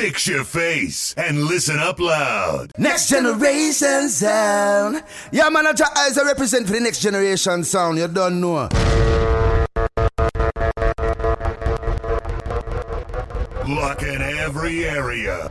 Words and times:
Fix 0.00 0.26
your 0.26 0.44
face 0.44 1.12
and 1.18 1.44
listen 1.44 1.78
up 1.78 2.00
loud. 2.00 2.72
Next 2.78 3.10
generation 3.10 4.08
sound. 4.08 5.04
Yeah, 5.30 5.50
man, 5.50 5.66
I 5.66 5.72
as 5.98 6.16
I 6.16 6.24
represent 6.24 6.66
for 6.66 6.72
the 6.72 6.80
next 6.80 7.00
generation 7.00 7.62
sound. 7.64 7.98
You 7.98 8.08
don't 8.08 8.40
know. 8.40 8.70
Locking 13.68 14.22
every 14.22 14.86
area. 14.86 15.50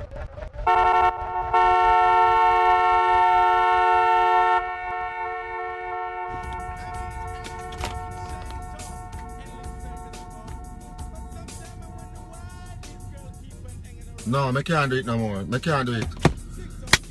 No, 14.40 14.58
I 14.58 14.64
can't 14.64 14.90
do 14.90 14.96
it 14.96 15.06
no 15.06 15.18
more. 15.18 15.46
I 15.52 15.60
can't 15.60 15.86
do 15.86 15.96
it. 15.96 16.10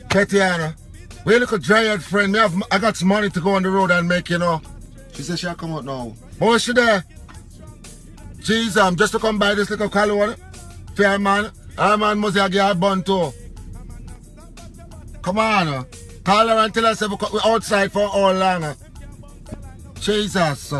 Ketiana, 0.08 0.74
we 1.26 1.38
look 1.38 1.52
a 1.52 1.58
dryad 1.58 2.02
friend. 2.02 2.32
Me 2.32 2.38
have, 2.38 2.54
I 2.72 2.78
got 2.78 2.96
some 2.96 3.08
money 3.08 3.28
to 3.28 3.40
go 3.40 3.50
on 3.50 3.62
the 3.62 3.68
road 3.68 3.90
and 3.90 4.08
make, 4.08 4.30
you 4.30 4.38
know. 4.38 4.62
She 5.12 5.22
said 5.22 5.38
she'll 5.38 5.54
come 5.54 5.74
out 5.74 5.84
now. 5.84 6.14
What's 6.38 6.64
she 6.64 6.72
there? 6.72 7.04
Jeez, 8.38 8.78
um, 8.78 8.96
just 8.96 9.12
to 9.12 9.18
come 9.18 9.38
by 9.38 9.54
this 9.54 9.68
little 9.68 9.90
color 9.90 10.16
one. 10.16 10.36
Fair 10.94 11.18
man. 11.18 11.50
I 11.76 11.96
man 11.96 12.18
must 12.18 12.34
get 12.50 12.80
bun 12.80 13.02
too. 13.02 13.30
Come 15.20 15.38
on. 15.38 15.68
Uh. 15.68 15.84
Call 16.24 16.48
her 16.48 16.56
and 16.56 16.72
tell 16.72 16.86
us 16.86 17.02
we're 17.02 17.40
outside 17.44 17.92
for 17.92 18.08
all 18.08 18.32
long. 18.32 18.64
Uh. 18.64 18.74
Jesus. 20.00 20.72
Uh. 20.72 20.78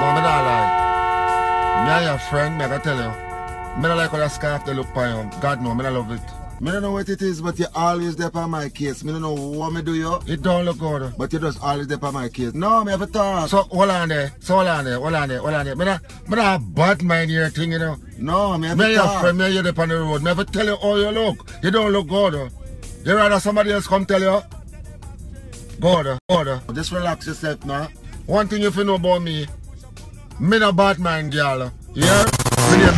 No, 0.00 0.06
me 0.14 0.20
not 0.22 0.42
lie. 0.48 1.84
Me 1.84 1.90
and 1.90 2.04
your 2.06 2.18
friend, 2.18 2.56
me 2.56 2.64
I 2.64 2.78
tell 2.78 2.96
you. 2.96 3.25
Me 3.76 3.82
don't 3.82 3.96
like 3.96 4.10
how 4.10 4.18
that 4.18 4.32
scarf 4.32 4.64
they 4.64 4.74
look 4.74 4.86
for 4.94 5.06
you. 5.06 5.30
God 5.40 5.60
no, 5.60 5.74
me 5.74 5.82
don't 5.82 5.94
love 5.94 6.10
it. 6.10 6.20
Me 6.58 6.72
don't 6.72 6.80
know 6.80 6.92
what 6.92 7.06
it 7.10 7.20
is, 7.20 7.42
but 7.42 7.58
you 7.58 7.66
always 7.74 8.16
there 8.16 8.30
for 8.30 8.48
my 8.48 8.70
case. 8.70 9.04
Me 9.04 9.12
don't 9.12 9.20
know 9.20 9.34
what 9.34 9.74
me 9.74 9.82
do 9.82 9.94
you. 9.94 10.18
It 10.26 10.40
don't 10.40 10.64
look 10.64 10.78
good. 10.78 11.12
But 11.18 11.30
you 11.34 11.38
just 11.38 11.62
always 11.62 11.86
there 11.86 11.98
for 11.98 12.10
my 12.12 12.30
case. 12.30 12.54
No, 12.54 12.82
me 12.82 12.92
have 12.92 13.02
a 13.02 13.06
talk. 13.06 13.50
So 13.50 13.64
hold 13.64 13.90
on 13.90 14.08
there. 14.08 14.32
So 14.40 14.54
hold 14.54 14.68
on 14.68 14.86
there. 14.86 14.98
Hold 14.98 15.12
on 15.12 15.28
there. 15.28 15.40
Hold 15.40 15.52
on 15.52 15.66
there. 15.66 15.76
Me 15.76 15.84
not, 15.84 16.00
me 16.26 16.36
not 16.36 16.74
bad 16.74 17.02
mind 17.02 17.30
your 17.30 17.50
thing, 17.50 17.72
you 17.72 17.78
know. 17.78 17.96
No, 18.18 18.56
me 18.56 18.68
have 18.68 18.78
me 18.78 18.94
a 18.94 18.96
talk. 18.96 19.34
Me 19.34 19.52
your 19.52 19.62
me 19.62 19.70
you 19.70 19.82
on 19.82 19.88
the 19.90 19.96
road. 19.96 20.22
Me 20.22 20.28
have 20.28 20.38
to 20.38 20.44
tell 20.46 20.64
you 20.64 20.76
how 20.76 20.96
you 20.96 21.10
look. 21.10 21.46
You 21.62 21.70
don't 21.70 21.92
look 21.92 22.08
good. 22.08 22.50
You 23.04 23.14
rather 23.14 23.38
somebody 23.38 23.72
else 23.72 23.86
come 23.86 24.06
tell 24.06 24.22
you? 24.22 24.40
Good, 25.78 26.18
good. 26.30 26.60
Just 26.74 26.90
relax 26.92 27.26
yourself 27.26 27.62
now. 27.66 27.88
One 28.24 28.48
thing 28.48 28.62
you 28.62 28.70
know 28.82 28.94
about 28.94 29.20
me, 29.20 29.46
me 30.40 30.58
no 30.58 30.72
bad 30.72 30.98
mind, 30.98 31.32
girl. 31.32 31.70
Yeah? 31.92 32.24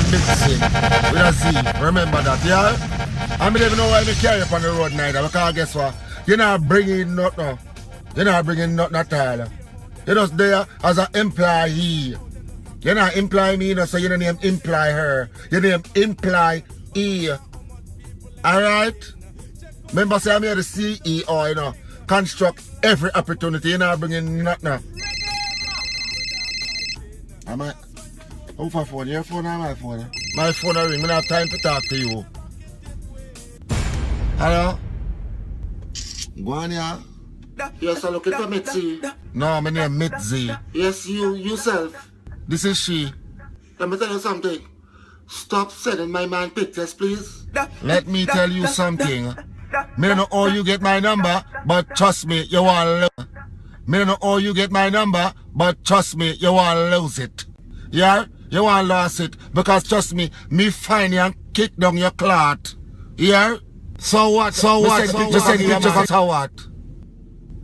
With 0.08 1.20
a 1.20 1.32
Z. 1.32 1.84
Remember 1.84 2.22
that, 2.22 2.42
yeah? 2.44 3.36
I 3.38 3.50
don't 3.50 3.60
even 3.60 3.76
know 3.76 3.88
why 3.88 4.04
me 4.04 4.14
carry 4.14 4.40
up 4.40 4.52
on 4.52 4.62
the 4.62 4.68
road 4.68 4.92
neither 4.94 5.22
because 5.22 5.54
guess 5.54 5.74
what? 5.74 5.94
You're 6.26 6.38
not 6.38 6.66
bringing 6.66 7.14
nothing. 7.14 7.58
You're 8.16 8.24
not 8.24 8.46
bringing 8.46 8.74
nothing 8.74 8.96
at 8.96 9.40
all. 9.40 9.46
You're 10.06 10.14
just 10.16 10.36
there 10.38 10.66
as 10.82 10.96
an 10.96 11.08
employee. 11.14 12.16
You're 12.80 12.94
not 12.94 13.16
implying 13.16 13.58
me, 13.58 13.68
you 13.68 13.74
know, 13.74 13.84
so 13.84 13.98
you 13.98 14.08
don't 14.08 14.20
name 14.20 14.38
imply 14.42 14.92
her. 14.92 15.28
You 15.50 15.60
name 15.60 15.82
imply 15.94 16.62
E. 16.94 17.28
Alright? 18.42 19.12
Remember, 19.90 20.18
say 20.18 20.34
I'm 20.34 20.42
here 20.42 20.54
the 20.54 20.62
CEO, 20.62 21.48
you 21.48 21.54
know. 21.54 21.74
Construct 22.06 22.62
every 22.82 23.12
opportunity. 23.14 23.70
You're 23.70 23.78
not 23.78 24.00
bringing 24.00 24.42
nothing. 24.42 24.82
Am 27.46 27.60
I? 27.60 27.74
Who 28.58 28.68
for 28.68 28.84
phone? 28.84 29.06
Your 29.06 29.22
phone 29.22 29.46
or 29.46 29.56
my 29.58 29.74
phone? 29.74 30.10
My 30.34 30.50
phone 30.50 30.74
ring. 30.74 31.04
I 31.04 31.06
don't 31.06 31.10
have 31.10 31.28
time 31.28 31.48
to 31.48 31.58
talk 31.58 31.82
to 31.84 31.96
you. 31.96 32.26
Hello? 34.36 34.78
Go 36.44 36.52
on 36.52 36.70
here. 36.72 36.98
Yes, 37.80 38.04
I'm 38.04 38.12
looking 38.14 38.32
for 38.32 38.48
Mitzi. 38.48 39.00
No, 39.32 39.60
my 39.60 39.70
name 39.70 39.96
Mitzi. 39.96 40.50
Yes, 40.72 41.06
you, 41.06 41.34
yourself. 41.34 42.10
This 42.48 42.64
is 42.64 42.76
she. 42.76 43.12
Let 43.78 43.88
me 43.90 43.96
tell 43.96 44.10
you 44.10 44.18
something. 44.18 44.66
Stop 45.28 45.70
sending 45.70 46.10
my 46.10 46.26
man 46.26 46.50
pictures, 46.50 46.94
please. 46.94 47.46
Let 47.82 48.08
me 48.08 48.26
tell 48.26 48.50
you 48.50 48.66
something. 48.66 49.34
Me 49.98 50.08
don't 50.08 50.16
know 50.16 50.26
how 50.32 50.46
you 50.46 50.64
get 50.64 50.80
my 50.80 50.98
number, 50.98 51.44
but 51.64 51.94
trust 51.94 52.26
me, 52.26 52.42
you 52.42 52.62
will 52.62 53.00
lose. 53.18 53.26
Me 53.86 53.98
don't 53.98 54.08
know 54.08 54.18
how 54.20 54.38
you 54.38 54.52
get 54.52 54.72
my 54.72 54.88
number, 54.88 55.32
but 55.54 55.84
trust 55.84 56.16
me, 56.16 56.32
you 56.32 56.52
will 56.52 56.90
lose 56.90 57.18
it. 57.20 57.44
Yeah? 57.90 58.24
You 58.50 58.64
want 58.64 58.88
lose 58.88 59.20
it 59.20 59.36
because 59.52 59.84
trust 59.84 60.14
me, 60.14 60.30
me 60.50 60.70
find 60.70 61.12
you 61.12 61.20
and 61.20 61.34
kick 61.52 61.76
down 61.76 61.96
your 61.96 62.10
clot. 62.10 62.74
Yeah? 63.16 63.56
So 63.98 64.30
what? 64.30 64.54
So 64.54 64.80
what? 64.80 64.98
Send 64.98 65.10
so 65.10 65.18
pictures, 65.18 65.42
what? 65.42 65.58
Send 65.58 65.82
pictures 65.82 66.08
so 66.08 66.24
what? 66.24 66.50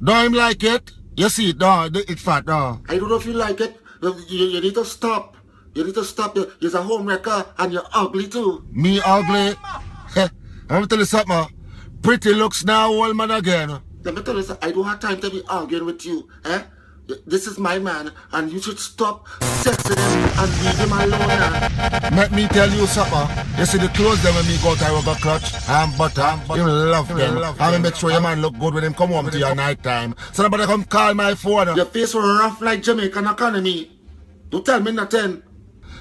Don't 0.03 0.27
him 0.27 0.33
like 0.34 0.62
it? 0.65 0.91
You 1.17 1.28
see 1.28 1.50
it, 1.50 1.59
no, 1.59 1.89
it's 1.93 2.21
fat, 2.23 2.47
no. 2.47 2.81
I 2.89 2.99
don't 2.99 3.09
know 3.09 3.17
if 3.17 3.25
you 3.25 3.33
like 3.34 3.61
it. 3.61 3.77
You, 4.03 4.15
you, 4.28 4.47
you 4.47 4.61
need 4.61 4.75
to 4.75 4.84
stop. 4.84 5.37
You 5.75 5.84
need 5.84 5.94
to 5.94 6.05
stop. 6.05 6.37
You, 6.37 6.50
you're 6.61 6.77
a 6.77 6.83
homewrecker 6.83 7.47
and 7.59 7.73
you're 7.73 7.87
ugly 7.94 8.28
too. 8.28 8.67
Me 8.71 9.00
ugly? 9.05 9.56
I'm 10.17 10.28
gonna 10.69 10.87
tell 10.87 10.99
you 10.99 11.05
something. 11.05 11.47
Pretty 12.03 12.34
looks 12.34 12.65
now, 12.65 12.93
old 12.93 13.17
man 13.17 13.31
again. 13.31 13.81
Let 14.03 14.15
me 14.15 14.23
tell 14.23 14.37
you 14.37 14.43
something. 14.43 14.69
I 14.69 14.73
don't 14.73 14.84
have 14.84 15.00
time 15.00 15.21
to 15.21 15.31
be 15.31 15.43
arguing 15.49 15.87
with 15.87 16.05
you. 16.05 16.28
Eh? 16.44 16.62
This 17.27 17.47
is 17.47 17.59
my 17.59 17.79
man, 17.79 18.13
and 18.33 18.51
you 18.51 18.61
should 18.63 18.79
stop 18.79 19.29
sexing 19.63 19.99
him 19.99 20.39
and 20.39 20.51
leave 20.65 20.79
him 20.79 20.93
alone 20.93 21.29
now. 21.29 22.11
Let 22.17 22.33
me 22.33 22.49
tell 22.49 22.71
you 22.71 22.87
something. 22.87 23.45
You 23.59 23.67
see 23.67 23.77
the 23.79 23.89
clothes 23.89 24.23
them 24.23 24.35
when 24.35 24.47
me 24.47 24.57
go 24.63 24.75
to 24.75 24.85
Roger 24.85 25.21
Clutch 25.21 25.69
and 25.69 25.99
butter, 25.99 26.41
you 26.57 26.65
love 26.65 27.09
them. 27.09 27.35
Love 27.37 27.61
I 27.61 27.73
will 27.73 27.81
make 27.81 27.97
sure 27.97 28.11
your 28.11 28.23
man 28.23 28.41
look 28.41 28.59
good 28.59 28.73
when 28.73 28.85
him 28.85 28.95
come 28.95 29.11
home 29.11 29.31
to 29.31 29.39
your 29.39 29.55
night 29.55 29.83
time. 29.83 30.15
So 30.33 30.45
nobody 30.45 30.65
come 30.65 30.85
call 30.85 31.13
my 31.13 31.35
phone. 31.35 31.77
Your 31.77 31.85
face 31.87 32.15
was 32.15 32.25
rough 32.25 32.63
like 32.63 32.83
Jamaican 32.83 33.27
economy. 33.27 34.01
Don't 34.49 34.65
tell 34.65 34.81
me 34.81 34.93
nothing. 34.93 35.43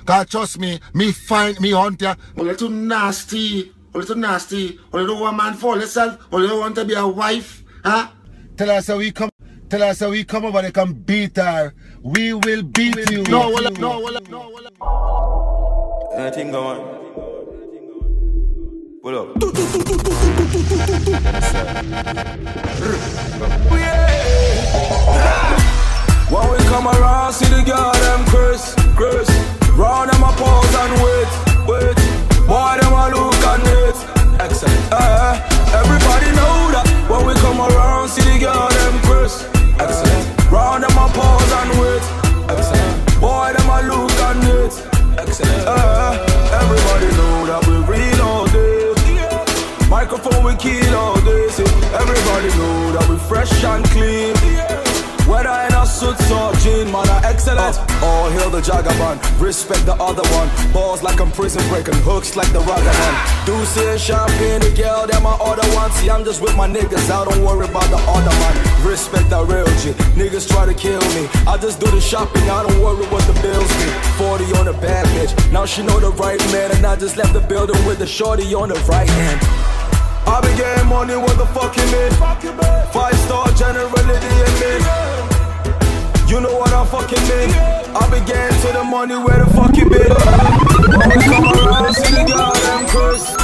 Cause 0.05 0.27
trust 0.27 0.59
me, 0.59 0.79
me 0.93 1.11
find 1.11 1.59
me 1.59 1.71
hunt 1.71 2.01
you. 2.01 2.13
A 2.37 2.43
little 2.43 2.69
nasty. 2.69 3.73
A 3.93 3.97
little 3.97 4.15
nasty. 4.15 4.79
A 4.93 4.97
little 4.97 5.19
one 5.19 5.35
man 5.35 5.53
for 5.55 5.77
yourself. 5.77 6.31
A 6.31 6.37
little 6.37 6.59
want 6.59 6.75
to 6.75 6.85
be 6.85 6.93
a 6.93 7.05
wife. 7.05 7.63
Huh? 7.83 8.07
Tell 8.55 8.71
us 8.71 8.87
how 8.87 8.97
we 8.97 9.11
come. 9.11 9.29
Tell 9.73 9.81
us 9.81 10.01
how 10.01 10.11
we 10.11 10.23
come 10.23 10.45
over, 10.45 10.61
they 10.61 10.71
can 10.71 10.93
beat 10.93 11.35
her. 11.35 11.73
We 12.03 12.31
will 12.35 12.61
beat 12.61 12.95
we 12.95 13.05
you. 13.09 13.23
No, 13.23 13.49
wala, 13.49 13.71
no, 13.71 14.01
wala, 14.01 14.19
no, 14.29 14.53
wala. 14.53 16.15
Anything 16.15 16.51
going? 16.51 16.79
Pull 19.01 19.17
up. 19.17 19.35
When 26.29 26.51
we 26.51 26.57
come 26.69 26.87
around, 26.87 27.33
see 27.33 27.45
the 27.45 27.63
girl 27.65 27.93
them 27.93 28.25
Chris, 28.27 28.75
Chris. 28.95 29.27
Round 29.71 30.11
them 30.11 30.21
a 30.21 30.31
pause 30.37 30.75
and 30.83 31.01
wait, 31.01 31.27
wait. 31.65 31.97
Boy, 32.45 32.77
them 32.79 32.93
a 32.93 33.09
look 33.09 33.43
and 33.43 33.65
it. 33.65 33.97
Excellent. 34.39 34.87
Uh, 34.91 35.33
everybody 35.73 36.27
know 36.37 36.69
that 36.77 36.85
when 37.09 37.25
we 37.25 37.33
come 37.41 37.59
around, 37.59 38.09
see 38.09 38.21
the 38.21 38.37
girl 38.37 38.69
them 38.69 39.01
Chris. 39.01 39.52
Excellent. 39.79 40.51
Round 40.51 40.83
them 40.83 40.91
a 40.91 41.07
pause 41.17 41.51
and 41.59 41.71
wait. 41.79 42.03
Excellent. 42.49 43.21
Boy, 43.21 43.53
them 43.55 43.69
a 43.69 43.79
look 43.89 44.11
and 44.29 44.43
it. 44.43 44.73
Excellent. 45.17 45.63
Uh, 45.65 46.59
everybody 46.61 47.09
know 47.17 47.35
that 47.49 47.61
we 47.67 47.75
real 47.91 48.21
all 48.21 48.45
day. 48.47 49.89
Microphone 49.89 50.43
we 50.43 50.55
kill 50.55 50.95
all 50.95 51.19
day. 51.21 51.47
See, 51.49 51.63
everybody 51.93 52.49
know 52.59 52.91
that 52.93 53.07
we 53.09 53.17
fresh 53.17 53.63
and 53.63 53.85
clean. 53.85 54.52
Whether 56.03 56.15
in 56.15 56.19
a 56.19 56.27
suit 56.27 56.35
or 56.35 56.53
jean, 56.59 56.91
man, 56.91 57.07
I 57.07 57.21
excellent. 57.23 57.79
Uh, 57.79 58.05
all 58.05 58.29
hail 58.29 58.49
the 58.49 58.59
Jagaban, 58.59 59.15
respect 59.39 59.85
the 59.85 59.93
other 59.93 60.23
one. 60.35 60.49
Balls 60.73 61.01
like 61.01 61.19
I'm 61.21 61.31
prison 61.31 61.63
breaking, 61.69 61.95
hooks 62.03 62.35
like 62.35 62.51
the 62.51 62.59
Ragaman. 62.59 63.45
Do 63.45 63.55
say 63.65 63.97
champagne, 63.97 64.59
the 64.59 64.71
girl, 64.75 65.07
they're 65.07 65.21
my 65.21 65.35
other 65.39 65.63
one. 65.75 65.91
See, 65.91 66.09
I'm 66.09 66.25
just 66.25 66.41
with 66.41 66.55
my 66.57 66.67
niggas, 66.67 67.09
I 67.09 67.23
don't 67.23 67.43
worry 67.43 67.67
about 67.67 67.87
the 67.89 67.97
other 67.97 68.35
man. 68.43 68.55
Respect 68.85 69.29
the 69.29 69.45
real 69.45 69.65
G, 69.79 69.91
niggas 70.19 70.49
try 70.49 70.65
to 70.65 70.73
kill 70.73 71.01
me. 71.15 71.27
I 71.47 71.57
just 71.57 71.79
do 71.79 71.89
the 71.89 72.01
shopping, 72.01 72.43
I 72.49 72.63
don't 72.67 72.79
worry 72.83 73.05
what 73.07 73.23
the 73.23 73.35
bills 73.41 73.71
be. 73.79 73.87
40 74.19 74.43
on 74.59 74.67
a 74.67 74.73
bad 74.73 75.05
bitch, 75.15 75.31
now 75.51 75.65
she 75.65 75.83
know 75.83 75.99
the 75.99 76.11
right 76.11 76.39
man, 76.51 76.71
and 76.75 76.85
I 76.85 76.95
just 76.95 77.15
left 77.17 77.33
the 77.33 77.41
building 77.41 77.79
with 77.85 77.99
the 77.99 78.07
shorty 78.07 78.53
on 78.53 78.69
the 78.69 78.79
right 78.91 79.09
hand. 79.09 79.39
I 80.25 80.39
be 80.41 80.51
getting 80.57 80.87
money, 80.87 81.15
what 81.15 81.37
the 81.37 81.45
fuck 81.47 81.75
you 81.75 81.85
mean? 81.91 82.11
Five 82.91 83.15
star 83.25 83.47
generality 83.53 84.27
in 84.27 84.53
me. 84.59 85.22
You 86.33 86.41
know 86.41 86.57
what 86.57 86.73
I'm 86.73 86.87
fucking 86.87 87.21
mean. 87.29 87.53
I 87.93 88.09
be 88.09 88.17
getting 88.25 88.57
to 88.65 88.73
the 88.73 88.83
money 88.83 89.13
where 89.13 89.37
the 89.37 89.45
fuck 89.53 89.77
you 89.77 89.85
been. 89.85 90.09
Always 90.09 91.21
come 91.29 91.45
around, 91.45 91.93
see 91.93 92.09
the 92.09 92.25
girl 92.25 92.49
them 92.57 92.89
curse. 92.89 93.37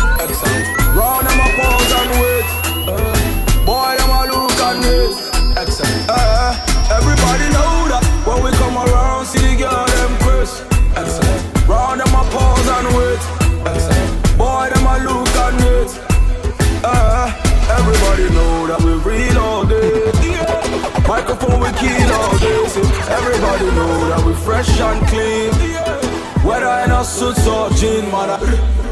Round 0.98 1.22
them 1.22 1.38
my 1.38 1.54
pause 1.54 1.94
and 2.02 2.10
wait. 2.18 2.50
Uh, 2.90 3.14
boy, 3.62 3.94
them 3.94 4.10
a 4.10 4.26
look 4.34 4.58
and 4.58 4.82
wait. 4.82 5.14
Uh, 5.54 5.70
uh, 6.10 6.98
everybody 6.98 7.46
know 7.54 7.94
that 7.94 8.02
when 8.26 8.42
we 8.42 8.50
come 8.58 8.74
around, 8.74 9.30
see 9.30 9.38
the 9.38 9.54
girl 9.54 9.86
them 9.86 10.18
curse. 10.26 10.66
Round 11.70 12.02
them 12.02 12.10
my 12.10 12.26
pause 12.34 12.70
and 12.74 12.90
wait. 12.98 13.22
Boy, 14.34 14.66
them 14.74 14.90
a 14.90 14.98
look 15.06 15.30
and 15.46 15.62
wait. 15.62 15.94
Uh, 16.82 16.90
uh, 16.90 17.30
everybody 17.70 18.34
know 18.34 18.66
that 18.66 18.89
we 21.72 21.78
kill 21.78 22.12
all 22.14 22.38
this. 22.38 22.78
Everybody 23.10 23.66
know 23.76 24.10
that 24.10 24.26
we 24.26 24.34
fresh 24.34 24.80
and 24.80 25.08
clean. 25.08 25.52
Whether 26.46 26.68
in 26.86 26.92
a 26.92 27.04
suit 27.04 27.38
or 27.48 27.70
jeans, 27.72 28.12
man. 28.12 28.30
I... 28.30 28.89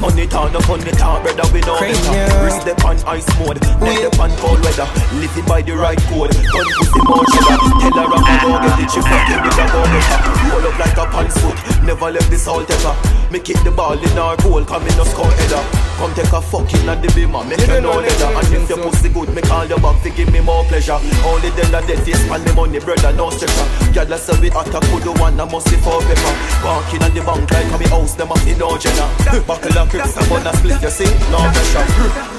Money 0.00 0.26
talk, 0.26 0.52
no 0.52 0.60
funny 0.60 0.90
talk, 0.92 1.22
brother, 1.22 1.46
we 1.52 1.60
know 1.60 1.78
better. 1.78 2.42
Wrist 2.42 2.64
the 2.66 2.74
on 2.84 2.98
ice 3.06 3.28
mode, 3.38 3.60
neck 3.80 4.02
the 4.02 4.10
on 4.20 4.30
cold 4.42 4.58
weather. 4.64 4.88
Living 5.20 5.46
by 5.46 5.62
the 5.62 5.76
right 5.76 5.98
code, 6.10 6.32
gun 6.32 6.66
pussy 6.74 7.00
more 7.06 7.22
cheddar 7.30 7.58
Tell 7.78 7.94
her 7.94 8.06
I'm 8.10 8.24
go 8.42 8.50
get 8.58 8.80
it, 8.82 8.90
she 8.90 9.00
fucking 9.04 9.40
with 9.44 9.62
a 9.62 9.64
go 9.70 9.80
better 9.86 10.18
Roll 10.50 10.66
up 10.66 10.78
like 10.80 10.98
a 10.98 11.04
pants 11.06 11.38
foot, 11.38 11.56
never 11.84 12.10
left 12.10 12.30
the 12.30 12.38
salt 12.38 12.66
ever 12.66 12.94
Me 13.30 13.38
kick 13.38 13.62
the 13.62 13.70
ball 13.70 13.94
in 13.94 14.18
our 14.18 14.36
goal, 14.42 14.64
come 14.64 14.82
in 14.82 14.96
no 14.96 15.04
score 15.04 15.30
header. 15.38 15.62
Come 16.00 16.14
take 16.18 16.32
a 16.32 16.40
fucking 16.42 16.88
at 16.88 16.98
the 16.98 17.12
beamer, 17.14 17.44
make 17.44 17.62
you 17.62 17.80
know 17.80 18.02
leather 18.02 18.30
And 18.34 18.48
if 18.50 18.68
your 18.68 18.82
pussy 18.82 19.08
good, 19.08 19.30
me 19.30 19.42
call 19.42 19.66
you 19.70 19.78
back 19.78 20.02
to 20.02 20.10
give 20.10 20.32
me 20.32 20.40
more 20.40 20.64
pleasure. 20.66 20.98
Only 21.22 21.54
then 21.54 21.70
that 21.70 21.86
dead 21.86 22.02
face, 22.02 22.18
pan 22.26 22.42
the 22.42 22.52
money, 22.58 22.80
brother, 22.80 23.12
no 23.14 23.30
stretcher 23.30 23.66
Y'all 23.94 24.10
say 24.18 24.34
we 24.40 24.48
attack, 24.50 24.82
who 24.90 24.98
the 24.98 25.12
one, 25.20 25.38
I 25.38 25.44
must 25.46 25.70
be 25.70 25.76
for 25.78 26.00
pepper 26.02 26.34
Walking 26.64 27.04
on 27.06 27.12
the 27.14 27.22
bank 27.22 27.46
like 27.52 27.70
I'm 27.70 27.84
house, 27.92 28.18
them 28.18 28.32
up 28.32 28.42
in 28.48 28.58
no 28.58 28.74
jenna 28.80 29.06
Buckle 29.46 29.78
up 29.78 29.91
Crips 29.92 30.16
and 30.16 30.24
bun 30.32 30.46
a 30.48 30.56
split, 30.56 30.80
you 30.80 30.88
see, 30.88 31.12
no 31.28 31.36
pressure. 31.52 31.84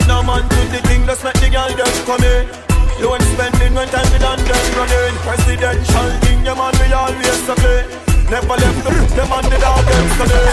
No 0.09 0.25
man 0.25 0.41
do 0.49 0.57
the 0.73 0.81
thing, 0.89 1.05
just 1.05 1.23
make 1.23 1.37
the 1.37 1.53
girl 1.53 1.69
just 1.69 2.01
come 2.03 2.25
in. 2.25 2.49
You 2.99 3.13
ain't 3.13 3.21
spending 3.23 3.73
when 3.73 3.87
time 3.89 4.05
done 4.21 4.37
done 4.37 4.69
running 4.77 5.17
Presidential 5.25 6.09
thing, 6.21 6.45
your 6.45 6.55
man 6.55 6.73
we 6.77 6.93
always 6.93 7.41
play 7.45 7.85
Never 8.29 8.55
left 8.57 8.79
the, 8.85 8.89
the 9.17 9.25
man 9.29 9.43
the 9.49 9.57
dog 9.57 9.85
yesterday 9.85 10.49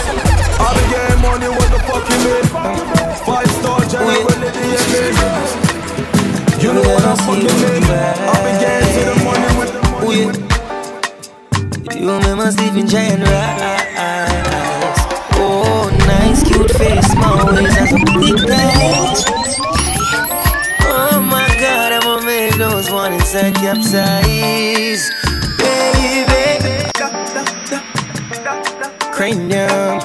I 0.57 0.73
be 0.73 0.83
getting 0.89 1.21
money, 1.21 1.49
what 1.49 1.69
the 1.69 1.79
fuck 1.85 2.05
you 2.05 2.17
mean? 2.25 2.45
Five 3.25 3.49
star 3.61 3.81
general, 3.85 4.25
lady, 4.41 4.77
You 6.61 6.73
know 6.73 6.81
what 6.81 7.05
I'm 7.05 7.17
fucking 7.25 7.57
mean 7.61 7.83
I 7.87 8.35
be 8.45 8.51
getting 8.61 8.89
to 8.93 9.01
the 9.09 9.15
money 9.25 9.49
with 9.57 9.71
the 9.71 9.81
money 9.89 10.21
You 12.01 12.09
remember 12.09 12.51
sleeping 12.51 12.87
giant 12.87 13.21
right 13.23 13.81
Oh, 13.97 14.70
cute 16.43 16.71
face, 16.77 17.07
small 17.11 17.45
waist, 17.53 17.77
and 17.77 17.89
some 17.89 18.05
big 18.19 18.39
legs. 18.47 19.25
Oh 20.93 21.19
my 21.21 21.47
God, 21.59 21.93
I'm 21.93 22.01
gonna 22.01 22.25
make 22.25 22.55
those 22.55 22.89
one 22.91 23.13
inside 23.13 23.55
capsize, 23.55 25.09
baby. 25.57 26.89
Cranium. 29.13 29.99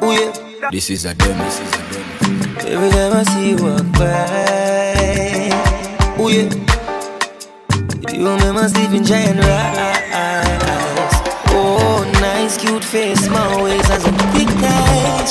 Oh 0.00 0.12
yeah. 0.12 0.32
This 0.70 0.90
is 0.90 1.04
a 1.04 1.14
demo. 1.14 1.44
This 1.44 1.60
is 1.60 1.72
a 1.74 1.82
demo. 1.92 2.68
Every 2.68 2.90
time 2.90 3.12
I 3.14 3.22
see 3.24 3.48
you 3.50 3.56
walk 3.56 3.86
by, 3.98 5.50
oh 6.18 6.28
yeah. 6.28 6.50
You 8.12 8.28
remember 8.28 8.68
sleeping 8.68 9.04
giant 9.04 9.40
rise. 9.40 10.77
Nice, 12.20 12.56
cute 12.56 12.82
face, 12.82 13.26
small 13.26 13.62
waist, 13.62 13.90
and 13.90 14.04
a 14.06 14.32
big 14.32 14.48
thighs. 14.58 15.30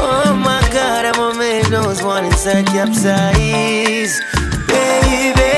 Oh 0.00 0.34
my 0.34 0.60
God, 0.72 1.04
I'ma 1.04 1.32
make 1.34 1.66
those 1.68 2.02
one 2.02 2.24
inside 2.24 2.66
capsize. 2.66 4.20
Baby 4.66 5.52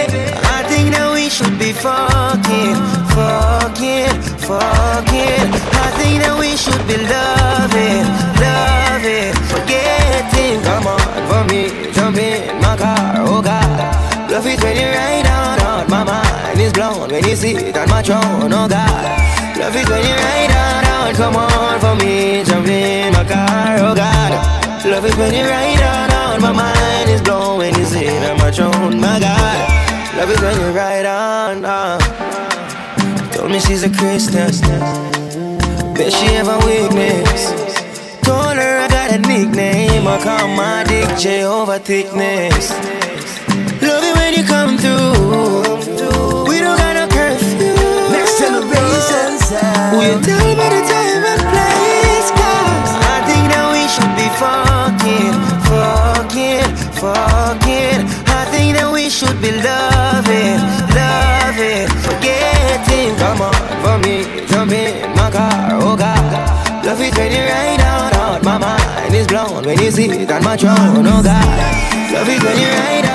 I 0.57 0.65
think 0.69 0.93
that 0.93 1.11
we 1.15 1.31
should 1.31 1.59
be 1.59 1.73
fucking, 1.73 2.77
fucking, 3.17 4.13
fucking. 4.45 5.49
I 5.81 5.89
think 5.97 6.21
that 6.21 6.37
we 6.39 6.57
should 6.61 6.85
be 6.87 7.01
loving, 7.01 8.05
loving, 8.45 9.33
forgetting. 9.49 10.61
Come 10.61 10.87
on, 10.93 11.21
for 11.29 11.43
me, 11.49 11.91
jump 11.93 12.19
in 12.19 12.61
my 12.61 12.77
car, 12.77 13.25
oh 13.25 13.41
God. 13.41 14.31
Love 14.31 14.47
it 14.47 14.63
when 14.63 14.77
you 14.77 14.89
ride 14.93 15.27
on, 15.27 15.61
on 15.61 15.91
my 15.91 16.05
mind 16.05 16.61
is 16.61 16.73
blown 16.73 17.11
when 17.11 17.25
you 17.25 17.35
sit 17.35 17.77
on 17.77 17.89
my 17.89 18.03
throne, 18.03 18.53
oh 18.53 18.69
God. 18.69 19.44
Love 19.59 19.77
it 19.77 19.89
when 19.89 20.03
you 20.05 20.15
ride 20.15 20.51
on, 20.51 20.85
on, 20.95 21.15
come 21.15 21.37
on 21.37 21.81
for 21.81 21.95
me, 22.05 22.45
jump 22.45 22.67
in 22.67 23.13
my 23.13 23.25
car, 23.25 23.79
oh 23.79 23.95
God. 23.95 24.33
Love 24.85 25.05
it 25.05 25.17
when 25.17 25.33
you 25.33 25.45
ride 25.45 25.83
on, 25.83 26.11
on, 26.13 26.43
my 26.43 26.53
mind 26.53 27.11
is 27.11 27.23
when 27.59 27.75
you 27.79 27.85
sit 27.85 28.31
on 28.31 28.37
my 28.39 28.51
throne, 28.51 29.01
my 29.01 29.19
God. 29.21 30.17
Love 30.17 30.31
it 30.31 30.41
when 30.41 30.61
you 30.61 30.71
ride 30.77 31.07
on, 31.07 31.65
on. 31.65 32.01
Told 33.33 33.51
me 33.51 33.61
she's 33.61 33.85
a 33.85 33.91
Christian, 33.91 34.51
bet 35.95 36.13
she 36.13 36.27
have 36.35 36.49
a 36.49 36.59
weakness. 36.67 37.51
Told 38.23 38.57
her 38.57 38.79
I 38.81 38.89
got 38.89 39.13
a 39.13 39.19
nickname, 39.19 40.07
I 40.07 40.23
call 40.23 40.49
my 40.49 40.85
dick 40.85 41.17
Jehovah 41.19 41.79
thickness. 41.79 42.71
Love 43.83 44.05
it 44.05 44.17
when 44.17 44.35
you 44.35 44.45
come 44.45 44.79
through. 44.79 46.14
Sound. 49.55 49.99
We 49.99 50.07
tell 50.27 50.43
me 50.45 50.67
the 50.75 50.83
time 50.91 51.25
and 51.33 51.43
place, 51.53 52.29
cause 52.39 52.93
I 53.15 53.17
think 53.29 53.45
that 53.53 53.67
we 53.75 53.83
should 53.95 54.13
be 54.19 54.29
fucking, 54.43 55.35
fucking, 55.71 56.67
fucking. 57.01 58.01
I 58.27 58.43
think 58.53 58.69
that 58.77 58.91
we 58.93 59.09
should 59.09 59.39
be 59.41 59.51
loving, 59.53 60.59
loving, 60.99 61.87
forgetting. 62.07 63.11
Come 63.23 63.41
on, 63.49 63.55
for 63.83 63.97
me, 64.05 64.47
jump 64.49 64.73
in 64.73 65.11
my 65.17 65.31
car, 65.31 65.79
oh 65.83 65.97
God. 65.97 66.25
Love 66.85 66.99
when 66.99 67.33
you 67.33 67.43
ride 67.49 67.81
on, 67.81 68.13
on. 68.21 68.45
My 68.45 68.59
mind 68.59 69.15
is 69.15 69.27
blown 69.27 69.65
when 69.65 69.79
you 69.81 69.91
sit 69.91 70.31
on 70.31 70.45
my 70.45 70.57
throne, 70.57 71.07
oh 71.07 71.23
God. 71.23 71.49
Love 72.13 72.29
it 72.29 72.43
when 72.43 72.59
you 72.59 72.69
ride 72.69 73.14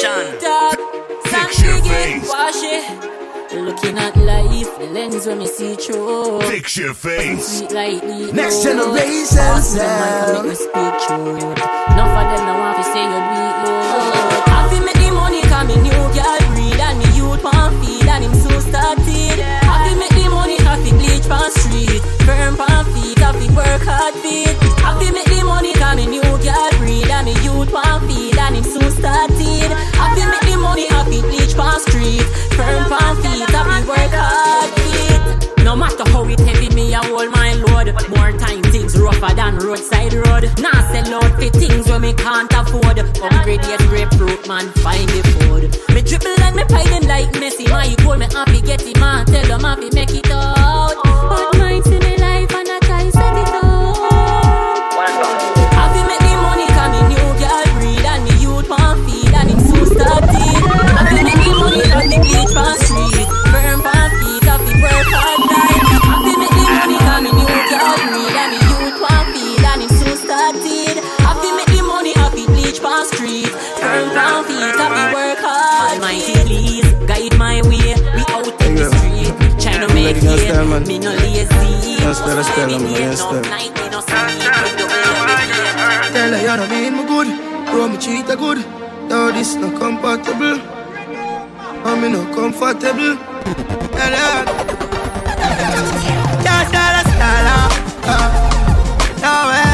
generation. 0.00 0.38
Fix 1.24 1.62
your 1.62 1.82
face. 1.82 2.28
Wash 2.28 2.62
it. 2.62 3.08
Looking 3.52 3.98
at 3.98 4.16
life, 4.16 4.78
the 4.78 4.86
lens 4.86 5.26
when 5.26 5.38
me 5.38 5.46
see 5.46 5.74
through. 5.74 6.40
Fix 6.42 6.76
your 6.78 6.94
face. 6.94 7.58
Sweet 7.58 7.72
like 7.72 8.00
the 8.00 8.32
Next 8.32 8.62
generation 8.62 9.36
Pass 9.36 9.74
me 9.74 9.80
the 9.80 9.84
mic 9.84 9.92
and 9.92 10.24
sound. 10.24 10.32
make 10.32 10.48
me 10.48 10.54
speak 10.54 10.94
true. 11.04 11.36
Enough 11.92 12.16
of 12.20 12.26
them 12.32 12.44
I 12.48 12.54
want 12.62 12.76
to 12.80 12.84
say 12.92 13.04
you're 13.12 13.26
weak, 13.32 13.56
Lord. 13.68 14.42
I 14.48 14.60
feel 14.72 14.84
make 14.88 15.00
the 15.04 15.10
money 15.12 15.42
come 15.52 15.68
in 15.70 15.82
new 15.82 16.02
girl 16.16 16.40
breed 16.56 16.80
and 16.80 16.96
me 16.98 17.08
youth 17.12 17.44
want 17.44 17.72
feed 17.84 18.08
and 18.08 18.24
him 18.24 18.34
so 18.40 18.52
started. 18.60 19.36
I 19.44 19.76
feel 19.84 19.98
make 20.00 20.16
the 20.16 20.28
money 20.32 20.56
to 20.56 20.90
bleach 20.96 21.26
pan 21.28 21.50
street, 21.52 22.02
firm 22.24 22.56
pan 22.56 22.84
feet, 22.96 23.20
to 23.20 23.46
work 23.54 23.82
hard 23.84 24.14
feet. 24.24 24.56
I 24.80 24.96
feel 24.98 25.12
make 25.12 25.28
the 25.28 25.44
money 25.44 25.72
come 25.74 25.98
in 25.98 26.08
new 26.10 26.21
feed 28.72 28.82
and 28.82 28.84
him 28.84 28.90
so 28.90 28.98
started. 28.98 29.72
I 29.98 30.14
feel 30.14 30.28
make 30.30 30.46
the 30.50 30.56
money 30.56 30.86
have 30.88 31.06
to 31.06 31.20
bleach 31.22 31.56
pan 31.56 31.80
street, 31.80 32.22
firm 32.56 32.84
pan 32.88 33.16
feet, 33.22 33.48
have 33.48 33.84
to 33.84 33.88
work 33.88 34.12
hard 34.12 34.70
feet. 34.80 35.64
No 35.64 35.76
matter 35.76 36.08
how 36.10 36.24
it 36.24 36.40
heavy, 36.40 36.74
me 36.74 36.94
I 36.94 37.04
hold 37.06 37.30
my 37.30 37.54
load. 37.54 37.94
More 38.10 38.32
time 38.38 38.62
things 38.62 38.98
rougher 38.98 39.34
than 39.34 39.58
roadside 39.58 40.14
road. 40.14 40.50
Nah 40.60 40.80
sell 40.92 41.14
out 41.14 41.32
for 41.40 41.50
things 41.50 41.88
when 41.88 42.00
me 42.02 42.12
can't 42.14 42.52
afford. 42.52 42.98
Upgrade 42.98 43.60
yes 43.62 43.82
grapefruit 43.86 44.46
man, 44.48 44.68
find 44.82 45.08
the 45.08 45.22
food. 45.32 45.94
Me 45.94 46.02
dribble 46.02 46.40
and 46.42 46.56
me 46.56 46.64
them 46.64 47.06
like 47.08 47.32
Messi. 47.32 47.68
My 47.70 47.94
call 48.02 48.16
me 48.16 48.26
happy, 48.26 48.60
get 48.60 48.82
it 48.86 48.98
man. 48.98 49.26
Tell 49.26 49.46
them 49.46 49.60
happy, 49.60 49.90
make 49.94 50.14
it 50.14 50.30
out. 50.30 50.61
Make 80.66 80.82
it. 80.82 80.88
Me 80.88 80.98
no 80.98 81.10
lazy. 81.10 82.02
Yes, 82.02 82.20
better 82.20 82.42
spell 82.42 82.68
them, 82.68 82.82
yes, 82.90 83.20
spell. 83.20 83.42
Tell 86.12 86.32
her 86.32 86.40
you 86.40 86.56
know 86.56 86.66
me 86.68 86.86
in 86.86 86.94
my 86.94 87.04
good, 87.06 87.28
bro 87.70 87.88
me 87.88 87.96
cheat 87.98 88.28
a 88.28 88.36
good. 88.36 88.58
Though 89.08 89.32
this 89.32 89.54
no 89.56 89.70
compatible, 89.78 90.60
I'm 91.84 92.02
no 92.12 92.22
comfortable. 92.34 93.16
Tell 93.96 94.14
her. 94.20 94.44
Can't 96.44 96.68
tell 96.70 96.94
a 96.98 97.02
no 99.22 99.34
way, 99.50 99.72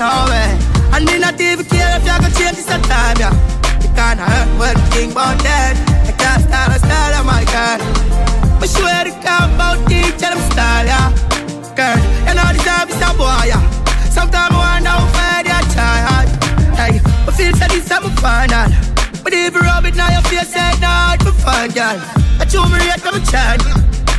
no 0.00 0.08
way. 0.30 0.48
And 0.94 1.04
me 1.06 1.18
not 1.18 1.40
even 1.40 1.66
care 1.66 1.96
if 1.96 2.04
you 2.04 2.16
go 2.20 2.28
change 2.38 2.56
this 2.56 2.66
time, 2.66 3.16
yeah. 3.18 3.34
You 3.82 3.88
can't 3.94 4.20
hurt 4.20 4.48
what 4.58 4.76
you 4.76 4.86
think 4.92 5.12
about 5.12 5.38
that. 5.42 5.74
I 6.08 6.12
can't 6.12 6.42
style 6.42 6.70
a 6.70 6.78
style, 6.78 7.14
oh 7.20 7.24
my 7.24 7.44
God. 7.44 8.41
But 8.62 8.70
swear 8.70 9.02
to 9.02 9.10
God 9.26 9.50
about 9.50 9.88
teach 9.90 10.22
them 10.22 10.38
style, 10.54 10.86
yeah. 10.86 11.10
Girl, 11.74 11.98
you 12.22 12.34
know 12.38 12.46
this 12.54 12.94
is 12.94 13.02
a 13.02 13.10
boy, 13.18 13.50
yeah. 13.50 13.58
Sometimes 14.06 14.54
I 14.54 14.78
wonder 14.78 14.88
how 14.88 15.02
far 15.10 15.42
they 15.42 15.50
try 15.74 15.98
hard. 16.06 16.28
Hey, 16.78 17.02
I 17.02 17.30
feel 17.34 17.52
so 17.58 17.66
this 17.66 17.90
I'm 17.90 18.06
final. 18.22 18.70
But 19.24 19.32
if 19.32 19.52
you 19.52 19.60
rub 19.62 19.84
it 19.84 19.96
now, 19.96 20.14
your 20.14 20.22
face 20.30 20.54
ain't 20.54 20.80
not 20.80 21.20
for 21.22 21.34
fun, 21.42 21.70
girl. 21.74 21.98
I 22.38 22.46
chew 22.46 22.62
me 22.70 22.78
rate 22.78 23.02
from 23.02 23.18
a 23.18 23.26
child. 23.26 23.66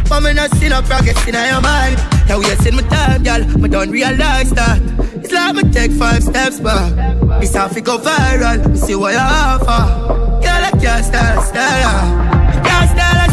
But 0.10 0.20
me 0.20 0.34
not 0.34 0.52
see 0.58 0.68
no 0.68 0.82
progress 0.82 1.26
in 1.26 1.36
your 1.36 1.62
mind. 1.62 1.96
Now 2.28 2.40
wasting 2.40 2.76
my 2.76 2.84
time, 2.92 3.24
girl. 3.24 3.48
Me 3.58 3.70
don't 3.70 3.92
realize 3.92 4.52
that. 4.60 4.82
It's 5.24 5.32
like 5.32 5.56
me 5.56 5.72
take 5.72 5.92
five 5.92 6.22
steps 6.22 6.60
back. 6.60 6.92
It's 7.42 7.56
how 7.56 7.68
it 7.68 7.82
go 7.86 7.98
viral. 7.98 8.60
Me 8.70 8.76
see 8.76 8.96
what 8.96 9.14
you 9.14 9.20
offer. 9.24 10.44
Girl, 10.44 10.64
I 10.68 10.72
can't 10.84 11.06
stand 11.06 11.40
still. 11.48 12.64
Can't 12.68 12.90
stand 12.92 13.24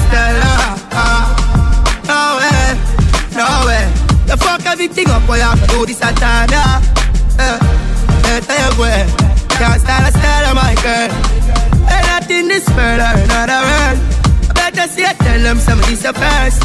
still. 0.91 1.37
No 2.07 2.39
way, 2.39 2.79
no 3.37 3.47
way. 3.67 3.85
You 4.27 4.37
fuck 4.37 4.65
everything 4.67 5.09
up, 5.11 5.27
boy. 5.27 5.41
I 5.41 5.55
do 5.69 5.87
this 5.87 6.03
at 6.03 6.17
time, 6.17 6.49
yeah. 6.51 6.81
Eh, 7.39 7.43
eh, 7.43 7.45
uh, 7.47 7.59
better 8.23 8.59
you 8.59 8.71
go. 8.77 8.85
Can't 9.57 9.81
stand 9.81 10.15
still, 10.15 10.55
my 10.55 10.75
girl. 10.83 11.11
Ain't 11.91 12.07
nothing 12.07 12.49
this 12.49 12.67
world 12.75 13.01
or 13.01 13.15
another 13.23 13.63
world. 13.63 13.99
I 14.49 14.51
better 14.55 14.87
see 14.89 15.05
I 15.05 15.13
tell 15.15 15.41
them 15.41 15.59
some 15.59 15.79
of 15.79 15.87
this 15.87 16.03
first. 16.03 16.61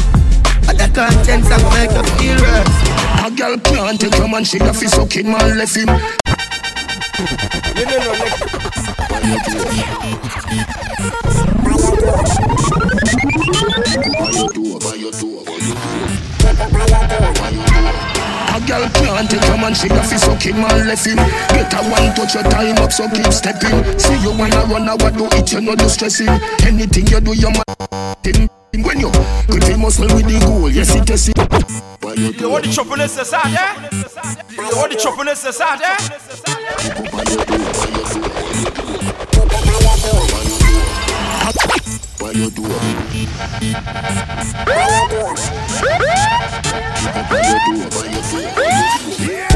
But 0.66 0.76
the 0.78 0.88
contents 0.92 1.50
I 1.50 1.58
go 1.62 1.70
make 1.70 1.92
you 1.94 2.02
feel 2.18 2.38
worse. 2.42 2.76
A 3.24 3.26
girl 3.30 3.56
can't 3.58 4.00
take 4.00 4.16
your 4.16 4.28
man, 4.28 4.44
she 4.44 4.58
got 4.58 4.76
fi 4.76 4.86
sucking 4.86 5.30
man 5.30 5.56
left 5.58 5.76
him. 5.76 5.88
You 7.76 7.84
know 7.84 7.98
no 7.98 8.12
like 8.12 8.46
A 18.56 18.58
girl 18.66 18.88
can't 18.90 19.30
take 19.30 19.46
your 19.46 19.58
man, 19.58 19.74
she 19.74 19.88
got 19.88 20.06
fi 20.06 20.16
sucking 20.16 20.56
man 20.56 20.86
left 20.88 21.06
him. 21.06 21.16
Get 21.16 21.72
a 21.72 21.76
one 21.88 22.14
touch 22.14 22.34
your 22.34 22.42
time 22.44 22.76
up, 22.78 22.92
so 22.92 23.08
keep 23.10 23.32
stepping. 23.32 23.98
See 23.98 24.18
you 24.22 24.32
wanna 24.36 24.64
run, 24.66 24.88
I 24.88 24.96
do 24.96 25.26
it, 25.32 25.52
you 25.52 25.60
know 25.60 25.76
do 25.76 25.88
stressing. 25.88 26.28
Anything 26.66 27.06
you 27.06 27.20
do, 27.20 27.34
your 27.34 27.52
man. 27.52 27.62
him. 28.24 28.48
When 28.82 29.00
you 29.00 29.10
good 29.48 29.64
feel 29.64 29.78
muscle 29.78 30.06
with 30.06 30.26
the 30.26 30.38
goal, 30.44 30.70
yes 30.70 30.94
it 30.94 31.08
is. 31.10 31.28
You 31.28 32.50
want 32.50 32.64
the 32.64 32.70
choppiness 32.70 33.16
that's 33.16 33.32
out 33.32 33.44
there? 33.44 33.74
You 34.70 34.76
want 34.76 34.92
the 34.92 34.98
choppiness 34.98 35.42
that's 35.42 35.60
out 35.60 35.78
there? 35.78 35.96
Why 42.26 42.32
you 42.32 42.50
do 42.50 42.64
A 49.52 49.55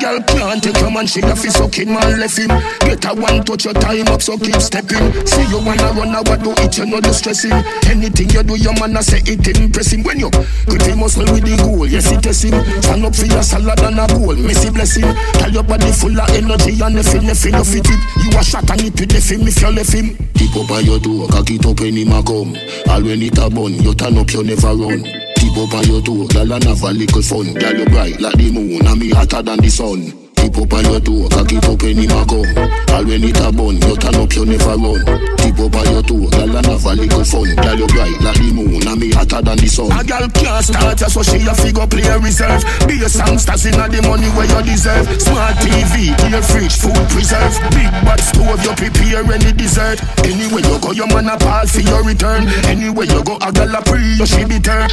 girl 0.00 0.18
can't 0.24 0.62
take 0.62 0.80
your 0.80 0.90
man, 0.90 1.06
she 1.06 1.20
got 1.20 1.38
fi 1.38 1.48
sucking 1.48 1.92
man 1.92 2.18
left 2.18 2.38
him. 2.38 2.48
Get 2.80 3.04
a 3.04 3.12
one 3.14 3.44
touch 3.44 3.64
your 3.66 3.74
time 3.74 4.08
up, 4.08 4.22
so 4.22 4.36
keep 4.38 4.56
stepping. 4.56 5.04
See 5.26 5.44
you 5.52 5.60
wanna 5.60 5.92
run, 5.92 6.16
what 6.24 6.42
do 6.42 6.52
it, 6.64 6.76
you 6.78 6.86
know 6.86 7.00
the 7.00 7.12
stressing. 7.12 7.52
Anything 7.86 8.30
you 8.30 8.42
do, 8.42 8.56
your 8.56 8.72
man 8.80 8.96
I 8.96 9.02
say 9.02 9.20
it 9.28 9.46
impress 9.46 9.92
him. 9.92 10.02
When 10.02 10.18
you 10.18 10.30
good 10.66 10.82
feel 10.82 10.96
muscle 10.96 11.28
with 11.28 11.44
the 11.44 11.56
goal, 11.60 11.86
yes 11.86 12.10
it 12.10 12.24
is 12.26 12.42
him. 12.42 12.56
Stand 12.82 13.04
up 13.04 13.14
for 13.14 13.26
your 13.26 13.42
salad 13.42 13.80
and 13.80 14.00
a 14.00 14.06
bowl, 14.08 14.34
messy 14.34 14.70
blessing. 14.70 15.06
Tell 15.36 15.52
your 15.52 15.62
body 15.62 15.92
full 15.92 16.18
of 16.18 16.28
energy 16.32 16.80
and 16.80 16.96
nothing, 16.96 17.26
nothing, 17.26 17.54
it. 17.54 17.88
You 18.24 18.38
a 18.38 18.42
shot 18.42 18.70
and 18.70 18.80
it 18.80 18.98
with 18.98 19.12
the 19.12 19.20
film 19.20 19.46
if 19.46 19.60
you 19.60 19.70
left 19.70 19.92
him. 19.92 20.16
Tip 20.34 20.56
up 20.56 20.70
on 20.70 20.84
your 20.84 20.98
door, 20.98 21.28
cock 21.28 21.50
it 21.50 21.66
up 21.66 21.78
when 21.78 21.96
him 21.96 22.12
a 22.12 22.22
come. 22.24 22.56
All 22.88 23.02
when 23.04 23.22
it 23.22 23.38
a 23.38 23.50
bun, 23.50 23.74
you 23.74 23.94
turn 23.94 24.16
up, 24.16 24.32
you 24.32 24.42
never 24.42 24.74
run. 24.74 25.29
Tip 25.40 25.56
up 25.56 25.72
on 25.74 25.84
your 25.84 26.02
door, 26.02 26.26
girl 26.28 26.52
and 26.52 26.64
have 26.64 26.82
a 26.82 26.92
little 26.92 27.22
fun. 27.22 27.54
Girl 27.54 27.78
you 27.78 27.86
bright 27.86 28.20
like 28.20 28.34
the 28.34 28.50
moon, 28.52 28.86
and 28.86 29.00
me 29.00 29.10
hotter 29.10 29.42
than 29.42 29.58
the 29.58 29.70
sun. 29.70 30.19
Tip 30.50 30.66
up 30.66 30.72
on 30.72 30.82
your 30.82 30.98
door, 30.98 31.28
cock 31.30 31.52
it 31.52 31.62
up 31.62 31.78
when 31.78 31.94
him 31.94 32.10
a. 32.10 32.26
All 32.26 33.06
when 33.06 33.22
it 33.22 33.38
a 33.38 33.54
bun, 33.54 33.78
you 33.78 33.94
turn 33.94 34.18
up, 34.18 34.34
you 34.34 34.42
never 34.42 34.74
run. 34.74 34.98
Tip 35.38 35.62
up 35.62 35.78
on 35.78 35.86
your 35.86 36.02
door, 36.02 36.26
girl 36.26 36.56
and 36.58 36.66
have 36.66 36.86
a 36.90 36.92
little 36.98 37.22
fun. 37.22 37.54
Girl 37.54 37.78
you 37.78 37.86
bright 37.86 38.18
like 38.18 38.34
the 38.34 38.50
moon, 38.50 38.82
and 38.82 38.98
me 38.98 39.14
hotter 39.14 39.46
than 39.46 39.54
the 39.62 39.70
sun. 39.70 39.94
A 39.94 40.02
girl 40.02 40.26
can't 40.34 40.66
start 40.66 40.98
ya, 40.98 41.06
so 41.06 41.22
she 41.22 41.38
a 41.46 41.54
figure 41.54 41.86
play 41.86 42.02
reserve. 42.18 42.66
Be 42.90 42.98
a 42.98 43.06
songsters 43.06 43.62
inna 43.62 43.86
the 43.86 44.02
money 44.02 44.26
where 44.34 44.50
you 44.50 44.58
deserve. 44.66 45.06
Smart 45.22 45.54
TV, 45.62 46.10
air 46.18 46.42
fridge, 46.42 46.74
food 46.82 46.98
preserve. 47.14 47.54
Big 47.70 47.86
bad 48.02 48.18
stove, 48.18 48.58
you 48.66 48.74
prepare 48.74 49.22
any 49.30 49.54
dessert. 49.54 50.02
Anywhere 50.26 50.66
you 50.66 50.76
go, 50.82 50.90
your 50.90 51.06
man 51.14 51.30
a 51.30 51.38
call 51.38 51.62
for 51.70 51.78
your 51.78 52.02
return. 52.02 52.50
Anywhere 52.66 53.06
you 53.06 53.22
go, 53.22 53.38
a 53.38 53.54
girl 53.54 53.70
a 53.70 53.80
pre, 53.86 54.02
you 54.18 54.26
she 54.26 54.42
be 54.42 54.58
turn. 54.58 54.90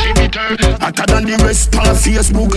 Hotter 0.78 1.06
than 1.10 1.26
the 1.26 1.34
rest 1.42 1.74
on 1.82 1.98
Facebook. 1.98 2.54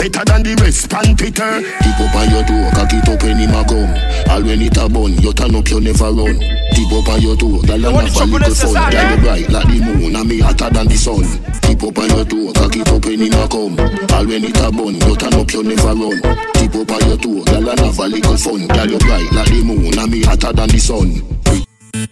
Better 0.00 0.24
than 0.24 0.40
the 0.40 0.56
rest 0.64 0.88
on 0.96 1.12
Twitter. 1.12 1.60
Tip 1.60 2.00
up 2.00 2.16
on 2.16 2.24
your 2.32 2.40
door, 2.48 2.72
cock 2.72 2.88
it 2.88 3.04
up 3.04 3.20
when 3.20 3.36
him 3.36 3.52
a 3.52 3.60
come. 3.68 3.92
All 4.32 4.40
when 4.40 4.64
it 4.64 4.72
a 4.80 4.88
bun, 4.88 5.12
you 5.20 5.28
turn 5.36 5.52
up, 5.52 5.68
you 5.68 5.76
never 5.76 6.08
run. 6.08 6.40
Tip 6.72 6.88
up 6.88 7.08
on 7.12 7.20
your 7.20 7.36
door, 7.36 7.60
girl 7.60 7.84
and 7.84 8.08
have 8.08 8.16
a 8.16 8.24
little 8.24 8.54
fun. 8.56 8.80
Girl 8.88 9.04
you 9.12 9.18
bright 9.20 9.48
like 9.52 9.68
the 9.68 9.78
moon, 9.84 10.16
and 10.16 10.24
me 10.24 10.40
hotter 10.40 10.72
than 10.72 10.88
the 10.88 10.96
sun. 10.96 11.28
Tip 11.60 11.84
up 11.84 12.00
on 12.00 12.08
your 12.16 12.24
door, 12.24 12.48
cock 12.56 12.76
it 12.80 12.88
up 12.88 13.04
when 13.04 13.20
him 13.20 13.36
a 13.36 13.44
come. 13.44 13.76
All 13.76 14.24
when 14.24 14.40
it 14.40 14.56
a 14.56 14.72
bun, 14.72 14.96
you 14.96 15.14
turn 15.20 15.36
up, 15.36 15.52
you 15.52 15.62
never 15.68 15.92
run. 15.92 16.16
Tip 16.56 16.74
up 16.80 16.92
on 16.96 17.00
your 17.04 17.20
door, 17.20 17.44
girl 17.44 17.68
and 17.68 17.80
have 17.84 18.00
a 18.00 18.06
little 18.08 18.36
fun. 18.40 18.60
Girl 18.72 18.88
you 18.88 19.00
bright 19.04 19.28
like 19.36 19.52
the 19.52 19.60
moon, 19.60 19.92
and 20.00 20.08
me 20.08 20.24
hotter 20.24 20.52
than 20.56 20.68
the 20.72 20.80
sun. 20.80 21.20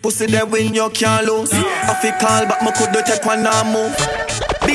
Pussy 0.04 0.28
there 0.28 0.44
when 0.44 0.76
you 0.76 0.92
can't 0.92 1.24
lose. 1.24 1.56
I 1.56 1.96
feel 2.04 2.12
call, 2.20 2.44
but 2.44 2.60
me 2.60 2.68
could 2.76 2.92
do 2.92 3.00
take 3.00 3.24
one 3.24 3.48
and 3.48 3.72
move. 3.72 3.96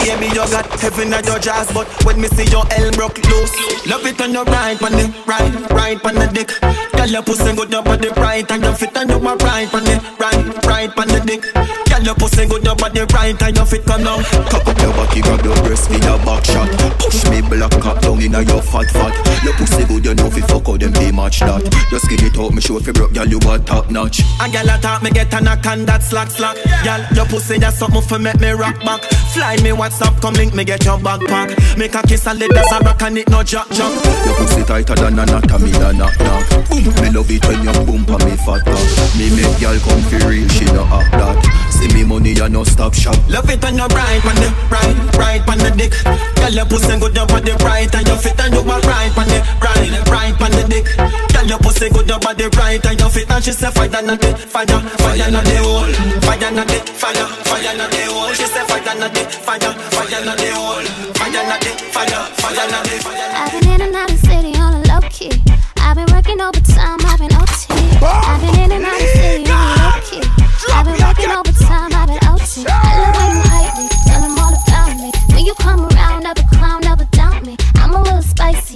Baby, 0.03 0.27
you 0.35 0.43
got 0.51 0.67
heaven 0.79 1.13
at 1.13 1.25
your 1.25 1.39
jaws, 1.39 1.71
but 1.71 1.87
when 2.03 2.19
me 2.19 2.27
see 2.27 2.43
your 2.51 2.65
L 2.75 2.91
broke 2.91 3.17
loose, 3.23 3.87
love 3.87 4.05
it 4.05 4.19
on 4.21 4.33
your 4.33 4.43
right, 4.43 4.81
on 4.83 4.91
the 4.91 5.07
right, 5.25 5.71
right 5.71 6.05
on 6.05 6.15
the 6.15 6.27
dick. 6.27 6.51
Girl, 6.91 7.07
your 7.07 7.23
pussy 7.23 7.55
good 7.55 7.73
up 7.73 7.87
on 7.87 7.99
the 7.99 8.11
right, 8.19 8.49
and 8.51 8.63
your 8.63 8.73
fit 8.73 8.95
on 8.97 9.07
your 9.07 9.19
right, 9.19 9.73
on 9.73 9.83
the 9.83 9.95
right, 10.19 10.65
right 10.67 10.91
on 10.97 11.07
the 11.07 11.19
dick. 11.25 11.43
Girl, 11.87 12.03
your 12.03 12.15
pussy 12.15 12.45
good 12.45 12.67
up 12.67 12.83
on 12.83 12.93
the 12.93 13.05
right, 13.15 13.41
and 13.41 13.55
your 13.55 13.65
fit 13.65 13.85
come 13.85 14.03
down. 14.03 14.23
Cock 14.51 14.67
up 14.67 14.77
your 14.79 14.91
body, 14.91 15.21
grab 15.21 15.43
your 15.43 15.55
breast, 15.63 15.89
me 15.89 15.97
a 15.97 16.15
back 16.27 16.43
shot. 16.45 16.67
Push 16.99 17.23
me 17.31 17.41
black 17.41 17.71
cock 17.79 18.01
down 18.01 18.21
inna 18.21 18.41
your 18.43 18.61
fat 18.61 18.91
fat. 18.91 19.15
Your 19.43 19.53
pussy 19.55 19.83
good, 19.87 20.03
you 20.03 20.15
know 20.15 20.29
fi 20.29 20.41
fuck 20.41 20.67
out 20.67 20.79
them 20.79 20.91
be 20.93 21.11
match 21.11 21.39
that. 21.39 21.63
Just 21.89 22.09
give 22.09 22.21
it 22.23 22.37
out, 22.37 22.51
me 22.51 22.59
show 22.59 22.79
fi 22.79 22.91
broke, 22.91 23.13
girl, 23.13 23.27
you 23.27 23.39
a 23.39 23.59
top 23.59 23.89
notch. 23.89 24.19
A 24.43 24.51
girl 24.51 24.67
a 24.67 24.75
talk, 24.83 25.01
me 25.01 25.11
get 25.11 25.33
a 25.33 25.39
knock 25.39 25.65
and 25.65 25.87
that 25.87 26.03
slack 26.03 26.29
slack. 26.29 26.59
Girl, 26.83 27.01
your 27.15 27.25
pussy 27.25 27.57
that's 27.57 27.79
something 27.79 28.01
fi 28.03 28.17
make 28.17 28.39
me 28.39 28.51
rock 28.51 28.79
back. 28.83 29.01
Fly 29.33 29.57
me 29.63 29.71
WhatsApp, 29.93 30.21
come 30.21 30.33
link 30.33 30.53
me 30.55 30.63
get 30.63 30.83
your 30.85 30.97
backpack. 30.97 31.77
Make 31.77 31.95
a 31.95 32.01
kiss 32.01 32.25
and 32.27 32.39
let 32.39 32.51
us 32.51 32.71
a 32.71 32.79
rock 32.79 33.01
and 33.03 33.17
it 33.17 33.29
no 33.29 33.43
jack 33.43 33.69
jack. 33.69 33.93
Your 34.25 34.35
pussy 34.35 34.63
tighter 34.63 34.95
than 34.95 35.19
a 35.19 35.25
knot, 35.25 35.61
me 35.61 35.71
a 35.73 35.93
knock 35.93 36.17
knock. 36.19 36.49
Me 36.71 37.09
love 37.11 37.29
it 37.29 37.45
when 37.45 37.63
you 37.63 37.85
boom 37.85 38.05
pa 38.05 38.17
me 38.25 38.35
fat 38.37 38.65
cock. 38.65 39.17
Me 39.17 39.29
make 39.35 39.59
girl 39.61 39.77
come 39.85 40.01
fi 40.09 40.17
real, 40.27 40.47
she 40.49 40.65
no 40.65 40.83
act 40.85 41.11
that. 41.11 41.37
See 41.83 41.91
me 41.99 42.03
money 42.07 42.31
and 42.39 42.53
no 42.53 42.63
stop 42.63 42.93
shop. 42.93 43.19
Love 43.27 43.49
it 43.51 43.61
when 43.61 43.75
you 43.75 43.83
right 43.91 44.23
on 44.23 44.35
the 44.39 44.47
right, 44.71 44.95
right 45.19 45.43
on 45.51 45.57
the 45.59 45.71
dick. 45.75 45.91
Girl 46.39 46.55
your 46.55 46.63
pussy 46.63 46.95
good 46.95 47.17
up 47.19 47.35
on 47.35 47.43
the 47.43 47.59
right 47.59 47.91
and 47.91 48.07
you 48.07 48.15
fit 48.15 48.39
and 48.39 48.53
you 48.55 48.63
are 48.63 48.79
right 48.87 49.11
on 49.19 49.27
the 49.27 49.39
right, 49.59 49.91
right 50.07 50.31
on 50.39 50.51
the 50.55 50.63
dick. 50.63 50.87
Girl 51.35 51.43
your 51.43 51.59
pussy 51.59 51.89
good 51.91 52.07
up 52.07 52.23
on 52.23 52.39
the 52.39 52.47
right 52.55 52.79
and 52.87 52.95
you 52.95 53.09
fit 53.11 53.27
and 53.27 53.43
she 53.43 53.51
say 53.51 53.67
fire 53.67 53.91
na 53.91 54.15
the 54.15 54.31
fire, 54.47 54.79
fire 54.95 55.27
na 55.27 55.43
the 55.43 55.59
hole, 55.59 55.91
fire 56.23 56.51
na 56.55 56.63
the 56.63 56.79
fire, 56.95 57.27
fire 57.51 57.75
na 57.75 57.85
the 57.91 58.01
hole. 58.07 58.31
She 58.31 58.47
say 58.47 58.63
fire 58.63 58.95
na 58.95 59.07
the 59.11 59.21
fire, 59.43 59.71
fire 59.91 60.23
na 60.23 60.33
the 60.39 60.49
hole, 60.55 60.87
fire 61.19 61.43
na 61.43 61.57
the 61.59 61.71
fire, 61.91 62.23
fire 62.39 62.67
na 62.71 62.79
the 62.79 62.95
fire. 63.03 63.27
I've 63.43 63.51
been 63.59 63.67
in 63.75 63.81
and 63.91 63.95
out 63.95 64.07
of 64.07 64.19
city 64.23 64.55
on 64.55 64.71
a 64.71 64.81
low 64.87 65.03
key. 65.11 65.35
I've 65.83 65.99
been 65.99 66.07
working 66.15 66.39
overtime, 66.39 67.03
I've 67.11 67.19
been 67.19 67.35
OT. 67.35 67.75
I've 67.99 68.39
been 68.39 68.55
in 68.55 68.71
and 68.71 68.85
out 68.87 69.03
of 69.03 69.09
city 69.19 69.43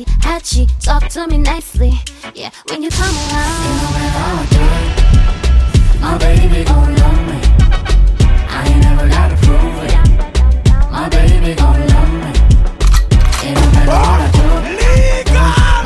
sexy, 0.06 0.68
hot 0.76 1.02
talk 1.02 1.10
to 1.10 1.28
me 1.28 1.38
nicely. 1.38 1.94
Yeah, 2.36 2.52
when 2.70 2.84
you 2.84 2.90
come 2.90 3.16
around, 3.16 3.64
you 3.64 3.72
know 3.78 3.92
what 3.96 4.14
I'll 4.24 4.46
do. 4.54 4.64
My 6.02 6.18
baby 6.18 6.64
gon' 6.64 6.96
love 6.96 7.22
me. 7.28 7.40
I 8.50 8.68
ain't 8.68 8.82
never 8.84 9.08
gotta 9.10 9.36
prove 9.38 9.84
it. 9.84 9.94
My 10.92 11.10
baby 11.10 11.56
gon' 11.56 11.88
love 11.88 12.14
me. 12.14 12.32
It 13.44 13.56
don't 13.56 13.74
matter 13.74 13.92
what 13.92 14.22
I 14.22 14.32
do. 14.34 14.48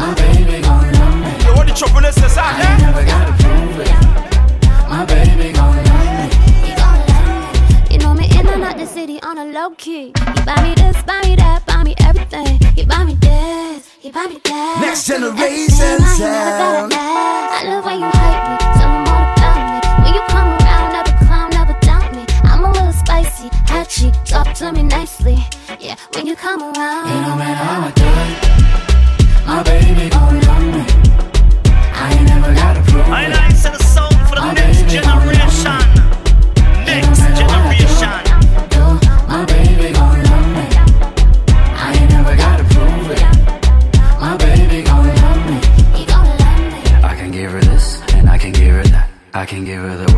My 0.01 0.13
baby 0.15 0.61
gon' 0.61 0.91
love 0.93 1.15
me. 1.19 1.45
You 1.45 1.53
want 1.55 1.67
the 1.69 1.73
trouble 1.73 2.01
necessary? 2.01 2.70
Low 9.61 9.69
key. 9.77 10.05
He 10.05 10.41
buy 10.43 10.59
me 10.63 10.73
this, 10.73 10.97
buy 11.03 11.21
me 11.21 11.35
that, 11.35 11.63
buy 11.67 11.83
me 11.83 11.93
everything. 11.99 12.57
He 12.75 12.83
buy 12.83 13.03
me 13.03 13.13
this, 13.15 13.87
he 13.99 14.09
buy 14.11 14.25
me 14.25 14.39
that. 14.43 14.81
Next 14.81 15.05
generation 15.05 15.99
sound. 16.17 16.93
I 16.93 17.61
love 17.69 17.85
when 17.85 17.99
you 18.01 18.09
hype 18.21 18.43
me, 18.49 18.55
tell 18.77 18.89
me 18.93 18.99
more 19.05 19.25
about 19.33 19.61
me. 19.69 19.77
When 20.03 20.13
you 20.17 20.23
come 20.33 20.49
around, 20.57 20.89
never 20.97 21.13
clown, 21.25 21.49
never 21.51 21.75
doubt 21.87 22.09
me. 22.15 22.23
I'm 22.49 22.65
a 22.65 22.71
little 22.71 22.93
spicy, 23.03 23.49
hot 23.69 23.87
cheek, 23.87 24.13
talk 24.25 24.51
to 24.59 24.71
me 24.71 24.81
nicely. 24.81 25.37
Yeah, 25.79 25.95
when 26.15 26.25
you 26.25 26.35
come 26.35 26.61
around. 26.61 27.05
It 27.13 27.21
don't 27.25 27.37
matter 27.37 27.63
how 27.69 27.87
I 27.87 27.91
do 28.01 28.09
it, 28.25 28.37
my 29.45 29.61
baby 29.61 30.09
gon' 30.09 30.41
love 30.47 30.65
me. 30.73 30.83
I 32.01 32.05
ain't 32.17 32.27
never 32.33 32.51
gotta 32.55 32.81
prove 32.89 33.05
it. 33.05 33.40
I 49.41 49.45
can 49.47 49.63
give 49.63 49.81
her 49.81 49.97
the 49.97 50.10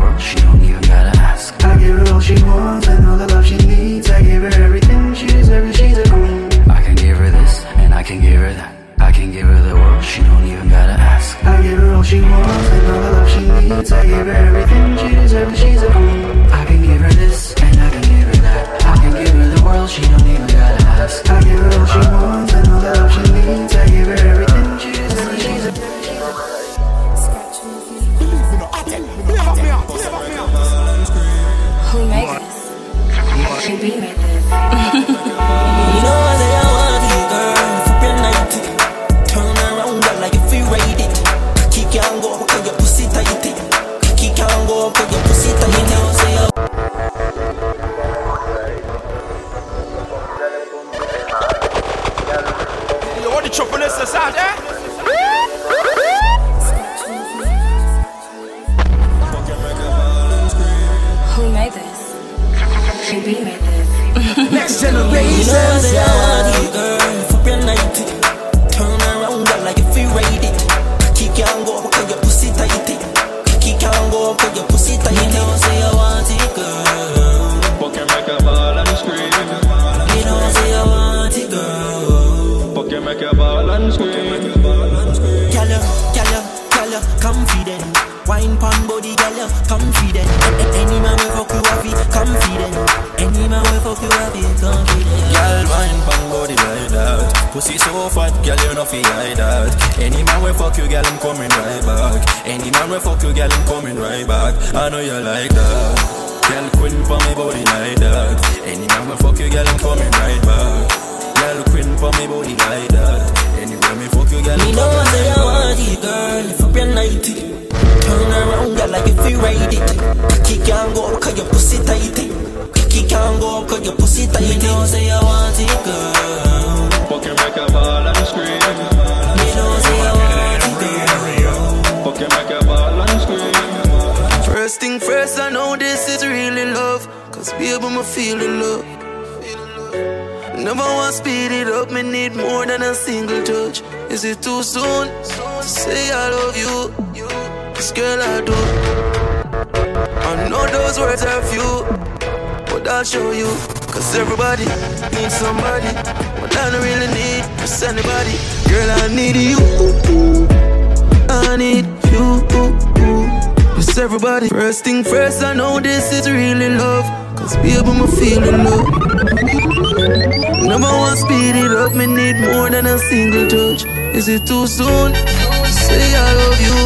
Is 174.24 174.40
it 174.40 174.46
too 174.46 174.66
soon 174.66 175.12
to 175.12 175.66
say 175.68 176.16
I 176.16 176.32
love 176.32 176.58
you? 176.58 176.78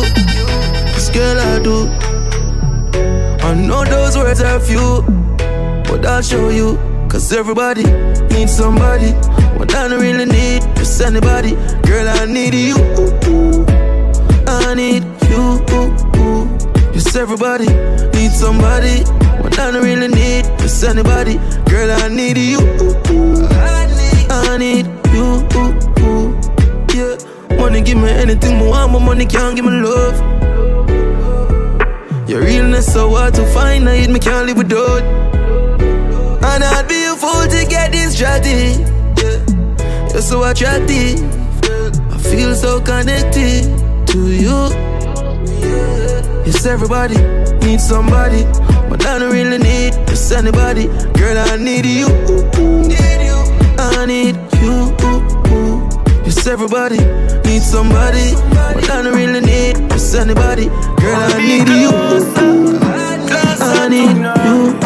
This 0.92 1.08
girl, 1.08 1.38
I 1.38 1.62
do. 1.62 1.86
I 3.46 3.54
know 3.54 3.84
those 3.84 4.16
words 4.16 4.40
are 4.40 4.58
few, 4.58 5.02
but 5.86 6.04
I'll 6.04 6.20
show 6.20 6.48
you. 6.48 6.76
Cause 7.08 7.32
everybody 7.32 7.84
needs 8.34 8.56
somebody. 8.56 9.12
What 9.56 9.72
I 9.72 9.86
don't 9.86 10.00
really 10.00 10.24
need 10.24 10.64
is 10.80 11.00
anybody. 11.00 11.50
Girl, 11.86 12.08
I 12.08 12.26
need 12.26 12.54
you. 12.54 12.74
I 14.48 14.74
need 14.74 15.04
you. 15.30 15.64
Yes, 16.92 17.14
everybody 17.14 17.68
needs 18.18 18.36
somebody. 18.36 19.04
What 19.44 19.56
I 19.60 19.70
don't 19.70 19.84
really 19.84 20.08
need 20.08 20.44
is 20.64 20.82
anybody. 20.82 21.38
Girl, 21.70 21.88
I 22.02 22.08
need 22.08 22.36
you. 22.36 22.58
I 24.28 24.56
need 24.58 24.97
money 27.78 27.92
give 27.92 28.02
me 28.02 28.10
anything 28.10 28.56
I 28.56 28.68
want, 28.68 28.92
but 28.92 29.00
money 29.00 29.24
can't 29.24 29.54
give 29.54 29.64
me 29.64 29.70
love. 29.70 30.18
Your 32.28 32.40
realness 32.40 32.92
so 32.92 33.10
hard 33.10 33.34
to 33.34 33.46
find, 33.52 33.88
I 33.88 33.96
hate 33.96 34.10
me 34.10 34.18
can't 34.18 34.46
live 34.46 34.56
without. 34.56 35.02
And 36.42 36.64
I'd 36.64 36.88
be 36.88 37.04
a 37.04 37.14
fool 37.14 37.46
to 37.46 37.66
get 37.68 37.92
distracted. 37.92 38.78
You're 40.12 40.22
so 40.22 40.42
attractive. 40.42 41.22
I 42.12 42.18
feel 42.18 42.54
so 42.54 42.80
connected 42.80 43.62
to 44.08 44.18
you. 44.18 44.58
Yes, 46.44 46.66
everybody 46.66 47.16
needs 47.64 47.86
somebody, 47.86 48.42
but 48.88 49.04
I 49.06 49.18
don't 49.20 49.32
really 49.32 49.58
need 49.58 49.92
just 50.08 50.32
anybody. 50.32 50.86
Girl, 51.18 51.38
I 51.38 51.56
need 51.56 51.86
you. 51.86 52.08
I 53.78 54.06
need 54.06 54.47
everybody 56.48 56.98
needs 57.44 57.66
somebody, 57.66 58.32
but 58.74 58.90
I 58.90 59.02
don't 59.02 59.14
really 59.14 59.40
need 59.40 59.90
just 59.90 60.14
anybody. 60.14 60.66
Girl, 60.66 61.16
I 61.16 61.38
need 61.38 61.68
you. 61.68 61.90
I 63.60 63.88
need 63.88 64.16
you. 64.46 64.78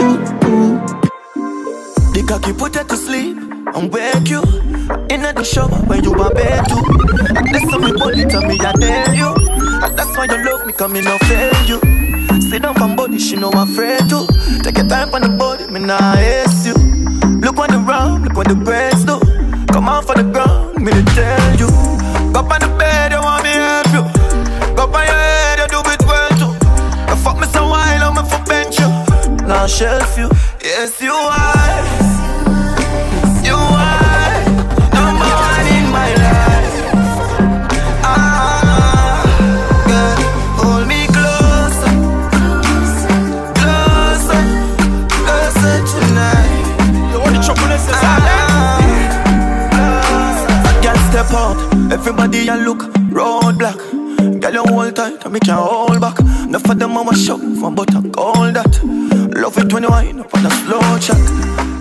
The 2.12 2.22
cocky 2.26 2.52
put 2.52 2.74
her 2.74 2.84
to 2.84 2.96
sleep 2.96 3.36
and 3.74 3.92
wake 3.92 4.28
you 4.28 4.42
in 5.08 5.22
the 5.22 5.44
shower 5.44 5.68
when 5.86 6.04
you 6.04 6.12
are 6.14 6.34
bed 6.34 6.64
that's 7.52 7.70
how 7.70 7.78
me 7.78 7.92
body 7.92 8.24
tell 8.24 8.42
me 8.42 8.58
I 8.60 8.72
dare 8.72 9.14
you. 9.14 9.34
That's 9.94 10.16
why 10.16 10.24
you 10.24 10.44
love 10.44 10.66
me, 10.66 10.72
come 10.72 10.92
me 10.92 11.00
no 11.00 11.18
fail 11.18 11.52
you. 11.66 11.80
Sit 12.40 12.62
down 12.62 12.74
from 12.74 12.96
body, 12.96 13.18
she 13.18 13.36
no 13.36 13.50
afraid 13.50 14.08
to. 14.08 14.26
Take 14.62 14.78
your 14.78 14.88
time 14.88 15.14
on 15.14 15.22
the 15.22 15.28
body, 15.28 15.66
me 15.68 15.80
nah 15.80 16.14
ace 16.16 16.66
you. 16.66 16.74
Everybody 17.42 17.74
I'ma 57.62 57.76
but 57.76 57.94
I 57.94 58.02
call 58.08 58.50
that. 58.50 58.74
Love 59.38 59.56
it 59.56 59.72
when 59.72 59.84
you 59.84 59.88
wind 59.88 60.18
up 60.18 60.34
on 60.34 60.46
a 60.46 60.50
slow 60.50 60.82
track. 60.98 61.22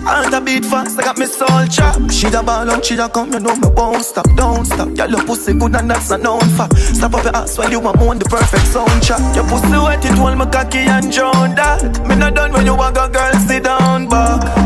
Heart 0.06 0.32
a 0.32 0.40
beat 0.40 0.64
fast, 0.64 0.96
I 0.96 1.02
got 1.02 1.18
me 1.18 1.26
soul 1.26 1.66
chop. 1.66 2.08
She 2.08 2.30
da 2.30 2.40
ball 2.40 2.70
out, 2.70 2.84
she 2.84 2.94
da 2.94 3.08
come, 3.08 3.32
you 3.32 3.40
know 3.40 3.56
me 3.56 3.66
won't 3.74 4.04
stop, 4.04 4.26
don't 4.36 4.64
stop. 4.64 4.94
Girl, 4.94 5.10
your 5.10 5.24
pussy 5.26 5.54
good 5.54 5.74
and 5.74 5.90
that's 5.90 6.12
a 6.12 6.18
known 6.18 6.38
fact. 6.54 6.78
Stop 6.78 7.14
up 7.14 7.24
your 7.24 7.34
ass 7.34 7.58
while 7.58 7.68
you 7.68 7.80
want 7.80 8.00
on 8.00 8.20
the 8.20 8.24
perfect 8.26 8.62
soundtrack. 8.70 9.34
Your 9.34 9.44
pussy 9.48 9.76
wet, 9.76 10.04
it 10.04 10.16
hold 10.16 10.38
me 10.38 10.46
cocky 10.52 10.86
and 10.86 11.10
drown 11.10 11.56
that. 11.56 11.82
Me 12.06 12.14
not 12.14 12.36
done 12.36 12.52
when 12.52 12.64
you 12.64 12.76
walk 12.76 12.96
a 12.96 13.08
girl, 13.08 13.32
sit 13.40 13.64
down 13.64 14.08
back. 14.08 14.61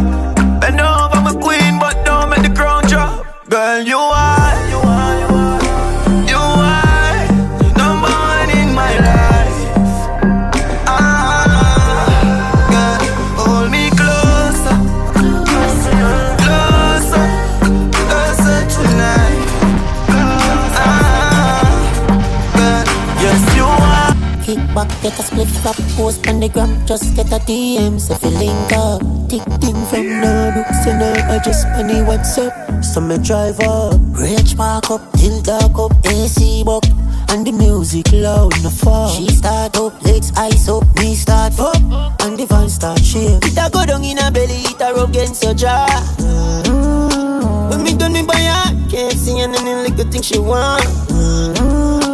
Get 25.17 25.25
a 25.25 25.29
split 25.29 25.49
flop, 25.49 25.77
post 25.97 26.29
on 26.29 26.41
the 26.41 26.49
gram, 26.49 26.87
just 26.87 27.15
get 27.17 27.27
a 27.27 27.39
DM, 27.39 28.01
so 28.01 28.15
fi 28.15 28.29
link 28.29 28.73
up. 28.73 29.01
Tick 29.29 29.43
from 29.43 30.07
Narbrook, 30.23 30.69
send 30.85 31.01
her 31.01 31.17
address 31.35 31.65
on 31.65 31.87
the 31.87 32.05
WhatsApp. 32.05 32.85
So 32.85 33.01
me 33.01 33.19
drive 33.19 33.59
up, 33.61 33.95
rage 34.13 34.57
park 34.57 34.91
up, 34.91 35.01
till 35.13 35.41
dark 35.43 35.79
up, 35.79 35.93
AC 36.07 36.65
buck. 36.65 36.85
And 37.29 37.47
the 37.47 37.53
music 37.53 38.13
loud 38.13 38.57
in 38.57 38.63
the 38.63 38.71
fall. 38.71 39.11
She 39.11 39.29
start 39.29 39.77
up, 39.77 40.01
legs 40.05 40.33
ice 40.37 40.69
up, 40.69 40.85
me 40.97 41.15
start 41.15 41.55
fuck, 41.55 41.77
and 42.23 42.39
the 42.39 42.47
van 42.47 42.69
start 42.69 43.01
shake. 43.01 43.45
It 43.45 43.59
a 43.59 43.71
go 43.71 43.85
down 43.85 44.05
in 44.05 44.19
a 44.19 44.31
belly, 44.31 44.63
it 44.63 44.81
a 44.81 44.95
rub 44.95 45.11
against 45.11 45.43
your 45.43 45.55
jaw. 45.55 45.87
Mm. 46.19 47.71
When 47.71 47.83
me 47.83 47.97
done 47.97 48.13
me 48.13 48.23
by 48.23 48.37
her, 48.37 48.89
can't 48.89 49.13
see 49.13 49.41
anything 49.41 49.79
like 49.85 49.97
the 49.97 50.05
thing 50.05 50.23
she 50.23 50.39
want. 50.39 50.85
Mm. 51.09 52.06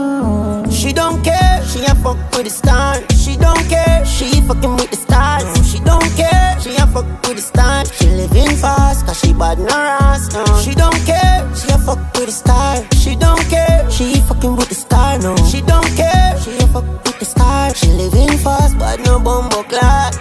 She 0.92 0.96
don't 0.96 1.24
care, 1.24 1.64
she 1.64 1.81
a 1.87 1.94
fuck 2.05 2.18
with 2.37 2.44
the 2.44 2.50
stars. 2.50 3.00
She 3.24 3.35
don't 3.38 3.64
care, 3.70 4.05
she 4.05 4.42
fucking 4.42 4.76
with 4.76 4.90
the 4.90 4.96
stars. 4.98 5.48
She 5.72 5.81
don't 5.81 6.05
care, 6.20 6.61
she 6.61 6.76
a 6.76 6.87
fuck 6.87 7.07
with 7.24 7.37
the 7.37 7.40
stars. 7.40 7.90
She 7.96 8.09
living 8.09 8.55
fast, 8.61 9.07
cause 9.07 9.18
she 9.18 9.33
bad 9.33 9.59
no 9.59 9.68
ass. 9.72 10.28
No. 10.35 10.44
She 10.61 10.74
don't 10.74 11.00
care, 11.09 11.48
she 11.57 11.70
a 11.72 11.78
fuck 11.78 11.96
with 12.12 12.26
the 12.26 12.33
stars. 12.33 12.85
She 13.00 13.16
don't 13.16 13.40
care, 13.48 13.90
she 13.90 14.20
fucking 14.28 14.55
with 14.55 14.68
the 14.68 14.74
star. 14.74 15.18
No, 15.18 15.35
she 15.48 15.62
don't 15.62 15.88
care, 15.96 16.37
she 16.44 16.59
a 16.59 16.66
fuck 16.68 16.85
with 17.07 17.18
the 17.18 17.24
stars. 17.24 17.78
She 17.78 17.87
living 17.88 18.37
fast, 18.44 18.78
but 18.78 19.00
no 19.00 19.18
bumbo 19.18 19.62
clock. 19.62 20.12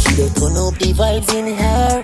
She 0.00 0.08
dey 0.16 0.30
turn 0.40 0.56
up 0.56 0.72
the 0.80 0.94
vibes 0.96 1.34
in 1.36 1.52
her. 1.54 2.02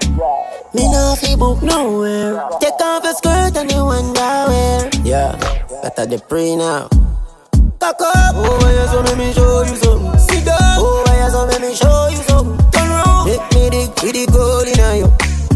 Me 0.74 0.92
no 0.92 1.14
fi 1.16 1.36
book 1.36 1.62
nowhere. 1.62 2.36
Take 2.60 2.76
off 2.84 3.02
your 3.02 3.14
skirt 3.14 3.56
and 3.56 3.72
you 3.72 3.80
underwear. 3.80 4.90
Yeah, 5.08 5.32
better 5.80 6.04
the 6.04 6.22
pray 6.28 6.54
now. 6.54 6.90
Cock 7.80 8.02
up. 8.02 8.34
Oh, 8.36 8.60
yeah, 8.68 8.92
so 8.92 9.00
let 9.00 9.16
me 9.16 9.32
show 9.32 9.62
you 9.62 9.74
something. 9.76 10.18
Sit 10.20 10.44
down. 10.44 10.58
Oh, 10.60 11.02
yeah, 11.08 11.30
so 11.30 11.46
let 11.46 11.62
me 11.62 11.74
show 11.74 12.08
you 12.12 12.20
something. 12.28 12.70
Turn 12.72 12.90
round. 12.90 13.24
Make 13.24 13.40
me 13.56 13.70
dig 13.72 13.88
with 14.04 14.12
the 14.12 14.28
gold 14.28 14.68
in 14.68 14.76
you. 15.00 15.08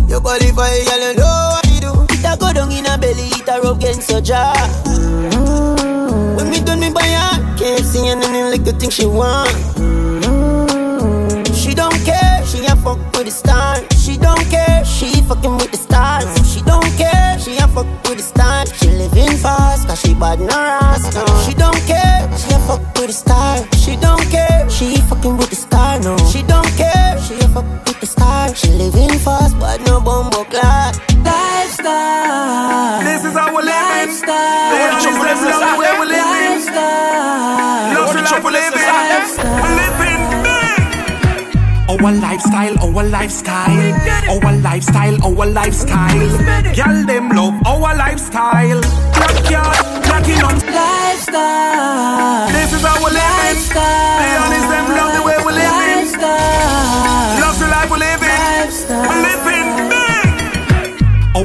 You 0.08 0.20
qualify, 0.20 0.72
girl, 0.88 1.04
you 1.04 1.16
know 1.20 1.52
what 1.52 1.68
you 1.68 1.80
do. 1.84 1.92
It 2.16 2.24
a 2.24 2.32
go 2.40 2.50
down 2.54 2.72
in 2.72 2.86
a 2.86 2.96
belly, 2.96 3.28
it 3.28 3.46
a 3.46 3.60
rub 3.60 3.76
against 3.76 4.08
your 4.10 4.22
jaw. 4.22 4.54
Mm. 4.88 6.36
When 6.36 6.48
me 6.48 6.60
done 6.64 6.80
me 6.80 6.90
by 6.90 7.04
her, 7.04 7.56
can't 7.58 7.84
see 7.84 8.08
anything 8.08 8.48
like 8.48 8.64
the 8.64 8.72
thing 8.72 8.88
she 8.88 9.04
want. 9.04 9.52
Mm. 9.76 11.44
She 11.54 11.74
don't 11.74 11.92
care, 12.08 12.40
she 12.46 12.64
a 12.64 12.74
fuck 12.76 12.96
with 13.12 13.26
the 13.26 13.32
stars. 13.32 13.84
She 14.02 14.16
don't 14.16 14.48
care, 14.48 14.82
she 14.86 15.20
fucking 15.28 15.56
with 15.58 15.72
the 15.72 15.76
stars. 15.76 16.24
She 16.50 16.62
don't 16.62 16.88
care, 16.96 17.38
she 17.38 17.58
a 17.58 17.68
fuck 17.68 17.86
with 18.08 18.16
the 18.16 18.24
stars. 18.24 18.72
She 18.80 18.88
living 18.88 19.36
fast, 19.36 19.86
cause 19.86 20.00
she 20.00 20.14
bad 20.14 20.40
no 20.40 20.48
ass. 20.48 21.04
With 23.06 23.12
the 23.12 23.20
stars. 23.20 23.66
She 23.84 23.96
don't 23.96 24.24
care, 24.30 24.68
she 24.70 24.96
fucking 25.08 25.36
with 25.36 25.50
the 25.50 25.56
star. 25.56 26.00
No, 26.00 26.16
she 26.32 26.42
don't 26.42 26.66
care, 26.76 27.20
she 27.20 27.34
a 27.34 27.48
fuck 27.48 27.66
with 27.86 28.00
the 28.00 28.06
stars. 28.06 28.58
She 28.58 28.68
living 28.68 29.18
fast, 29.18 29.58
but 29.58 29.80
no 29.86 30.00
bumbo 30.00 30.44
clock. 30.44 30.96
Lifestyle. 31.22 33.04
This 33.04 33.24
is 33.24 33.34
we 33.34 33.40
living. 33.40 34.08
Lifestyle. 34.08 34.72
Love 34.72 34.92
the 34.94 35.02
trouble, 35.04 35.24
this 35.28 35.42
is 35.44 35.60
how 35.64 35.76
we 35.80 35.84
living. 36.14 36.64
Love 37.94 38.12
the 38.16 38.22
trouble, 38.24 38.52
this 38.52 38.72
is 38.72 38.84
how 38.88 39.02
we 39.60 39.68
living. 39.80 40.22
Our 41.86 42.12
lifestyle, 42.12 42.74
our 42.80 43.04
lifestyle, 43.04 43.80
our 44.30 44.56
lifestyle, 44.60 45.16
our 45.24 45.46
lifestyle. 45.46 46.28
Girl, 46.74 47.04
them 47.06 47.28
love 47.28 47.54
our 47.66 47.94
lifestyle. 47.96 48.80
Backyard, 49.12 49.76
platinum 50.04 50.58
lifestyle. 50.74 52.63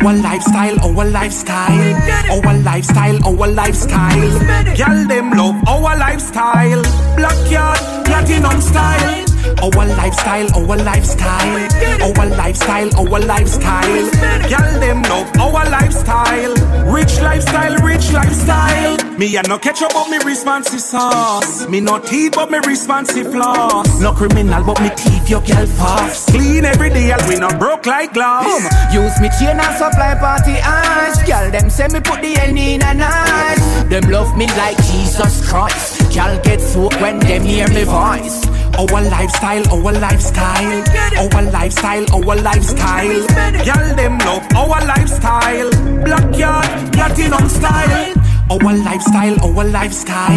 Our 0.01 0.13
lifestyle, 0.15 0.79
our 0.85 1.05
lifestyle, 1.05 2.31
our 2.31 2.57
lifestyle, 2.59 3.17
our 3.27 3.47
lifestyle. 3.47 4.75
Girl, 4.75 5.07
them 5.07 5.31
love 5.31 5.55
our 5.67 5.97
lifestyle. 5.97 6.81
Blackyard, 7.15 7.79
platinum 8.05 8.61
style. 8.61 9.28
Our 9.61 9.85
lifestyle, 9.87 10.47
our 10.55 10.77
lifestyle, 10.77 11.67
our 12.01 12.25
lifestyle, 12.27 12.89
our 12.97 13.19
lifestyle. 13.19 14.05
Girl, 14.49 14.79
them 14.79 15.01
love 15.03 15.29
our 15.37 15.69
lifestyle. 15.69 16.53
Rich 16.85 17.19
lifestyle, 17.21 17.75
rich 17.83 18.11
lifestyle. 18.11 18.97
Me 19.17 19.35
a 19.35 19.43
no 19.43 19.57
catch 19.59 19.81
up, 19.81 19.91
but 19.93 20.09
me 20.09 20.17
responsive 20.19 20.79
sauce. 20.79 21.67
Me 21.67 21.81
no 21.81 21.99
teeth, 21.99 22.33
but 22.35 22.49
me 22.49 22.59
responsive 22.65 23.31
floss. 23.31 23.99
No 23.99 24.13
criminal, 24.13 24.63
but 24.63 24.81
me 24.81 24.89
teeth 24.95 25.29
your 25.29 25.41
girl 25.41 25.65
fast. 25.65 26.29
Clean 26.29 26.63
every 26.63 26.89
day, 26.89 27.11
and 27.11 27.21
we 27.27 27.35
no 27.37 27.49
broke 27.59 27.85
like 27.85 28.13
glass. 28.13 28.47
Use 28.93 29.19
me 29.19 29.29
chain 29.39 29.59
and 29.59 29.77
supply 29.77 30.15
party 30.15 30.55
eyes. 30.63 31.21
Girl, 31.23 31.51
them 31.51 31.69
say 31.69 31.87
me 31.87 31.99
put 31.99 32.21
the 32.21 32.37
end 32.39 32.57
in 32.57 32.81
a 32.81 32.93
nice. 32.93 33.83
Them 33.89 34.09
love 34.09 34.37
me 34.37 34.47
like 34.47 34.77
Jesus 34.85 35.47
Christ. 35.49 36.13
Girl 36.15 36.39
get 36.43 36.61
soaked 36.61 36.99
when 37.01 37.19
them 37.19 37.43
hear 37.43 37.67
me 37.69 37.83
voice. 37.83 38.45
Our 38.79 39.01
lifestyle, 39.03 39.67
our 39.73 39.91
lifestyle, 39.91 40.83
our 41.19 41.41
lifestyle, 41.51 42.05
our 42.15 42.35
lifestyle. 42.37 43.27
Girl, 43.65 43.95
them 43.95 44.17
love 44.19 44.47
our 44.55 44.85
lifestyle. 44.85 45.69
Blackyard, 46.05 46.93
platinum 46.93 47.49
style. 47.49 48.13
Our 48.49 48.73
lifestyle, 48.77 49.35
our 49.43 49.65
lifestyle, 49.65 50.31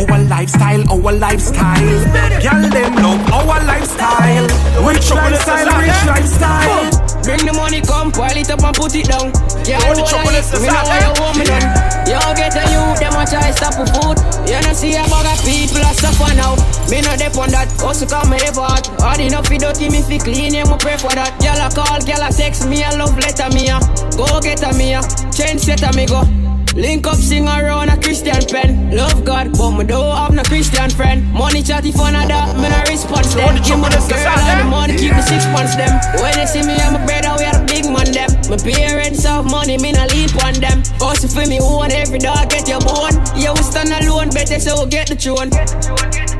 our 0.00 0.18
lifestyle, 0.24 0.82
our 0.90 1.12
lifestyle. 1.12 2.40
Girl, 2.40 2.70
them 2.70 2.94
love 2.96 3.32
our 3.34 3.62
lifestyle. 3.64 4.46
Rich 4.88 5.10
lifestyle, 5.10 5.78
rich 5.78 6.06
lifestyle. 6.06 7.13
Bring 7.24 7.40
the 7.48 7.56
money, 7.56 7.80
come, 7.80 8.12
pile 8.12 8.36
it 8.36 8.52
up 8.52 8.60
and 8.60 8.76
put 8.76 8.92
it 8.92 9.08
down. 9.08 9.32
Yeah, 9.64 9.80
All 9.88 9.96
the 9.96 10.04
whole 10.04 10.12
trouble 10.12 10.36
life, 10.36 10.44
is 10.44 10.60
me 10.60 10.68
know 10.68 10.76
inside, 10.76 10.92
why 10.92 11.00
yeah. 11.00 11.08
you 11.08 11.22
want 11.24 11.34
me 11.40 11.44
done. 11.48 11.66
You 12.04 12.20
get 12.36 12.52
a 12.52 12.64
youth, 12.68 13.00
them 13.00 13.16
a 13.16 13.24
try 13.24 13.48
stop 13.56 13.80
a 13.80 13.84
food. 13.96 14.16
You 14.44 14.60
know 14.60 14.76
see 14.76 14.92
a 14.92 15.04
bag 15.08 15.24
of 15.24 15.40
people 15.40 15.80
a 15.80 15.90
suffer 15.96 16.32
now. 16.36 16.52
Me 16.92 17.00
no 17.00 17.16
dep 17.16 17.32
on 17.40 17.48
that, 17.56 17.72
also 17.80 18.04
come 18.04 18.28
me 18.28 18.36
ever 18.44 18.60
hot. 18.60 18.92
Hard 19.00 19.24
enough 19.24 19.48
fi 19.48 19.56
dirty, 19.56 19.88
me 19.88 20.04
fi 20.04 20.20
clean, 20.20 20.52
yeah, 20.52 20.68
me 20.68 20.76
pray 20.76 21.00
for 21.00 21.16
that. 21.16 21.32
Gyal 21.40 21.64
a 21.64 21.72
call, 21.72 21.96
gyal 22.04 22.20
a 22.20 22.28
text 22.28 22.68
me, 22.68 22.84
a 22.84 22.92
love 22.92 23.16
letter 23.16 23.48
me 23.56 23.72
a. 23.72 23.80
Go 24.20 24.28
get 24.44 24.60
a 24.60 24.76
me 24.76 24.92
a, 24.92 25.00
change 25.32 25.64
set 25.64 25.80
a 25.80 25.96
me 25.96 26.04
go. 26.04 26.53
Link 26.74 27.06
up, 27.06 27.14
sing 27.14 27.46
around 27.46 27.88
a 27.88 27.96
Christian 28.02 28.42
pen. 28.50 28.90
Love 28.90 29.24
God, 29.24 29.56
but 29.56 29.70
me 29.78 29.84
don't 29.84 30.16
have 30.16 30.34
no 30.34 30.42
Christian 30.42 30.90
friend. 30.90 31.22
Money 31.32 31.62
chatty 31.62 31.92
fun 31.92 32.16
of 32.16 32.26
that, 32.26 32.50
me 32.58 32.66
no 32.66 32.80
response 32.90 33.32
them. 33.34 33.54
Give 33.62 33.78
me 33.78 33.86
the 33.94 34.02
girl 34.10 34.42
and 34.50 34.58
the 34.58 34.66
money, 34.66 34.98
keep 34.98 35.14
the 35.14 35.22
six 35.22 35.46
pants 35.54 35.78
them. 35.78 35.94
When 36.18 36.34
they 36.34 36.46
see 36.46 36.66
me 36.66 36.74
and 36.74 36.98
my 36.98 37.06
brother, 37.06 37.38
we 37.38 37.46
are 37.46 37.54
the 37.54 37.62
big 37.70 37.86
man 37.86 38.10
them. 38.10 38.26
My 38.50 38.58
parents 38.58 39.22
have 39.22 39.46
money, 39.46 39.78
me 39.78 39.94
no 39.94 40.02
leap 40.10 40.34
on 40.42 40.58
them. 40.58 40.82
Also 40.98 41.30
for 41.30 41.46
me 41.46 41.62
own, 41.62 41.94
every 41.94 42.18
dog 42.18 42.50
get 42.50 42.66
your 42.66 42.82
bone. 42.82 43.14
Yeah, 43.38 43.54
we 43.54 43.62
stand 43.62 43.94
alone, 43.94 44.34
better 44.34 44.58
so 44.58 44.82
we 44.82 44.90
get 44.90 45.06
the 45.06 45.14
tune. 45.14 45.54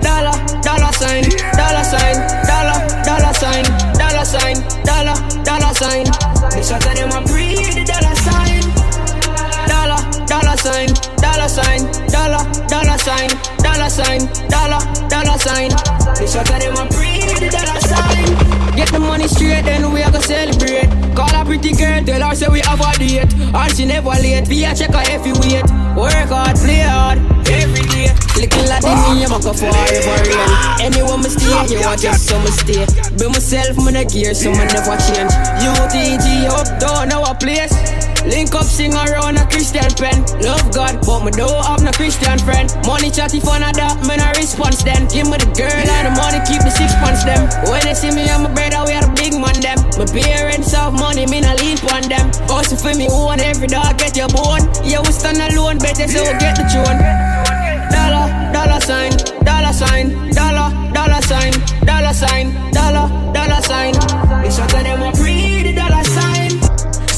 Dollar, 0.02 0.34
dollar 0.66 0.90
sign, 0.98 1.30
dollar 1.54 1.86
sign, 1.86 2.18
dollar, 2.42 2.78
dollar 3.06 3.34
sign, 3.38 3.64
dollar 3.94 4.26
sign, 4.26 4.58
dollar, 4.82 5.14
dollar 5.46 5.74
sign. 5.78 6.10
The 6.50 6.58
shot 6.58 6.82
of 6.82 6.94
them 6.98 7.14
a 7.14 7.22
breathe 7.22 7.70
the 7.78 7.86
dollar 7.86 8.13
sign, 11.54 11.86
dollar, 12.10 12.42
dollar 12.66 12.98
sign, 12.98 13.30
dollar 13.62 13.88
sign, 13.88 14.26
dollar, 14.50 14.82
dollar 15.06 15.38
sign. 15.38 15.70
The 16.18 16.26
shot 16.26 16.50
of 16.50 16.58
them 16.58 16.74
a 16.74 16.84
breathe 16.90 17.46
dollar 17.46 17.78
sign. 17.86 18.74
Get 18.74 18.90
the 18.90 18.98
money 18.98 19.28
straight, 19.28 19.62
then 19.62 19.86
we 19.92 20.02
are 20.02 20.10
gonna 20.10 20.26
celebrate. 20.26 20.90
Call 21.14 21.30
a 21.30 21.44
pretty 21.46 21.70
girl, 21.78 22.02
tell 22.02 22.26
her 22.26 22.34
say 22.34 22.48
we 22.50 22.58
have 22.66 22.82
a 22.82 22.90
date. 22.98 23.30
And 23.54 23.70
she 23.76 23.86
never 23.86 24.10
late. 24.18 24.48
Be 24.48 24.64
a 24.64 24.74
check 24.74 24.90
her 24.90 25.06
if 25.06 25.22
you 25.22 25.34
wait. 25.46 25.62
Work 25.94 26.26
hard, 26.34 26.58
play 26.58 26.82
hard, 26.82 27.22
every 27.46 27.86
day. 27.86 28.10
Little 28.34 28.66
like 28.66 28.82
the 28.82 28.90
me, 29.14 29.22
I'm 29.22 29.30
a 29.30 29.38
go 29.38 29.54
forever 29.54 30.16
rain. 30.26 30.50
Anyone 30.82 31.22
mistake, 31.22 31.70
you 31.70 31.78
want 31.86 32.02
just 32.02 32.26
some 32.26 32.42
mistake. 32.42 32.90
Be 33.14 33.30
myself, 33.30 33.78
man, 33.78 33.94
gear, 34.10 34.34
so 34.34 34.50
man 34.50 34.66
never 34.74 34.98
change. 35.06 35.30
UTG 35.62 36.50
up, 36.50 36.66
down 36.82 37.14
our 37.14 37.30
place. 37.38 37.70
Link 38.24 38.54
up, 38.54 38.64
sing 38.64 38.94
around 38.94 39.36
a 39.36 39.44
Christian 39.52 39.84
pen. 40.00 40.24
Love 40.40 40.72
God, 40.72 40.96
but 41.04 41.20
me 41.24 41.30
don't 41.32 41.60
have 41.64 41.84
no 41.84 41.92
Christian 41.92 42.38
friend. 42.40 42.72
Money 42.86 43.10
chatty 43.10 43.38
fun 43.38 43.62
of 43.62 43.76
that, 43.76 44.00
man, 44.08 44.20
I 44.20 44.32
response 44.40 44.82
then. 44.82 45.04
Give 45.12 45.28
me 45.28 45.36
the 45.36 45.50
girl 45.52 45.68
and 45.68 46.04
the 46.08 46.12
money, 46.16 46.40
keep 46.48 46.64
the 46.64 46.72
six 46.72 46.96
pants 47.04 47.24
them. 47.28 47.44
When 47.68 47.84
they 47.84 47.92
see 47.92 48.08
me, 48.16 48.24
I'm 48.24 48.48
a 48.48 48.50
brother, 48.50 48.80
we 48.88 48.96
are 48.96 49.04
the 49.04 49.12
big 49.12 49.36
man 49.36 49.60
them. 49.60 49.76
My 50.00 50.08
parents 50.08 50.72
have 50.72 50.96
money, 50.96 51.28
me 51.28 51.44
not 51.44 51.60
lean 51.60 51.76
on 51.92 52.08
them. 52.08 52.32
Also 52.48 52.80
for 52.80 52.96
me, 52.96 53.12
own 53.12 53.40
every 53.44 53.68
dog 53.68 54.00
get 54.00 54.16
your 54.16 54.32
bone. 54.32 54.64
Yeah, 54.80 55.04
we 55.04 55.12
stand 55.12 55.44
alone, 55.44 55.76
better 55.76 56.08
so 56.08 56.24
get 56.40 56.56
the 56.56 56.64
tune. 56.64 56.98
Dollar, 57.92 58.24
dollar 58.56 58.80
sign, 58.80 59.12
dollar 59.44 59.72
sign, 59.76 60.32
dollar, 60.32 60.72
dollar 60.96 61.20
sign, 61.28 61.52
dollar 61.84 62.16
sign, 62.16 62.56
dollar, 62.72 63.06
dollar 63.36 63.60
sign. 63.60 63.92
It's 64.48 64.56
shot 64.56 64.72
them 64.72 65.02
a 65.04 65.12
sign. 65.12 65.53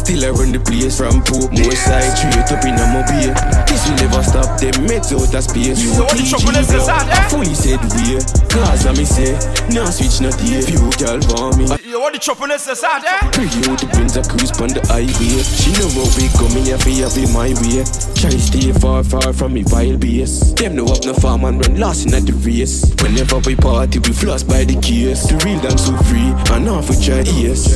Still 0.06 0.22
I 0.22 0.30
run 0.30 0.52
the 0.54 0.62
place 0.62 1.02
from 1.02 1.18
Portmore 1.26 1.74
side. 1.74 2.14
Straight 2.14 2.46
up 2.54 2.62
in 2.62 2.78
a 2.78 2.86
mobile. 2.94 3.34
This 3.66 3.82
will 3.90 3.98
never 3.98 4.22
stop 4.22 4.54
them. 4.54 4.86
Meds 4.86 5.10
out 5.10 5.34
of 5.34 5.42
space. 5.42 5.82
You 5.82 5.98
know 5.98 6.06
what 6.06 6.14
the 6.14 6.22
trouble 6.22 6.54
is, 6.54 6.70
is 6.70 6.86
that, 6.86 7.10
eh? 7.10 7.18
I 7.18 7.26
fully 7.26 7.58
said 7.58 7.82
we 7.98 8.14
Cause 8.46 8.86
I 8.86 8.94
me 8.94 9.02
say 9.02 9.34
Now 9.74 9.90
switch 9.90 10.22
not 10.22 10.38
here. 10.38 10.62
Few 10.62 10.78
girl 11.02 11.18
for 11.26 11.50
me. 11.58 11.66
You 11.82 11.98
the 12.14 12.22
choppiness 12.22 12.70
is 12.70 12.86
that, 12.86 13.02
eh? 13.02 13.34
Pretty 13.34 13.66
out 13.66 13.82
the 13.82 13.90
Benz 13.98 14.14
a 14.14 14.22
cruise 14.22 14.54
on 14.62 14.70
the 14.70 14.78
highway. 14.86 15.42
She 15.42 15.74
know 15.74 15.90
how 15.90 16.06
we 16.14 16.30
coming 16.38 16.70
here 16.70 16.78
for 16.78 16.94
have 17.02 17.18
it 17.18 17.26
my 17.34 17.50
way. 17.66 17.82
Try 18.14 18.30
stay 18.38 18.70
far 18.78 19.02
far 19.02 19.34
from 19.34 19.58
me 19.58 19.66
vile 19.66 19.98
base 19.98 20.54
Them 20.54 20.78
know 20.78 20.86
up 20.86 21.02
no 21.02 21.18
farm 21.18 21.42
and 21.50 21.58
run 21.58 21.82
lost 21.82 22.06
in 22.06 22.14
at 22.14 22.22
the 22.22 22.32
race. 22.46 22.94
Whenever 23.02 23.42
we 23.42 23.58
party 23.58 23.98
we 23.98 24.14
floss 24.14 24.46
by 24.46 24.62
the 24.62 24.78
case. 24.78 25.26
The 25.26 25.34
real 25.42 25.58
dance 25.58 25.90
so 25.90 25.98
free 26.06 26.30
and 26.54 26.70
off 26.70 26.86
with 26.88 27.02
your 27.02 27.26
ears 27.42 27.74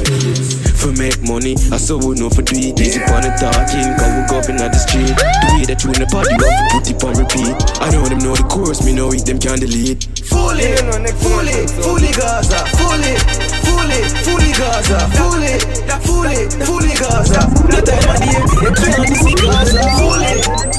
For 0.78 0.94
make 0.94 1.18
money 1.26 1.58
I 1.74 1.82
so 1.82 1.98
would 1.98 2.19
know 2.20 2.28
for 2.28 2.42
do 2.44 2.52
it 2.52 2.76
Easy 2.76 3.00
upon 3.00 3.24
the 3.24 3.32
talking 3.40 3.88
Cause 3.96 4.12
we 4.12 4.22
go 4.28 4.36
up 4.44 4.48
in 4.52 4.60
the 4.60 4.68
street. 4.76 5.16
The 5.16 5.46
way 5.56 5.64
that 5.64 5.80
you 5.80 5.88
in 5.96 6.04
the 6.04 6.08
party 6.12 6.36
love 6.36 6.52
to 6.60 6.68
put 6.68 6.84
it 6.84 7.00
on 7.00 7.16
repeat. 7.16 7.56
I 7.80 7.88
know 7.88 8.04
them 8.04 8.20
know 8.20 8.36
the 8.36 8.44
chorus 8.44 8.84
Me 8.84 8.92
know 8.92 9.08
it 9.16 9.24
them 9.24 9.40
can 9.40 9.56
delete. 9.56 10.04
Fully, 10.28 10.76
fully, 11.16 11.64
fully 11.80 12.12
Gaza, 12.12 12.60
fully, 12.76 13.16
fully, 13.64 14.00
fully 14.20 14.52
Gaza, 14.52 15.00
fully, 15.16 15.56
fully, 16.04 16.38
fully 16.68 16.92
Gaza. 17.00 17.40
The 17.72 17.80
time 17.88 18.04
of 18.04 18.18
day, 18.20 18.36
you 18.60 18.70
can't 18.76 19.16
see 19.16 19.34
Gaza. 19.40 19.80
Fully, 19.96 20.34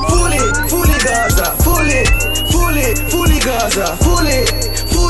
fully, 0.08 0.42
fully 0.70 1.00
Gaza, 1.02 1.48
fully, 1.66 2.06
fully, 2.54 2.88
fully 3.10 3.40
Gaza, 3.42 3.98
fully, 3.98 4.46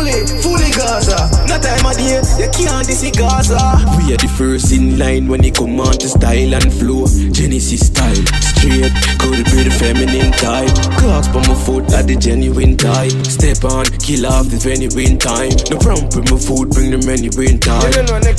fully, 0.01 0.25
fully 0.41 0.71
Gaza. 0.71 1.29
The 1.45 1.57
time 1.61 1.85
of 1.85 1.95
day, 1.97 2.21
you 2.41 2.49
can't 2.51 2.87
see 2.87 3.11
Gaza. 3.11 3.59
We 3.97 4.13
are 4.13 4.17
the 4.17 4.31
first 4.37 4.71
in 4.71 4.97
line 4.97 5.27
when 5.27 5.43
it 5.43 5.55
come 5.55 5.79
on 5.79 5.93
to 5.93 6.07
style 6.09 6.53
and 6.53 6.73
flow. 6.73 7.05
Genesis 7.31 7.87
style, 7.87 8.25
straight, 8.41 8.93
could 9.21 9.45
be 9.53 9.61
the 9.63 9.73
feminine 9.77 10.31
type. 10.33 10.73
Clocks 10.97 11.27
by 11.27 11.45
my 11.47 11.55
foot 11.55 11.91
at 11.93 12.07
the 12.07 12.15
genuine 12.15 12.77
type. 12.77 13.13
Step 13.25 13.63
on, 13.65 13.85
kill 14.01 14.25
off 14.25 14.49
the 14.49 14.57
genuine 14.57 15.17
time. 15.19 15.53
No 15.69 15.77
problem 15.77 16.09
with 16.17 16.31
my 16.31 16.39
food, 16.39 16.69
bring 16.71 16.91
them 16.91 17.05
anywhere 17.05 17.49
in 17.49 17.59
time. 17.59 17.91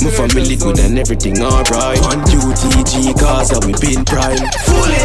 My 0.03 0.11
family 0.11 0.55
good 0.55 0.79
and 0.79 0.99
everything 0.99 1.39
alright. 1.41 1.99
On 2.11 2.19
UTG, 2.27 3.15
Gaza, 3.15 3.59
we 3.63 3.71
been 3.79 4.03
prime. 4.03 4.43
Fully, 4.67 5.03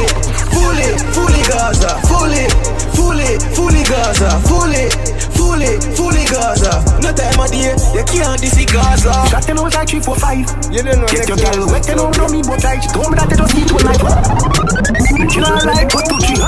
fully, 0.51 0.90
fully 1.14 1.42
Gaza, 1.47 1.94
fully, 2.11 2.44
fully, 2.99 3.31
fully 3.55 3.83
Gaza, 3.87 4.31
fully, 4.42 4.90
fully, 5.38 5.79
fully 5.94 6.25
Gaza. 6.27 6.48
No 6.49 7.13
time 7.13 7.37
of 7.45 7.53
day, 7.53 7.77
you 7.93 8.01
can't 8.09 8.41
see 8.41 8.65
Gaza. 8.65 9.13
Shot 9.29 9.45
them 9.45 9.61
out 9.61 9.69
like 9.69 9.93
3, 9.93 10.01
4, 10.01 10.17
5. 10.17 10.73
You 10.73 10.81
don't 10.81 11.05
know 11.05 11.09
Get 11.13 11.29
your 11.29 11.37
girl 11.37 11.69
wet, 11.69 11.85
you 11.85 11.93
know 11.93 12.09
me, 12.09 12.41
but 12.41 12.65
I 12.65 12.81
She 12.81 12.89
told 12.89 13.13
me 13.13 13.21
that 13.21 13.29
they 13.29 13.37
just 13.37 13.53
need 13.53 13.69
one 13.69 13.85
night. 13.85 14.01
She 15.29 15.45
don't 15.45 15.61
like 15.69 15.93
what 15.93 16.09
to 16.09 16.17
cheat. 16.25 16.41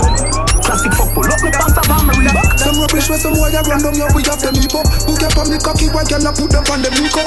Classic 0.65 0.93
fuck, 0.97 1.13
pull 1.13 1.29
up 1.29 1.41
me 1.45 1.53
pants 1.53 1.77
up 1.77 1.85
and 1.85 2.05
me 2.09 2.13
relax. 2.17 2.65
Some 2.65 2.81
rubbish 2.81 3.13
where 3.13 3.21
some 3.21 3.37
a 3.37 3.61
run 3.69 3.85
down 3.85 3.93
we 4.17 4.25
have 4.25 4.41
them 4.41 4.57
hip 4.57 4.73
up. 4.73 4.89
Who 5.05 5.13
get 5.21 5.37
on 5.37 5.53
the 5.53 5.61
cocky, 5.61 5.93
why 5.93 6.09
can 6.09 6.25
I 6.25 6.33
put 6.33 6.49
them 6.49 6.65
on 6.73 6.81
the 6.81 6.91
Nico? 6.97 7.21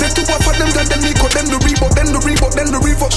Take 0.00 0.16
two 0.16 0.24
off 0.24 0.40
for 0.48 0.56
them, 0.56 0.72
then 0.72 0.88
the 0.88 0.98
Nico, 1.04 1.28
then 1.28 1.44
the 1.52 1.60
Reebok, 1.60 1.92
then 1.92 2.08
the 2.08 2.24
Reebok, 2.24 2.56
then 2.56 2.72
the 2.72 2.80
Reebok. 2.80 3.13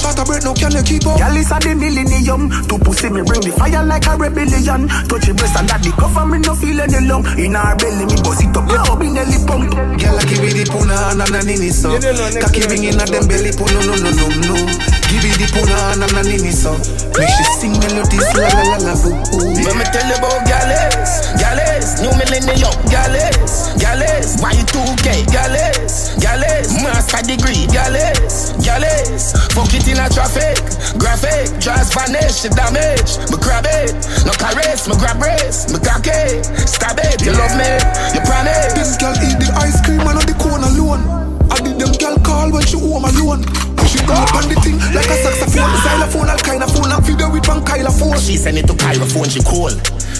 Shot 0.48 0.56
a 0.56 0.60
can 0.64 0.72
you 0.72 0.82
keep 0.82 1.06
up? 1.06 1.18
Girl 1.20 1.36
is 1.36 1.52
a 1.52 1.60
the 1.60 1.74
millennium. 1.76 2.48
To 2.72 2.78
pussy 2.80 3.12
me 3.12 3.20
bring 3.20 3.44
the 3.44 3.52
fire 3.52 3.84
like 3.84 4.06
a 4.08 4.16
rebellion. 4.16 4.88
Touch 5.04 5.28
your 5.28 5.36
breast 5.36 5.60
and 5.60 5.68
that 5.68 5.84
the 5.84 5.92
cover 5.92 6.24
me 6.24 6.38
no 6.40 6.56
feel 6.56 6.80
any 6.80 7.04
lung. 7.04 7.20
In 7.36 7.52
her 7.52 7.76
belly 7.76 8.08
me 8.08 8.16
bust 8.24 8.40
it 8.40 8.56
up, 8.56 8.64
love 8.64 9.02
in 9.04 9.12
the 9.12 9.38
pump. 9.44 9.68
Girl, 10.00 10.16
I 10.16 10.24
give 10.24 10.40
it 10.40 10.56
the 10.56 10.64
puna 10.64 11.12
and 11.12 11.36
a 11.36 11.40
nini 11.44 11.68
so. 11.68 11.92
Cocky 12.40 12.64
ring 12.64 12.88
in 12.88 12.96
a 12.96 13.04
them 13.04 13.28
belly 13.28 13.52
puna, 13.52 13.76
no, 13.84 13.92
no, 14.00 14.08
no, 14.08 14.26
no. 14.48 14.56
Give 15.12 15.24
it 15.24 15.36
the 15.36 15.46
puna 15.52 16.00
and 16.00 16.16
a 16.16 16.20
nini 16.24 16.52
so. 16.54 16.72
Make 17.18 17.28
she 17.28 17.44
sing 17.60 17.74
melodies, 17.82 18.28
la 18.32 18.48
la 18.48 18.62
la 18.72 18.78
la 18.88 18.94
boo 19.04 19.12
boo. 19.28 19.52
Let 19.68 19.74
me 19.76 19.84
tell 19.90 20.06
you 20.06 20.16
about 20.16 20.48
Gallus, 20.48 21.28
Gallus, 21.36 22.00
new 22.00 22.12
millennium, 22.14 22.72
Gallus, 22.88 23.74
Gallus, 23.76 24.38
Y2K, 24.40 25.28
Gallus, 25.28 26.14
Gallus, 26.22 26.78
master 26.80 27.20
degree, 27.26 27.66
Gallus, 27.68 28.54
Gallus, 28.62 29.34
fuck 29.50 29.72
it 29.74 29.88
in 29.90 29.98
a 29.98 30.06
traffic, 30.08 30.37
graphic, 30.98 31.58
just 31.58 31.94
vanish, 31.94 32.42
she 32.42 32.48
damage, 32.48 33.18
me 33.30 33.36
grab 33.40 33.66
it, 33.66 33.94
no 34.24 34.32
caress, 34.36 34.88
me 34.88 34.94
grab 34.96 35.20
race, 35.20 35.70
me 35.72 35.78
cock 35.80 36.06
it, 36.06 36.44
stab 36.66 36.98
it, 36.98 37.20
you 37.24 37.32
love 37.32 37.54
me, 37.58 37.70
you 38.14 38.22
promise. 38.26 38.72
This 38.74 38.96
girl 38.96 39.14
eat 39.22 39.38
the 39.38 39.50
ice 39.58 39.78
cream 39.84 40.00
and 40.00 40.18
on 40.18 40.26
the 40.26 40.36
cone 40.38 40.64
alone. 40.64 41.02
I 41.50 41.60
did 41.60 41.78
them 41.80 41.92
girl 41.96 42.16
call 42.22 42.52
when 42.52 42.62
she 42.62 42.78
home 42.78 43.04
alone. 43.04 43.42
She 43.88 44.04
go 44.04 44.12
up 44.12 44.34
on 44.36 44.44
the 44.44 44.56
thing 44.60 44.76
like 44.92 45.08
a 45.08 45.16
saxophone, 45.24 45.72
xylophone, 45.80 46.28
all 46.28 46.36
kind 46.44 46.62
of 46.62 46.70
phone, 46.76 46.92
and 46.92 47.02
video 47.04 47.32
with 47.32 47.48
one 47.48 47.64
of 47.64 47.98
phone. 47.98 48.18
She 48.20 48.36
send 48.36 48.58
it 48.58 48.66
to 48.66 48.74
Pyrophone, 48.74 49.32
she 49.32 49.40
call. 49.40 49.72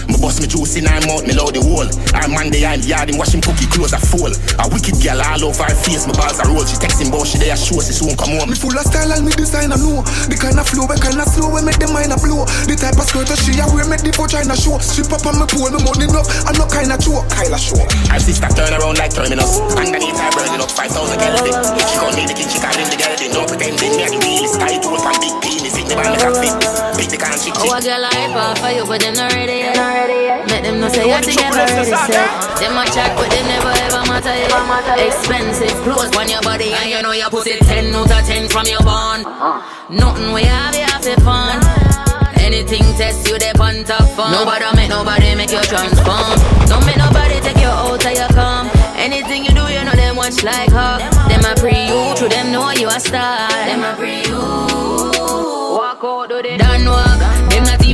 Me 0.07 0.15
bust 0.21 0.41
me 0.41 0.47
juice 0.47 0.77
in 0.77 0.85
her 0.85 1.01
mouth, 1.09 1.25
me 1.25 1.33
load 1.33 1.57
the 1.57 1.61
wall. 1.65 1.87
I'm 2.13 2.37
on 2.37 2.53
the 2.53 2.61
hand 2.63 2.85
yard, 2.85 3.09
him 3.09 3.17
wash 3.17 3.33
him 3.33 3.41
cookie 3.41 3.67
clothes 3.67 3.93
a 3.93 3.99
full. 3.99 4.31
A 4.31 4.65
wicked 4.69 5.01
girl 5.01 5.19
all 5.19 5.49
over 5.49 5.65
her 5.65 5.77
face, 5.83 6.05
my 6.05 6.13
balls 6.13 6.39
are 6.39 6.47
roll. 6.47 6.63
She 6.63 6.77
texting 6.77 7.09
boss, 7.11 7.33
she 7.33 7.37
there, 7.41 7.57
show, 7.57 7.81
she 7.81 7.91
soon 7.91 8.13
come 8.13 8.37
home. 8.37 8.49
Me 8.49 8.55
full 8.55 8.75
of 8.77 8.85
style 8.85 9.11
and 9.11 9.25
me 9.25 9.33
design 9.33 9.71
I 9.71 9.77
know 9.77 10.01
The 10.29 10.37
kind 10.37 10.57
of 10.57 10.65
flow, 10.69 10.85
we 10.89 10.97
kind 11.01 11.17
of 11.17 11.27
slow, 11.29 11.49
we 11.53 11.61
make 11.61 11.77
the 11.81 11.89
mind 11.89 12.13
a 12.13 12.17
blow 12.17 12.45
The 12.69 12.75
type 12.77 12.97
of 12.97 13.05
skirt 13.09 13.29
that 13.29 13.39
she 13.41 13.57
a 13.57 13.65
wear, 13.69 13.85
make 13.89 14.01
the 14.05 14.13
vagina 14.13 14.57
show 14.57 14.77
She 14.81 15.01
pop 15.05 15.25
on 15.25 15.37
me 15.37 15.45
pole, 15.49 15.69
me 15.69 15.79
money 15.81 16.05
enough, 16.09 16.27
I 16.45 16.53
no 16.57 16.65
kind 16.65 16.89
of 16.89 16.99
joke, 17.01 17.25
Kyla 17.29 17.57
show 17.57 17.81
Her 18.09 18.19
sister 18.19 18.49
turn 18.53 18.73
around 18.75 18.97
like 18.99 19.13
terminus. 19.15 19.59
Underneath 19.77 20.19
her 20.19 20.31
burning 20.35 20.61
up 20.61 20.71
5,000 20.71 21.19
Kelvin. 21.19 21.55
If 21.79 21.85
she 21.87 21.95
call 21.97 22.11
me 22.11 22.23
the 22.27 22.35
king, 22.35 22.49
she 22.51 22.59
call 22.59 22.75
him 22.75 22.87
the 22.91 22.97
Kelvin. 22.99 23.31
No 23.31 23.47
pretending, 23.47 23.95
me 23.95 24.03
a 24.03 24.07
the 24.11 24.19
realest 24.19 24.59
tight 24.59 24.83
tool 24.83 24.99
from 24.99 25.15
big 25.23 25.35
penis. 25.39 25.73
Think 25.73 25.87
the 25.87 25.95
band 25.95 26.11
make 26.11 26.23
her 26.27 26.35
fit. 26.35 26.53
Big 26.99 27.07
the 27.07 27.17
can 27.17 27.35
chick 27.39 27.55
Oh, 27.55 27.71
a 27.71 27.79
girl 27.79 28.03
I 28.03 28.11
hype 28.11 28.35
off 28.35 28.59
for 28.59 28.71
you, 28.75 28.83
but 28.83 28.99
them 28.99 29.15
not 29.15 29.31
ready 29.31 29.63
yet. 29.63 29.78
Make 29.79 30.63
them 30.63 30.79
know 30.81 30.89
say 30.89 31.07
you 31.07 31.21
together 31.23 31.63
ready 31.63 31.91
set. 31.91 32.59
Them 32.59 32.75
a 32.75 32.83
chat, 32.91 33.15
but 33.15 33.31
they 33.31 33.43
never 33.47 33.71
ever 33.87 34.03
matter 34.11 34.35
yet. 34.35 35.07
Expensive 35.07 35.75
clothes 35.83 36.15
on 36.17 36.27
your 36.29 36.41
body, 36.41 36.73
and 36.73 36.89
you 36.89 37.01
know 37.01 37.11
you 37.11 37.29
put 37.29 37.47
it 37.47 37.59
10 37.63 37.95
out 37.95 38.11
of 38.11 38.27
10 38.27 38.49
from 38.49 38.65
your 38.67 38.83
bond. 38.83 39.23
Nothing 39.89 40.33
we 40.33 40.43
have, 40.43 40.75
you 40.75 40.83
have 40.83 41.01
to 41.01 41.15
fun. 41.21 41.63
Anything 42.39 42.83
test 42.97 43.27
you, 43.29 43.37
they 43.37 43.51
on 43.59 43.83
top 43.85 44.03
fun. 44.17 44.31
Nobody 44.31 44.65
make 44.75 44.89
nobody 44.89 45.35
make 45.35 45.51
you 45.51 45.61
transform. 45.61 46.35
Don't 46.67 46.83
make 46.85 46.97
nobody 46.97 47.39
take 47.39 47.57
you 47.57 47.67
out 47.67 48.03
of 48.03 48.11
your 48.11 48.27
come. 48.29 48.69
Anything 48.97 49.45
you 49.45 49.51
do, 49.51 49.63
you 49.71 49.83
know 49.85 49.95
them 49.95 50.15
watch 50.15 50.43
like 50.43 50.71
hawk. 50.71 50.99
Them 51.29 51.45
a 51.45 51.55
pre 51.55 51.87
you, 51.87 52.15
to 52.15 52.27
them 52.27 52.51
know 52.51 52.71
you 52.71 52.87
a 52.87 52.99
star. 52.99 53.47
Them 53.69 53.83
a 53.83 53.95
pre 53.95 54.23
you. 54.27 54.39
Walk 55.77 56.03
out, 56.03 56.29
do 56.29 56.41
they 56.41 56.57
done 56.57 56.85
walk. 56.85 57.08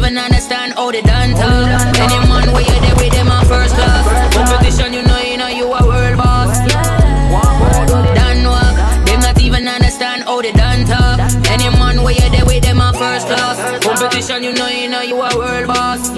Even 0.06 0.20
understand 0.20 0.74
how 0.76 0.92
they 0.92 1.02
done 1.02 1.32
talk. 1.32 1.66
Any 1.98 2.30
man 2.30 2.54
where 2.54 2.62
you 2.62 2.80
there 2.80 2.94
with 2.94 3.12
them 3.14 3.28
on 3.28 3.44
first 3.48 3.74
class. 3.74 4.06
Competition, 4.36 4.94
you 4.94 5.02
know, 5.02 5.18
you 5.18 5.36
know 5.36 5.48
you 5.48 5.66
a 5.66 5.82
world 5.82 6.18
boss. 6.18 6.60
Done 6.70 8.46
walk. 8.46 8.76
Them 9.08 9.20
not 9.22 9.42
even 9.42 9.68
understand 9.68 10.26
how 10.26 10.44
they 10.44 10.52
done 10.52 10.86
talk. 10.86 11.18
Any 11.50 11.70
man 11.80 12.04
where 12.04 12.14
you 12.14 12.30
there 12.30 12.46
with 12.46 12.62
them 12.62 12.82
on 12.82 12.94
first 12.94 13.26
class. 13.26 13.58
Competition, 13.84 14.44
you 14.44 14.54
know, 14.54 14.68
you 14.68 14.90
know 14.90 15.02
you 15.02 15.20
a 15.20 15.36
world 15.36 15.66
boss. 15.66 16.10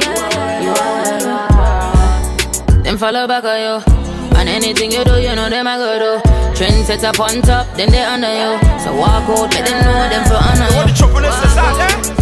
Them 2.83 2.97
follow 2.97 3.25
back 3.25 3.45
on 3.45 3.57
you. 3.57 3.79
And 4.35 4.49
anything 4.49 4.91
you 4.91 5.05
do, 5.05 5.15
you 5.17 5.33
know 5.33 5.49
them 5.49 5.65
I 5.65 5.77
go 5.77 5.95
do. 5.97 6.55
Trend 6.57 6.85
set 6.85 7.05
up 7.05 7.21
on 7.21 7.41
top, 7.41 7.73
then 7.77 7.89
they 7.89 8.03
under 8.03 8.27
you. 8.27 8.59
So 8.83 8.93
walk 8.97 9.29
out, 9.29 9.53
let 9.53 9.65
them 9.65 9.79
know 9.79 10.09
them 10.09 10.25
for 10.27 10.35
honor 10.35 10.67
you. 10.71 10.75
What 10.75 10.87
the 10.89 10.93
trouble 10.93 11.23
is, 11.23 11.33
is 11.33 11.55
that, 11.55 12.11
eh? 12.11 12.16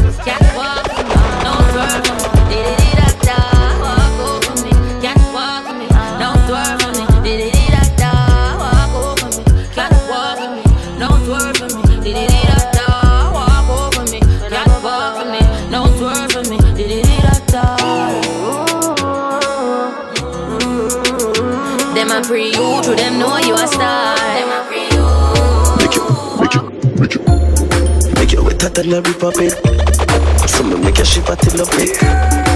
Hotter 28.76 28.90
than 28.90 28.94
a 28.94 29.02
river 29.02 29.32
bed. 29.32 30.50
So 30.50 30.64
me 30.64 30.76
make 30.76 30.98
your 30.98 31.06
shiver 31.06 31.36
till 31.36 31.62
a 31.62 31.66
bit. 31.72 32.02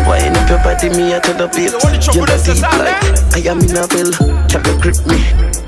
Wind 0.07 0.37
up 0.37 0.49
your 0.49 0.59
body, 0.63 0.89
me 0.89 1.15
I 1.15 1.19
tell 1.19 1.37
the 1.37 1.47
beat. 1.47 1.71
You're 2.15 2.25
the 2.25 2.37
deep 2.43 2.61
like 2.61 3.03
I 3.35 3.49
am 3.49 3.59
in 3.59 3.77
a 3.77 3.87
bell. 3.87 4.11
Can 4.47 4.63
you 4.65 4.75
grip 4.81 4.99
me? 5.07 5.19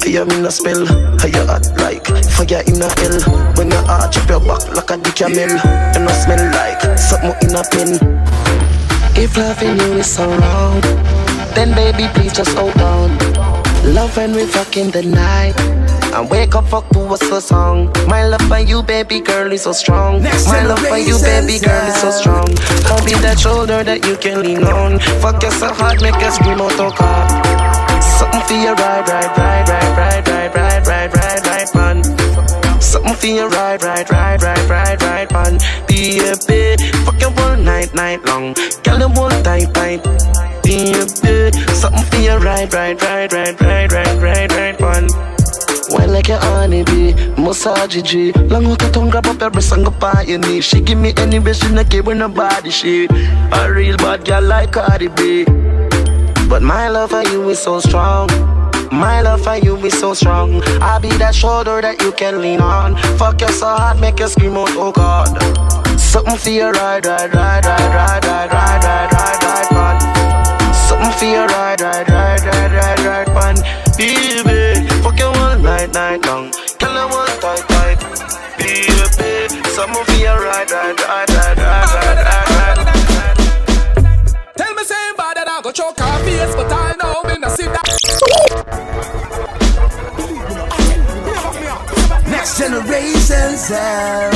I 0.03 0.21
am 0.21 0.29
in 0.31 0.45
a 0.45 0.51
spell. 0.51 0.85
How 1.19 1.27
you 1.27 1.45
hot 1.45 1.67
like 1.77 2.07
fire 2.35 2.63
in 2.67 2.81
a 2.81 2.89
hell. 2.99 3.17
When 3.55 3.71
you 3.71 3.81
arch 3.87 4.17
up 4.17 4.29
your 4.29 4.39
back 4.39 4.67
like 4.75 4.91
a 4.91 4.97
dick 4.97 5.15
camel, 5.15 5.51
and 5.95 6.07
I 6.07 6.13
smell 6.13 6.43
like 6.51 6.81
something 6.97 7.35
in 7.41 7.55
a 7.55 7.63
pen. 7.63 7.89
If 9.15 9.37
loving 9.37 9.77
you 9.77 9.99
is 9.99 10.07
so 10.07 10.27
wrong, 10.27 10.81
then 11.53 11.73
baby 11.75 12.09
please 12.13 12.33
just 12.33 12.55
hold 12.57 12.77
on. 12.81 13.17
Love 13.93 14.15
when 14.15 14.33
we 14.33 14.45
fuck 14.45 14.77
in 14.77 14.91
the 14.91 15.03
night. 15.03 15.55
And 16.13 16.29
wake 16.29 16.55
up, 16.55 16.67
fuck 16.67 16.87
to 16.89 17.13
a 17.13 17.17
slow 17.17 17.39
song. 17.39 17.91
My 18.07 18.25
love 18.25 18.41
for 18.41 18.59
you, 18.59 18.83
baby 18.83 19.21
girl, 19.21 19.51
is 19.51 19.61
so 19.63 19.71
strong. 19.71 20.21
Next 20.21 20.45
My 20.47 20.65
love 20.65 20.79
for 20.79 20.97
you, 20.97 21.17
baby 21.19 21.57
girl, 21.59 21.87
is 21.87 21.95
so 22.01 22.11
strong. 22.11 22.47
I'll 22.91 23.03
be 23.05 23.13
that 23.23 23.39
shoulder 23.39 23.83
that 23.83 24.05
you 24.05 24.17
can 24.17 24.41
lean 24.41 24.63
on. 24.65 24.99
Fuck 25.21 25.41
you 25.43 25.51
so 25.51 25.71
hard, 25.73 26.01
make 26.01 26.19
you 26.19 26.31
scream 26.31 26.59
out, 26.59 26.75
oh 26.79 26.91
God. 26.91 27.31
Something 28.03 28.41
for 28.41 28.53
you, 28.53 28.73
ride, 28.73 29.07
ride, 29.07 29.37
ride, 29.37 29.69
ride, 29.69 29.97
ride, 29.97 30.27
ride, 30.27 30.57
ride, 30.57 30.87
ride, 30.87 31.15
ride, 31.15 31.47
ride, 31.47 31.75
man. 31.75 32.03
Something 32.81 33.15
for 33.15 33.27
you, 33.27 33.47
ride, 33.47 33.81
ride, 33.81 34.11
ride, 34.11 34.43
ride, 34.43 34.69
ride, 34.69 35.01
ride, 35.01 35.31
man. 35.31 35.59
Baby, 35.87 36.75
fuck 37.05 37.21
you 37.21 37.31
all 37.43 37.55
night, 37.55 37.93
night 37.95 38.23
long. 38.25 38.53
Girl, 38.83 38.99
you 38.99 39.09
all 39.15 39.29
tight, 39.43 39.73
tight. 39.73 40.03
Baby, 40.61 40.93
something 41.71 42.03
for 42.03 42.17
you, 42.17 42.35
ride, 42.35 42.73
ride, 42.73 43.01
ride, 43.01 43.31
ride, 43.31 43.61
ride, 43.61 43.91
ride, 43.93 44.21
ride, 44.21 44.51
ride, 44.51 44.79
man. 44.81 45.30
Wine 45.91 46.13
like 46.13 46.29
a 46.29 46.37
honeybee, 46.37 47.13
massage 47.37 48.01
G. 48.01 48.31
Long 48.31 48.63
hook 48.65 48.79
tongue 48.93 49.09
grab 49.09 49.27
up 49.27 49.41
every 49.41 49.61
up 49.85 50.03
on 50.03 50.27
your 50.27 50.39
knee. 50.39 50.61
She 50.61 50.79
give 50.79 50.97
me 50.97 51.13
any 51.17 51.39
best 51.39 51.63
in 51.65 51.75
the 51.75 51.83
give 51.83 52.05
with 52.05 52.17
no 52.17 52.29
body 52.29 52.69
shit. 52.69 53.11
A 53.11 53.71
real 53.71 53.97
bad 53.97 54.23
girl 54.25 54.41
like 54.41 54.71
Cardi 54.71 55.09
B. 55.09 55.43
But 56.47 56.61
my 56.61 56.87
love 56.89 57.11
for 57.11 57.23
you 57.23 57.49
is 57.49 57.59
so 57.59 57.79
strong. 57.79 58.29
My 58.91 59.21
love 59.21 59.43
for 59.43 59.55
you 59.55 59.75
is 59.77 59.97
so 59.99 60.13
strong. 60.13 60.61
I'll 60.81 60.99
be 60.99 61.09
that 61.17 61.33
shoulder 61.33 61.81
that 61.81 62.01
you 62.01 62.11
can 62.11 62.41
lean 62.41 62.61
on. 62.61 62.95
Fuck 63.17 63.41
you 63.41 63.49
so 63.49 63.67
hard, 63.67 63.99
make 63.99 64.19
you 64.19 64.27
scream 64.27 64.57
out, 64.57 64.69
oh 64.71 64.91
God. 64.91 65.29
Something 65.99 66.37
for 66.37 66.49
you, 66.49 66.71
ride, 66.71 67.05
ride, 67.05 67.33
ride, 67.33 67.65
ride, 67.65 67.93
ride, 67.93 68.25
ride, 68.25 68.51
ride, 68.51 68.83
ride, 68.83 69.13
ride, 69.13 69.40
Tell 80.71 80.87
me 80.87 80.93
saying 84.85 85.15
bad 85.17 85.35
that 85.35 85.47
I 85.49 85.59
go 85.61 85.71
choke 85.73 85.99
her 85.99 86.23
face, 86.23 86.55
but 86.55 86.71
I 86.71 86.95
know 86.95 87.23
me 87.27 87.37
not 87.39 87.51
see 87.51 87.65
that. 87.65 87.83
Next 92.25 92.57
generation 92.57 93.57
sound. 93.57 94.33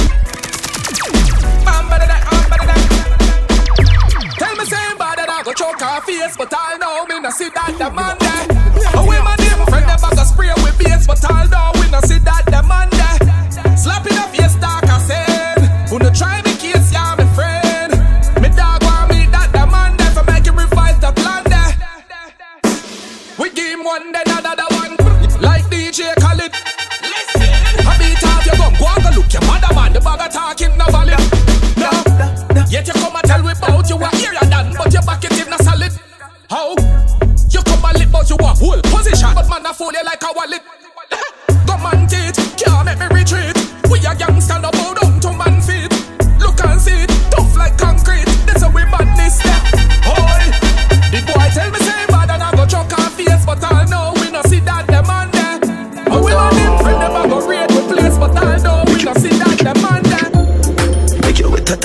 Man, 1.64 1.88
better 1.88 2.08
that, 2.12 2.28
man, 2.30 2.50
better 2.50 2.68
that. 2.68 2.84
Tell 4.38 4.56
me 4.58 4.66
saying 4.66 4.98
bad 4.98 5.18
that 5.20 5.30
I 5.30 5.42
go 5.42 5.54
choke 5.54 5.80
her 5.80 6.02
face, 6.02 6.36
but 6.36 6.54
I 6.54 6.76
know 6.76 7.06
me 7.06 7.22
not 7.22 7.32
see 7.32 7.48
that 7.48 7.78
the 7.78 7.90
man 7.92 8.25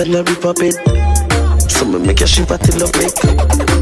Make 0.00 0.08
you 0.08 0.14
wetter 0.14 0.14
than 0.14 0.14
a 0.14 0.22
river 0.22 0.54
bed. 0.54 1.70
So 1.70 1.84
me 1.84 1.98
make 1.98 2.20
you 2.20 2.26
shiver 2.26 2.56
till 2.56 2.88
a 2.88 2.90
break. 2.90 3.12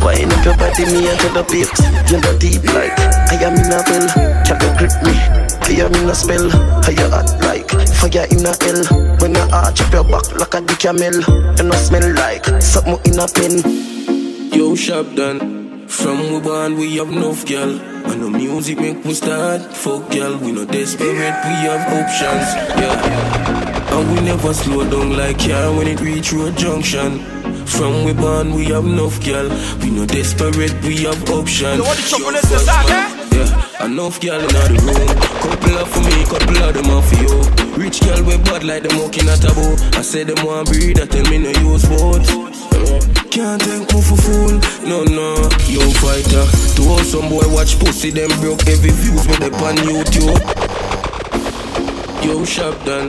Wind 0.02 0.33
up 0.33 0.44
your 0.44 0.57
body, 0.57 0.85
me 0.87 1.09
and 1.09 1.20
the 1.20 1.44
babes. 1.46 1.78
You're 2.11 2.38
deep 2.38 2.64
like 2.74 2.98
I 3.31 3.38
am 3.42 3.54
in 3.54 3.71
a 3.71 3.79
well. 3.87 4.08
Can 4.44 4.58
you 4.58 4.71
grip 4.79 4.94
me? 5.06 5.14
I 5.14 5.87
am 5.87 5.94
in 5.94 6.08
a 6.08 6.14
spell. 6.14 6.50
How 6.50 6.90
you 6.90 7.08
hot 7.08 7.31
like 7.42 7.71
fire 7.71 8.27
in 8.31 8.46
a 8.46 8.54
hell. 8.58 9.16
When 9.21 9.35
you 9.35 9.46
arch 9.52 9.81
up 9.81 9.92
your 9.92 10.04
back 10.04 10.33
like 10.35 10.54
a 10.54 10.60
dick 10.60 10.79
camel, 10.79 11.23
and 11.58 11.73
I 11.73 11.77
smell 11.77 12.14
like 12.14 12.46
something 12.60 12.98
in 13.06 13.19
a 13.19 13.29
pen. 13.29 14.52
Yo, 14.52 14.75
shop 14.75 15.14
done. 15.14 15.87
From 15.87 16.19
we 16.33 16.40
born, 16.40 16.77
we 16.77 16.96
have 16.96 17.10
enough 17.10 17.46
girl. 17.46 17.79
And 17.79 18.23
the 18.23 18.31
music 18.31 18.81
make 18.81 19.04
we 19.04 19.14
start. 19.14 19.62
Fuck 19.62 20.10
girl, 20.10 20.37
we 20.38 20.52
no 20.52 20.64
desperate, 20.64 21.37
we 21.46 21.54
have 21.69 21.87
options. 21.92 22.48
Yeah. 22.81 23.58
And 23.99 24.15
we 24.15 24.21
never 24.21 24.55
slow 24.55 24.88
down 24.88 25.17
like 25.17 25.40
car 25.40 25.75
when 25.75 25.88
it 25.88 26.01
reach 26.01 26.33
road 26.33 26.57
junction. 26.57 27.19
From 27.67 28.05
we 28.05 28.13
born, 28.13 28.55
we 28.55 28.67
have 28.67 28.85
enough 28.85 29.19
girl. 29.25 29.49
We 29.83 29.90
no 29.90 30.07
desperate, 30.07 30.71
we 30.87 31.03
have 31.03 31.19
options. 31.29 31.79
You 31.79 31.83
want 31.83 31.99
the 31.99 32.07
chocolate 32.07 32.46
first 32.46 32.63
start, 32.63 32.87
man, 32.87 33.19
eh? 33.19 33.35
Yeah, 33.35 33.87
enough 33.87 34.21
girl 34.21 34.38
in 34.38 34.46
the 34.55 34.79
room. 34.87 35.09
Couple 35.42 35.79
of 35.83 35.88
for 35.90 36.03
me, 36.07 36.23
couple 36.31 36.63
of 36.63 36.75
them 36.79 37.03
for 37.11 37.19
you. 37.27 37.42
Rich 37.75 37.99
girl 38.07 38.23
we 38.23 38.38
bad 38.46 38.63
like 38.63 38.85
them 38.85 39.03
walking 39.03 39.29
at 39.29 39.42
a 39.42 39.51
bow. 39.51 39.75
I 39.99 40.03
say 40.03 40.23
them 40.23 40.46
want 40.46 40.69
breed, 40.69 41.01
I 41.01 41.07
tell 41.07 41.27
me 41.27 41.38
no 41.38 41.51
use 41.67 41.83
boats. 41.90 42.31
Can't 43.35 43.61
take 43.61 43.83
me 43.83 43.99
for 43.99 44.15
fool, 44.15 44.63
no 44.87 45.03
no. 45.11 45.35
Yo 45.67 45.83
fighter, 45.99 46.46
to 46.46 46.83
all 46.87 47.03
some 47.03 47.29
boy 47.29 47.51
watch 47.51 47.75
pussy, 47.81 48.11
them 48.11 48.31
broke 48.38 48.63
every 48.71 48.94
views 48.94 49.27
with 49.27 49.40
them 49.42 49.55
on 49.59 49.75
YouTube. 49.83 50.77
Yo 52.23 52.44
shop 52.44 52.75
done. 52.85 53.08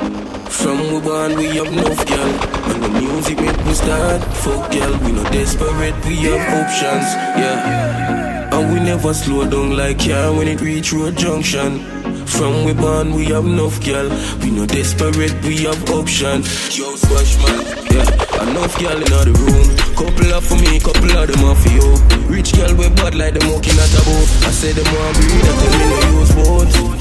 From 0.50 0.78
we 0.94 1.00
born 1.02 1.36
we 1.38 1.46
have 1.58 1.68
enough 1.68 2.06
girl. 2.06 2.32
And 2.70 2.84
the 2.84 2.90
music 3.02 3.40
make 3.40 3.58
we 3.66 3.74
start 3.74 4.22
Fuck 4.44 4.72
girl, 4.72 4.98
we 5.04 5.12
no 5.12 5.24
desperate, 5.32 5.96
we 6.06 6.16
have 6.28 6.46
options 6.62 7.08
Yeah. 7.42 8.56
And 8.56 8.74
we 8.74 8.80
never 8.80 9.14
slow 9.14 9.50
down 9.50 9.76
like 9.78 10.06
yeah 10.06 10.30
when 10.30 10.48
it 10.48 10.62
reach 10.62 10.94
road 10.94 11.18
junction. 11.18 11.80
From 12.26 12.64
we 12.66 12.74
born 12.74 13.14
we 13.14 13.26
have 13.26 13.46
enough 13.46 13.84
girl. 13.84 14.10
We 14.42 14.52
no 14.52 14.66
desperate, 14.66 15.36
we 15.44 15.58
have 15.66 15.90
options 15.92 16.78
Yo 16.78 16.96
swash 16.96 17.38
man, 17.44 17.86
yeah 17.92 18.29
Enough 18.40 18.80
girl 18.80 18.96
in 18.96 19.12
the 19.12 19.36
room. 19.36 19.68
Couple 20.00 20.32
of 20.32 20.46
for 20.46 20.56
me, 20.56 20.80
couple 20.80 21.12
of 21.12 21.28
them 21.28 21.44
off 21.44 21.60
for 21.62 21.70
you. 21.76 21.92
Rich 22.32 22.56
girl 22.56 22.74
we 22.76 22.88
bad 22.96 23.16
like 23.16 23.34
them 23.36 23.52
walking 23.52 23.76
at 23.76 23.92
a 23.92 24.02
boat. 24.08 24.30
I 24.48 24.52
say 24.52 24.72
them 24.72 24.88
want 24.96 25.16
breed, 25.20 25.44
I 25.44 25.52
tell 25.60 25.74
me 25.76 25.86
no 25.92 26.00
use 26.20 26.34
boat. 26.36 27.00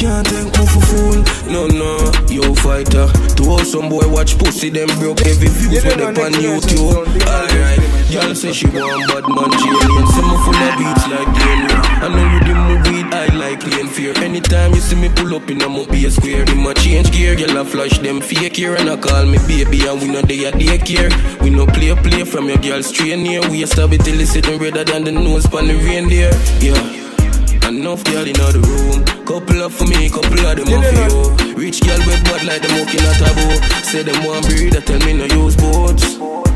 Can't 0.00 0.24
take 0.26 0.48
me 0.56 0.64
for 0.64 0.80
fool, 0.88 1.20
no 1.52 1.66
no. 1.66 2.12
Yo 2.28 2.54
fighter, 2.54 3.04
to 3.36 3.42
all 3.44 3.58
some 3.64 3.88
boy 3.88 4.06
watch 4.08 4.38
pussy 4.38 4.70
Them 4.70 4.88
broke. 4.98 5.20
Every 5.26 5.48
views 5.48 5.84
when 5.84 5.98
they 5.98 6.04
on. 6.06 6.32
YouTube 6.32 7.04
Alright, 7.28 7.80
y'all 8.08 8.34
say 8.34 8.52
she 8.52 8.66
want 8.68 9.04
bad 9.08 9.28
man 9.28 9.50
Jane 9.60 10.06
Say 10.08 10.24
me 10.24 10.36
full 10.40 10.56
of 10.56 10.72
beats 10.80 11.04
like 11.04 11.28
Dane 11.36 11.68
I 12.00 12.08
know 12.08 12.24
you 12.32 12.40
the 12.40 12.54
move 12.56 12.86
weed, 12.88 13.12
I 13.12 13.26
like 13.36 13.60
clean 13.60 13.88
fear. 13.88 14.16
Anytime 14.24 14.72
you 14.72 14.80
see 14.80 14.96
me 14.96 15.10
pull 15.10 15.34
up 15.34 15.50
in 15.50 15.60
a 15.60 15.68
mo 15.68 15.84
be 15.84 16.06
a 16.06 16.10
square 16.10 16.48
In 16.48 16.62
my 16.62 16.72
change 16.72 17.12
gear, 17.12 17.34
y'all 17.34 17.58
a 17.58 17.64
flash 17.64 17.98
them. 17.98 18.22
Fake 18.22 18.56
here 18.56 18.76
And 18.76 18.88
I 18.88 18.96
call 18.96 19.26
me 19.26 19.36
baby 19.46 19.86
and 19.86 20.00
we 20.00 20.08
know 20.08 20.22
they 20.22 20.49
daycare 20.52 21.10
We 21.42 21.50
no 21.50 21.66
play 21.66 21.94
play 21.94 22.24
from 22.24 22.48
your 22.48 22.58
girl 22.58 22.82
straight 22.82 23.18
near 23.18 23.40
We 23.50 23.62
a 23.62 23.66
stab 23.66 23.92
it 23.92 24.04
till 24.04 24.20
it's 24.20 24.32
sitting 24.32 24.58
redder 24.58 24.84
than 24.84 25.04
the 25.04 25.12
nose 25.12 25.46
pan 25.46 25.66
the 25.66 25.74
reindeer 25.74 26.30
Yeah 26.60 27.00
Enough 27.68 28.02
girl 28.04 28.26
in 28.26 28.32
the 28.32 28.58
room. 28.66 29.04
Couple 29.24 29.62
up 29.62 29.70
for 29.70 29.84
me, 29.84 30.08
couple 30.08 30.44
of 30.44 30.56
them 30.56 30.66
for 30.66 31.46
you. 31.46 31.54
Rich 31.54 31.82
girl 31.82 31.98
with 31.98 32.24
bad 32.24 32.42
like 32.42 32.62
walking 32.74 33.00
at 33.00 33.20
a 33.20 33.30
boat. 33.36 33.84
Say 33.84 34.02
them 34.02 34.24
want 34.24 34.46
breed, 34.48 34.76
I 34.76 34.80
tell 34.80 34.98
me 35.06 35.12
no 35.12 35.26
use 35.26 35.54
boats. 35.54 36.49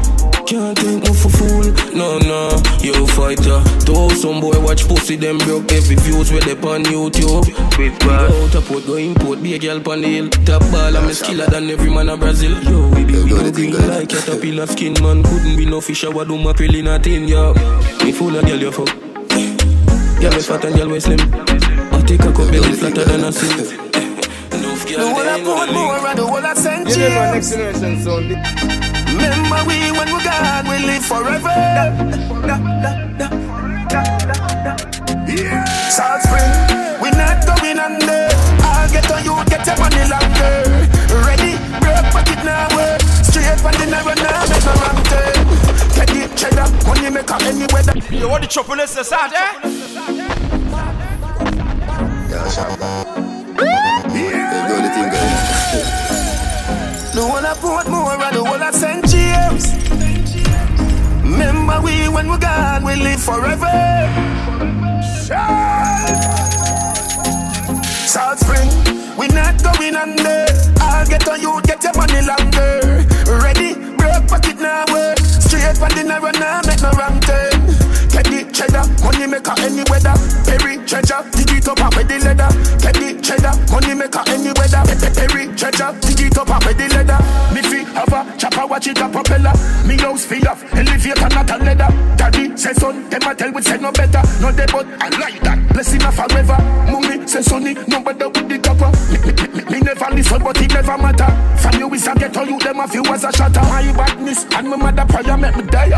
Can't 0.46 0.76
take 0.76 1.00
me 1.00 1.14
for 1.14 1.30
fool, 1.30 1.64
no, 1.96 2.18
no. 2.18 2.62
You 2.82 3.06
fighter. 3.08 3.60
Though 3.86 4.08
some 4.10 4.40
boy 4.40 4.60
watch 4.60 4.86
pussy, 4.86 5.16
them 5.16 5.38
broke 5.38 5.72
every 5.72 5.96
views 5.96 6.30
where 6.30 6.42
they 6.42 6.52
on 6.52 6.84
YouTube. 6.84 7.46
Big 7.78 7.98
bad. 8.00 8.30
Go 8.30 8.44
out 8.44 8.54
a 8.54 8.60
port, 8.60 8.86
go 8.86 8.96
import, 8.96 9.42
be 9.42 9.54
a 9.54 9.58
girl 9.58 9.80
pan 9.80 10.02
the 10.02 10.08
hill. 10.08 10.28
Top 10.44 10.60
ball, 10.70 10.96
I'm 10.96 11.04
a 11.08 11.12
skiller 11.12 11.46
than 11.50 11.70
every 11.70 11.90
man 11.90 12.10
in 12.10 12.20
Brazil. 12.20 12.52
Yo, 12.64 12.88
we 12.90 13.04
be 13.04 13.14
blue 13.14 13.50
green 13.52 13.72
like 13.88 14.10
caterpillar 14.10 14.66
skin, 14.66 14.92
man. 15.02 15.22
Couldn't 15.22 15.56
be 15.56 15.64
no 15.64 15.80
fish, 15.80 16.04
I 16.04 16.08
would 16.10 16.28
do 16.28 16.36
my 16.36 16.52
pilly 16.52 16.82
nothing, 16.82 17.26
yo. 17.26 17.54
Me 18.04 18.12
full 18.12 18.36
of 18.36 18.44
girl, 18.44 18.58
you 18.60 18.70
fuck. 18.70 18.88
Girl, 20.20 20.30
me 20.30 20.40
fat 20.40 20.64
and 20.66 20.76
girl, 20.76 20.88
we 20.88 21.00
slim. 21.00 21.20
I 21.20 22.02
take 22.06 22.20
a 22.20 22.32
cup, 22.32 22.50
belly 22.52 22.72
flatter 22.74 23.04
than 23.04 23.24
a 23.24 23.32
sieve. 23.32 23.80
The 24.84 25.00
whole 25.00 25.28
I 25.28 25.38
put 25.42 25.72
more 25.74 26.08
and 26.08 26.18
the 26.18 26.26
whole 26.26 26.36
I 26.46 26.54
send 26.54 26.88
You 26.88 26.96
know, 26.98 27.08
you. 27.08 27.32
next 27.32 27.50
generation 27.50 28.00
sound. 28.02 28.93
Remember 29.24 29.64
we 29.64 29.90
when 29.96 30.08
we 30.12 30.20
gone, 30.22 30.68
we 30.68 30.76
live 30.84 31.04
forever. 31.04 31.56
South 35.88 36.20
Spring, 36.22 36.52
we 37.00 37.08
not 37.16 37.40
going 37.46 37.78
under. 37.78 38.28
I'll 38.60 38.90
get 38.92 39.10
on 39.10 39.24
you, 39.24 39.34
get 39.48 39.66
your 39.66 39.78
money 39.78 40.04
longer. 40.12 40.52
Ready, 41.24 41.56
break 41.80 42.04
pocket 42.12 42.40
now, 42.44 42.68
work. 42.76 43.00
Straight 43.24 43.58
from 43.60 43.72
the 43.80 43.86
narrow 43.88 44.14
now, 44.14 44.44
make 44.44 44.64
no 44.64 44.72
wrong 44.82 45.00
turn. 45.08 45.36
Get 45.96 46.08
the 46.12 46.28
cheddar, 46.36 46.68
money 46.86 47.08
maker 47.08 47.38
any 47.48 47.66
weather. 47.72 47.94
Yo, 48.14 48.28
what 48.28 48.42
the 48.42 48.48
trouble 48.48 48.80
is 48.80 48.94
this 48.94 49.10
out, 49.12 49.32
eh? 49.32 49.84
The 55.72 56.03
one 57.22 57.46
I 57.46 57.54
put 57.54 57.88
more 57.88 58.10
and 58.10 58.36
the 58.36 58.42
one 58.42 58.60
I 58.60 58.70
send 58.72 59.08
James. 59.08 59.70
Remember 61.22 61.80
we 61.80 62.08
when 62.08 62.28
we 62.28 62.38
gone, 62.38 62.82
we 62.82 62.96
live 62.96 63.22
forever. 63.22 63.70
South 68.06 68.38
Spring, 68.40 68.68
we 69.16 69.28
not 69.28 69.62
going 69.62 69.94
under. 69.94 70.46
I'll 70.80 71.06
get 71.06 71.28
on 71.28 71.40
you, 71.40 71.60
get 71.62 71.82
your 71.84 71.94
money 71.94 72.20
longer. 72.26 73.06
Ready, 73.42 73.74
broke 73.96 74.26
pocket 74.26 74.58
now 74.58 74.84
work. 74.92 75.18
Straight 75.18 75.76
from 75.76 75.90
the 75.90 76.04
narrow 76.04 76.32
now, 76.32 76.62
make 76.66 76.82
no 76.82 76.90
wrong 76.98 77.20
turn. 77.20 77.53
The 78.14 78.46
cheddar, 78.54 78.86
money 79.02 79.26
maker 79.26 79.54
any 79.58 79.82
weather. 79.90 80.14
Perry 80.46 80.78
treasure, 80.86 81.20
dig 81.34 81.50
it 81.50 81.68
up 81.68 81.80
and 81.80 81.94
with 81.94 82.08
the 82.08 82.18
leather. 82.22 82.48
The 82.78 83.18
cheddar, 83.20 83.52
money 83.70 83.94
maker 83.94 84.22
any 84.30 84.50
weather. 84.54 84.82
Pe- 84.86 84.98
pe- 84.98 85.14
Perry 85.14 85.42
treasure, 85.54 85.90
dig 86.00 86.20
it 86.30 86.38
up 86.38 86.50
and 86.50 86.62
with 86.64 86.78
the 86.78 86.86
leather. 86.94 87.18
Me 87.54 87.60
fi 87.62 87.82
have 87.94 88.12
a 88.14 88.20
chopper, 88.38 88.66
watch 88.66 88.86
it 88.86 88.98
a 88.98 89.08
propeller. 89.08 89.52
Me 89.86 89.96
house 89.98 90.24
fi 90.24 90.38
off, 90.46 90.62
elevator 90.74 91.28
not 91.34 91.50
a 91.50 91.56
leather. 91.58 91.90
Daddy 92.16 92.56
say 92.56 92.72
son, 92.74 93.08
them 93.10 93.22
a 93.22 93.34
tell 93.34 93.52
we 93.52 93.62
say 93.62 93.78
no 93.78 93.90
better. 93.92 94.22
No 94.40 94.50
they 94.50 94.66
but 94.66 94.86
I 95.02 95.08
like 95.18 95.40
that. 95.42 95.58
Blessing 95.74 96.02
a 96.02 96.10
forever. 96.12 96.58
Mummy 96.90 97.26
say 97.26 97.42
sonny, 97.42 97.74
no 97.86 98.00
better 98.00 98.28
with 98.28 98.48
the 98.48 98.58
copper. 98.58 98.73
Me, 98.74 99.62
me, 99.70 99.80
never 99.80 100.10
listen, 100.14 100.42
but 100.42 100.60
it 100.60 100.72
never 100.72 100.98
matter. 100.98 101.30
From 101.58 101.78
you 101.78 101.94
is 101.94 102.06
a 102.06 102.14
ghetto, 102.14 102.42
you 102.42 102.58
them 102.58 102.80
a 102.80 102.88
few 102.88 103.04
as 103.06 103.24
a 103.24 103.32
shatter. 103.32 103.62
My 103.62 103.86
badness 103.96 104.44
and 104.54 104.68
my 104.68 104.76
mother 104.76 105.04
prayer 105.06 105.36
make 105.36 105.56
me 105.56 105.62
die. 105.64 105.94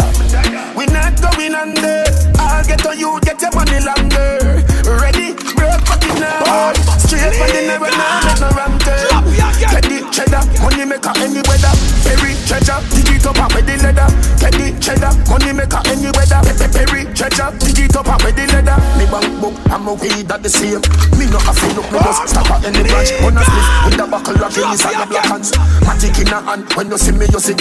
We 0.76 0.84
not 0.86 1.16
going 1.20 1.54
under. 1.54 2.04
I'll 2.38 2.64
get 2.64 2.84
on 2.86 2.98
you, 2.98 3.18
get 3.22 3.40
your 3.40 3.52
money 3.54 3.80
longer. 3.80 4.60
Ready, 5.00 5.32
break 5.56 5.80
pocket 5.88 6.20
now. 6.20 6.72
Straight 7.00 7.32
from 7.34 7.48
the 7.48 7.62
never 7.64 7.90
now, 7.90 8.20
no 8.40 8.48
turn. 8.84 9.24
Get 9.56 9.84
the 9.88 10.04
cheddar, 10.12 10.44
money 10.60 10.84
maker 10.84 11.12
any 11.16 11.40
weather. 11.48 11.72
Perry 12.04 12.36
treasure, 12.44 12.80
dig 12.92 13.08
it 13.16 13.26
up 13.26 13.40
with 13.54 13.64
the 13.64 13.76
leather. 13.80 14.08
The 14.36 14.76
cheddar, 14.80 15.12
money 15.30 15.52
maker 15.52 15.80
any 15.88 16.10
weather. 16.12 16.40
Pe- 16.44 16.56
pe- 16.60 16.72
Perry 16.72 17.00
treasure, 17.16 17.50
dig 17.58 17.88
it 17.88 17.96
up 17.96 18.08
with 18.22 18.36
the 18.36 18.44
leather. 18.52 18.76
Me 19.00 19.06
bank 19.08 19.40
book, 19.40 19.54
I'm 19.72 19.88
a 19.88 19.94
weed 19.94 20.30
at 20.30 20.42
the 20.42 20.50
same. 20.50 20.82
Me 21.18 21.24
no 21.30 21.38
have 21.40 21.56
to 21.56 21.68
look, 21.74 21.88
me 21.90 21.98
just 22.04 22.28
stop 22.28 22.50
at 22.50 22.65
any 22.66 22.82
branch. 22.82 23.14
On 23.22 23.36
a 23.38 23.42
split 23.46 23.66
with 23.86 24.02
a 24.02 24.06
buckle 24.10 24.42
of 24.42 24.54
Guinness 24.54 24.84
and 24.84 24.98
the 24.98 25.06
black 25.06 25.26
hands. 25.26 25.52
Matic 25.86 26.18
in 26.20 26.28
a 26.28 26.40
hand, 26.42 26.66
when 26.74 26.90
you 26.90 26.98
see 26.98 27.12
me, 27.12 27.26
you 27.30 27.40
see. 27.40 27.54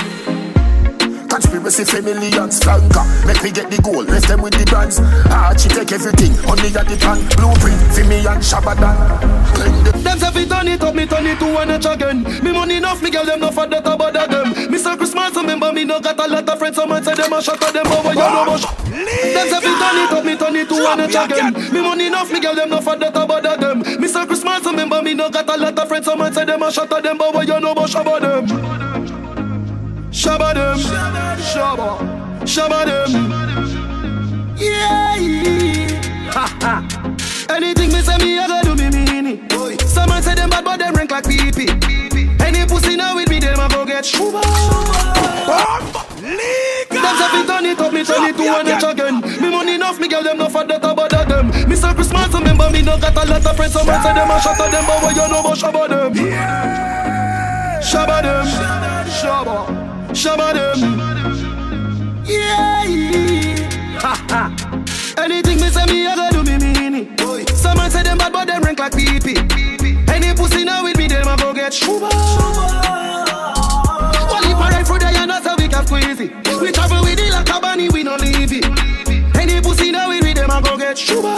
Conspiracy 1.30 1.84
for 1.84 2.02
millions 2.02 2.62
flanker 2.62 3.04
Make 3.28 3.44
me 3.44 3.52
get 3.52 3.70
the 3.70 3.82
goal, 3.82 4.04
left 4.04 4.30
them 4.30 4.42
with 4.42 4.54
the 4.54 4.64
brands 4.72 5.00
Archie 5.28 5.68
take 5.68 5.92
everything, 5.92 6.32
only 6.48 6.72
at 6.72 6.88
the 6.88 6.96
pan 6.96 7.20
Blueprint, 7.36 7.76
for 7.92 8.06
me 8.08 8.24
and 8.24 8.40
Shabadan 8.40 9.95
Them 10.16 10.34
say 10.34 10.46
fi 10.46 10.48
turn 10.48 10.68
it 10.70 10.82
up, 10.82 10.96
me 10.96 11.06
turn 11.06 11.26
it 11.26 11.40
to 11.40 11.54
one 11.54 11.70
inch 11.72 11.86
again. 11.86 12.24
Me 12.42 12.54
money 12.54 12.78
enough, 12.78 13.04
me 13.04 13.12
girl 13.12 13.26
them 13.26 13.42
no 13.42 13.52
for 13.52 13.68
that 13.68 13.86
I 13.86 13.98
bother 13.98 14.26
them. 14.26 14.54
Mr. 14.72 14.96
Christmas, 14.96 15.36
remember 15.36 15.74
me 15.74 15.84
no 15.84 16.00
got 16.00 16.18
a 16.18 16.26
lot 16.26 16.48
of 16.48 16.58
friends. 16.58 16.78
Someone 16.78 17.04
say 17.04 17.16
them 17.16 17.34
a 17.34 17.42
shot 17.42 17.62
at 17.62 17.74
them, 17.74 17.84
but 17.84 18.16
you 18.16 18.16
know 18.16 18.46
much. 18.46 18.62
Them 18.62 19.48
say 19.50 19.60
fi 19.60 19.72
turn 19.76 19.98
it 20.00 20.12
up, 20.14 20.24
me 20.24 20.38
turn 20.38 20.56
it 20.56 20.70
to 20.70 20.76
one 20.82 21.02
inch 21.02 21.16
again. 21.16 21.54
Me 21.74 21.82
money 21.82 22.08
enough, 22.08 22.32
me 22.32 22.40
girl 22.40 22.56
them 22.56 22.70
no 22.70 22.80
for 22.80 22.96
that 22.96 23.14
I 23.14 23.26
bother 23.26 23.58
them. 23.58 23.84
Mr. 23.84 24.26
Christmas, 24.26 24.64
remember 24.66 25.02
me 25.02 25.16
no 25.16 25.30
got 25.30 25.50
a 25.50 25.58
lot 25.58 25.78
of 25.78 25.88
friends. 25.90 26.06
Someone 26.06 26.32
say 26.32 26.46
them 26.46 26.64
a 26.64 26.72
shot 26.72 26.94
at 26.94 27.04
them, 27.04 27.18
but 27.18 27.46
you 27.46 27.60
know 27.60 27.74
much 27.74 27.96
about 27.96 28.22
them. 28.22 28.48
Shabba 30.16 30.54
them, 30.54 30.78
shabba, 31.44 32.00
shabba 32.48 32.86
them. 32.86 33.12
Yeah. 34.56 36.32
Ha 36.32 36.58
ha. 36.62 37.05
Anything 37.50 37.92
me 37.94 38.02
say 38.02 38.18
me, 38.18 38.40
I 38.40 38.48
go 38.48 38.76
do 38.76 38.76
me 38.76 38.90
mean 38.90 39.28
it. 39.28 39.82
Someone 39.88 40.22
say 40.24 40.36
them 40.36 40.50
bad, 40.50 40.64
but 40.66 40.78
them 40.78 40.94
rank 40.96 41.12
like 41.12 41.26
pee 41.28 41.52
pee. 41.52 41.70
Any 42.44 42.66
pussy 42.66 42.96
now 42.96 43.16
with 43.16 43.30
me, 43.30 43.40
them 43.40 43.60
a 43.60 43.68
go 43.70 43.86
get 43.86 44.06
shuba. 44.06 44.42
Them 46.90 47.16
say 47.18 47.30
fi 47.30 47.46
turn 47.46 47.66
it 47.66 47.80
up, 47.80 47.94
me 47.94 48.04
turn 48.04 48.24
it 48.26 48.38
to 48.38 48.44
one 48.46 48.68
inch 48.68 48.84
again. 48.84 49.22
Me 49.42 49.50
money 49.50 49.76
enough, 49.76 50.00
me 50.00 50.08
girl 50.08 50.24
them 50.24 50.38
no 50.40 50.50
for 50.50 50.64
that 50.66 50.82
bother 50.82 51.26
them. 51.26 51.52
Mr. 51.70 51.94
Christmas, 51.94 52.34
remember 52.34 52.70
me 52.72 52.82
no 52.82 52.98
got 53.00 53.16
a 53.16 53.30
lot 53.30 53.46
of 53.46 53.56
friends. 53.56 53.74
Someone 53.74 54.02
say 54.02 54.14
them 54.14 54.32
a 54.32 54.42
shot 54.42 54.60
at 54.60 54.72
them, 54.72 54.86
but 54.88 55.02
what 55.04 55.16
you 55.16 55.28
know 55.30 55.40
about 55.40 55.58
shabba 55.58 55.88
them? 55.90 56.14
Shabba 57.82 58.22
them, 58.24 58.46
shabba, 59.08 59.68
shabba 60.12 60.54
them. 60.54 60.80
Yeah. 62.26 62.66
Ha 64.02 64.26
ha. 64.30 65.24
Anything 65.24 65.60
me 65.62 65.70
say 65.70 65.86
me, 65.86 66.08
I 66.08 66.16
go 66.16 66.44
do 66.44 66.52
me 66.52 66.58
mean 66.58 66.96
it. 66.96 67.25
Someone 67.66 67.90
say 67.90 68.04
them 68.04 68.18
bad, 68.20 68.32
but 68.32 68.46
them 68.46 68.62
rank 68.62 68.78
like 68.78 68.94
pee. 68.94 69.18
Any 70.14 70.34
pussy 70.36 70.64
now 70.64 70.84
with 70.84 70.98
me, 70.98 71.08
them 71.08 71.28
a 71.28 71.36
go 71.36 71.52
get 71.52 71.74
shuba. 71.74 72.10
Well, 74.30 74.46
if 74.46 74.58
I 74.62 74.70
ride 74.72 74.86
through 74.86 75.00
there, 75.00 75.12
you 75.12 75.26
know 75.26 75.42
so 75.42 75.56
we 75.58 75.68
can 75.68 75.86
squeeze 75.88 76.20
it. 76.22 76.32
We 76.62 76.72
travel 76.72 77.02
with 77.02 77.18
it 77.20 77.32
like 77.32 77.50
a 77.50 77.60
bunny, 77.60 77.90
we 77.90 78.04
no 78.04 78.16
leave 78.18 78.54
it. 78.54 78.66
Any 79.36 79.60
pussy 79.62 79.92
now 79.92 80.10
with 80.10 80.24
me, 80.24 80.34
them 80.34 80.52
a 80.52 80.62
go 80.62 80.78
get 80.78 80.96
shuba. 80.96 81.36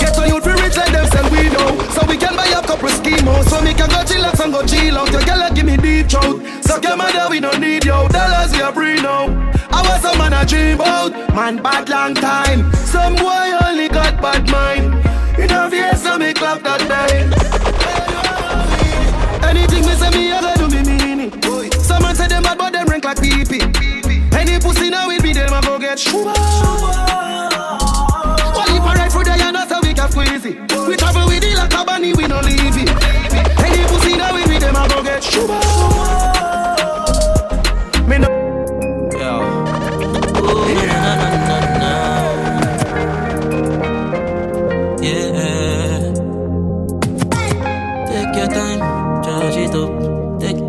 Get 0.00 0.14
to 0.14 0.26
youth, 0.26 0.44
we 0.44 0.52
rich 0.60 0.76
like 0.76 0.90
them, 0.90 1.06
sell 1.14 1.30
we 1.30 1.48
know. 1.48 1.78
So 1.94 2.04
we 2.08 2.16
can 2.16 2.34
buy 2.34 2.48
a 2.48 2.60
couple 2.66 2.88
schemos. 2.88 3.44
So 3.48 3.60
me 3.62 3.74
can 3.74 3.88
go 3.88 4.02
chillax 4.02 4.40
and 4.42 4.52
go 4.52 4.66
chill 4.66 4.98
out. 4.98 5.12
Your 5.12 5.22
girl 5.22 5.48
give 5.54 5.64
me 5.64 5.76
deep 5.76 6.10
throat. 6.10 6.42
So 6.66 6.80
your 6.82 6.96
mother, 6.96 7.28
we 7.30 7.38
don't 7.38 7.60
need 7.60 7.84
yo. 7.84 8.08
Dollars, 8.08 8.50
we 8.52 8.60
are 8.60 8.72
free 8.72 8.96
now. 8.96 9.30
I 9.70 9.80
was 9.88 10.04
a 10.04 10.18
man 10.18 10.34
I 10.34 10.44
dream 10.44 10.74
about. 10.74 11.12
Man, 11.34 11.62
bad 11.62 11.88
long 11.88 12.14
time. 12.14 12.70
Some 12.74 13.14
boy 13.14 13.52
only 13.64 13.88
got 14.12 14.22
bad 14.22 14.50
mind. 14.50 14.94
You 15.38 15.46
know, 15.46 15.70
face 15.70 16.02
so 16.02 16.18
me 16.18 16.32
clap 16.32 16.62
that 16.62 16.80
day. 16.88 17.24
Anything 19.48 19.84
me 19.86 19.94
say 19.94 20.10
me, 20.10 20.32
I 20.32 20.40
go 20.40 20.68
do 20.68 20.74
me 20.74 20.82
mean 20.82 21.20
it. 21.20 21.74
Someone 21.74 22.14
say 22.14 22.28
them 22.28 22.42
bad, 22.42 22.58
but 22.58 22.72
them 22.72 22.86
rank 22.86 23.04
like 23.04 23.20
pee 23.20 23.44
pee. 23.44 23.62
Any 24.36 24.58
pussy 24.58 24.90
now 24.90 25.08
with 25.08 25.22
me, 25.22 25.32
them 25.32 25.52
a 25.52 25.60
go 25.62 25.78
get 25.78 25.98
shuba. 25.98 26.32
Well, 28.52 28.76
if 28.76 28.82
I 28.82 28.94
ride 28.96 29.12
through 29.12 29.24
there, 29.24 29.38
you 29.38 29.52
know 29.52 29.66
so 29.68 29.80
we 29.82 29.94
can 29.94 30.10
squeeze 30.10 30.44
it. 30.46 30.72
We 30.88 30.96
travel 30.96 31.26
with 31.26 31.44
it 31.44 31.56
like 31.56 31.74
a 31.74 31.84
bunny, 31.84 32.12
we 32.12 32.26
no 32.26 32.40
leave 32.40 32.76
it. 32.76 32.90
Any 33.64 33.84
pussy 33.88 34.16
now 34.16 34.34
with 34.34 34.48
me, 34.48 34.58
them 34.58 34.76
a 34.76 34.88
go 34.88 35.02
get 35.02 35.22
shuba. 35.22 35.60
Me 38.08 38.18
no. 38.18 38.41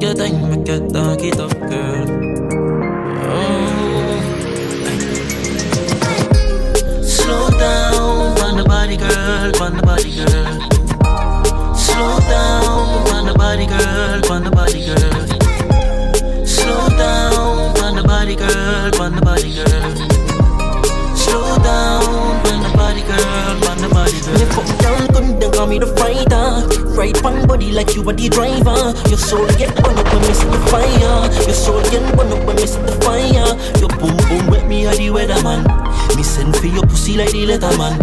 It 0.05 0.91
dark 0.91 1.21
it 1.23 1.39
up, 1.39 1.57
girl. 1.61 2.07
Oh. 3.25 4.19
Slow 7.01 7.49
down, 7.51 8.37
on 8.41 8.57
the 8.57 8.65
body, 8.65 8.97
girl, 8.97 9.51
body, 9.81 10.11
girl. 10.13 10.59
Slow 11.73 12.19
down, 12.19 13.02
are 28.13 28.15
the 28.15 28.29
driver. 28.29 28.93
Your 29.09 29.17
soul 29.17 29.47
get 29.57 29.73
burn 29.81 29.97
up 29.97 30.05
when 30.13 30.21
me 30.21 30.33
see 30.33 30.47
the 30.47 30.59
fire. 30.69 31.45
Your 31.45 31.57
soul 31.57 31.81
get 31.89 32.03
burn 32.15 32.31
up 32.31 32.45
when 32.45 32.55
me 32.55 32.65
see 32.65 32.81
the 32.81 32.93
fire. 33.01 33.49
Your 33.79 33.89
boom 33.97 34.17
boom 34.29 34.47
wet 34.51 34.67
me 34.67 34.85
a 34.85 34.91
the 34.91 35.09
weatherman. 35.09 35.65
Me 36.15 36.23
send 36.23 36.55
for 36.55 36.67
your 36.67 36.83
pussy 36.85 37.17
like 37.17 37.31
the 37.31 37.45
letterman. 37.45 37.97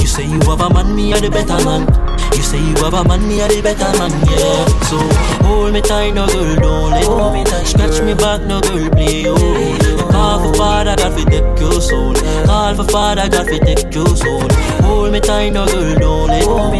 You 0.00 0.06
say 0.06 0.24
you 0.24 0.40
have 0.46 0.60
a 0.60 0.70
man, 0.70 0.94
me 0.94 1.12
a 1.12 1.20
the 1.20 1.30
better 1.30 1.58
man. 1.64 1.86
You 2.34 2.42
say 2.42 2.58
you 2.58 2.76
have 2.84 2.94
a 2.94 3.04
man, 3.04 3.26
me 3.26 3.40
a 3.40 3.48
the 3.48 3.60
better 3.62 3.90
man, 3.98 4.12
yeah. 4.30 4.66
So 4.86 4.98
hold 5.44 5.72
me 5.72 5.80
tight, 5.80 6.14
no 6.14 6.26
girl, 6.26 6.56
don't 6.56 6.90
let 6.90 7.46
tight. 7.46 7.66
Scratch 7.66 8.02
me 8.02 8.14
back, 8.14 8.42
no 8.42 8.60
girl, 8.60 8.90
play 8.90 9.24
oh. 9.26 10.08
Call 10.10 10.44
for 10.44 10.54
father, 10.54 10.96
God 10.96 11.12
fi 11.14 11.24
take 11.24 11.58
your 11.58 11.80
soul. 11.80 12.14
Call 12.46 12.74
for 12.76 12.84
father, 12.84 13.28
God 13.28 13.48
fi 13.48 13.58
take 13.58 13.94
your 13.94 14.14
soul. 14.14 14.48
Hold 14.82 15.12
me 15.12 15.20
tight, 15.20 15.50
no 15.50 15.66
girl, 15.66 15.94
don't 15.98 16.28
let 16.28 16.44
hold 16.44 16.72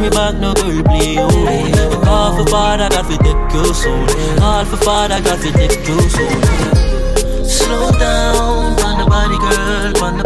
me 0.00 0.08
back, 0.10 0.34
no 0.36 0.54
girl, 0.54 0.82
play 0.84 1.16
oh. 1.18 2.00
Call 2.04 2.36
for 2.36 2.50
father, 2.50 2.88
God 2.88 3.06
fi 3.06 3.16
take 3.18 3.52
your 3.52 3.74
soul. 3.74 4.06
Call 4.38 4.64
for 4.64 4.76
father, 4.78 5.20
God 5.20 5.38
fi 5.40 5.50
take 5.52 5.86
your 5.86 6.00
soul. 6.08 7.44
Slow 7.44 7.90
down, 7.98 8.80
on 8.80 8.98
the 8.98 9.06
body, 9.06 9.38
girl, 9.38 10.04
on 10.04 10.16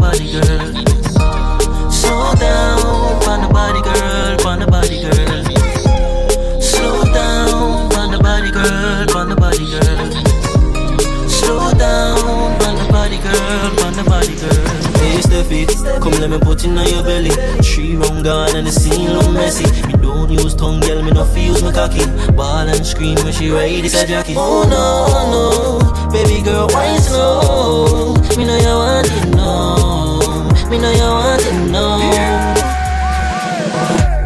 me 16.35 16.45
put 16.45 16.64
in 16.64 16.76
on 16.76 16.89
your 16.89 17.03
belly. 17.03 17.30
Three 17.62 17.97
round 17.97 18.24
gone 18.24 18.57
and 18.57 18.66
the 18.66 18.72
scene 18.72 19.11
look 19.12 19.30
messy. 19.32 19.64
Me 19.87 19.93
don't 20.03 20.30
use 20.30 20.55
tongue, 20.55 20.80
girl, 20.80 21.03
me 21.03 21.11
no 21.11 21.24
feel 21.24 21.53
use 21.53 21.62
my 21.62 21.72
cocky. 21.72 22.05
Ball 22.32 22.68
and 22.68 22.87
scream 22.87 23.16
when 23.22 23.32
she 23.32 23.51
ride 23.51 23.85
this 23.85 23.95
a 23.95 24.07
jockey. 24.07 24.35
Oh 24.37 24.64
no, 24.68 25.30
no, 25.30 26.11
baby 26.11 26.43
girl, 26.43 26.68
why 26.68 26.97
slow? 26.97 28.14
Me 28.37 28.45
know 28.45 28.57
you 28.57 28.74
want 28.82 29.07
it, 29.07 29.28
no. 29.37 30.70
Me 30.70 30.78
know 30.78 30.93
you 30.93 31.03
want 31.03 31.43
it, 31.43 31.70
no. 31.70 31.85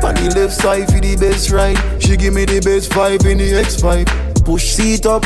On 0.06 0.14
the 0.14 0.32
left 0.34 0.54
side 0.54 0.86
for 0.86 1.00
the 1.00 1.16
best 1.16 1.50
ride. 1.50 1.78
She 2.02 2.16
give 2.16 2.34
me 2.34 2.44
the 2.44 2.60
best 2.60 2.90
vibe 2.90 3.26
in 3.26 3.38
the 3.38 3.52
X5. 3.52 4.44
Push 4.44 4.64
seat 4.64 5.06
up, 5.06 5.24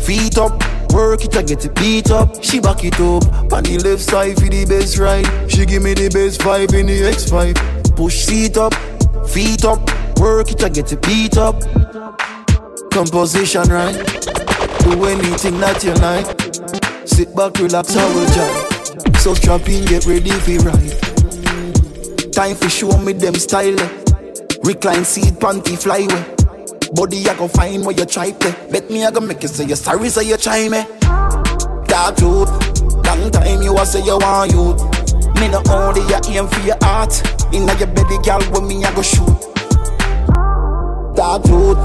feet 0.00 0.38
up. 0.38 0.69
Work 0.92 1.24
it, 1.24 1.36
I 1.36 1.42
get 1.42 1.64
it 1.64 1.74
beat 1.76 2.10
up. 2.10 2.42
She 2.42 2.60
back 2.60 2.84
it 2.84 3.00
up. 3.00 3.24
On 3.52 3.62
the 3.62 3.78
left 3.84 4.02
side 4.02 4.36
for 4.36 4.48
the 4.48 4.64
best 4.66 4.98
ride. 4.98 5.26
She 5.50 5.64
give 5.66 5.82
me 5.82 5.94
the 5.94 6.08
best 6.08 6.40
vibe 6.40 6.74
in 6.74 6.86
the 6.86 7.00
X5. 7.02 7.96
Push 7.96 8.24
seat 8.24 8.56
up, 8.56 8.74
feet 9.28 9.64
up. 9.64 9.80
Work 10.18 10.52
it, 10.52 10.62
I 10.64 10.68
get 10.68 10.92
it 10.92 11.02
beat 11.02 11.36
up. 11.36 11.60
Composition 12.90 13.68
right. 13.68 13.94
Do 14.84 15.04
anything 15.04 15.60
that 15.60 15.84
you 15.84 15.94
like. 15.94 16.26
Sit 17.06 17.34
back, 17.36 17.58
relax, 17.58 17.96
I 17.96 18.14
will 18.14 18.26
jam. 18.34 19.14
So 19.14 19.34
strap 19.34 19.68
in, 19.68 19.84
get 19.84 20.06
ready 20.06 20.30
for 20.30 20.58
ride. 20.66 22.32
Time 22.32 22.56
for 22.56 22.68
show 22.68 22.96
me 22.98 23.12
them 23.12 23.34
style. 23.34 23.76
Recline 24.64 25.04
seat, 25.04 25.34
panty 25.34 25.76
flyway. 25.76 26.39
Body 26.92 27.28
I 27.28 27.36
go 27.36 27.46
find 27.46 27.84
where 27.86 27.94
you 27.94 28.04
try 28.04 28.30
to. 28.30 28.68
Bet 28.70 28.90
me 28.90 29.04
I 29.04 29.10
go 29.10 29.20
make 29.20 29.42
you 29.42 29.48
say 29.48 29.64
you 29.64 29.76
sorry, 29.76 30.08
say 30.08 30.24
you 30.24 30.36
try 30.36 30.68
me. 30.68 30.84
Dark 31.86 32.16
truth, 32.16 32.50
long 33.06 33.30
time 33.30 33.62
you 33.62 33.76
a 33.78 33.86
say 33.86 34.02
you 34.04 34.18
want 34.18 34.50
you. 34.50 34.74
Me 35.40 35.48
no 35.48 35.62
only 35.70 36.00
you 36.02 36.36
aim 36.36 36.48
for 36.48 36.60
your 36.60 36.76
heart. 36.82 37.22
Inna 37.52 37.74
your 37.78 37.86
belly, 37.88 38.18
girl, 38.24 38.40
when 38.52 38.66
me 38.66 38.84
I 38.84 38.94
go 38.94 39.02
shoot. 39.02 39.26
Dark 41.14 41.44
truth, 41.44 41.78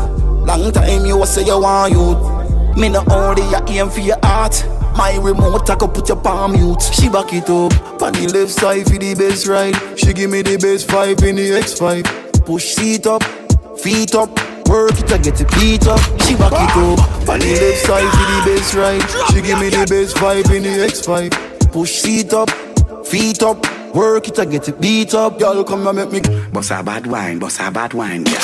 long 0.46 0.72
time 0.72 1.06
you 1.06 1.22
a 1.22 1.28
say 1.28 1.46
you 1.46 1.60
want 1.60 1.94
you. 1.94 2.82
Me 2.82 2.90
no 2.90 3.04
only 3.10 3.44
you 3.44 3.80
aim 3.80 3.90
for 3.90 4.00
your 4.00 4.18
heart. 4.24 4.66
My 4.98 5.16
remote, 5.22 5.70
I 5.70 5.76
go 5.76 5.88
put 5.88 6.08
your 6.08 6.18
palm 6.18 6.54
mute. 6.54 6.82
She 6.82 7.10
back 7.10 7.32
it 7.34 7.50
up, 7.50 8.02
on 8.02 8.14
the 8.14 8.28
left 8.34 8.52
side 8.52 8.86
for 8.86 8.98
the 8.98 9.14
best 9.14 9.46
ride. 9.46 9.76
She 10.00 10.14
give 10.14 10.32
me 10.32 10.42
the 10.42 10.58
best 10.58 10.88
vibe 10.88 11.22
in 11.24 11.36
the 11.36 11.52
X5. 11.52 12.46
Push 12.46 12.76
seat 12.76 13.06
up, 13.06 13.24
feet 13.80 14.16
up, 14.16 14.30
work 14.70 14.98
it, 15.00 15.12
I 15.12 15.18
get 15.18 15.40
it 15.42 15.50
beat 15.56 15.88
up. 15.88 16.00
She 16.24 16.36
back 16.36 16.54
it 16.54 16.76
up, 16.76 17.30
on 17.30 17.40
the 17.40 17.52
left 17.60 17.86
side 17.86 18.10
for 18.12 18.26
the 18.32 18.56
best 18.56 18.74
ride. 18.74 19.04
She 19.32 19.42
give 19.42 19.60
me 19.60 19.70
the 19.70 19.86
best 19.90 20.16
vibe 20.18 20.54
in 20.56 20.64
the 20.64 20.86
X5. 20.88 21.72
Push 21.72 21.92
seat 21.92 22.34
up, 22.34 22.50
feet 23.06 23.44
up, 23.44 23.66
work 23.96 24.28
it, 24.28 24.38
I 24.38 24.46
get 24.46 24.68
it 24.68 24.80
beat 24.80 25.14
up. 25.14 25.40
Y'all 25.40 25.64
come 25.64 25.88
and 25.88 26.12
make 26.12 26.12
me. 26.12 26.50
Boss 26.52 26.72
a 26.72 26.84
bad 26.84 27.08
wine, 27.08 27.40
boss 27.40 27.60
a 27.60 27.72
bad 27.72 27.94
wine, 27.94 28.24
girl. 28.24 28.36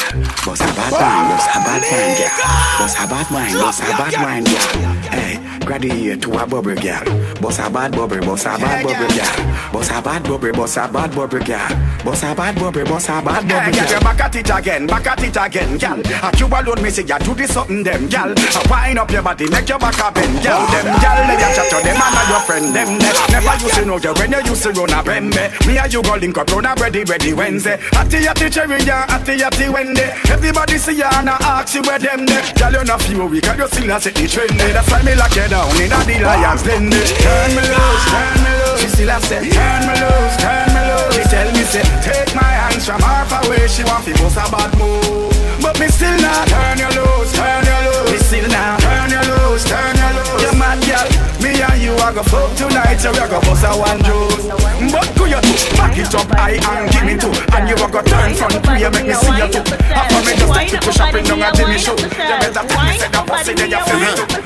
Boss 0.45 0.62
a 0.62 0.72
bad 0.74 0.93
wine, 0.93 1.28
boss 1.30 1.45
a 1.47 1.60
bad 1.68 1.84
wine, 1.91 2.16
girl. 2.18 2.34
Boss 2.80 2.95
a 2.95 3.08
bad 3.08 3.28
wine, 3.32 3.54
boss 3.54 3.80
a 3.80 3.84
bad 3.99 4.14
wine, 4.24 4.43
girl. 4.43 4.93
Hey, 5.12 5.60
graduate 5.66 6.22
to 6.22 6.32
a 6.32 6.47
bubble, 6.47 6.76
girl. 6.76 7.04
Boss 7.41 7.60
a 7.60 7.70
bad 7.70 7.91
bubble, 7.91 8.20
boss 8.22 8.45
a 8.45 8.58
bad 8.58 8.84
bubble, 8.84 9.16
girl. 9.16 9.72
Boss 9.74 9.89
a 9.91 10.02
bad 10.02 10.24
bubble, 10.24 10.52
boss 10.54 10.78
a 10.78 10.88
bad 10.88 11.16
bubble, 11.16 11.39
girl. 11.39 11.70
Boss 12.04 12.24
a 12.24 12.36
bad 12.36 12.56
bubble, 12.56 12.84
boss 12.86 13.10
a 13.10 13.22
bad 13.22 13.47
bubble, 13.47 13.72
girl. 13.72 13.99
back 14.02 14.22
at 14.22 14.36
it 14.36 14.49
again, 14.49 14.88
back 14.88 15.08
at 15.08 15.24
it 15.24 15.38
again, 15.38 15.78
girl. 15.78 15.99
A 16.24 16.32
you 16.38 16.47
alone, 16.47 16.82
me 16.82 16.89
say 16.89 17.04
you 17.04 17.20
do 17.20 17.34
this 17.36 17.54
something, 17.54 17.84
them, 17.84 18.08
girl. 18.08 18.32
A 18.32 18.62
wind 18.70 18.99
up 18.99 19.12
your 19.12 19.22
body, 19.22 19.49
make 19.49 19.68
your 19.68 19.80
back 19.80 19.99
up 19.99 20.16
bend, 20.16 20.41
girl. 20.43 20.64
Them, 20.72 20.88
girl, 20.99 21.20
they 21.28 21.36
a 21.36 21.47
chat 21.56 21.70
to 21.70 21.78
them 21.84 21.99
and 21.99 22.30
your 22.30 22.41
friend, 22.47 22.76
them. 22.76 22.99
Never 23.32 23.64
used 23.64 23.76
to 23.76 23.86
know 23.86 23.97
you 23.97 24.14
when 24.14 24.32
you 24.32 24.49
used 24.49 24.64
to 24.64 24.72
run 24.72 24.91
a 24.91 25.04
bembe. 25.42 25.68
Me 25.68 25.78
and 25.78 25.94
you 25.94 26.02
go 26.02 26.16
link 26.16 26.38
up 26.38 26.50
run 26.52 26.66
a 26.66 26.76
ready, 26.76 27.04
ready 27.04 27.34
Wednesday. 27.34 27.80
Atty, 27.94 28.28
atty, 28.28 28.50
cherry, 28.50 28.82
yeah, 28.84 29.06
atty, 29.10 29.44
atty, 29.44 29.70
Wendy. 29.70 30.02
Everybody 30.30 30.78
see 30.78 30.98
ya 30.98 31.10
and 31.14 31.30
I 31.30 31.38
ask 31.42 31.74
you 31.74 31.82
where 31.82 32.00
them 32.00 32.26
there. 32.26 32.44
Girl, 32.58 32.74
you 32.74 32.84
not 32.84 33.02
few 33.02 33.26
week 33.26 33.48
and 33.48 33.60
you 33.60 33.68
still 33.68 33.92
a 33.92 34.00
set 34.00 34.16
the 34.16 34.28
trend. 34.28 34.60
That's 34.60 34.89
why 34.89 35.02
me 35.04 35.16
lock 35.16 35.36
you 35.36 35.48
down 35.48 35.70
in 35.82 35.92
a 35.92 36.00
the 36.06 36.20
lions 36.24 36.64
den. 36.64 36.89
Turn 36.92 37.50
me 37.56 37.64
loose, 37.66 38.06
turn 38.10 38.38
me 38.44 38.52
loose. 38.62 38.82
She 38.82 38.88
still 38.89 39.10
a 39.10 39.18
say, 39.22 39.50
turn 39.50 39.82
me 39.88 39.96
loose, 39.98 40.36
turn 40.38 40.68
me 40.74 40.82
loose. 40.89 41.16
She 41.16 41.24
tell 41.30 41.50
me 41.52 41.64
say, 41.64 41.86
take 42.02 42.34
my 42.36 42.44
hands 42.44 42.86
from 42.86 43.02
her 43.02 43.26
away. 43.46 43.68
She 43.68 43.84
want 43.84 44.06
fi 44.06 44.14
bust 44.14 44.38
a 44.38 44.46
bad 44.52 44.72
move, 44.78 45.34
but 45.62 45.80
me 45.80 45.88
still 45.88 46.18
not 46.22 46.48
turn 46.48 46.78
you 46.78 46.92
loose, 46.98 47.32
turn 47.34 47.66
you 47.66 47.80
loose. 47.88 48.12
Me 48.12 48.18
still 48.18 48.48
not 48.50 48.80
turn 48.82 49.10
you 49.10 49.24
loose, 49.32 49.64
turn 49.66 49.96
you 49.96 50.10
loose. 50.18 50.42
You 50.44 50.52
mad 50.60 50.80
girl, 50.86 51.08
me 51.42 51.52
and 51.62 51.70
you 51.82 51.94
a 51.98 52.14
go 52.14 52.24
fuck 52.24 52.54
tonight, 52.56 52.98
so 53.02 53.10
a 53.10 53.26
go 53.26 53.42
bust 53.42 53.66
a 53.66 53.72
one 53.74 54.02
juice. 54.06 54.46
But 54.94 55.10
go 55.18 55.26
you 55.26 55.42
back 55.78 55.98
it 55.98 56.14
up 56.14 56.30
high 56.38 56.62
and 56.62 56.86
give 56.94 57.06
me 57.06 57.18
two, 57.18 57.34
and 57.58 57.66
you 57.70 57.76
a 57.76 57.88
go 57.90 58.02
turn 58.06 58.34
front 58.38 58.62
three, 58.62 58.86
make 58.86 59.08
me 59.10 59.14
see 59.18 59.34
you 59.34 59.48
too. 59.50 59.66
Of 59.66 60.24
me 60.26 60.34
just 60.38 60.54
take 60.54 60.72
you 60.72 60.80
push 60.80 61.00
up 61.00 61.16
in 61.16 61.26
down 61.26 61.42
a 61.42 61.50
Jimmy 61.58 61.78
show. 61.78 61.98
You 61.98 62.08
better 62.08 62.64
take 62.66 62.84
me 62.86 62.94
say 62.98 63.10
that 63.10 63.26
pussy, 63.28 63.54
then 63.54 63.72
you 63.72 63.82
feel 63.82 63.98
oh, 63.98 64.06
me 64.06 64.10
too. 64.16 64.42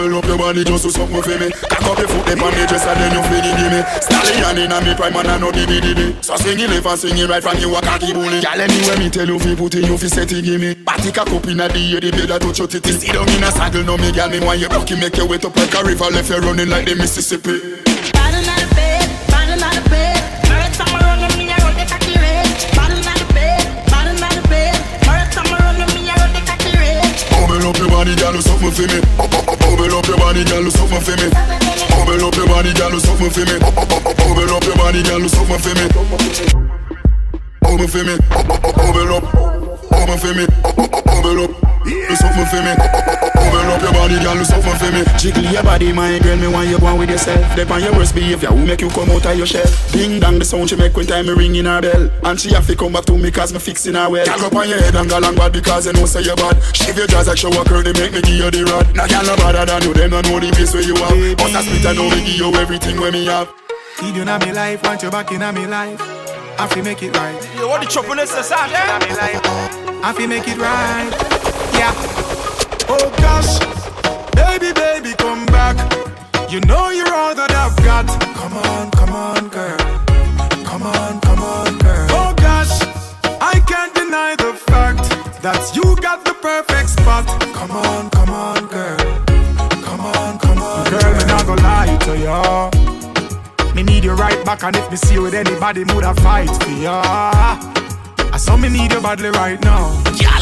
Bubble 0.00 0.16
up 0.16 0.24
your 0.24 0.38
body 0.38 0.64
just 0.64 0.84
to 0.84 0.90
something 0.90 1.20
for 1.20 1.36
me 1.36 1.52
Cock 1.68 1.84
up 1.92 1.98
your 1.98 2.08
foot 2.08 2.24
up 2.24 2.40
on 2.40 2.52
me 2.56 2.64
dress 2.64 2.86
and 2.88 2.96
then 2.96 3.12
you 3.12 3.22
feel 3.28 3.44
it 3.44 3.56
give 3.60 3.68
me 3.68 3.80
Stallion 4.00 4.56
in 4.64 4.72
a 4.72 4.80
me 4.80 4.94
prime 4.96 5.12
and 5.12 5.28
I 5.28 5.36
know 5.36 5.52
the 5.52 5.68
diddy 5.68 6.16
So 6.24 6.36
swing 6.40 6.56
it 6.56 6.70
left 6.72 6.86
and 6.88 6.98
swing 6.98 7.18
it 7.20 7.28
right 7.28 7.42
from 7.42 7.60
you 7.60 7.68
a 7.76 7.80
cocky 7.84 8.12
bully 8.16 8.40
Girl 8.40 8.60
anywhere 8.64 8.96
me 8.96 9.10
tell 9.12 9.28
you 9.28 9.36
fi 9.36 9.52
put 9.52 9.76
it 9.76 9.84
you 9.84 9.98
fi 10.00 10.08
set 10.08 10.32
it 10.32 10.40
give 10.40 10.56
me 10.60 10.74
Party 10.74 11.12
cock 11.12 11.28
up 11.28 11.44
in 11.44 11.60
a 11.60 11.68
the 11.68 11.82
air 11.92 12.00
the 12.00 12.10
bed 12.16 12.32
a 12.32 12.38
touch 12.40 12.58
your 12.58 12.68
titty 12.68 12.92
Sit 12.96 13.12
down 13.12 13.28
in 13.28 13.44
a 13.44 13.50
saddle 13.52 13.84
now 13.84 14.00
me 14.00 14.08
girl 14.08 14.30
me 14.32 14.40
want 14.40 14.56
you 14.56 14.68
rocky 14.72 14.96
make 14.96 15.16
you 15.20 15.26
wet 15.28 15.44
up 15.44 15.52
like 15.52 15.74
a 15.76 15.84
river 15.84 16.08
left 16.08 16.30
you 16.32 16.40
running 16.50 16.68
like 16.68 16.84
the 16.84 16.96
Mississippi. 16.96 17.62
Bottle 18.10 18.42
not 18.42 18.58
a 18.58 18.66
bed, 18.74 19.06
a 19.30 19.82
bed. 19.86 20.18
Murder 20.50 20.70
time 20.74 20.94
around 20.98 21.22
me, 21.38 21.46
I 21.46 21.54
roll 21.62 21.74
the 21.78 21.86
cocky 21.86 22.18
red. 22.18 22.42
A 22.74 23.22
bed, 23.30 23.62
a 24.34 24.42
bed. 24.50 24.74
Murder 25.06 25.30
time 25.30 25.52
around 25.54 25.78
me, 25.94 26.10
I 26.10 26.14
roll 26.18 26.32
the 26.34 26.42
cocky 26.42 26.74
red. 26.74 27.06
Bubble 27.30 27.70
up 27.70 27.78
your 27.78 27.86
body 27.86 28.14
girl 28.18 28.34
do 28.34 28.42
something 28.42 28.74
for 28.74 28.86
me. 28.90 28.98
Bubble 29.62 29.94
up 29.94 30.06
your 30.10 30.18
body 30.18 30.42
girl 30.42 30.62
do 30.66 30.70
something 30.74 31.02
for 31.06 31.14
me. 31.22 31.28
Bubble 31.30 32.24
up 32.26 32.34
your 32.34 32.46
body 32.50 32.72
girl 32.74 32.90
do 32.90 32.98
something 32.98 33.30
for 33.30 33.46
me. 33.46 33.56
Bubble 34.18 34.50
up 34.50 34.64
your 34.66 34.74
body 34.74 35.02
girl 35.06 35.22
do 35.22 35.28
something 35.30 35.60
for 35.62 35.74
me. 35.78 35.86
Bubble 37.62 37.86
for 37.86 38.02
me. 38.02 38.14
Bubble 38.74 39.12
up. 39.14 39.24
Bubble 39.86 40.18
for 40.18 40.34
me. 40.34 40.44
Bubble 41.06 41.46
up 41.46 41.69
Do 41.84 42.16
something 42.16 42.46
for 42.46 42.60
me 42.60 42.74
Bubble 42.76 43.72
up 43.72 43.82
your 43.82 43.92
body 43.92 44.18
girl 44.20 44.34
do 44.34 44.44
something 44.44 44.76
for 44.76 44.90
me 44.92 45.02
Jiggle 45.18 45.44
your 45.44 45.62
body, 45.62 45.92
my 45.92 46.18
girl, 46.18 46.36
me 46.36 46.46
want 46.48 46.68
you 46.68 46.78
go 46.78 46.86
on 46.86 46.98
with 46.98 47.10
yourself. 47.10 47.40
Dep 47.56 47.70
on 47.70 47.82
your 47.82 47.92
worst 47.92 48.14
behavior, 48.14 48.48
who 48.48 48.66
make 48.66 48.80
you 48.80 48.90
come 48.90 49.10
out 49.10 49.24
of 49.24 49.36
your 49.36 49.46
shell? 49.46 49.64
Ding 49.92 50.20
dong, 50.20 50.38
the 50.38 50.44
sound 50.44 50.68
she 50.68 50.76
make 50.76 50.96
when 50.96 51.06
time 51.06 51.26
me 51.26 51.32
ringing 51.32 51.64
her 51.64 51.80
bell. 51.80 52.10
And 52.24 52.40
she 52.40 52.52
have 52.52 52.66
to 52.66 52.76
come 52.76 52.92
back 52.92 53.04
to 53.06 53.16
me 53.16 53.30
cause 53.30 53.52
me 53.52 53.58
fixing 53.58 53.94
her 53.94 54.10
well. 54.10 54.24
Girl 54.26 54.44
up 54.46 54.54
on 54.54 54.68
your 54.68 54.80
head 54.80 54.94
and 54.94 55.08
go 55.08 55.18
long 55.18 55.34
bad 55.34 55.52
because 55.52 55.86
you 55.86 55.92
know 55.92 56.06
say 56.06 56.22
you 56.22 56.34
bad 56.36 56.62
Shift 56.74 56.98
your 56.98 57.06
jaws 57.06 57.28
like 57.28 57.38
shower 57.38 57.64
curl, 57.64 57.82
they 57.82 57.92
make 57.92 58.12
me 58.12 58.20
give 58.22 58.36
you 58.36 58.50
the 58.50 58.64
rod 58.64 58.94
Now 58.94 59.06
girl 59.06 59.24
no 59.24 59.36
better 59.36 59.64
than 59.64 59.82
you, 59.82 59.94
them 59.94 60.10
no 60.10 60.20
know 60.20 60.40
the 60.40 60.50
base 60.52 60.72
where 60.74 60.82
you 60.82 60.96
have 60.96 61.36
Bust 61.38 61.54
a 61.54 61.62
split 61.62 61.86
and 61.86 61.98
now 61.98 62.08
me 62.10 62.24
give 62.24 62.36
you 62.36 62.54
everything 62.60 63.00
where 63.00 63.12
me 63.12 63.24
have 63.26 63.48
Feed 63.96 64.16
you 64.16 64.24
na 64.24 64.38
me 64.38 64.52
life, 64.52 64.82
want 64.84 65.02
you 65.02 65.10
back 65.10 65.32
in 65.32 65.42
a 65.42 65.52
me 65.52 65.66
life. 65.66 66.00
I 66.58 66.66
fi 66.68 66.82
make 66.82 67.02
it 67.02 67.16
right. 67.16 67.56
Yo, 67.56 67.68
what 67.68 67.80
the 67.80 67.86
choppiness 67.86 68.38
is 68.38 68.48
that, 68.50 68.68
eh? 68.68 70.00
I 70.02 70.12
fi 70.12 70.26
make 70.26 70.46
it 70.46 70.58
right 70.58 71.39
yeah. 71.80 71.94
Oh 72.92 73.08
gosh, 73.24 73.52
baby, 74.36 74.70
baby, 74.84 75.14
come 75.16 75.46
back. 75.46 75.76
You 76.52 76.60
know 76.68 76.90
you're 76.90 77.14
all 77.20 77.34
that 77.34 77.52
I've 77.64 77.76
got. 77.88 78.06
Come 78.40 78.54
on, 78.68 78.90
come 79.00 79.12
on, 79.28 79.48
girl. 79.48 79.78
Come 80.68 80.82
on, 80.82 81.20
come 81.26 81.40
on, 81.40 81.78
girl. 81.78 82.06
Oh 82.20 82.34
gosh, 82.36 82.74
I 83.40 83.54
can't 83.70 83.94
deny 83.94 84.36
the 84.36 84.52
fact 84.70 85.04
that 85.40 85.62
you 85.74 85.86
got 86.06 86.18
the 86.28 86.34
perfect 86.48 86.90
spot. 86.90 87.24
Come 87.56 87.70
on, 87.70 88.10
come 88.10 88.30
on, 88.30 88.66
girl. 88.66 88.98
Come 89.86 90.00
on, 90.00 90.38
come 90.38 90.58
on, 90.58 90.90
girl. 90.90 91.00
girl. 91.00 91.16
Me 91.18 91.24
not 91.32 91.46
gonna 91.46 91.62
lie 91.62 91.96
to 92.06 92.12
ya. 92.26 92.70
Me 93.74 93.82
need 93.82 94.04
you 94.04 94.12
right 94.12 94.44
back, 94.44 94.64
and 94.64 94.76
if 94.76 94.90
me 94.90 94.96
see 94.98 95.14
you 95.14 95.22
with 95.22 95.34
anybody, 95.34 95.84
mood 95.84 96.04
I 96.04 96.12
fight 96.24 96.50
for 96.62 96.76
ya. 96.86 97.00
I 98.34 98.36
saw 98.36 98.56
me 98.58 98.68
need 98.68 98.92
you 98.92 99.00
badly 99.00 99.30
right 99.30 99.60
now. 99.64 99.84
Yeah. 100.20 100.39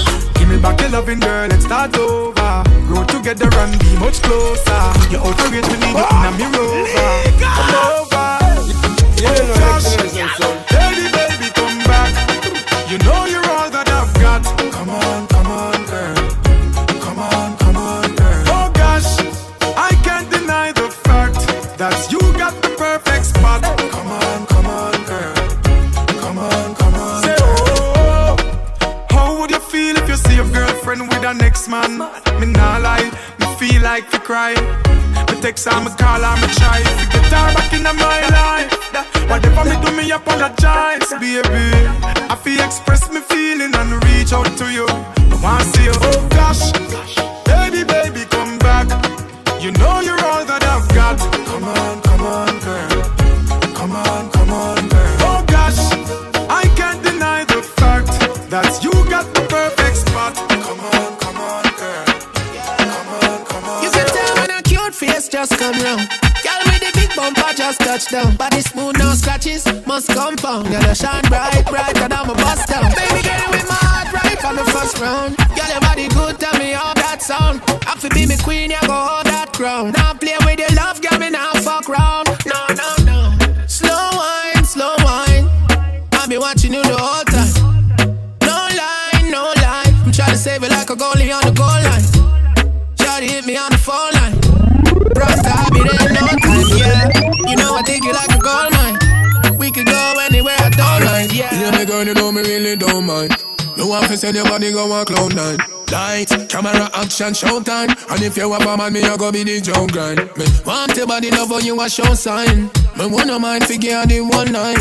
Give 0.49 0.57
me 0.57 0.63
back 0.63 0.81
your 0.81 0.89
loving 0.89 1.21
girl 1.21 1.53
and 1.53 1.63
start 1.63 1.95
over. 1.99 2.65
Grow 2.87 3.05
together 3.05 3.51
and 3.53 3.79
be 3.81 3.95
much 3.99 4.23
closer. 4.23 4.81
You're 5.11 5.21
out 5.21 5.39
of 5.39 5.53
reach, 5.53 5.67
me 5.67 5.77
need 5.77 5.93
you 5.93 6.09
in 6.09 6.25
a 6.25 6.33
mirror. 6.39 6.89
Come 7.39 7.75
over. 7.85 8.39
Yeah, 9.21 10.17
Josh. 10.25 10.68
Girlfriend 30.99 31.09
with 31.09 31.23
her 31.23 31.35
next 31.35 31.69
man? 31.69 31.99
Me 32.41 32.47
nah 32.47 32.79
lie, 32.79 33.11
me 33.39 33.47
feel 33.57 33.83
like 33.83 34.11
to 34.11 34.19
cry. 34.19 34.55
Me 34.55 35.41
text 35.41 35.69
her, 35.69 35.81
me 35.81 35.91
call 35.97 36.23
her, 36.23 36.37
me 36.41 36.53
try 36.55 36.83
to 36.83 37.07
get 37.13 37.25
her 37.25 37.55
back 37.55 37.73
in 37.73 37.83
my 37.83 38.21
life. 38.31 38.73
Whatever 39.29 39.65
me 39.69 39.77
do, 39.85 39.97
me 39.97 40.11
apologize, 40.11 41.11
baby. 41.21 41.71
I 42.31 42.37
feel 42.43 42.61
express 42.61 43.11
me 43.11 43.21
feeling 43.21 43.75
and 43.75 44.05
reach 44.05 44.33
out 44.33 44.47
to 44.59 44.73
you. 44.73 44.87
I 44.89 45.41
wanna 45.43 45.65
see 45.65 45.85
you, 45.85 45.93
oh 45.95 46.29
gosh, 46.31 46.73
baby, 47.45 47.85
baby, 47.85 48.25
come 48.31 48.59
back. 48.59 48.89
You 49.61 49.73
know 49.73 50.01
you're 50.01 50.23
all 50.25 50.45
that 50.45 50.63
I've 50.65 50.89
got. 50.95 51.19
Come 51.47 51.65
on, 51.65 52.08
face 64.99 65.29
just 65.29 65.57
come 65.57 65.79
round. 65.79 66.11
Girl 66.43 66.63
with 66.67 66.83
the 66.83 66.91
big 66.95 67.15
bumper 67.15 67.55
just 67.55 67.79
touch 67.79 68.09
down. 68.09 68.35
Body 68.37 68.61
smooth, 68.61 68.99
no 68.99 69.15
scratches, 69.15 69.65
must 69.87 70.09
compound. 70.09 70.67
Girl, 70.69 70.83
you 70.83 70.95
shine 70.95 71.23
bright, 71.31 71.65
bright, 71.67 71.97
and 71.99 72.13
I'm 72.13 72.29
a 72.29 72.35
bust 72.35 72.67
down. 72.69 72.91
Baby, 72.99 73.23
it 73.23 73.51
with 73.51 73.69
my 73.69 73.79
heart 73.79 74.13
right 74.13 74.39
from 74.41 74.57
the 74.57 74.67
first 74.75 74.99
round. 74.99 75.37
Girl, 75.55 75.71
your 75.71 75.81
body 75.81 76.09
good, 76.09 76.41
tell 76.41 76.59
me 76.59 76.73
how 76.73 76.93
that 76.95 77.23
sound. 77.23 77.63
I 77.87 77.95
feel 77.97 78.11
be 78.11 78.27
me 78.27 78.37
queen, 78.43 78.71
you 78.71 78.81
go 78.83 78.99
hold 79.11 79.27
that 79.27 79.53
crown. 79.53 79.93
Now 79.93 80.15
play 80.15 80.37
with 80.45 80.59
your 80.59 80.75
love, 80.75 81.01
girl, 81.01 81.19
me 81.19 81.31
now 81.31 81.53
fuck 81.63 81.89
round. 81.89 82.27
No, 82.45 82.61
no, 82.75 82.91
no. 83.07 83.21
Slow 83.67 84.03
wine, 84.19 84.65
slow 84.65 84.95
wine. 85.07 85.47
I 86.11 86.27
be 86.29 86.39
watching 86.39 86.75
you 86.75 86.83
the 86.83 86.99
whole 86.99 87.25
time. 87.31 87.55
No 88.43 88.59
lie, 88.75 89.31
no 89.31 89.55
lie. 89.63 89.87
I'm 90.03 90.11
trying 90.11 90.35
to 90.35 90.39
save 90.39 90.63
it 90.65 90.71
like 90.71 90.91
a 90.91 90.97
goalie 90.97 91.31
on 91.31 91.47
the 91.47 91.55
goal 91.55 91.79
line. 91.87 92.03
Try 92.99 93.21
to 93.21 93.27
hit 93.27 93.47
me 93.47 93.57
on 93.57 93.71
the 93.71 93.79
phone 93.79 94.18
no 96.21 96.35
time, 96.39 96.69
yeah. 96.77 97.51
You 97.51 97.57
know 97.57 97.75
I 97.75 97.83
think 97.83 98.05
you 98.05 98.13
like 98.13 98.31
a 98.31 98.39
gold 98.39 98.73
mine. 98.73 98.99
We 99.59 99.71
could 99.71 99.87
go 99.87 100.15
anywhere, 100.23 100.57
I 100.59 100.71
don't 100.71 101.05
mind, 101.05 101.33
yeah. 101.33 101.53
Yeah, 101.53 101.77
me 101.79 101.85
girl, 101.85 102.05
you 102.05 102.15
know 102.15 102.31
me 102.33 102.43
really 102.43 102.77
don't 102.77 103.05
mind. 103.07 103.33
No 103.77 103.87
one 103.87 104.07
fi 104.09 104.17
send 104.17 104.35
your 104.37 104.45
body 104.45 104.73
go 104.73 104.91
on 104.91 105.05
cloud 105.07 105.35
nine. 105.35 105.59
Lights, 105.91 106.37
camera, 106.53 106.91
action, 106.93 107.33
showtime. 107.33 107.89
And 108.11 108.23
if 108.23 108.37
you 108.37 108.53
a 108.53 108.77
man, 108.77 108.93
me 108.93 109.03
I 109.03 109.17
go 109.17 109.33
be 109.33 109.43
the 109.45 109.61
jump 109.61 109.93
grind. 109.93 110.19
Me 110.37 110.45
want 110.67 110.95
your 110.97 111.07
body 111.07 111.31
love 111.31 111.51
when 111.51 111.65
you 111.65 111.81
a 111.81 111.89
show 111.89 112.13
sign. 112.15 112.71
Me 112.99 113.07
wanna 113.07 113.39
mind 113.39 113.65
figure 113.65 114.05
the 114.05 114.21
one 114.21 114.53
nine. 114.53 114.77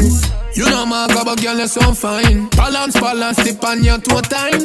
You 0.54 0.66
know 0.70 0.86
my 0.86 1.08
cover 1.10 1.36
girl, 1.42 1.58
you're 1.58 1.68
so 1.68 1.94
fine. 1.94 2.50
Balance, 2.50 3.00
balance, 3.00 3.38
tip 3.38 3.64
on 3.64 3.84
your 3.84 4.00
two 4.00 4.20
time. 4.22 4.60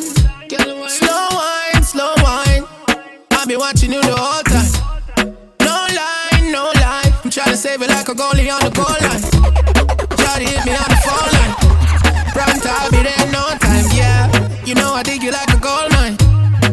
Slow 0.89 1.29
wine, 1.31 1.83
slow 1.83 2.15
wine. 2.19 2.65
I 3.31 3.45
be 3.47 3.57
watching 3.57 3.93
you 3.93 4.01
the 4.01 4.17
whole 4.17 4.43
time. 4.43 4.82
To 7.53 7.59
save 7.59 7.83
it 7.83 7.91
like 7.91 8.09
a 8.09 8.15
goalie 8.15 8.49
on 8.49 8.65
the 8.65 8.73
goal 8.73 8.97
line. 9.05 9.21
Try 10.17 10.41
to 10.41 10.47
hit 10.49 10.65
me 10.65 10.73
on 10.73 10.89
the 10.89 10.99
phone 11.05 11.33
line. 11.37 11.53
Pronto, 12.33 12.69
I'll 12.81 12.91
be 12.91 13.03
there 13.05 13.27
in 13.27 13.31
no 13.31 13.45
time, 13.61 13.85
yeah. 13.93 14.65
You 14.65 14.75
know 14.75 14.95
I 14.95 15.03
think 15.03 15.23
you 15.23 15.31
like 15.31 15.53
a 15.53 15.61
gold 15.61 15.93
mine. 15.93 16.17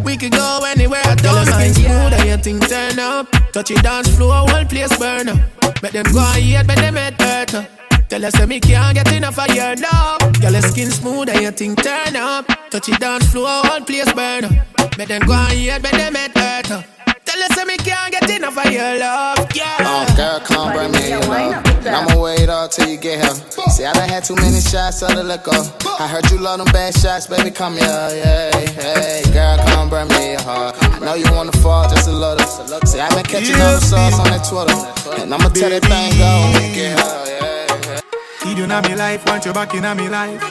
We 0.05 0.15
could 0.15 0.31
go 0.31 0.61
anywhere, 0.65 1.01
I 1.03 1.15
don't 1.15 1.49
mind. 1.49 1.75
Smooth 1.75 2.13
and 2.13 2.27
your 2.29 2.37
thing 2.37 2.59
turn 2.61 2.97
up. 2.97 3.27
Touch 3.51 3.71
it 3.71 3.83
dance 3.83 4.15
floor, 4.15 4.47
whole 4.47 4.63
place 4.65 4.95
burn 4.97 5.27
up. 5.27 5.39
Make 5.83 5.91
them 5.91 6.05
go 6.13 6.21
and 6.21 6.43
eat, 6.43 6.65
make 6.65 6.77
them 6.77 6.95
head 6.95 7.19
hurt 7.19 7.55
up. 7.55 7.65
Tell 8.07 8.23
us 8.23 8.47
me 8.47 8.61
can't 8.61 8.95
get 8.95 9.11
enough 9.11 9.37
of 9.37 9.53
your 9.53 9.75
love. 9.75 10.19
Girl, 10.39 10.53
your 10.53 10.61
skin 10.61 10.91
smooth 10.91 11.27
and 11.27 11.41
your 11.41 11.51
thing 11.51 11.75
turn 11.75 12.15
up. 12.15 12.45
Touch 12.69 12.87
it 12.87 12.99
dance 13.01 13.29
floor, 13.31 13.63
whole 13.65 13.81
place 13.81 14.11
burn 14.13 14.45
up. 14.45 14.97
Make 14.97 15.09
them 15.09 15.27
go 15.27 15.33
and 15.33 15.53
eat, 15.53 15.81
make 15.83 15.91
them 15.91 16.15
head 16.15 16.31
hurt 16.37 16.71
up. 16.71 16.98
Tell 17.29 17.43
us 17.45 17.53
that 17.61 17.67
me 17.67 17.77
can't 17.77 18.09
get 18.09 18.25
enough 18.25 18.57
of 18.57 18.73
your 18.73 18.97
love, 18.97 19.37
yeah. 19.53 19.77
Oh, 19.85 20.01
girl, 20.17 20.39
come 20.41 20.73
bring 20.73 20.89
me 20.97 21.13
your 21.13 21.21
love. 21.21 21.61
I'ma 21.85 22.17
wait 22.17 22.49
all 22.49 22.67
till 22.67 22.89
you 22.89 22.97
get 22.97 23.21
here. 23.21 23.37
See, 23.69 23.85
I 23.85 23.93
done 23.93 24.09
had 24.09 24.23
too 24.25 24.33
many 24.33 24.57
shots 24.59 25.03
of 25.05 25.13
the 25.13 25.21
liquor. 25.23 25.53
I 26.01 26.07
heard 26.09 26.25
you 26.31 26.39
love 26.41 26.57
them 26.57 26.65
bad 26.73 26.97
shots, 26.97 27.27
baby, 27.27 27.51
come 27.51 27.77
here, 27.77 27.85
yeah, 27.85 28.49
hey. 28.81 29.21
Girl, 29.29 29.61
come 29.61 29.89
bring 29.93 30.07
me 30.09 30.31
your 30.33 30.41
heart. 30.41 30.73
I 30.81 31.05
know 31.05 31.13
you 31.13 31.29
wanna 31.29 31.53
fall 31.61 31.87
just 31.87 32.09
a 32.09 32.11
little. 32.11 32.41
See, 32.89 32.99
I 32.99 33.13
been 33.13 33.23
catching 33.29 33.61
all 33.61 33.77
the 33.77 33.85
sauce 33.85 34.17
on 34.17 34.25
that 34.33 34.41
Twitter. 34.49 35.21
And 35.21 35.29
I'ma 35.29 35.53
tell 35.53 35.69
that 35.69 35.85
thing 35.85 36.17
go 36.17 36.49
when 36.49 36.65
we 36.65 36.73
get 36.73 36.97
here, 36.97 37.29
yeah. 37.29 38.01
Need 38.41 38.57
you 38.57 38.63
in 38.65 38.73
my 38.73 38.81
life, 38.97 39.21
want 39.29 39.45
you 39.45 39.53
back 39.53 39.75
in 39.75 39.85
my 39.85 39.93
life. 39.93 40.41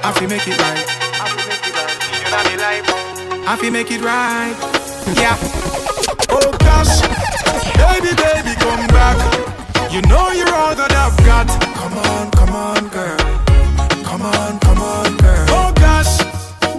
I 0.00 0.16
feel 0.16 0.32
make 0.32 0.48
it 0.48 0.56
right. 0.56 0.80
Need 2.08 2.24
you 2.24 2.24
in 2.24 2.56
my 2.56 2.56
life. 2.56 2.88
I 3.44 3.56
feel 3.60 3.70
make 3.70 3.90
it 3.90 4.00
right. 4.00 4.56
Yeah. 5.20 5.81
Oh 6.34 6.50
gosh, 6.58 7.00
baby, 7.76 8.12
baby, 8.16 8.54
come 8.56 8.86
back. 8.88 9.16
You 9.92 10.00
know 10.08 10.30
you're 10.32 10.48
all 10.48 10.74
that 10.74 10.92
I've 10.92 11.16
got. 11.28 11.48
Come 11.76 11.98
on, 11.98 12.30
come 12.32 12.54
on, 12.54 12.88
girl. 12.88 13.18
Come 14.02 14.22
on, 14.22 14.58
come 14.60 14.80
on, 14.80 15.16
girl. 15.18 15.46
Oh 15.50 15.72
gosh, 15.76 16.20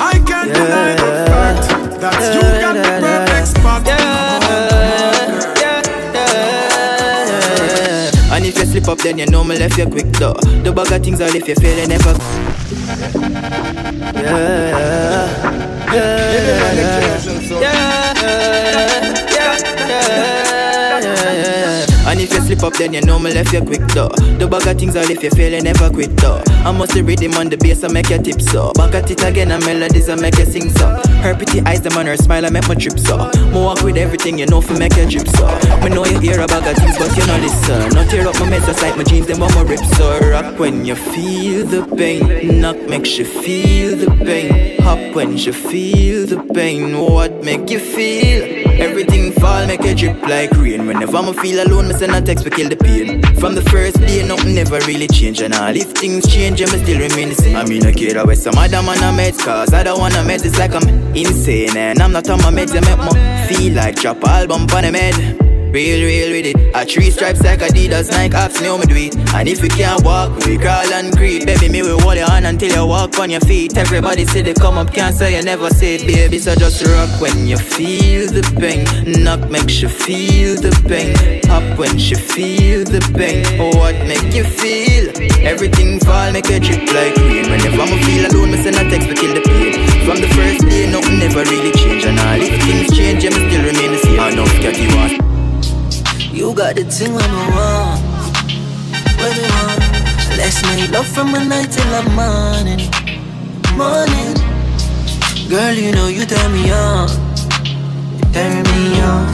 I 0.01 0.17
can't 0.25 0.49
deny 0.51 0.95
the 0.95 1.25
fact 1.29 1.69
that 2.01 2.33
you 2.33 2.41
got 2.61 2.73
the 2.73 2.81
perfect 2.99 3.47
spot. 3.47 3.87
And 8.33 8.45
if 8.45 8.57
you 8.57 8.65
slip 8.65 8.87
up, 8.87 8.97
then 8.97 9.19
you 9.19 9.27
know 9.27 9.43
me 9.43 9.55
left 9.59 9.77
you 9.77 9.85
quick 9.85 10.11
though. 10.13 10.33
The 10.33 10.71
bag 10.73 10.91
of 10.91 11.03
things 11.03 11.21
I 11.21 11.29
left 11.29 11.47
you 11.47 11.55
feel 11.55 11.75
they 11.75 11.85
never. 11.85 12.15
Yeah, 14.15 14.39
yeah, 15.93 16.17
yeah, 17.61 18.13
yeah, 18.19 19.02
slip 22.53 22.71
up, 22.71 22.77
then 22.77 22.93
you 22.93 23.01
know 23.01 23.19
me 23.19 23.33
left 23.33 23.53
you 23.53 23.61
quick 23.61 23.81
though. 23.93 24.09
The 24.09 24.47
bag 24.47 24.67
of 24.67 24.77
things 24.77 24.95
I 24.95 25.03
left 25.05 25.23
you 25.23 25.29
feel 25.31 25.61
never 25.61 25.89
quit 25.89 26.15
though. 26.17 26.41
I 26.65 26.71
must 26.71 26.93
read 26.93 27.19
them 27.19 27.33
on 27.33 27.49
the 27.49 27.57
bass, 27.57 27.83
I 27.83 27.87
make 27.87 28.09
you 28.09 28.21
tip 28.21 28.41
so. 28.41 28.71
Back 28.73 28.95
at 28.95 29.09
it 29.09 29.23
again, 29.23 29.51
and 29.51 29.63
melodies 29.65 30.09
I 30.09 30.15
make 30.15 30.37
you 30.37 30.45
sing 30.45 30.69
so. 30.69 30.87
Her 31.21 31.35
pretty 31.35 31.61
eyes, 31.61 31.81
them 31.81 31.97
on 31.97 32.05
her 32.05 32.17
smile, 32.17 32.45
I 32.45 32.49
make 32.49 32.67
my 32.67 32.75
trip 32.75 32.99
so. 32.99 33.17
More 33.51 33.73
walk 33.73 33.81
with 33.83 33.97
everything, 33.97 34.37
you 34.39 34.45
know, 34.45 34.61
fi 34.61 34.77
make 34.77 34.95
you 34.95 35.09
drip 35.09 35.27
so. 35.27 35.47
Me 35.81 35.89
know 35.89 36.05
you 36.05 36.19
hear 36.19 36.41
a 36.41 36.47
bag 36.47 36.65
of 36.67 36.77
things, 36.77 36.97
but 36.97 37.15
you 37.17 37.25
know 37.25 37.37
listen. 37.37 37.89
Not 37.93 38.09
tear 38.09 38.27
up 38.27 38.39
my 38.39 38.49
mess, 38.49 38.65
just 38.65 38.81
like 38.81 38.97
my 38.97 39.03
jeans, 39.03 39.27
them 39.27 39.41
on 39.41 39.53
my 39.55 39.61
rip 39.63 39.83
so. 39.97 40.19
Rock 40.29 40.59
when 40.59 40.85
you 40.85 40.95
feel 40.95 41.65
the 41.65 41.83
pain, 41.95 42.61
knock 42.61 42.77
makes 42.87 43.17
you 43.17 43.25
feel 43.25 43.97
the 43.97 44.11
pain. 44.25 44.82
Hop 44.83 45.15
when 45.15 45.37
you 45.37 45.53
feel 45.53 46.27
the 46.27 46.37
pain, 46.53 46.97
what 46.97 47.43
make 47.43 47.69
you 47.69 47.79
feel? 47.79 48.43
Everything 48.81 49.31
fall, 49.31 49.65
make 49.65 49.81
you 49.83 49.95
drip 49.95 50.21
like 50.23 50.51
rain. 50.51 50.85
Whenever 50.85 51.17
I 51.17 51.33
feel 51.33 51.65
alone, 51.65 51.87
me 51.87 51.93
send 51.93 52.13
a 52.13 52.21
text, 52.21 52.43
we 52.43 52.51
kill 52.51 52.67
the 52.67 52.75
pain. 52.75 53.21
From 53.35 53.55
the 53.55 53.61
first 53.61 53.97
day, 53.99 54.27
nothing 54.27 54.55
never 54.55 54.79
really 54.79 55.07
change. 55.07 55.41
And 55.41 55.53
all 55.53 55.73
if 55.75 55.91
things 55.93 56.27
change, 56.27 56.61
I'm 56.61 56.67
still 56.67 56.99
remain 56.99 57.29
the 57.29 57.35
same. 57.35 57.55
I 57.55 57.65
mean, 57.65 57.85
I 57.85 57.93
care 57.93 58.17
about 58.17 58.37
some 58.37 58.57
other 58.57 58.81
man 58.83 59.01
I 59.01 59.15
met, 59.15 59.37
cause 59.37 59.73
I 59.73 59.83
don't 59.83 59.99
wanna 59.99 60.17
meds, 60.17 60.45
it's 60.45 60.59
like 60.59 60.75
I'm 60.75 60.87
insane. 61.15 61.77
And 61.77 62.01
I'm 62.01 62.11
not 62.11 62.29
on 62.29 62.39
my 62.41 62.51
meds, 62.51 62.75
I 62.75 62.81
make 62.81 62.99
me 62.99 63.55
feel 63.55 63.73
like 63.75 63.95
drop 63.95 64.23
album 64.25 64.63
on 64.63 64.83
the 64.83 64.91
med. 64.91 65.52
Real, 65.73 66.05
real 66.05 66.29
with 66.29 66.45
it. 66.45 66.55
A 66.75 66.85
three 66.85 67.09
stripes 67.09 67.41
like 67.41 67.57
Adidas, 67.61 68.11
Nike, 68.11 68.61
me 68.61 68.67
how 68.67 68.77
me 68.77 68.85
do 68.85 68.93
it. 68.93 69.17
And 69.33 69.49
if 69.49 69.57
you 69.63 69.69
can't 69.69 70.05
walk, 70.05 70.29
we 70.45 70.59
crawl 70.59 70.85
and 70.93 71.09
creep. 71.17 71.47
Baby, 71.47 71.67
me 71.67 71.81
will 71.81 71.99
hold 71.99 72.15
your 72.15 72.29
hand 72.29 72.45
until 72.45 72.69
you 72.69 72.85
walk 72.85 73.17
on 73.17 73.31
your 73.31 73.41
feet. 73.41 73.75
Everybody 73.75 74.23
say 74.25 74.43
they 74.43 74.53
come 74.53 74.77
up, 74.77 74.93
can't 74.93 75.15
say 75.15 75.35
you 75.35 75.43
never 75.43 75.71
say 75.71 75.95
it, 75.95 76.05
baby. 76.05 76.37
So 76.37 76.53
just 76.53 76.85
rock 76.85 77.09
when 77.19 77.47
you 77.47 77.57
feel 77.57 78.29
the 78.29 78.45
pain. 78.61 78.85
Knock 79.23 79.49
makes 79.49 79.81
you 79.81 79.89
feel 79.89 80.61
the 80.61 80.69
pain. 80.85 81.17
Hop 81.49 81.65
when 81.79 81.97
you 81.97 82.17
feel 82.17 82.85
the 82.85 83.01
pain. 83.17 83.41
Oh, 83.59 83.75
what 83.75 83.97
make 84.05 84.29
you 84.29 84.43
feel? 84.43 85.09
Everything 85.41 85.99
fall, 86.01 86.31
make 86.31 86.49
you 86.53 86.59
trip 86.59 86.85
like 86.93 87.17
rain. 87.17 87.49
Whenever 87.49 87.81
I'm 87.81 87.97
feel 88.05 88.29
alone, 88.29 88.51
me 88.51 88.61
send 88.61 88.77
a 88.77 88.85
text 88.93 89.09
to 89.09 89.15
kill 89.15 89.33
the 89.33 89.41
pain. 89.41 89.73
From 90.05 90.21
the 90.21 90.29
first 90.37 90.69
day, 90.69 90.85
nothing 90.85 91.17
never 91.17 91.41
really 91.49 91.73
change. 91.81 92.05
And 92.05 92.19
all 92.19 92.37
if 92.37 92.61
things 92.61 92.95
change, 92.95 93.23
you 93.23 93.31
still 93.31 93.65
remain 93.65 93.89
the 93.89 93.97
same. 93.97 94.19
I 94.19 94.29
know, 94.29 94.45
Scotty, 94.45 94.85
what? 94.93 95.32
You 96.33 96.51
got 96.55 96.73
the 96.73 96.83
thing 96.83 97.13
when 97.13 97.29
I 97.29 97.45
want. 97.53 98.01
When 99.21 99.37
you 99.37 99.45
want. 99.53 99.85
Let's 100.33 100.65
make 100.65 100.89
love 100.89 101.05
from 101.05 101.29
the 101.31 101.45
night 101.45 101.69
till 101.69 101.85
the 101.93 102.01
morning. 102.17 102.89
Morning. 103.77 104.33
Girl, 105.45 105.77
you 105.77 105.93
know 105.93 106.09
you 106.09 106.25
turn 106.25 106.49
me 106.49 106.73
on. 106.73 107.05
You 108.17 108.25
turn 108.33 108.65
me 108.65 108.97
on. 109.05 109.29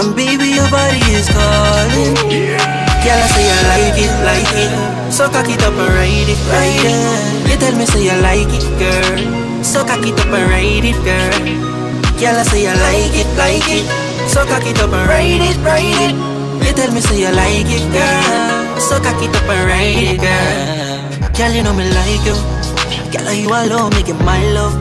And 0.00 0.16
baby, 0.16 0.56
your 0.56 0.64
body 0.72 1.04
is 1.12 1.28
calling. 1.28 2.16
Girl, 2.16 3.20
I 3.20 3.28
say 3.36 3.44
I 3.44 3.60
like 3.68 4.00
it, 4.00 4.14
like 4.24 4.52
it. 4.64 4.72
So 5.12 5.28
cock 5.28 5.44
it 5.44 5.60
up 5.60 5.76
and 5.76 5.92
ride 5.92 6.24
it, 6.24 6.40
ride 6.48 6.88
it. 6.88 7.50
You 7.52 7.56
tell 7.60 7.76
me 7.76 7.84
say 7.84 8.08
you 8.08 8.16
like 8.24 8.48
it, 8.48 8.64
girl. 8.80 9.62
So 9.62 9.84
cock 9.84 10.00
it 10.08 10.16
up 10.16 10.32
and 10.32 10.48
ride 10.48 10.88
it, 10.88 10.96
girl. 11.04 11.36
Girl, 12.16 12.32
I 12.32 12.42
say 12.48 12.66
I 12.66 12.72
like 12.80 13.12
it, 13.12 13.28
like 13.36 13.68
it. 13.68 14.09
So 14.28 14.44
cock 14.46 14.66
it 14.66 14.78
up 14.80 14.92
and 14.92 15.08
ride 15.08 15.40
it, 15.40 15.56
ride 15.64 16.10
it. 16.10 16.14
You 16.66 16.72
tell 16.74 16.92
me 16.92 17.00
say 17.00 17.20
you 17.20 17.32
like 17.32 17.66
it, 17.66 17.84
girl. 17.92 18.80
So 18.80 18.98
cock 19.00 19.20
it 19.22 19.34
up 19.34 19.48
and 19.48 19.62
ride 19.68 20.04
it, 20.12 20.20
girl. 20.20 21.30
Girl, 21.36 21.52
you 21.52 21.62
know 21.62 21.72
me 21.74 21.88
like 21.90 22.24
you. 22.24 22.36
Girl, 23.12 23.32
you 23.32 23.48
alone, 23.48 23.90
make 23.90 24.08
it 24.08 24.20
my 24.24 24.42
love. 24.52 24.74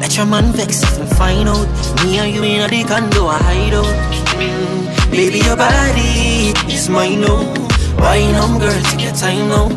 Let 0.00 0.16
your 0.16 0.26
man 0.26 0.52
vex 0.52 0.82
and 0.98 1.08
find 1.16 1.48
out. 1.48 1.66
Me 2.04 2.18
and 2.18 2.34
you 2.34 2.42
in 2.42 2.68
the 2.70 2.84
condo, 2.84 3.26
I 3.26 3.38
hide 3.38 3.74
out. 3.74 3.86
Mm, 4.36 5.10
baby, 5.10 5.38
your 5.38 5.56
body 5.56 6.52
is 6.72 6.88
mine 6.88 7.20
now. 7.20 7.38
Wine 7.98 8.34
on, 8.34 8.58
girl, 8.58 8.82
take 8.90 9.04
your 9.04 9.14
time 9.14 9.48
now. 9.48 9.68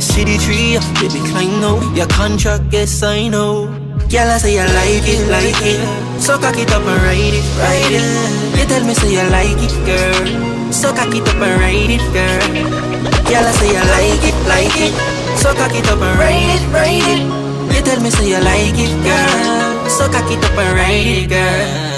See 0.00 0.24
the 0.24 0.38
tree, 0.38 0.78
baby, 1.00 1.20
climb 1.30 1.60
now. 1.60 1.78
Your 1.94 2.08
contract 2.08 2.70
gets 2.70 2.92
signed 2.92 3.32
now. 3.32 3.83
Girl, 4.10 4.30
I 4.30 4.38
say 4.38 4.54
you 4.54 4.62
like 4.62 5.08
it, 5.08 5.26
like 5.28 5.62
it. 5.64 5.80
So 6.20 6.38
cock 6.38 6.56
it 6.56 6.70
up 6.70 6.86
and 6.86 7.02
ride 7.02 7.34
it, 7.34 7.44
ride 7.58 7.92
it. 7.92 8.58
You 8.58 8.64
tell 8.66 8.84
me 8.84 8.94
say 8.94 9.12
you 9.12 9.24
like 9.30 9.58
it, 9.58 9.74
girl. 9.84 10.72
So 10.72 10.92
cock 10.94 11.14
it 11.14 11.26
up 11.28 11.40
and 11.40 11.60
ride 11.60 11.90
it, 11.90 12.04
girl. 12.12 12.40
Girl, 13.26 13.44
I 13.44 13.52
say 13.58 13.72
you 13.72 13.82
like 13.94 14.24
it, 14.24 14.36
like 14.46 14.78
it. 14.78 14.94
So 15.38 15.52
cock 15.54 15.74
it 15.74 15.88
up 15.88 16.00
and 16.00 16.18
ride 16.18 16.52
it, 16.54 16.62
ride 16.72 17.08
it. 17.10 17.22
You 17.74 17.82
tell 17.82 18.00
me 18.00 18.10
say 18.10 18.28
you 18.28 18.40
like 18.40 18.78
it, 18.78 18.92
girl. 19.02 19.88
So 19.88 20.08
cock 20.08 20.30
it 20.30 20.44
up 20.44 20.58
and 20.58 20.76
ride 20.76 21.06
it, 21.06 21.28
girl. 21.28 21.94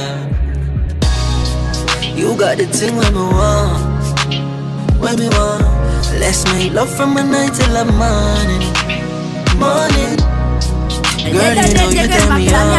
You 2.17 2.37
got 2.39 2.57
the 2.57 2.67
thing 2.67 2.97
when 2.97 3.13
me 3.13 3.21
want, 3.21 3.83
when 4.99 5.19
me 5.19 5.29
want. 5.29 5.65
Let's 6.19 6.45
make 6.55 6.73
love 6.73 6.89
from 6.97 7.15
the 7.15 7.23
night 7.23 7.53
till 7.53 7.75
the 7.75 7.85
morning, 7.93 8.73
morning. 9.61 10.26
Girl, 11.33 11.55
you 11.59 11.75
know 11.75 11.89
you 11.91 12.07
turn 12.07 12.31
me 12.39 12.47
on. 12.55 12.71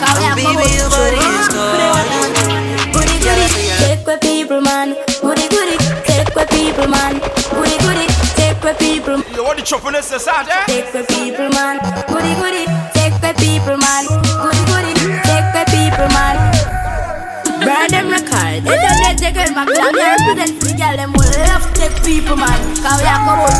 And 0.00 0.34
baby, 0.34 0.66
your 0.74 0.90
body 0.90 1.22
is 1.22 1.46
uh-huh. 1.50 1.54
calling. 1.54 2.90
Goody 2.90 3.16
goody, 3.22 3.46
take 3.78 4.02
where 4.06 4.18
people 4.18 4.60
man. 4.60 4.96
Goody 5.22 5.46
goody, 5.46 5.76
take 6.08 6.34
where 6.34 6.46
people 6.50 6.88
man. 6.88 7.20
Goody 7.54 7.76
goody, 7.84 8.06
take 8.34 8.58
where 8.64 8.74
people. 8.74 9.22
Yo, 9.36 9.44
what 9.44 9.56
the 9.56 9.62
chopping 9.62 9.94
is 9.94 10.08
this 10.10 10.26
out 10.26 10.46
there? 10.46 10.64
Take 10.66 10.92
where 10.92 11.06
people 11.06 11.48
man. 11.54 11.78
Goody 12.10 12.34
goody, 12.42 12.66
take 12.90 13.14
where 13.22 13.34
people 13.38 13.78
man. 13.78 14.04
Goody 14.42 14.62
goody, 14.66 14.92
take 15.22 15.46
where 15.54 15.68
people 15.70 16.08
man. 16.10 16.34
Burn 17.62 17.86
them 17.92 18.08
record. 18.10 18.64
They 18.64 18.74
don't 18.74 19.00
let 19.04 19.14
the 19.20 19.30
girl 19.30 19.52
back 19.54 19.68
down. 19.70 19.92
They 19.92 20.02
represent 20.02 20.58
the 20.58 20.72
girl. 20.74 20.96
Them 20.96 21.12
will 21.12 21.30
love 21.46 21.70
take 21.74 21.94
people 22.02 22.34
man. 22.36 22.58
Cause 22.82 22.98
we 22.98 23.06
are 23.06 23.20
come 23.22 23.46
out 23.46 23.54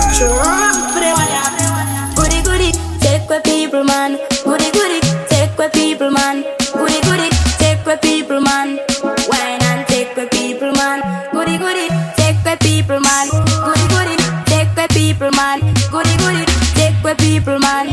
take 3.31 3.45
where 3.47 3.55
people 3.55 3.85
man. 3.85 4.18
Goody 4.45 4.70
goody, 4.72 5.01
take 5.28 5.57
where 5.57 5.70
people 5.70 6.11
man. 6.11 6.43
Goody 6.74 7.01
goody, 7.03 7.31
take 7.59 7.85
where 7.87 7.97
people 7.99 8.41
man. 8.41 8.78
Wine 9.28 9.62
and 9.70 9.87
take 9.87 10.16
where 10.16 10.28
people 10.28 10.72
man. 10.72 11.01
Goody 11.33 11.59
goody, 11.59 11.89
take 12.16 12.45
where 12.45 12.57
people 12.57 12.99
man. 13.01 13.28
Goody 13.64 13.87
goody, 13.95 14.16
take 14.47 14.74
where 14.76 14.89
people 14.89 15.31
man. 15.33 15.61
Goody 15.93 16.16
goody, 16.18 16.45
take 16.74 16.97
where 17.05 17.14
people 17.14 17.59
man. 17.61 17.87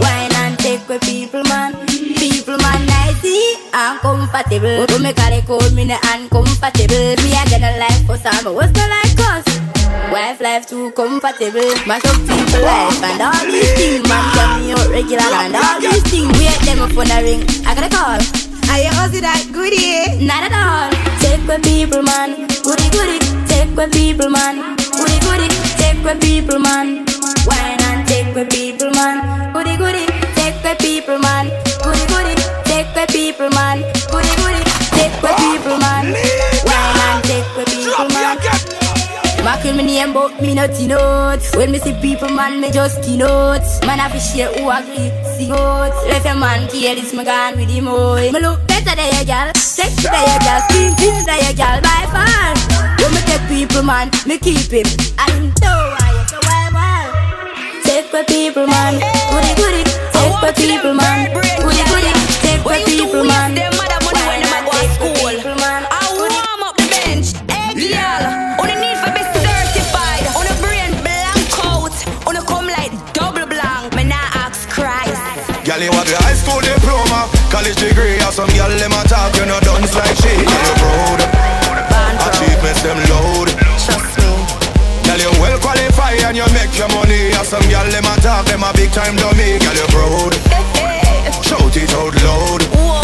Wine 0.00 0.34
and 0.36 0.58
take 0.58 0.86
where 0.88 0.98
people 1.00 1.42
man. 1.44 1.72
People 1.86 2.58
man 2.58 2.84
nicey 2.86 3.56
and 3.72 3.98
comfortable. 4.00 4.86
Who 4.86 4.98
make 5.02 5.18
a 5.18 5.42
call 5.46 5.70
me 5.70 5.84
uncomfortable. 6.12 7.16
Me 7.22 7.32
I 7.32 7.44
get 7.48 7.62
a 7.62 7.78
life 7.80 8.06
for 8.06 8.16
some, 8.18 8.54
what's 8.54 8.72
the 8.72 8.80
like 8.80 9.00
us? 9.00 9.03
Wife 10.14 10.40
life 10.40 10.64
too 10.68 10.92
comfortable. 10.92 11.74
Mash 11.90 12.04
up 12.06 12.14
people 12.22 12.62
life 12.62 13.02
and 13.02 13.18
all 13.20 13.44
these 13.50 13.74
things. 13.74 14.06
Man 14.06 14.22
tell 14.30 14.60
me 14.62 14.70
out 14.70 14.86
regular 14.88 15.26
and 15.42 15.56
all 15.58 15.80
these 15.82 16.06
things. 16.06 16.30
Wait 16.38 16.54
them 16.62 16.78
up 16.86 16.94
on 16.94 17.10
the 17.10 17.18
ring. 17.26 17.42
I 17.66 17.74
got 17.74 17.82
a 17.82 17.90
call. 17.90 18.20
Are 18.70 18.78
you 18.78 18.94
also 18.94 19.18
that 19.26 19.42
goodie? 19.50 20.22
Not 20.22 20.46
at 20.46 20.54
all. 20.54 20.86
Take 21.18 21.42
where 21.50 21.58
people 21.58 22.06
man. 22.06 22.46
Goody 22.62 22.86
goody. 22.94 23.18
Take 23.50 23.74
where 23.74 23.90
people 23.90 24.30
man. 24.30 24.78
Goody 24.94 25.18
goody. 25.26 25.50
Take 25.82 25.98
where 26.06 26.14
people 26.22 26.62
man. 26.62 27.02
Wine 27.50 27.82
and 27.90 28.06
take 28.06 28.30
where 28.38 28.46
people 28.46 28.94
man. 28.94 29.50
Goody 29.50 29.74
goody. 29.74 30.06
Take 30.38 30.62
where 30.62 30.78
people 30.78 31.18
man. 31.18 31.50
Goody 31.82 32.06
goody. 32.06 32.38
Take 32.70 32.86
where 32.94 33.10
people 33.10 33.50
man. 33.50 33.82
Goody 34.14 34.30
goody. 34.38 34.62
Take 34.94 35.18
where 35.18 35.34
people 35.42 35.74
man. 35.82 36.14
Wine 36.62 37.02
and 37.02 37.18
take 37.26 37.50
where 37.58 37.66
people 37.66 38.06
man. 38.14 38.43
My 39.44 39.60
kill 39.60 39.76
me 39.76 39.82
name 39.84 40.14
but 40.14 40.40
me 40.40 40.54
not 40.54 40.70
notes. 40.88 41.54
When 41.54 41.70
me 41.70 41.78
see 41.78 41.92
people 42.00 42.30
man 42.30 42.62
me 42.62 42.70
just 42.72 43.02
keynotes 43.02 43.78
Man 43.84 44.00
I 44.00 44.08
share 44.16 44.48
who 44.48 44.70
agree 44.70 45.12
see 45.36 45.48
notes 45.48 46.00
Left 46.08 46.24
your 46.24 46.36
man 46.36 46.66
kill 46.68 46.94
this 46.94 47.12
me 47.12 47.24
gone 47.24 47.56
with 47.58 47.68
him 47.68 47.84
boy. 47.84 48.30
Me 48.32 48.40
look 48.40 48.66
better 48.66 48.96
than 48.96 49.12
your 49.12 49.24
gal 49.24 49.52
Sexy 49.54 50.08
than 50.08 50.24
your 50.24 50.40
gal 50.48 50.60
Skin 50.70 50.96
thin 50.96 51.26
than 51.26 51.44
your 51.44 51.52
gal 51.60 51.76
by 51.84 52.08
far. 52.08 52.56
When 53.04 53.12
me 53.12 53.20
take 53.28 53.44
people 53.52 53.82
man 53.82 54.08
me 54.26 54.38
keep 54.38 54.72
him. 54.72 54.88
And 55.20 55.30
him 55.36 55.52
know 55.60 55.92
why 55.92 56.08
you 56.08 56.24
so 56.24 56.40
wild 56.48 56.72
wild 56.72 57.84
Take 57.84 58.06
for 58.08 58.24
people 58.24 58.66
man. 58.66 58.96
Goody 59.28 59.52
goody. 59.60 59.84
Take 59.84 60.36
for 60.40 60.52
people 60.56 60.94
man. 60.94 61.28
Goody 61.60 61.84
goody. 61.92 62.12
Take 62.40 62.64
for 62.64 62.80
people 62.88 63.24
man 63.28 63.73
You 75.84 75.92
have 75.92 76.08
your 76.08 76.16
high 76.24 76.32
school 76.32 76.64
diploma, 76.64 77.28
college 77.52 77.76
degree, 77.76 78.16
or 78.24 78.32
some 78.32 78.48
girl 78.56 78.72
them 78.72 78.96
a 78.96 79.04
talk, 79.04 79.36
you 79.36 79.44
know 79.44 79.60
done 79.60 79.84
like 79.92 80.16
she. 80.16 80.32
Girl, 80.32 80.64
you 80.64 80.74
proud, 80.80 81.20
achievements 82.24 82.80
them 82.80 82.96
load. 83.12 83.52
Trust 83.84 84.16
me. 84.16 84.32
Girl, 85.04 85.20
you 85.20 85.32
well 85.36 85.60
qualified 85.60 86.24
and 86.24 86.40
you 86.40 86.48
make 86.56 86.72
your 86.80 86.88
money, 86.88 87.36
or 87.36 87.44
some 87.44 87.68
girl 87.68 87.84
them 87.84 88.08
a 88.08 88.16
talk, 88.24 88.46
them 88.48 88.64
a 88.64 88.72
big 88.72 88.92
time 88.96 89.14
dummy. 89.16 89.60
Girl, 89.60 89.76
you 89.76 89.88
proud, 89.92 90.32
shout 91.44 91.76
it 91.76 91.92
out 91.92 92.16
loud. 92.24 93.03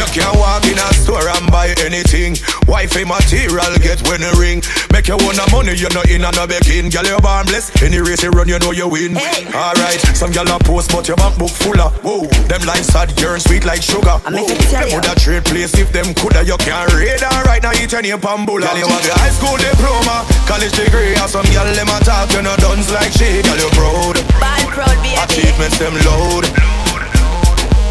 You 0.00 0.08
can 0.16 0.32
walk 0.40 0.64
in 0.64 0.80
a 0.80 0.88
store 0.96 1.28
and 1.28 1.44
buy 1.52 1.76
anything. 1.84 2.32
Wifey 2.64 3.04
material 3.04 3.68
get 3.84 4.00
when 4.08 4.24
you 4.24 4.32
ring. 4.40 4.64
Make 4.88 5.12
you 5.12 5.20
want 5.20 5.36
the 5.36 5.44
money, 5.52 5.76
you 5.76 5.92
know 5.92 6.00
in 6.08 6.24
and 6.24 6.40
a 6.40 6.48
begging. 6.48 6.88
Girl, 6.88 7.04
you 7.04 7.20
born 7.20 7.44
blessed. 7.44 7.84
Any 7.84 8.00
race 8.00 8.24
you 8.24 8.32
run, 8.32 8.48
you 8.48 8.56
know 8.64 8.72
you 8.72 8.88
win. 8.88 9.20
Alright, 9.52 10.00
some 10.16 10.32
girl 10.32 10.48
a 10.48 10.56
post, 10.64 10.88
but 10.88 11.04
your 11.04 11.20
bank 11.20 11.36
book 11.36 11.52
full 11.52 11.76
of. 11.76 11.92
Whoa, 12.00 12.24
them 12.48 12.64
lines 12.64 12.88
sad, 12.88 13.12
you're 13.20 13.36
sweet 13.44 13.68
like 13.68 13.84
sugar. 13.84 14.16
Whoa, 14.24 14.48
them 14.48 14.88
would 14.96 15.04
a 15.04 15.12
trade 15.20 15.44
place 15.44 15.76
if 15.76 15.92
them 15.92 16.16
coulda. 16.16 16.48
You 16.48 16.56
can't 16.56 16.88
read 16.96 17.20
and 17.20 17.44
right 17.44 17.60
now 17.60 17.76
eat 17.76 17.92
any 17.92 18.16
pambula. 18.16 18.72
Girl, 18.72 18.80
you 18.80 18.88
have 18.88 19.04
your 19.04 19.20
high 19.20 19.36
school 19.36 19.60
diploma, 19.60 20.24
college 20.48 20.72
degree, 20.72 21.12
or 21.20 21.28
some 21.28 21.44
girl 21.52 21.68
them 21.76 21.92
a 21.92 22.00
talk, 22.00 22.32
you 22.32 22.40
know 22.40 22.56
done 22.56 22.80
like 22.96 23.12
she. 23.12 23.44
Girl, 23.44 23.60
you 23.60 23.68
proud. 23.76 24.16
Bad 24.40 24.64
proud 24.72 24.96
baby. 25.04 25.20
Achievements 25.20 25.76
them 25.76 25.92
load. 26.08 26.48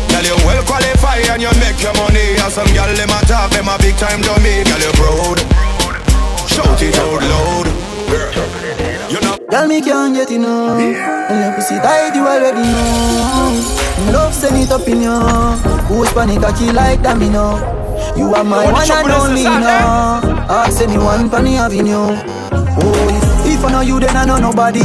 Girl, 0.10 0.26
you 0.26 0.38
well 0.46 0.62
qualified 0.66 1.26
and 1.30 1.42
you 1.42 1.52
make 1.62 1.80
your 1.82 1.94
money. 1.98 2.36
And 2.38 2.52
some 2.52 2.70
girl 2.74 2.90
them 2.94 3.10
a 3.10 3.20
talk, 3.26 3.52
them 3.52 3.70
a 3.70 3.78
big 3.78 3.96
time 3.98 4.22
dummy. 4.22 4.64
Girl, 4.66 4.82
you 4.82 4.94
proud. 4.98 5.40
Shout 6.50 6.82
it 6.82 6.98
out 6.98 7.22
loud. 7.22 7.68
You 9.10 9.20
know. 9.22 9.38
Girl, 9.50 9.68
me 9.68 9.82
can't 9.82 10.14
get 10.14 10.32
enough. 10.32 10.80
And 10.80 11.38
your 11.40 11.54
pussy 11.54 11.78
tight, 11.80 12.16
you 12.16 12.26
already 12.26 12.62
know. 12.62 14.14
Love 14.14 14.34
send 14.34 14.58
it 14.58 14.72
up 14.72 14.88
in 14.88 15.02
you. 15.02 15.20
Who's 15.90 16.12
panic 16.14 16.42
cocky 16.42 16.72
like 16.72 17.02
that, 17.04 17.18
me 17.18 17.30
know. 17.30 17.58
You 18.16 18.34
are 18.34 18.44
my 18.44 18.72
one 18.72 18.90
and 18.90 19.12
only 19.12 19.42
inside, 19.42 19.60
now. 19.60 20.22
Ask 20.50 20.82
anyone 20.82 21.30
for 21.30 21.42
me 21.42 21.54
having 21.54 21.88
you. 21.88 22.18
Oh, 22.52 23.46
if, 23.46 23.60
if 23.60 23.66
I 23.66 23.72
know 23.72 23.82
you, 23.82 24.00
then 24.00 24.16
I 24.16 24.26
know 24.26 24.38
nobody. 24.38 24.82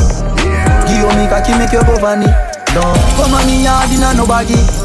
Give 0.85 1.09
me 1.17 1.25
cocky, 1.29 1.57
make 1.57 1.73
you 1.73 1.83
go 1.85 1.97
funny. 1.97 2.27
No, 2.75 2.83
come 3.17 3.35
on 3.35 3.47
me 3.47 3.63
yard, 3.65 3.91
inna 3.93 4.15
nobody. 4.15 4.84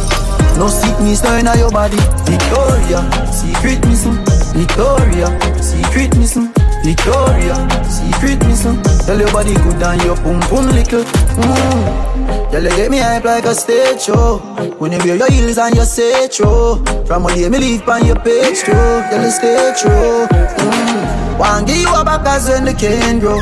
No 0.60 0.68
sickness, 0.68 1.24
no 1.24 1.38
inna 1.38 1.56
your 1.58 1.72
body. 1.72 1.96
Victoria, 2.28 3.00
secret 3.32 3.80
missing. 3.88 4.18
Victoria, 4.54 5.28
secret 5.62 6.16
missing. 6.18 6.52
Victoria, 6.84 7.56
secret 7.88 8.40
missing. 8.46 8.82
Tell 9.06 9.18
your 9.18 9.32
body 9.32 9.54
good 9.54 9.82
and 9.82 10.02
your 10.04 10.18
pum 10.18 10.40
pum 10.52 10.68
little. 10.68 11.04
Mm. 11.04 12.52
Girl, 12.52 12.64
you 12.64 12.70
get 12.76 12.92
me 12.92 12.98
hype 12.98 13.24
like 13.24 13.46
a 13.46 13.56
stage 13.56 14.02
show. 14.02 14.40
When 14.80 14.92
you 14.92 14.98
wear 15.00 15.16
your 15.16 15.32
heels 15.32 15.58
and 15.58 15.76
you 15.76 15.84
say 15.84 16.28
true. 16.28 16.84
From 17.06 17.24
all 17.24 17.34
day 17.34 17.48
me 17.48 17.58
leave 17.58 17.88
on 17.88 18.06
your 18.06 18.20
page 18.20 18.60
too. 18.60 18.74
Girl, 18.74 19.24
you 19.24 19.32
stay 19.32 19.74
true. 19.80 20.28
Mm. 20.28 21.40
One 21.40 21.66
give 21.66 21.78
you 21.78 21.96
a 21.96 22.04
back 22.04 22.28
as 22.28 22.50
when 22.50 22.66
the 22.66 22.74
can 22.74 23.20
grow. 23.20 23.40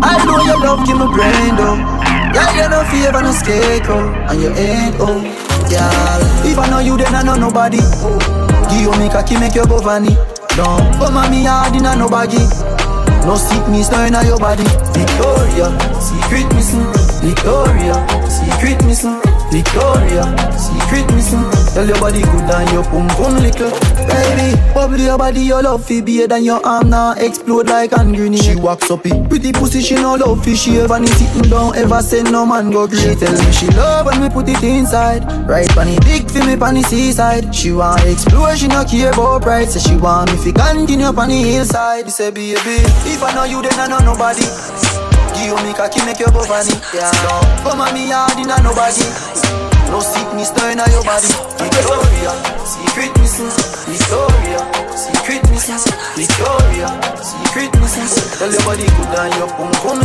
I 0.00 0.24
know 0.24 0.38
your 0.46 0.60
love 0.60 0.86
give 0.86 0.96
me 0.96 1.06
brain 1.10 1.56
though. 1.56 2.11
Yeah, 2.34 2.48
you 2.56 2.68
no 2.68 2.80
favor 2.88 3.20
no 3.22 3.32
scarecrow, 3.32 4.00
oh, 4.00 4.26
and 4.30 4.40
you 4.40 4.48
ain't 4.56 4.96
oh, 4.98 5.20
girl. 5.68 6.20
If 6.48 6.58
I 6.58 6.68
know 6.70 6.78
you, 6.80 6.96
then 6.96 7.14
I 7.14 7.22
know 7.22 7.36
nobody. 7.36 7.78
Give 8.72 8.80
you 8.80 8.92
me 8.98 9.08
cocky, 9.08 9.36
make 9.38 9.54
you 9.54 9.66
go 9.66 9.78
vanny. 9.78 10.16
Don't 10.56 10.92
come 10.96 11.16
on 11.16 11.30
me 11.30 11.44
hard 11.44 11.76
in 11.76 11.86
a 11.86 11.96
no 11.96 12.08
baggy. 12.08 12.40
No 13.26 13.36
sickness 13.36 13.90
now 13.90 14.04
in 14.04 14.26
your 14.26 14.38
body. 14.38 14.64
Victoria, 14.92 15.68
secret 16.00 16.48
missing. 16.54 16.84
Victoria, 17.20 17.94
secret 18.28 18.84
missing. 18.84 19.31
Victoria, 19.52 20.24
secret 20.56 21.04
missing. 21.14 21.44
Tell 21.74 21.86
your 21.86 22.00
body 22.00 22.22
good 22.22 22.48
and 22.48 22.70
your 22.72 22.84
pum 22.84 23.06
pum 23.08 23.36
little. 23.36 23.70
Baby, 24.08 24.56
bubble 24.72 24.96
your 24.98 25.18
body, 25.18 25.40
your 25.40 25.62
love 25.62 25.84
fi 25.84 26.00
beer 26.00 26.26
than 26.26 26.42
your 26.42 26.64
arm 26.66 26.88
now 26.88 27.12
explode 27.12 27.68
like 27.68 27.90
hand 27.90 28.16
grenade. 28.16 28.42
She 28.42 28.56
walks 28.56 28.90
up 28.90 29.04
it, 29.04 29.28
pretty 29.28 29.52
pussy 29.52 29.82
she 29.82 29.96
no 29.96 30.14
love 30.14 30.42
fi 30.42 30.54
she 30.54 30.78
ever 30.78 30.98
need 30.98 31.10
sitting 31.10 31.50
down 31.50 31.76
ever 31.76 32.00
send 32.00 32.32
no 32.32 32.46
man 32.46 32.70
go 32.70 32.86
great. 32.86 33.18
Tell 33.18 33.32
me 33.32 33.52
she 33.52 33.66
love 33.76 34.06
when 34.06 34.22
we 34.22 34.30
put 34.30 34.48
it 34.48 34.62
inside. 34.62 35.22
Right 35.46 35.70
funny 35.72 35.98
big 36.00 36.30
fi 36.30 36.46
me 36.46 36.56
pon 36.56 36.74
the 36.74 36.82
seaside. 36.84 37.54
She 37.54 37.72
want 37.72 38.02
explore, 38.04 38.56
she 38.56 38.68
no 38.68 38.84
care 38.84 39.12
about 39.12 39.42
pride. 39.42 39.68
Say 39.68 39.80
she 39.80 39.96
want 39.96 40.32
me 40.32 40.38
fi 40.38 40.52
continue 40.52 41.12
pon 41.12 41.28
the 41.28 41.36
hillside. 41.36 42.10
Say 42.10 42.30
baby, 42.30 42.56
if 42.56 43.22
I 43.22 43.34
know 43.34 43.44
you 43.44 43.60
then 43.60 43.78
I 43.78 43.86
know 43.86 43.98
nobody. 43.98 45.01
Give 45.42 45.58
me 45.66 45.74
cocky 45.74 45.98
make 46.06 46.22
you 46.22 46.30
go 46.30 46.46
funny. 46.46 46.70
Yeah, 46.94 47.10
come 47.66 47.82
on 47.82 47.90
me 47.90 48.14
hard 48.14 48.38
in 48.38 48.46
a 48.46 48.54
nobody. 48.62 49.02
No 49.90 49.98
sickness 49.98 50.54
now 50.54 50.70
in 50.70 50.78
your 50.78 51.02
body. 51.02 51.26
Victoria, 51.58 52.30
secret 52.62 53.10
missing. 53.18 53.50
Victoria, 53.90 54.62
secret 54.94 55.42
missing. 55.50 55.82
Victoria, 56.14 56.86
secret 57.18 57.74
missing. 57.82 58.06
Tell 58.38 58.54
your 58.54 58.62
body 58.62 58.86
good 58.86 59.18
and 59.18 59.34
your 59.34 59.50
pum 59.58 59.74
pum 59.82 59.98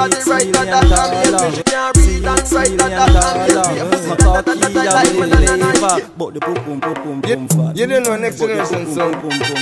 body 0.00 0.16
right, 0.30 0.48
not 0.48 0.66
that 0.66 0.88
amazing. 0.88 1.52
She 1.56 1.62
can't 1.64 1.96
read 1.96 2.24
and 2.24 2.52
write, 2.52 2.72
not 2.72 2.90
that 2.90 3.12
amazing. 3.36 4.08
My 4.08 4.16
cocky 4.16 4.50
a 4.50 4.72
believer 5.12 6.10
But 6.16 6.34
the 6.34 6.40
pum 6.40 6.54
pum 6.54 6.80
pum 6.80 6.94
pum 6.94 7.22
pum 7.22 7.48
fat 7.48 7.76
You 7.76 7.86
don't 7.86 8.02
know 8.04 8.16
next 8.16 8.38
generation 8.38 8.86
sound. 8.92 9.14
Pum 9.20 9.30
pum 9.30 9.60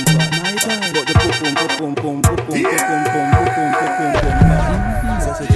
But 0.95 1.05
the 1.07 1.13
pum 1.19 1.31
pum 1.39 1.53
pum 1.55 1.95
pum 1.95 1.95
pum 1.95 2.21
pum 2.21 2.39
pum 2.39 2.67
pum 2.71 3.03
pum 3.09 3.27
pum 3.29 3.47
pum 3.55 3.71
pum 3.75 3.89
pum 3.89 4.13
pum 4.19 4.59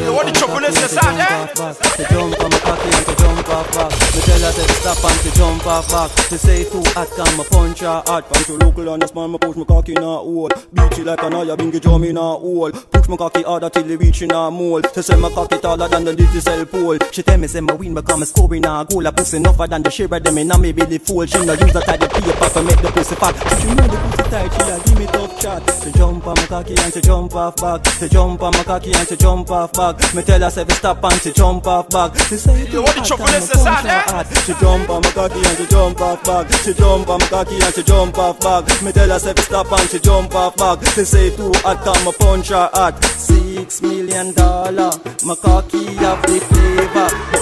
You 0.03 0.11
want 0.13 0.27
the 0.27 0.33
trouble 0.35 0.63
is 0.67 0.75
inside, 0.83 1.19
eh? 1.19 1.53
To 1.53 2.03
jump 2.11 2.39
on 2.43 2.49
my 2.51 2.59
cocky 2.59 2.89
and 2.91 3.05
to 3.07 3.15
jump 3.15 3.49
off 3.49 3.67
back 3.73 3.91
Me 4.13 4.19
tell 4.21 4.43
her 4.43 4.51
to 4.51 4.73
stop 4.73 5.03
and 5.03 5.19
to 5.23 5.29
jump 5.37 5.65
off 5.67 5.87
back 5.89 6.09
To 6.27 6.37
say 6.37 6.63
too 6.63 6.83
hot 6.91 7.09
can 7.15 7.37
my 7.37 7.43
punch 7.49 7.79
her 7.79 8.03
hard 8.05 8.25
Punch 8.25 8.49
you 8.49 8.57
local 8.57 8.89
on 8.89 8.99
the 8.99 9.11
man 9.15 9.31
me 9.31 9.37
push 9.37 9.55
my 9.55 9.63
cocky 9.63 9.93
in 9.93 10.03
a 10.03 10.05
hole 10.05 10.49
Beat 10.73 10.97
you 10.97 11.03
like 11.03 11.23
an 11.23 11.33
eye 11.33 11.55
bingy 11.55 11.79
drum 11.81 12.03
in 12.03 12.17
a 12.17 12.21
hole 12.21 12.71
Push 13.03 13.09
my 13.09 13.17
cocky 13.17 13.43
harder 13.43 13.69
till 13.69 13.91
it 13.91 13.99
reach 13.99 14.21
in 14.21 14.31
a 14.31 14.49
mole. 14.49 14.81
To 14.81 15.03
say 15.03 15.17
my 15.17 15.29
cocky 15.29 15.57
taller 15.57 15.89
than 15.89 16.05
the 16.05 16.15
digital 16.15 16.65
pole. 16.65 16.97
She 17.11 17.21
tell 17.21 17.37
me 17.37 17.47
say 17.47 17.59
my 17.59 17.73
win 17.73 17.93
become 17.93 18.21
a 18.21 18.25
score 18.25 18.55
in 18.55 18.63
a 18.63 18.85
goal 18.89 19.05
I 19.05 19.11
pussy 19.11 19.37
enough 19.37 19.57
than 19.57 19.83
the 19.83 19.91
shiver 19.91 20.21
them 20.21 20.37
in 20.37 20.49
a 20.49 20.57
me 20.57 20.71
belly 20.71 20.99
full 20.99 21.25
She 21.25 21.37
no 21.45 21.51
use 21.51 21.73
that 21.73 21.83
type 21.83 22.01
of 22.01 22.09
paper 22.09 22.47
to 22.47 22.63
make 22.63 22.81
the 22.81 22.91
pussy 22.95 23.15
fat. 23.15 23.35
She 23.59 23.67
know 23.67 23.87
the 23.91 23.97
pussy 23.99 24.29
tight 24.31 24.51
she 24.55 24.71
a 24.71 24.79
give 24.79 24.99
me 24.99 25.05
tough 25.07 25.41
chat. 25.41 25.67
To 25.67 25.91
jump 25.91 26.27
on 26.27 26.35
my 26.35 26.45
cocky 26.47 26.75
and 26.79 26.93
to 26.93 27.01
jump 27.01 27.35
off 27.35 27.55
back. 27.57 27.83
To 27.83 28.07
jump 28.07 28.41
on 28.41 28.51
my 28.53 28.63
cocky 28.63 28.93
and 28.93 29.07
to 29.09 29.17
jump 29.17 29.51
off 29.51 29.73
back. 29.73 30.15
Me 30.15 30.21
tell 30.23 30.39
her 30.39 30.49
say 30.49 30.63
to 30.63 30.73
stop 30.73 31.03
and 31.03 31.21
to 31.23 31.33
jump 31.33 31.67
off 31.67 31.89
back. 31.89 32.15
She 32.31 32.37
say 32.37 32.71
You 32.71 32.83
want 32.83 32.95
the 32.95 33.03
trouble 33.03 33.27
is 33.35 33.51
inside, 33.51 33.83
eh? 33.83 34.23
She 34.47 34.53
jump 34.63 34.89
on 34.89 35.01
my 35.03 35.11
cocky 35.11 35.43
and 35.43 35.57
she 35.57 35.67
jump 35.67 35.99
off 35.99 36.23
back. 36.23 36.47
She 36.63 36.73
jump 36.73 37.09
on 37.09 37.19
my 37.19 37.27
cocky 37.27 37.59
and 37.59 37.75
she 37.75 37.83
jump 37.83 38.17
off 38.17 38.39
back. 38.39 38.63
Me 38.81 38.93
tell 38.93 39.09
her 39.09 39.19
say 39.19 39.33
to 39.33 39.41
stop 39.41 39.71
and 39.73 39.89
she 39.89 39.99
jump 39.99 40.33
off 40.35 40.55
back. 40.55 40.79
She 40.95 41.03
say 41.03 41.35
too 41.35 41.51
hot 41.67 41.83
come 41.83 41.99
my 42.05 42.13
punch 42.15 42.47
her 42.47 42.92
hot 42.93 43.03
Six 43.03 43.81
million 43.81 44.33
dollar 44.33 44.91
My 45.25 45.35
cocky 45.35 45.85
have 45.95 46.21
the 46.23 46.39
flavor 46.39 47.33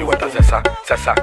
she 0.00 0.04
want 0.04 0.22
a 0.22 0.26
Sessa, 0.26 0.62
Sessa. 0.86 1.14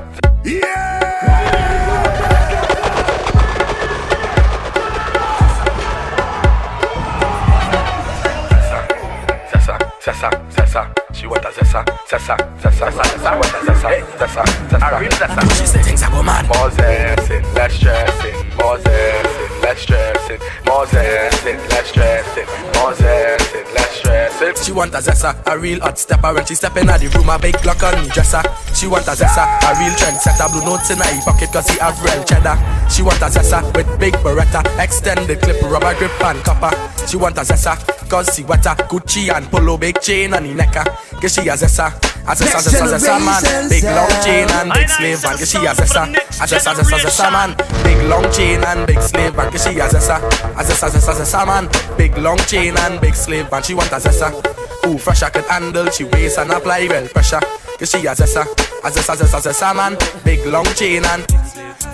Sessa, 9.49 9.77
Sessa, 9.99 10.46
Sessa, 10.77 11.13
she 11.13 11.25
want 11.27 11.43
a 11.43 11.49
Sessa, 11.49 11.83
Sessa, 12.07 12.37
Sessa, 12.61 12.91
Sessa, 12.91 13.31
want 13.33 13.45
a 13.45 13.59
Sessa, 13.65 13.89
Sessa, 14.17 14.43
Sessa, 14.69 15.09
Sessa. 15.09 15.57
She 15.57 15.65
say 15.65 15.81
things 15.81 16.03
are 16.03 16.11
go 16.11 16.21
mad. 16.21 16.45
More 16.47 16.69
zessin, 16.69 17.41
less 17.55 17.73
stressing, 17.73 18.35
more 18.57 18.77
zessin, 18.77 19.61
less 19.63 19.81
stressing, 19.81 20.39
more 20.65 20.85
zessin, 20.85 21.57
less 21.69 21.87
stressing, 21.89 22.47
more 22.75 22.93
zessin, 22.93 23.73
less 23.73 23.95
stressing. 23.97 24.63
She 24.63 24.71
want 24.71 24.93
a 24.93 24.97
zessa, 24.97 25.33
a 25.47 25.57
real 25.57 25.79
hot 25.79 25.97
stepper. 25.97 26.33
When 26.33 26.45
she 26.45 26.53
step 26.53 26.77
in 26.77 26.87
the 26.87 27.11
room, 27.15 27.29
a 27.29 27.39
big 27.39 27.55
clock 27.55 27.81
on 27.81 27.99
me 28.01 28.09
dresser. 28.09 28.43
She 28.75 28.85
want 28.85 29.07
a 29.07 29.17
zessa, 29.17 29.49
a 29.65 29.73
real 29.79 29.95
trend 29.97 30.17
setter 30.17 30.51
Blue 30.51 30.63
notes 30.63 30.91
in 30.91 30.97
her 30.97 31.21
pocket 31.25 31.49
cause 31.51 31.67
he 31.69 31.79
have 31.79 31.97
real 32.03 32.23
cheddar. 32.23 32.57
She 32.89 33.01
want 33.01 33.21
a 33.21 33.29
zessa 33.33 33.65
with 33.75 33.89
big 33.99 34.13
beretta 34.21 34.61
Extended 34.77 35.41
clip, 35.41 35.61
rubber 35.63 35.95
grip 35.97 36.21
and 36.21 36.43
copper. 36.43 36.69
She 37.07 37.17
want 37.17 37.37
a 37.37 37.41
zessa 37.41 37.73
cause 38.07 38.35
she 38.35 38.43
wetter 38.43 38.75
Gucci 38.89 39.29
and 39.29 39.49
polo, 39.51 39.77
big 39.77 39.99
chain 40.01 40.33
on 40.33 40.43
the 40.43 40.53
necker 40.53 40.83
Cause 41.21 41.33
she 41.33 41.47
a 41.47 41.53
zessa 41.53 41.87
a 42.27 42.35
zessa, 42.35 42.59
zessa, 42.59 42.87
zessa 42.87 43.19
man 43.19 43.69
Big 43.69 43.83
long 43.83 44.09
chain 44.23 44.49
and 44.51 44.73
big 44.73 44.89
slave 44.89 45.23
man 45.23 45.37
Cause 45.37 45.49
she 45.51 45.57
a 45.57 45.73
zessa 45.73 46.03
A 46.41 46.47
zessa, 46.47 46.73
zessa, 46.75 46.97
zessa 46.97 47.31
man 47.31 47.55
Big 47.83 48.01
long 48.09 48.29
chain 48.31 48.63
and 48.63 48.85
big 48.87 49.01
slave 49.01 49.35
man 49.35 49.51
Cause 49.51 49.63
she 49.63 49.79
a 49.79 49.87
zessa 49.87 50.17
A 50.57 50.63
zessa, 50.63 50.89
zessa, 50.89 51.13
zessa 51.13 51.45
man 51.45 51.69
Big 51.97 52.17
long 52.17 52.37
chain 52.39 52.77
and 52.77 52.99
big 52.99 53.15
slave 53.15 53.49
man 53.51 53.63
She 53.63 53.73
want 53.73 53.91
a 53.91 53.99
zessa 53.99 54.66
Who 54.87 54.97
fresh 54.97 55.21
I 55.21 55.29
could 55.29 55.43
handle. 55.45 55.87
She 55.87 56.05
waist 56.05 56.37
and 56.37 56.49
apply 56.49 56.87
well 56.87 57.05
pressure. 57.09 57.41
Cause 57.77 57.91
she 57.91 58.07
a 58.07 58.15
zessa 58.15 58.43
A 58.85 58.89
zessa, 58.89 59.17
zessa, 59.17 59.39
zessa 59.41 59.75
man. 59.75 59.97
Big 60.23 60.45
long 60.45 60.65
chain 60.75 61.03
and 61.03 61.25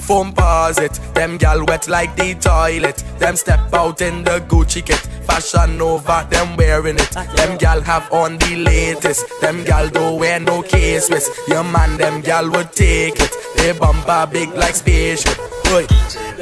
Foam 0.03 0.31
paws 0.31 0.77
it. 0.77 0.93
Them 1.15 1.37
gal 1.37 1.65
wet 1.65 1.87
like 1.87 2.15
the 2.15 2.35
toilet. 2.35 3.03
Them 3.17 3.35
step 3.35 3.73
out 3.73 4.01
in 4.01 4.23
the 4.23 4.41
Gucci 4.41 4.85
kit. 4.85 4.99
Fashion 5.25 5.81
over, 5.81 6.27
them 6.29 6.55
wearing 6.55 6.97
it. 6.99 7.11
Them 7.35 7.57
gal 7.57 7.81
have 7.81 8.11
on 8.13 8.37
the 8.37 8.57
latest. 8.57 9.25
Them 9.41 9.63
gal 9.63 9.89
don't 9.89 10.19
wear 10.19 10.39
no 10.39 10.61
case 10.61 11.09
with. 11.09 11.27
Your 11.47 11.63
man, 11.63 11.97
them 11.97 12.21
gal 12.21 12.47
would 12.51 12.73
take 12.73 13.19
it. 13.19 13.35
They 13.55 13.71
bumper 13.71 14.29
big 14.31 14.49
like 14.49 14.75
spaceship. 14.75 15.37
Boy, 15.63 15.87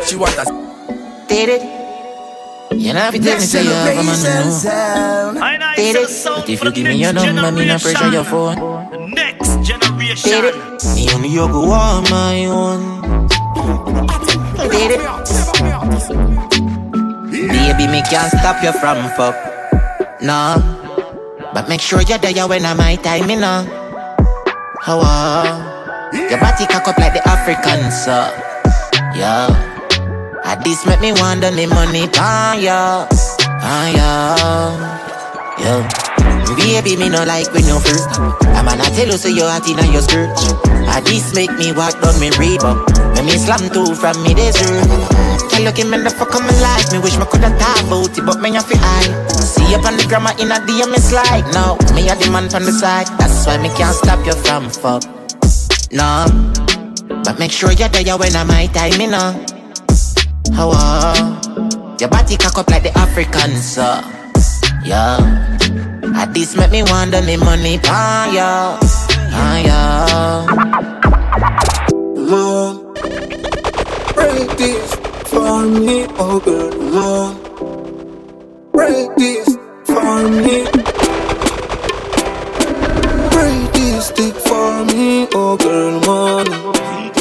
she 0.05 0.17
want 0.17 0.37
us 0.37 0.49
Did 1.29 1.47
it? 1.47 1.80
You 2.71 2.93
know 2.93 3.07
if 3.07 3.15
you 3.15 3.21
tell 3.21 3.35
me 3.35 3.45
say 3.45 3.63
you 3.63 3.69
have 3.69 3.97
a 3.97 4.03
man, 4.03 4.23
no. 4.23 5.75
Did 5.75 5.95
it? 5.95 6.09
But 6.23 6.49
if 6.49 6.63
you 6.63 6.71
give 6.71 6.85
me 6.87 6.95
your 6.95 7.13
number, 7.13 7.51
me 7.51 7.65
no 7.65 7.77
pressure 7.77 8.09
your 8.09 8.23
phone. 8.23 9.11
Next 9.11 9.59
generation. 9.67 10.31
Did 10.31 10.55
it? 10.55 10.55
Me 10.95 11.11
only 11.13 11.29
you 11.29 11.47
go 11.47 11.71
on 11.71 12.03
my 12.09 12.45
own. 12.45 13.27
Did 14.71 14.91
it? 14.95 15.01
Baby, 17.51 17.87
me 17.91 18.01
can't 18.09 18.31
stop 18.31 18.63
you 18.63 18.71
from 18.79 18.97
fuck. 19.15 19.35
Nah. 20.21 20.57
But 21.53 21.67
make 21.67 21.81
sure 21.81 22.01
you're 22.01 22.17
there 22.17 22.47
when 22.47 22.65
I'm 22.65 22.77
my 22.77 22.95
time, 22.95 23.29
you 23.29 23.39
know. 23.39 23.67
How 24.81 24.99
uh, 25.03 26.09
Your 26.13 26.39
body 26.39 26.65
cock 26.65 26.87
up 26.87 26.97
like 26.97 27.13
the 27.13 27.27
African, 27.27 27.91
so. 27.91 28.31
Yeah. 29.13 29.70
At 30.43 30.63
this 30.63 30.85
make 30.85 31.01
me 31.01 31.13
wonder 31.13 31.51
the 31.51 31.65
money, 31.67 32.09
ah, 32.15 32.55
yeah. 32.55 33.07
Ah, 33.61 33.87
yeah. 33.89 35.01
Yeah. 35.59 36.11
Baby, 36.57 36.97
me 36.97 37.09
no 37.09 37.23
like 37.23 37.51
when 37.53 37.65
you 37.65 37.79
first 37.79 38.09
I'm 38.57 38.65
gonna 38.65 38.83
tell 38.93 39.07
you 39.07 39.17
so 39.17 39.29
you 39.29 39.45
hot 39.45 39.67
in 39.69 39.77
your 39.93 40.01
skirt. 40.01 40.29
At 40.89 41.05
this 41.05 41.33
make 41.33 41.51
me 41.57 41.71
walk 41.71 41.93
down 42.01 42.19
me 42.19 42.29
Reebok 42.35 42.85
Make 43.15 43.25
me 43.25 43.37
slam 43.37 43.69
two 43.69 43.93
from 43.95 44.17
me 44.23 44.33
desert. 44.33 44.89
Tell 45.49 45.61
you 45.61 45.85
me 45.85 45.97
never 45.97 46.25
come 46.25 46.49
alive 46.49 46.91
Me 46.91 46.99
wish 46.99 47.17
me 47.17 47.25
coulda 47.25 47.53
talk 47.57 47.81
about 47.85 48.17
it 48.17 48.25
But 48.25 48.41
me 48.41 48.53
have 48.53 48.67
to 48.67 48.77
hide. 48.77 49.13
See 49.41 49.63
you 49.69 49.77
on 49.77 49.97
the 49.97 50.05
grammar 50.07 50.33
in 50.41 50.51
a 50.51 50.57
DM 50.65 50.91
me 50.91 50.97
slide 50.97 51.45
No, 51.53 51.77
me 51.95 52.09
a 52.09 52.15
the 52.15 52.29
man 52.31 52.49
from 52.49 52.65
the 52.65 52.71
side. 52.71 53.07
That's 53.19 53.45
why 53.45 53.57
me 53.57 53.69
can't 53.77 53.95
stop 53.95 54.25
you 54.25 54.33
from 54.43 54.69
fuck. 54.69 55.03
No. 55.91 56.25
But 57.23 57.39
make 57.39 57.51
sure 57.51 57.71
you're 57.71 57.89
there 57.89 58.17
when 58.17 58.35
I'm 58.35 58.47
my 58.47 58.67
time, 58.67 58.99
you 58.99 59.09
know 59.09 59.50
How 60.53 60.71
uh, 60.73 61.95
Your 61.99 62.09
body 62.09 62.37
cock 62.37 62.57
up 62.57 62.69
like 62.69 62.83
the 62.83 62.91
African 62.97 63.55
so 63.55 64.01
Yeah 64.83 65.51
at 66.21 66.33
this 66.33 66.55
make 66.55 66.71
me 66.71 66.83
wonder 66.83 67.21
me 67.21 67.37
money 67.37 67.77
pan 67.79 68.33
ya, 68.33 68.77
pan 69.31 69.65
ya. 69.65 70.45
Mom, 72.15 72.93
break 74.13 74.49
this 74.57 74.95
for 75.31 75.65
me, 75.65 76.05
oh 76.19 76.39
girl, 76.39 76.71
mom. 76.93 77.31
Break 78.71 79.15
this 79.15 79.57
for 79.85 80.29
me. 80.29 80.63
Break 83.31 83.73
this 83.73 84.07
stick 84.07 84.35
for 84.35 84.85
me, 84.85 85.27
oh 85.33 85.57
girl, 85.57 85.99
mom. 86.01 87.20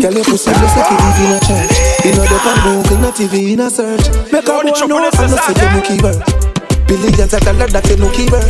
Girl, 0.00 0.14
your 0.14 0.24
pussy 0.24 0.50
just 0.50 0.76
like 0.76 0.90
you 0.90 0.96
live 0.96 1.20
in 1.20 1.36
a 1.36 1.40
church. 1.44 1.76
You 2.04 2.12
know 2.16 2.24
the 2.24 2.38
pan 2.40 2.56
Google, 2.64 2.98
not 3.04 3.14
TV 3.14 3.52
in 3.52 3.60
a 3.60 3.68
search. 3.68 4.08
Make 4.32 4.48
a 4.48 4.56
boy 4.56 4.72
know 4.88 4.96
I'm 4.96 5.12
not 5.12 5.12
say 5.12 5.52
you 5.52 5.82
keep 5.84 6.00
her. 6.00 6.16
Billions 6.88 7.32
of 7.32 7.40
dollars 7.44 7.72
that 7.76 7.84
you 7.84 8.00
no 8.00 8.08
keep 8.16 8.32
her. 8.32 8.40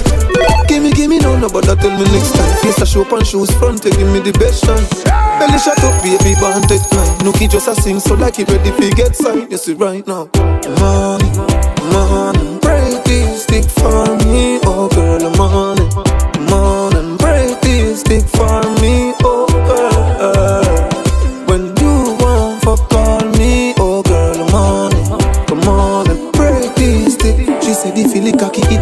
Gimme, 0.71 0.93
gimme, 0.93 1.19
no, 1.19 1.37
no, 1.37 1.49
but 1.51 1.67
that 1.67 1.83
tell 1.83 1.91
me 1.91 2.07
next 2.15 2.39
time. 2.39 2.55
Face 2.63 2.79
a 2.79 2.87
show 2.87 3.03
on 3.03 3.25
shoes 3.25 3.51
front, 3.59 3.83
give 3.83 3.99
me 4.15 4.23
the 4.23 4.31
best 4.39 4.63
chance. 4.63 5.03
Belly 5.43 5.59
shut 5.59 5.83
up, 5.83 5.99
baby, 6.07 6.39
born 6.39 6.63
take 6.71 6.87
nine. 6.95 7.19
Nookie 7.27 7.51
just 7.51 7.67
a 7.67 7.75
sing, 7.75 7.99
so 7.99 8.15
like 8.15 8.37
he 8.37 8.45
ready 8.47 8.71
for 8.71 8.87
get 8.95 9.17
signed. 9.17 9.51
You 9.51 9.59
see 9.59 9.75
right 9.75 10.07
now, 10.07 10.31
money, 10.79 11.31
money, 11.91 12.59
break 12.63 13.03
this 13.03 13.43
stick 13.43 13.67
for 13.67 14.07
me, 14.23 14.63
oh 14.71 14.87
girl, 14.95 15.19
money, 15.35 15.70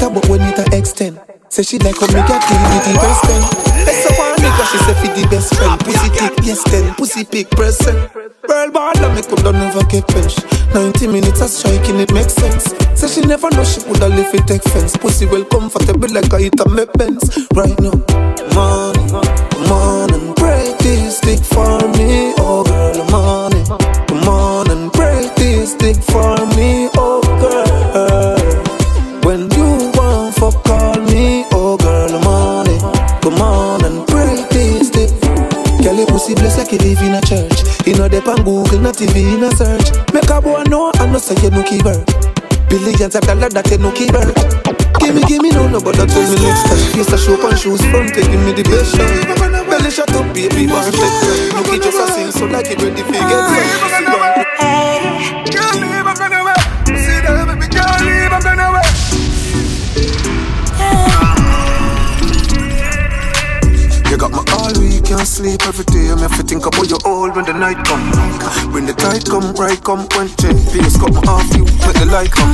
but 0.06 0.28
when 0.28 0.40
it 0.42 0.58
a 0.58 0.76
extend. 0.76 1.18
Say 1.48 1.62
she 1.62 1.78
like 1.78 1.98
how 1.98 2.06
me 2.06 2.20
get 2.28 2.42
kill 2.44 2.60
with 2.60 2.84
the 2.86 2.94
best 3.00 3.20
friend. 3.24 3.44
That's 3.88 4.04
so 4.04 4.10
one 4.20 4.36
nigga, 4.36 4.64
she 4.70 4.78
say 4.84 4.94
fi 5.00 5.08
the 5.16 5.24
best 5.32 5.54
friend. 5.56 5.80
Pussy 5.80 6.08
tick, 6.12 6.34
yes 6.44 6.62
then, 6.70 6.94
pussy 6.94 7.24
pick 7.24 7.50
present. 7.50 8.12
Girl 8.46 8.70
ball, 8.70 8.92
let 9.00 9.16
me 9.16 9.22
come 9.22 9.42
down 9.42 9.54
never 9.54 9.82
get 9.88 10.06
bench. 10.08 10.36
90 10.74 11.06
minutes 11.08 11.40
of 11.40 11.48
striking, 11.48 11.98
it 11.98 12.12
makes 12.12 12.34
sense. 12.34 12.64
Say 12.94 13.08
she 13.08 13.20
never 13.26 13.50
know 13.50 13.64
she 13.64 13.80
woulda 13.88 14.08
live 14.08 14.32
it 14.34 14.46
take 14.46 14.62
fence. 14.62 14.96
Pussy 14.96 15.26
well 15.26 15.44
comfortable 15.46 16.08
like 16.12 16.32
I 16.34 16.46
eat 16.52 16.60
a 16.60 16.68
make 16.68 16.92
Benz. 16.92 17.24
Right 17.54 17.78
now, 17.80 17.96
money, 18.54 19.08
come 19.08 19.72
on 19.72 20.12
and 20.12 20.36
break 20.36 20.76
this 20.78 21.16
stick 21.18 21.40
for 21.40 21.80
me, 21.96 22.34
oh 22.38 22.62
girl, 22.62 23.04
money. 23.10 23.64
Come 23.64 24.28
on 24.28 24.70
and 24.70 24.92
break 24.92 25.34
this 25.36 25.72
stick 25.72 25.96
for 26.12 26.36
me, 26.56 26.88
pussy 36.18 36.34
bless 36.34 36.58
like 36.58 36.72
you 36.72 36.78
live 36.78 36.98
in 36.98 37.14
a 37.14 37.20
church. 37.22 37.62
You 37.86 37.94
know 37.94 38.08
they 38.08 38.18
on 38.18 38.42
Google, 38.42 38.80
not 38.82 38.96
TV 38.98 39.22
in 39.22 39.44
a 39.44 39.50
search. 39.54 39.94
Make 40.12 40.28
a 40.30 40.42
boy 40.42 40.64
know, 40.66 40.90
I 40.98 41.06
know 41.06 41.18
say 41.18 41.38
you 41.42 41.50
no 41.50 41.62
keep 41.62 41.86
her. 41.86 42.02
Billions 42.66 43.14
of 43.14 43.22
dollars 43.22 43.54
that 43.54 43.70
you 43.70 43.78
no 43.78 43.94
keep 43.94 44.10
her. 44.10 44.26
Gimme, 44.98 45.22
gimme, 45.30 45.54
no, 45.54 45.70
no, 45.70 45.78
but 45.78 45.94
that 45.94 46.10
tell 46.10 46.26
me 46.26 46.34
next 46.42 46.66
time. 46.66 46.82
Face 46.90 47.12
a 47.14 47.18
show 47.18 47.38
on 47.46 47.54
shoes 47.54 47.78
front, 47.94 48.10
give 48.10 48.26
me 48.26 48.50
the 48.50 48.66
best 48.66 48.98
shot. 48.98 49.06
Belly 49.70 49.90
shut 49.94 50.10
up, 50.10 50.26
baby, 50.34 50.66
one 50.66 50.90
take 50.90 50.98
time. 50.98 51.54
Look, 51.54 51.70
it 51.70 51.86
just 51.86 52.02
a 52.02 52.10
sing, 52.10 52.34
so 52.34 52.50
like 52.50 52.66
it 52.66 52.82
ready 52.82 53.02
for 53.06 53.14
get 53.14 53.30
some. 53.30 54.18
Can't 55.54 55.78
leave, 55.78 56.02
I'm 56.02 56.18
gonna 56.18 56.42
wait. 56.42 56.98
See 56.98 57.22
that, 57.22 57.46
baby, 57.46 57.70
can't 57.70 58.02
leave, 58.02 58.34
I'm 58.34 58.42
gonna 58.42 58.74
wait. 58.74 58.90
You 64.10 64.16
got 64.16 64.32
me 64.32 64.38
all 64.38 64.42
week, 64.48 64.57
can't 65.08 65.26
sleep 65.26 65.62
every 65.64 65.86
day. 65.86 66.12
Me 66.14 66.20
have 66.20 66.36
to 66.36 66.42
think 66.42 66.66
about 66.66 66.90
you 66.90 66.98
all 67.06 67.30
when 67.32 67.44
the 67.46 67.54
night 67.54 67.80
come. 67.88 68.04
When 68.72 68.84
the 68.84 68.92
tide 68.92 69.24
come, 69.24 69.54
right 69.54 69.82
come, 69.82 70.04
when 70.12 70.28
ten 70.36 70.54
Please 70.68 70.98
cut 70.98 71.10
me 71.10 71.20
off 71.24 71.48
you, 71.56 71.64
let 71.88 71.96
the 71.96 72.04
light 72.12 72.30
come. 72.30 72.52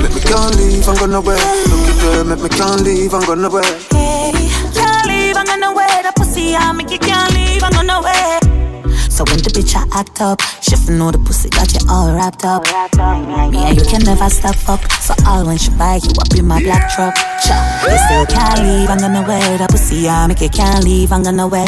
Make 0.00 0.14
me 0.14 0.20
can't 0.24 0.56
leave, 0.56 0.88
I'm 0.88 0.96
gonna 0.96 1.20
wear. 1.20 1.36
Look 1.68 1.84
at 1.84 1.96
there, 2.00 2.24
make 2.24 2.40
me 2.40 2.48
can't 2.48 2.80
leave, 2.80 3.12
I'm 3.12 3.26
gonna 3.26 3.50
wear. 3.50 3.68
Can't 3.92 5.06
leave, 5.06 5.36
I'm 5.36 5.44
gonna 5.44 5.72
wear 5.74 6.02
that 6.02 6.14
pussy. 6.16 6.56
I 6.56 6.72
make 6.72 6.90
you 6.90 6.98
can't 6.98 7.32
leave, 7.34 7.62
I'm 7.62 7.72
gonna 7.72 8.00
wear. 8.00 8.43
So 9.14 9.22
when 9.30 9.38
the 9.46 9.50
bitch 9.50 9.76
I 9.76 9.86
act 9.96 10.20
up, 10.20 10.40
f- 10.42 10.88
know 10.88 11.12
the 11.12 11.18
pussy 11.18 11.48
got 11.48 11.72
you 11.72 11.78
all 11.88 12.12
wrapped 12.12 12.44
up. 12.44 12.64
Me 13.52 13.62
and 13.62 13.78
you 13.78 13.84
can 13.86 14.02
never 14.02 14.28
stop 14.28 14.56
fuck. 14.56 14.90
So 15.00 15.14
all 15.24 15.46
when 15.46 15.56
she 15.56 15.70
buy 15.78 16.00
you 16.02 16.10
up 16.18 16.34
in 16.36 16.44
my 16.44 16.60
black 16.60 16.90
truck. 16.90 17.14
Cha, 17.14 17.54
you 17.86 17.96
still 18.10 18.26
can't 18.26 18.58
leave, 18.66 18.90
I'm 18.90 18.98
gonna 18.98 19.22
wear 19.22 19.58
that 19.58 19.70
pussy. 19.70 20.08
I 20.08 20.26
make 20.26 20.40
you 20.40 20.48
can't 20.48 20.82
leave, 20.82 21.12
I'm 21.12 21.22
gonna 21.22 21.46
wear. 21.46 21.64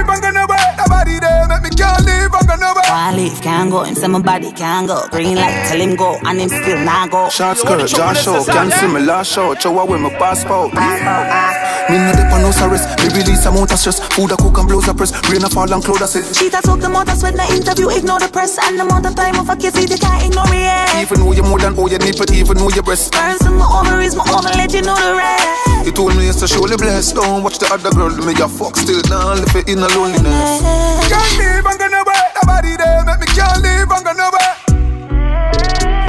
Can't 0.00 0.08
leave, 0.08 0.08
I'm 0.08 0.20
gonna. 0.20 0.46
Nobody 0.78 1.18
there, 1.20 1.48
make 1.48 1.62
me 1.62 1.70
can't 1.70 2.04
leave, 2.06 2.32
I'm 2.32 2.46
gonna 2.46 3.16
leave, 3.16 3.40
can't 3.42 3.70
go. 3.70 3.82
Him 3.84 3.94
say 3.94 4.08
my 4.08 4.20
body 4.20 4.52
can't 4.52 4.86
go. 4.86 5.06
Green 5.10 5.36
light, 5.36 5.66
tell 5.68 5.80
him 5.80 5.96
go, 5.96 6.18
and 6.24 6.40
him 6.40 6.48
still 6.48 6.78
not 6.84 7.10
go. 7.10 7.28
Short 7.28 7.58
skirt, 7.58 7.86
Josh 7.88 8.24
show, 8.24 8.44
can't 8.44 8.72
see 8.72 8.86
me 8.86 9.00
last 9.00 9.32
show. 9.32 9.54
Show 9.54 9.76
her 9.78 9.84
with 9.84 10.00
my 10.00 10.10
passport. 10.10 10.72
Ah, 10.74 10.98
ah, 11.02 11.28
ah. 11.30 11.70
Me 11.90 11.98
no 11.98 12.12
dip 12.12 12.32
on 12.32 12.42
no 12.42 12.50
arrest. 12.66 12.86
Me 13.02 13.08
release 13.18 13.44
amount 13.46 13.72
of 13.72 13.78
stress. 13.78 13.98
Food 14.14 14.32
a 14.32 14.36
cook 14.36 14.58
and 14.58 14.68
blows 14.68 14.86
a 14.88 14.94
press. 14.94 15.10
Rain 15.28 15.42
a 15.42 15.50
fall 15.50 15.72
and 15.72 15.82
clothes 15.82 16.02
a 16.02 16.06
set. 16.06 16.22
Cheetah 16.34 16.62
talk 16.62 16.78
the 16.78 16.86
amount 16.86 17.10
sweat, 17.18 17.34
no 17.34 17.44
interview, 17.50 17.88
ignore 17.90 18.20
the 18.20 18.28
press. 18.28 18.58
And 18.62 18.78
the 18.78 18.84
amount 18.84 19.06
of 19.06 19.14
time 19.16 19.36
of 19.36 19.48
a 19.48 19.56
kiss, 19.56 19.74
you 19.74 19.98
can't 19.98 20.22
ignore 20.22 20.46
it. 20.48 21.02
Even 21.02 21.20
know 21.20 21.32
you 21.32 21.42
more 21.42 21.58
than 21.58 21.74
all 21.76 21.90
you 21.90 21.98
need, 21.98 22.16
but 22.16 22.30
even 22.30 22.58
know 22.58 22.70
your 22.70 22.84
breast. 22.84 23.12
Burns 23.12 23.42
in 23.42 23.58
my 23.58 23.66
ovaries, 23.66 24.14
my 24.14 24.24
over, 24.30 24.54
let 24.54 24.72
you 24.72 24.82
know 24.82 24.94
the 24.94 25.18
rest. 25.18 25.86
You 25.86 25.92
told 25.92 26.14
me 26.14 26.28
it's 26.28 26.38
to 26.40 26.46
surely 26.46 26.76
blessed. 26.76 27.16
Don't 27.16 27.42
watch 27.42 27.58
the 27.58 27.66
other 27.74 27.90
girl, 27.90 28.14
me 28.22 28.38
a 28.38 28.46
fuck 28.46 28.76
still. 28.76 29.02
Now 29.10 29.34
live 29.34 29.56
it 29.56 29.66
in 29.66 29.82
a 29.82 29.89
loneliness. 29.94 30.60
Can't 31.08 31.34
leave, 31.38 31.64
I'm 31.66 31.76
gonna 31.78 32.02
wait. 32.06 32.28
Nobody 32.42 32.76
there, 32.76 33.04
make 33.04 33.20
me 33.20 33.26
can't 33.26 33.58
leave, 33.62 33.90
I'm 33.90 34.02
gonna 34.04 34.28
wait. 34.32 34.54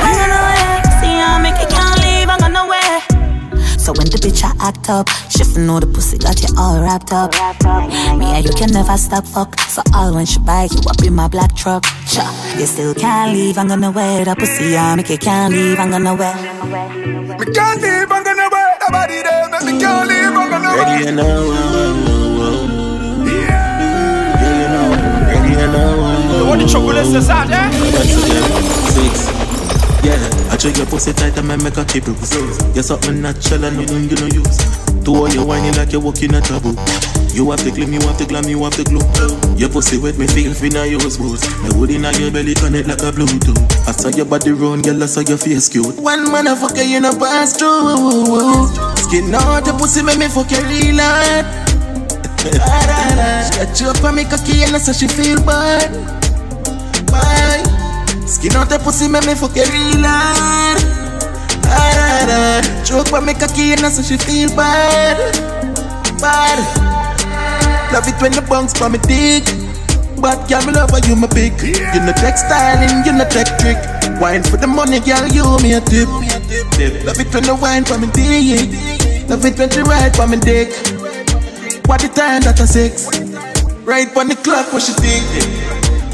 I'm 0.03 0.13
gonna 0.19 0.39
wear. 0.45 0.83
See, 0.99 1.15
I 1.17 1.39
make 1.41 1.59
you 1.61 1.67
can't 1.67 1.97
leave, 2.01 2.29
I'm 2.29 2.39
gonna 2.39 2.65
wear. 2.67 3.01
So 3.77 3.93
when 3.93 4.07
the 4.13 4.17
bitch 4.21 4.43
I 4.43 4.53
act 4.67 4.89
up, 4.89 5.09
she 5.29 5.41
f- 5.41 5.57
know 5.57 5.79
the 5.79 5.87
pussy 5.87 6.17
got 6.17 6.39
you 6.41 6.49
all 6.57 6.79
wrapped 6.81 7.11
up. 7.11 7.33
Me 8.17 8.25
and 8.37 8.45
you 8.45 8.53
can 8.53 8.71
never 8.71 8.95
stop 8.97 9.25
fuck. 9.25 9.59
So 9.61 9.81
all 9.93 10.13
when 10.13 10.25
she 10.25 10.39
buy 10.39 10.67
you 10.71 10.79
up 10.87 11.01
in 11.03 11.15
my 11.15 11.27
black 11.27 11.55
truck. 11.55 11.83
Cha, 12.07 12.25
you 12.59 12.65
still 12.67 12.93
can't 12.93 13.33
leave, 13.33 13.57
I'm 13.57 13.67
gonna 13.67 13.89
wear 13.91 14.23
The 14.25 14.35
pussy. 14.35 14.77
I 14.77 14.95
make 14.95 15.09
you 15.09 15.17
can't 15.17 15.51
leave, 15.53 15.79
I'm 15.79 15.89
gonna 15.89 16.13
wear. 16.13 16.35
Me 16.35 17.45
can't 17.53 17.81
leave, 17.81 18.11
I'm 18.11 18.23
gonna 18.23 18.47
wait. 18.53 18.77
Nobody 18.81 19.23
there, 19.23 19.49
make 19.49 19.63
me 19.65 19.79
can't 19.79 20.07
leave, 20.07 20.35
I'm 20.37 20.49
gonna 20.49 20.69
wait. 20.69 20.85
Ready 20.85 21.07
and 21.07 21.17
now, 21.17 21.23
uh, 21.25 22.10
know, 25.67 25.97
ready. 26.01 26.49
What 26.49 26.59
the 26.59 26.65
trouble 26.65 26.97
is 26.97 27.11
this 27.13 27.29
out 27.29 27.47
there? 27.47 27.69
Once 27.93 28.15
again, 28.17 28.45
six. 28.95 29.27
Yeah, 30.03 30.17
I 30.49 30.57
check 30.57 30.77
your 30.77 30.87
pussy 30.87 31.13
tight 31.13 31.37
and 31.37 31.51
I 31.51 31.57
make 31.57 31.77
a 31.77 31.85
keep 31.85 32.05
bruise. 32.05 32.33
You're 32.73 32.83
something 32.83 33.21
natural 33.21 33.65
and 33.65 33.77
nothing 33.77 34.09
you 34.09 34.17
no 34.17 34.27
use. 34.33 34.57
To 35.05 35.15
all 35.15 35.29
you 35.29 35.45
whining 35.45 35.73
like 35.77 35.91
you're 35.91 36.01
walking 36.01 36.33
a 36.33 36.41
trouble. 36.41 36.73
You 37.33 37.49
have 37.51 37.63
to 37.63 37.71
clean, 37.71 37.93
you 37.93 38.01
have 38.01 38.17
to 38.17 38.25
glam, 38.25 38.45
you 38.45 38.63
have 38.63 38.73
to 38.75 38.83
glue. 38.83 38.99
Your 39.55 39.69
pussy 39.69 39.97
wet, 39.97 40.17
me 40.17 40.27
feel 40.27 40.51
finna 40.53 40.89
use 40.89 41.17
booze. 41.17 41.45
Me 41.63 41.69
wood 41.79 41.91
inna 41.91 42.11
your 42.17 42.31
belly 42.31 42.53
connect 42.55 42.87
like 42.87 42.99
a 42.99 43.11
Bluetooth. 43.11 43.57
I 43.87 43.91
saw 43.93 44.09
your 44.09 44.25
body 44.25 44.51
round, 44.51 44.83
girl, 44.83 45.01
I 45.01 45.05
saw 45.05 45.21
your 45.21 45.37
face 45.37 45.69
cute. 45.69 45.97
One 45.97 46.25
motherfucker 46.25 46.87
you 46.87 46.99
no 46.99 47.17
pass 47.17 47.55
through. 47.55 48.67
Skin 48.97 49.33
out 49.33 49.65
the 49.65 49.73
pussy, 49.77 50.03
make 50.03 50.17
me 50.17 50.27
fuck 50.27 50.51
you 50.51 50.61
real 50.65 50.97
hard. 50.99 51.70
You 52.43 53.89
up 53.89 54.03
on 54.03 54.15
me 54.15 54.23
cocky 54.25 54.63
and 54.63 54.75
I 54.75 54.79
say 54.79 54.93
she 54.93 55.07
feel 55.07 55.37
bad. 55.45 55.91
Bye. 57.11 57.61
Skin 58.25 58.55
out 58.55 58.69
the 58.69 58.79
pussy, 58.79 59.07
make 59.07 59.25
me 59.27 59.35
fuck 59.35 59.55
you 59.55 59.63
real 59.69 60.01
hard. 60.01 60.81
Choke 62.85 63.11
when 63.11 63.25
me 63.25 63.33
cocky 63.33 63.73
and 63.73 63.85
so 63.93 64.01
she 64.01 64.17
feel 64.17 64.49
bad, 64.55 65.17
bad. 66.19 66.57
Love 67.93 68.07
it 68.07 68.19
when 68.21 68.31
the 68.31 68.41
bounce 68.41 68.73
for 68.73 68.89
me 68.89 68.97
dick. 69.05 69.45
But 70.19 70.49
girl, 70.49 70.65
me 70.65 70.73
love 70.73 70.93
you, 71.07 71.15
my 71.15 71.27
pick. 71.27 71.61
You 71.61 72.01
no 72.01 72.13
tech 72.13 72.37
styling, 72.37 73.05
you 73.05 73.13
no 73.13 73.25
tech 73.29 73.57
trick. 73.59 73.77
Wine 74.21 74.43
for 74.43 74.57
the 74.57 74.67
money, 74.67 74.99
girl, 74.99 75.27
you 75.29 75.45
me 75.61 75.73
a 75.73 75.81
tip. 75.81 76.09
Love 77.05 77.19
it 77.19 77.33
when 77.33 77.43
the 77.43 77.57
wine 77.61 77.85
for 77.85 77.97
me 77.97 78.07
dick. 78.13 79.29
Love 79.29 79.45
it 79.45 79.57
when 79.57 79.69
she 79.69 79.81
ride 79.81 80.15
for 80.15 80.27
me 80.27 80.37
dick. 80.37 80.69
What 81.91 81.99
the 81.99 82.07
time 82.07 82.39
that 82.47 82.55
I 82.55 82.63
six? 82.63 83.11
Right 83.83 84.07
on 84.15 84.31
the 84.31 84.39
clock, 84.39 84.71
what 84.71 84.79
she 84.79 84.95
think? 85.03 85.27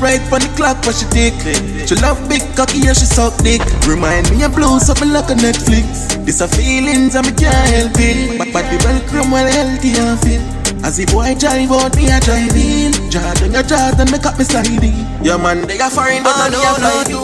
Right 0.02 0.18
on 0.34 0.42
the 0.42 0.50
clock, 0.58 0.82
what 0.90 0.98
she 0.98 1.06
dick. 1.14 1.38
She 1.86 1.94
love 2.02 2.18
big 2.26 2.42
cocky, 2.58 2.82
yeah, 2.82 2.98
she 2.98 3.06
suck 3.06 3.38
dick. 3.46 3.62
Remind 3.86 4.26
me 4.34 4.42
of 4.42 4.58
blue, 4.58 4.82
something 4.82 5.14
like 5.14 5.30
a 5.30 5.38
Netflix. 5.38 6.18
This 6.26 6.42
a 6.42 6.50
feelings, 6.50 7.14
and 7.14 7.30
me 7.30 7.34
can't 7.38 7.54
help 7.54 7.94
it. 7.94 8.42
But 8.42 8.50
body 8.58 8.82
welcome, 8.82 9.30
well 9.30 9.46
healthy 9.46 9.94
and 10.02 10.18
fit. 10.18 10.42
As 10.82 10.98
the 10.98 11.06
boy 11.14 11.38
drive 11.38 11.70
out, 11.70 11.94
me 11.94 12.10
a 12.10 12.18
drive 12.26 12.58
in. 12.58 12.98
Jordan, 13.14 13.54
your 13.54 13.62
Jordan, 13.62 14.10
make 14.10 14.26
up 14.26 14.34
me 14.42 14.50
sliding. 14.50 14.98
Yeah, 15.22 15.38
man, 15.38 15.62
they 15.70 15.78
are 15.78 15.94
foreign, 15.94 16.26
but 16.26 16.34
I 16.42 16.50
don't 16.50 16.82
like 16.82 17.14
you. 17.14 17.22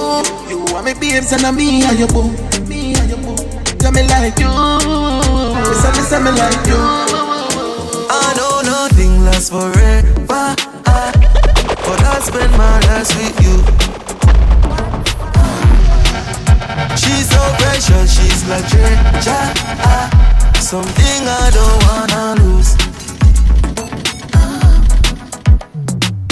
You 0.53 0.61
are 0.77 0.85
me 0.85 0.93
babes, 0.93 1.33
and 1.33 1.41
I'm 1.41 1.57
me 1.57 1.81
and 1.89 1.97
your 1.97 2.05
boo. 2.13 2.29
Me 2.69 2.93
and 3.01 3.09
your 3.09 3.17
boo. 3.17 3.33
Tell 3.81 3.89
me 3.89 4.05
like 4.13 4.37
you. 4.37 4.53
Listen, 5.57 5.89
listen, 5.97 6.21
me 6.21 6.37
like 6.37 6.69
you. 6.69 7.02
I 9.23 9.31
nothing 9.31 9.47
forever. 9.55 10.55
But 10.83 11.99
I'll 12.03 12.21
spend 12.21 12.51
my 12.57 12.79
life 12.91 13.07
with 13.15 13.39
you. 13.39 13.55
She's 16.99 17.29
so 17.29 17.41
precious, 17.59 18.11
she's 18.11 18.43
like 18.49 18.67
treasure. 18.67 19.47
Something 20.59 21.21
I 21.23 21.49
don't 21.55 21.79
wanna 21.87 22.43
lose. 22.43 22.75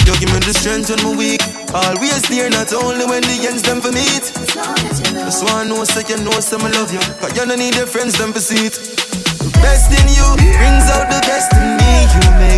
You 0.04 0.12
give 0.20 0.32
me 0.34 0.40
the 0.44 0.52
strength 0.52 0.90
when 0.90 1.00
I'm 1.00 1.16
weak. 1.16 1.40
Always 1.72 2.22
there, 2.28 2.50
not 2.50 2.72
only 2.74 3.06
when 3.06 3.22
the 3.22 3.46
ends 3.48 3.62
them 3.62 3.80
for 3.80 3.92
meet. 3.92 4.32
Just 5.24 5.44
wanna 5.48 5.68
know 5.70 5.84
so 5.84 6.00
you 6.00 6.18
know 6.24 6.40
some 6.40 6.62
love 6.62 6.92
you. 6.92 7.00
Cause 7.20 7.32
you 7.36 7.46
don't 7.46 7.58
need 7.58 7.74
your 7.74 7.86
friends 7.86 8.18
them 8.18 8.32
for 8.32 8.40
see. 8.40 8.68
The 8.68 9.48
best 9.64 9.88
in 9.96 10.08
you 10.12 10.28
brings 10.36 10.90
out 10.92 11.08
the 11.08 11.20
best 11.24 11.52
in 11.56 11.76
me. 11.80 11.92
You 12.12 12.20
make 12.36 12.51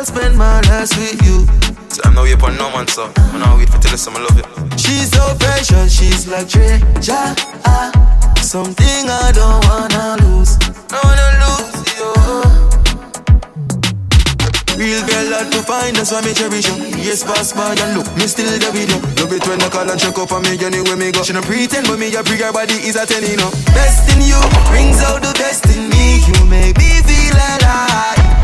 I'll 0.00 0.06
spend 0.06 0.32
my 0.38 0.62
last 0.72 0.96
with 0.96 1.20
you. 1.28 1.44
So 1.92 2.00
I'm 2.08 2.14
now 2.14 2.24
here 2.24 2.38
for 2.38 2.48
no 2.56 2.72
man, 2.72 2.88
so 2.88 3.12
I'm 3.14 3.38
now 3.38 3.58
wait 3.58 3.68
for 3.68 3.76
till 3.76 3.98
some 3.98 4.14
love 4.14 4.32
you. 4.32 4.48
She's 4.80 5.12
so 5.12 5.20
precious, 5.36 5.92
she's 5.92 6.26
like 6.26 6.48
treasure. 6.48 7.36
Ah, 7.68 7.92
something 8.40 9.04
I 9.04 9.28
don't 9.36 9.60
wanna 9.68 10.16
lose. 10.24 10.56
Don't 10.88 11.04
wanna 11.04 11.28
lose 11.44 11.84
you. 12.00 12.08
Real 14.80 15.04
girl 15.04 15.36
hard 15.36 15.52
to 15.52 15.60
find, 15.68 15.92
that's 15.94 16.12
why 16.12 16.24
me 16.24 16.32
cherish 16.32 16.64
you. 16.64 16.80
Yes, 16.96 17.20
pass 17.22 17.52
by 17.52 17.76
and 17.76 18.00
look, 18.00 18.08
me 18.16 18.24
still 18.24 18.48
the 18.48 18.72
video. 18.72 18.96
Love 19.20 19.36
it 19.36 19.46
when 19.46 19.60
I 19.60 19.68
call 19.68 19.84
and 19.84 20.00
check 20.00 20.16
up 20.16 20.32
on 20.32 20.40
me 20.48 20.56
anywhere 20.64 20.96
me 20.96 21.12
go. 21.12 21.22
She 21.22 21.34
no 21.34 21.42
pretend, 21.42 21.86
but 21.88 21.98
me 21.98 22.08
a 22.16 22.22
bring 22.24 22.40
her 22.40 22.56
body 22.56 22.80
is 22.88 22.96
a 22.96 23.04
ten, 23.04 23.20
you 23.20 23.36
know. 23.36 23.52
Best 23.76 24.08
in 24.16 24.24
you 24.24 24.40
brings 24.72 25.04
out 25.04 25.20
the 25.20 25.36
best 25.36 25.68
in 25.68 25.92
me. 25.92 26.24
You 26.24 26.48
make 26.48 26.78
me 26.80 27.04
feel 27.04 27.36
alive. 27.36 28.39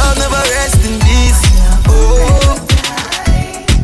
Summer 0.00 0.16
love 0.16 0.18
never 0.18 0.42
rest 0.56 0.80
in 0.88 0.96
peace. 1.00 1.40
Oh, 1.88 2.56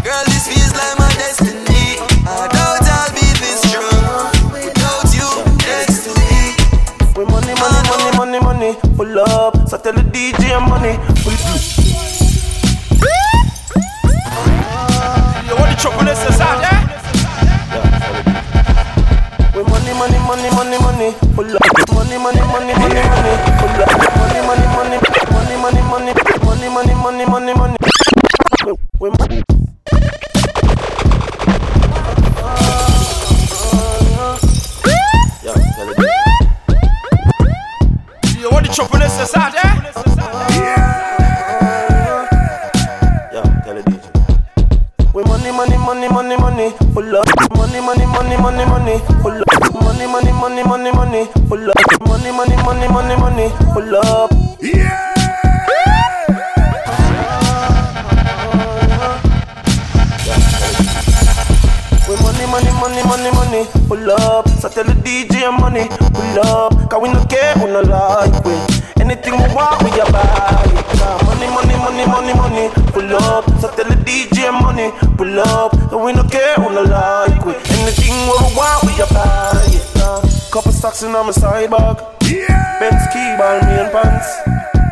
girl, 0.02 0.24
this 0.32 0.48
feels 0.48 0.72
like 0.72 0.96
my 0.98 1.08
destiny. 1.20 2.00
I 2.24 2.48
doubt 2.48 2.88
I'll 2.88 3.12
be 3.12 3.26
this 3.36 3.60
strong 3.68 4.32
without 4.48 5.04
you 5.12 5.28
next 5.68 6.08
to 6.08 6.10
me. 6.16 6.56
We 7.16 7.24
money, 7.28 7.52
money, 7.60 7.80
money, 7.92 8.10
money, 8.16 8.40
money, 8.40 8.72
full 8.96 9.18
up. 9.20 9.68
So 9.68 9.76
tell 9.76 9.92
the 9.92 10.00
DJ 10.08 10.56
money, 10.56 10.96
full 11.20 11.36
You 15.44 15.54
want 15.60 15.68
the 15.68 15.76
trouble 15.78 16.04
this 16.04 16.22
is 16.32 16.40
out, 16.40 16.60
yeah? 16.64 16.80
We 19.54 19.62
money, 19.68 19.92
money, 20.00 20.18
money, 20.24 20.48
money, 20.56 20.78
money, 20.80 21.12
full 21.36 21.56
up. 21.56 21.60
Money, 21.92 22.16
money, 22.16 22.40
money, 22.40 22.72
money, 22.72 22.72
money, 22.72 22.72
full 22.72 22.80
up. 22.80 22.80
Money, 22.80 22.88
money, 22.88 23.04
money, 23.04 23.55
money, 26.06 26.38
money, 26.44 26.68
money, 26.68 26.94
money, 26.94 27.24
money, 27.24 27.24
money, 27.26 27.26
money, 27.26 27.54
money. 27.54 27.76
We, 28.64 28.72
we 29.00 29.10
money. 29.18 29.42
You 38.38 38.50
want 38.50 38.66
the 38.66 38.72
trouble 38.72 38.98
this 38.98 39.18
is 39.20 39.34
out, 39.34 39.54
yeah? 39.54 39.82
We 45.14 45.24
money, 45.24 45.50
money, 45.50 45.78
money, 45.78 46.08
money, 46.08 46.36
money, 46.36 46.70
full 46.94 47.16
up. 47.16 47.26
Money, 47.56 47.80
money, 47.80 48.06
money, 48.06 48.36
money, 48.36 48.64
money, 48.66 48.98
full 49.22 49.40
up. 49.40 49.82
Money, 49.82 50.06
money, 50.06 50.32
money, 50.32 50.62
money, 50.62 50.92
money, 50.92 51.24
full 51.48 51.70
up. 51.70 51.76
Money, 52.06 52.30
money, 52.30 52.56
money, 52.62 52.88
money, 52.88 53.16
money, 53.16 53.48
full 53.74 53.96
up. 53.96 54.30
We 54.60 55.15
money, 62.56 62.72
money, 62.80 63.02
money, 63.04 63.30
money, 63.32 63.62
pull 63.88 64.10
up. 64.10 64.48
So 64.60 64.68
tell 64.68 64.84
the 64.84 64.92
DJ 65.04 65.52
money, 65.52 65.88
pull 65.88 66.38
up. 66.40 66.72
Cause 66.90 67.02
we 67.02 67.12
no 67.12 67.22
care, 67.26 67.54
we 67.56 67.66
no 67.66 67.82
like 67.82 68.32
it. 68.32 69.00
Anything 69.00 69.34
we 69.36 69.48
want, 69.54 69.82
we 69.84 69.90
a 70.00 70.04
buy. 70.08 70.64
Money, 71.26 71.48
money, 71.52 71.76
money, 71.76 72.06
money, 72.06 72.34
money, 72.34 72.66
pull 72.92 73.12
up. 73.16 73.44
So 73.60 73.68
tell 73.76 73.84
the 73.84 73.96
DJ 74.06 74.48
money, 74.52 74.90
pull 75.16 75.38
up. 75.40 75.72
Cause 75.90 76.00
we 76.00 76.12
no 76.12 76.24
care, 76.24 76.54
we 76.58 76.72
no 76.72 76.82
like 76.82 77.44
it. 77.44 77.58
Anything 77.76 78.16
we 78.24 78.36
want, 78.56 78.80
we 78.84 78.92
a 79.02 79.06
buy. 79.12 79.52
Couple 80.50 80.72
stocks 80.72 81.02
in 81.02 81.14
on 81.14 81.26
my 81.26 81.32
side 81.32 81.70
bag. 81.70 81.96
Benz 82.80 83.04
key, 83.12 83.36
ball, 83.36 83.60
me 83.68 83.74
and 83.84 83.92
pants. 83.92 84.28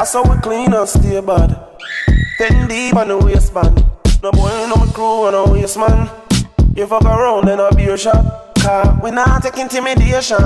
I 0.00 0.04
saw 0.04 0.22
we 0.28 0.38
clean 0.42 0.74
and 0.74 0.88
stay 0.88 1.20
bad. 1.20 1.56
Ten 2.36 2.68
deep 2.68 2.96
on 2.96 3.08
the 3.08 3.16
waistband. 3.16 3.82
No 4.22 4.32
boy, 4.32 4.48
no 4.68 4.76
my 4.76 4.86
crew, 4.92 5.30
no 5.30 5.46
waste 5.46 5.78
man. 5.78 6.10
You 6.76 6.88
fuck 6.88 7.04
around, 7.04 7.46
then 7.46 7.60
I'll 7.60 7.70
be 7.70 7.84
your 7.84 7.96
shot. 7.96 8.18
Cause 8.58 8.98
we 9.00 9.12
not 9.12 9.44
take 9.44 9.58
intimidation. 9.58 10.42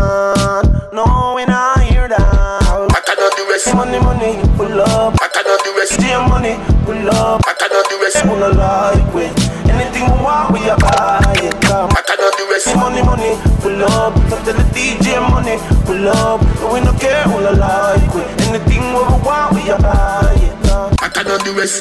No, 0.92 1.32
we 1.34 1.46
not 1.48 1.80
hear 1.88 2.04
that. 2.04 2.20
I 2.20 3.00
cannot 3.00 3.32
do 3.32 3.48
rest. 3.48 3.72
Money, 3.72 3.96
money, 3.96 4.36
pull 4.52 4.76
up. 4.76 5.16
I 5.24 5.28
cannot 5.32 5.64
do 5.64 5.72
rest. 5.72 5.96
DJ 5.96 6.20
money, 6.28 6.52
pull 6.84 7.08
up. 7.16 7.40
I 7.48 7.54
cannot 7.56 7.88
do 7.88 7.96
rest. 8.04 8.20
We 8.28 8.36
no 8.36 8.50
like 8.52 9.08
we. 9.16 9.24
Anything 9.72 10.04
we 10.04 10.20
want, 10.20 10.52
we 10.52 10.60
a 10.68 10.76
buy 10.76 11.32
it. 11.40 11.56
Come. 11.64 11.96
I 11.96 12.02
cannot 12.04 12.36
do 12.36 12.44
rest. 12.52 12.76
Money, 12.76 13.00
money, 13.00 13.32
pull 13.64 13.80
up. 13.88 14.12
So 14.28 14.36
tell 14.44 14.52
the 14.52 14.68
DJ 14.76 15.16
money, 15.32 15.56
pull 15.88 16.08
up. 16.12 16.44
We 16.68 16.84
no 16.84 16.92
care, 17.00 17.24
we 17.24 17.40
no 17.40 17.56
like 17.56 18.04
we. 18.12 18.20
Anything 18.52 18.84
we 18.84 19.00
want, 19.24 19.56
we 19.56 19.64
a 19.72 19.80
buy 19.80 20.36
it. 20.36 20.52
Come. 20.68 20.92
I 21.00 21.08
cannot 21.08 21.40
do 21.40 21.56
rest. 21.56 21.80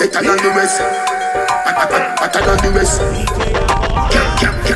Better 0.00 0.24
than 0.24 0.40
the 0.40 0.52
rest. 0.56 1.23
I 1.76 2.28
cannot 2.32 2.62
do 2.62 2.70
rest. 2.70 3.02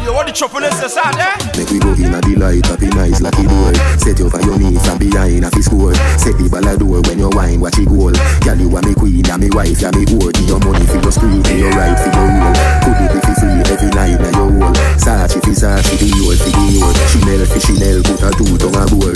You 0.09 0.15
want 0.15 0.27
the 0.27 0.33
trouble 0.33 0.61
this 0.61 0.81
is 0.83 0.97
out, 0.97 1.15
yeah? 1.21 1.37
Make 1.53 1.69
we 1.69 1.79
go 1.79 1.93
in 1.93 2.17
a 2.17 2.21
delight, 2.25 2.65
happy 2.65 2.89
nice 2.89 3.21
lucky 3.21 3.45
door. 3.45 3.77
Set 4.01 4.19
you 4.19 4.33
for 4.33 4.41
your 4.41 4.57
knee 4.57 4.81
from 4.81 4.97
behind 4.97 5.45
a 5.45 5.51
fi 5.53 5.61
score. 5.61 5.95
Set 6.17 6.33
the 6.41 6.49
ball 6.49 6.65
a 6.65 6.73
door 6.81 7.05
when 7.05 7.21
you 7.21 7.29
wine, 7.37 7.61
watch 7.61 7.77
it 7.77 7.93
goal. 7.93 8.17
Girl, 8.41 8.57
you 8.57 8.73
are 8.73 8.81
me 8.81 8.97
queen, 8.97 9.29
and 9.29 9.37
me 9.37 9.53
wife, 9.53 9.85
and 9.85 9.95
me 9.95 10.09
whore. 10.09 10.33
Give 10.33 10.49
your 10.49 10.61
money 10.65 10.87
for 10.89 10.97
your 10.97 11.13
spree, 11.13 11.45
for 11.45 11.57
your 11.61 11.73
right, 11.77 11.93
for 11.93 12.09
your 12.09 12.25
roll. 12.25 12.57
Could 12.83 12.99
it 13.05 13.11
be 13.13 13.19
for 13.21 13.35
free 13.37 13.61
every 13.69 13.91
night 13.93 14.17
now 14.17 14.33
your 14.33 14.49
whole. 14.49 14.77
Sachi 14.97 15.39
fi 15.45 15.53
Sachi, 15.53 15.95
the 16.01 16.09
old 16.25 16.41
fi 16.41 16.51
the 16.57 16.67
old. 16.81 16.97
Chanel 17.13 17.43
fi 17.45 17.59
Chanel, 17.61 17.99
put 18.01 18.25
a 18.25 18.29
two 18.33 18.57
tongue 18.57 18.81
a 18.81 18.85
goal. 18.89 19.13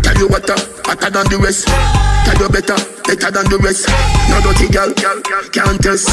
Tell 0.00 0.16
you 0.16 0.28
what, 0.32 0.48
uh, 0.48 0.56
hotter 0.88 1.10
than 1.12 1.26
the 1.28 1.36
rest. 1.36 1.68
Tell 1.68 2.38
you 2.40 2.48
better, 2.48 2.80
better 3.04 3.28
than 3.28 3.46
the 3.52 3.58
rest. 3.60 3.84
No 4.32 4.40
dirty 4.40 4.72
girl, 4.72 4.88
can't 5.52 5.78
test. 5.84 6.08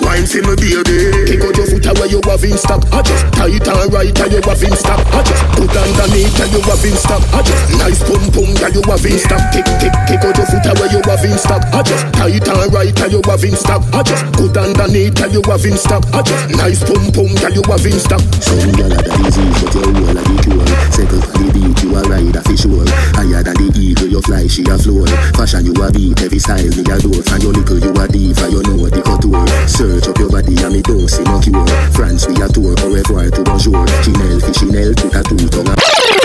Wine 0.00 0.24
for 0.24 0.40
me 0.40 0.56
baby 0.56 0.96
Take 1.28 1.44
out 1.44 1.56
your 1.56 1.68
foot 1.68 1.86
away 1.86 2.08
you 2.08 2.20
have 2.24 2.44
in 2.44 2.56
stock 2.56 2.82
I 2.90 3.02
just 3.04 3.24
tight 3.36 3.68
and 3.68 3.92
right 3.92 4.08
and 4.08 4.32
you 4.32 4.40
have 4.40 4.62
in 4.64 4.74
stock 4.74 5.00
I 5.12 5.20
just 5.22 5.44
put 5.52 5.76
underneath 5.76 6.40
and 6.40 6.52
you 6.52 6.62
have 6.64 6.84
in 6.84 6.96
stock 6.96 7.22
I 7.36 7.42
just 7.44 7.64
nice 7.76 8.00
pum 8.02 8.24
pum 8.32 8.48
that 8.64 8.72
you 8.72 8.82
have 8.88 9.04
in 9.04 9.18
stock 9.20 9.42
Take, 9.52 9.68
take, 9.78 9.96
take 10.08 10.24
out 10.24 10.36
your 10.36 10.48
foot 10.48 10.66
away 10.72 10.88
you 10.88 11.02
have 11.04 11.18
have 11.18 11.30
in 11.30 11.38
stock. 11.38 11.62
I 11.74 11.82
just 11.82 12.06
tight 12.14 12.46
and 12.46 12.72
right, 12.72 12.94
girl, 12.94 13.10
you 13.10 13.20
have 13.26 13.44
in 13.44 13.56
stock. 13.56 13.82
I 13.92 14.02
just 14.02 14.24
good 14.36 14.56
underneath, 14.56 15.14
girl, 15.18 15.32
you 15.32 15.42
have 15.42 15.64
in 15.64 15.76
stock. 15.76 16.04
I 16.14 16.22
just 16.22 16.50
nice 16.54 16.82
pum 16.84 17.02
pum, 17.12 17.30
girl, 17.34 17.52
you 17.52 17.62
have 17.66 17.86
in 17.86 17.98
stock. 17.98 18.22
Some 18.38 18.72
girl 18.78 18.92
are 18.92 19.02
the 19.02 19.12
disease, 19.18 19.58
but 19.58 19.74
you're 19.74 19.88
all 19.88 20.18
of 20.18 20.24
the 20.24 20.36
cure. 20.42 20.66
Second 20.94 21.22
the 21.34 21.46
beat, 21.54 21.82
you 21.82 21.96
a 21.96 22.00
ride 22.06 22.36
a 22.36 22.40
fish 22.46 22.62
sure. 22.62 22.86
Higher 23.18 23.42
than 23.42 23.56
the 23.58 23.66
eagle, 23.74 24.08
you 24.08 24.22
fly, 24.22 24.46
she 24.46 24.62
a 24.62 24.78
floor. 24.78 25.06
Fashion, 25.34 25.66
you 25.66 25.74
a 25.74 25.90
beat, 25.90 26.20
every 26.22 26.38
style, 26.38 26.62
me 26.62 26.82
a 26.86 26.96
door. 27.02 27.20
From 27.26 27.40
your 27.42 27.52
little, 27.52 27.78
you 27.78 27.90
a 27.90 28.04
diva, 28.06 28.46
you 28.50 28.62
know 28.62 28.86
the 28.86 29.02
couture. 29.02 29.87
Up 29.88 30.18
your 30.18 30.28
body, 30.28 30.54
and 30.62 30.74
me 30.74 30.82
don't 30.82 31.08
see 31.08 31.24
no 31.24 31.40
cure. 31.40 31.66
France, 31.92 32.28
we 32.28 32.34
tour, 32.34 32.74
au 32.84 32.92
revoir 32.92 33.30
to 33.30 33.42
bonjour. 33.42 33.86
Chanel, 34.02 34.38
Chanel, 34.52 34.92
a. 35.14 36.18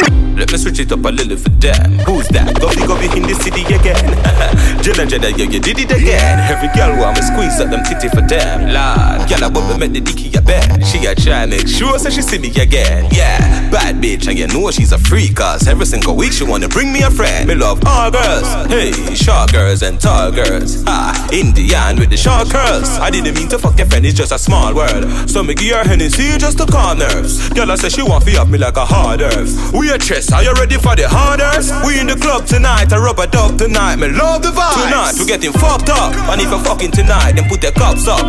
Let 0.44 0.52
me 0.52 0.58
switch 0.58 0.80
it 0.80 0.92
up 0.92 1.06
a 1.06 1.10
little 1.10 1.38
for 1.38 1.50
them. 1.62 2.00
Who's 2.10 2.28
that? 2.30 2.60
Go 2.60 2.68
go 2.88 3.00
be 3.00 3.06
in 3.16 3.24
the 3.24 3.36
city 3.38 3.62
again. 3.64 3.96
Jenna 4.84 5.06
Jenna, 5.06 5.30
yeah, 5.30 5.46
you 5.46 5.60
did 5.60 5.80
it 5.80 5.92
again. 5.92 6.40
Every 6.52 6.68
girl 6.76 7.00
want 7.00 7.16
me 7.16 7.22
squeeze 7.22 7.62
up 7.62 7.70
them 7.70 7.86
titty 7.86 8.10
for 8.10 8.26
them. 8.26 8.68
Lord, 8.74 9.30
girl, 9.30 9.44
I 9.46 9.48
want 9.48 9.70
me 9.70 9.88
make 9.88 9.94
the 9.94 10.02
dicky 10.02 10.36
a 10.36 10.42
bed. 10.42 10.84
She 10.84 11.06
a 11.06 11.16
try 11.16 11.46
make 11.46 11.68
sure 11.68 12.00
so 12.00 12.10
she 12.10 12.22
see 12.22 12.40
me 12.40 12.50
again. 12.60 13.08
Yeah, 13.14 13.40
bad 13.70 14.02
bitch, 14.02 14.28
and 14.28 14.38
you 14.38 14.48
know 14.48 14.72
she's 14.72 14.92
a 14.92 14.98
freak. 14.98 15.36
Cause 15.38 15.68
every 15.68 15.86
single 15.86 16.16
week 16.16 16.34
she 16.34 16.44
wanna 16.44 16.68
bring 16.68 16.92
me 16.92 17.04
a 17.04 17.12
friend. 17.12 17.48
Me 17.48 17.56
love 17.56 17.80
all 17.86 18.10
girls. 18.10 18.50
Hey, 18.68 18.92
short 19.14 19.54
girls 19.54 19.84
and 19.84 20.02
tall 20.02 20.32
girls. 20.32 20.84
Ah, 20.88 21.14
Indian 21.32 21.96
with 22.00 22.10
the 22.10 22.18
short 22.18 22.50
curls. 22.50 22.90
I 23.00 23.12
didn't 23.12 23.36
mean 23.36 23.50
to 23.54 23.60
fuck 23.60 23.78
your 23.78 23.86
friend, 23.86 24.06
it's 24.06 24.18
just 24.18 24.32
a 24.32 24.40
small 24.40 24.74
world. 24.74 25.06
So 25.30 25.44
me 25.44 25.54
give 25.54 25.78
her 25.78 25.84
Hennessy 25.84 26.38
just 26.40 26.58
to 26.58 26.66
calm 26.66 26.98
nerves. 26.98 27.50
Girl, 27.50 27.70
I 27.70 27.76
say 27.76 27.90
she 27.90 28.02
want 28.02 28.26
to 28.26 28.42
up 28.42 28.48
me 28.50 28.58
like 28.58 28.78
a 28.78 28.86
hard 28.86 29.22
earth. 29.22 29.54
We 29.74 29.92
a 29.92 29.98
chest, 29.98 30.34
are 30.34 30.42
you 30.42 30.54
ready 30.54 30.78
for 30.78 30.96
the 30.96 31.08
harders? 31.08 31.70
We 31.86 32.00
in 32.00 32.08
the 32.08 32.16
club 32.16 32.48
tonight, 32.48 32.92
I 32.92 32.98
rub 32.98 33.20
a 33.20 33.28
dub 33.28 33.60
tonight. 33.60 33.98
Me 33.98 34.10
love 34.10 34.42
the 34.42 34.50
vibe. 34.50 34.74
Tonight 34.74 35.14
we 35.20 35.26
getting 35.26 35.54
fucked 35.54 35.90
up, 35.90 36.14
and 36.34 36.42
if 36.42 36.50
you 36.50 36.60
fucking 36.66 36.92
tonight, 36.92 37.34
then 37.34 37.48
put 37.48 37.62
the 37.62 37.72
cups 37.72 38.08
up. 38.08 38.26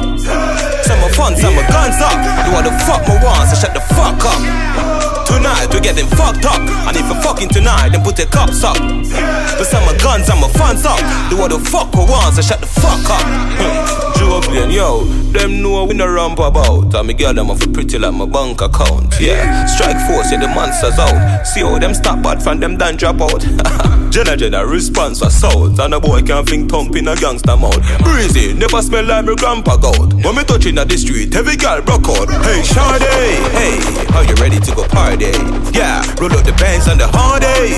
Some 0.84 1.00
of 1.00 1.12
fun, 1.16 1.36
some 1.36 1.56
of 1.56 1.66
guns 1.72 1.96
up. 2.04 2.18
You 2.44 2.52
want 2.52 2.68
the 2.68 2.76
fuck 2.84 3.00
my 3.08 3.16
once, 3.24 3.48
so 3.48 3.64
shut 3.64 3.72
the 3.72 3.80
fuck 3.96 4.20
up. 4.28 5.23
Tonight 5.34 5.74
we 5.74 5.80
getting 5.80 6.06
fucked 6.06 6.44
up, 6.46 6.60
and 6.60 6.96
if 6.96 7.04
you 7.08 7.20
fucking 7.20 7.48
tonight, 7.48 7.90
then 7.90 8.02
put 8.02 8.16
the 8.16 8.26
cups 8.26 8.62
up. 8.62 8.78
But 8.78 9.64
some 9.64 9.86
of 9.88 10.00
guns, 10.00 10.26
some 10.26 10.42
of 10.44 10.52
funds 10.52 10.86
up. 10.86 10.98
Do 11.28 11.36
what 11.36 11.50
the 11.50 11.58
fuck 11.58 11.92
we 11.92 12.04
want, 12.04 12.34
so 12.34 12.42
shut 12.42 12.60
the 12.60 12.66
fuck 12.66 13.04
up. 13.10 13.22
Hmm. 13.58 14.04
Juggling, 14.18 14.70
yo, 14.70 15.04
them 15.34 15.60
know 15.60 15.84
we 15.84 15.94
no 15.94 16.06
ramp 16.06 16.38
about. 16.38 16.94
And 16.94 17.08
me 17.08 17.14
girl 17.14 17.34
them 17.34 17.50
off 17.50 17.60
pretty 17.72 17.98
like 17.98 18.14
my 18.14 18.26
bank 18.26 18.60
account. 18.62 19.18
Yeah, 19.20 19.66
strike 19.66 19.98
force, 20.06 20.30
yeah 20.30 20.40
the 20.40 20.48
monsters 20.48 20.98
out. 20.98 21.44
See 21.44 21.60
how 21.60 21.78
them 21.78 21.94
stop 21.94 22.22
bad 22.22 22.42
from 22.42 22.60
them 22.60 22.76
done 22.76 22.96
drop 22.96 23.20
out. 23.20 23.42
Jenna 24.14 24.36
Jenna 24.36 24.64
response 24.64 25.20
was 25.20 25.34
south, 25.34 25.78
and 25.80 25.92
a 25.92 25.98
boy 25.98 26.22
can't 26.22 26.48
think 26.48 26.70
thump 26.70 26.94
in 26.94 27.08
a 27.08 27.16
gangster 27.16 27.56
mouth. 27.56 27.82
Breezy, 27.98 28.54
never 28.54 28.80
smell 28.80 29.04
like 29.04 29.24
my 29.24 29.34
grandpa 29.34 29.76
goat. 29.76 30.14
When 30.14 30.36
me 30.36 30.44
touching 30.44 30.78
at 30.78 30.88
the 30.88 30.96
street, 30.96 31.34
every 31.34 31.56
girl 31.56 31.82
broke 31.82 32.06
out. 32.08 32.30
Hey, 32.46 32.62
Sade, 32.62 33.02
hey, 33.02 34.14
are 34.14 34.24
you 34.24 34.34
ready 34.36 34.60
to 34.60 34.74
go 34.74 34.86
party? 34.86 35.23
Yeah, 35.72 36.04
roll 36.20 36.32
up 36.32 36.44
the 36.44 36.54
bands 36.58 36.88
on 36.88 36.98
the 36.98 37.08
hard 37.08 37.42
day. 37.42 37.72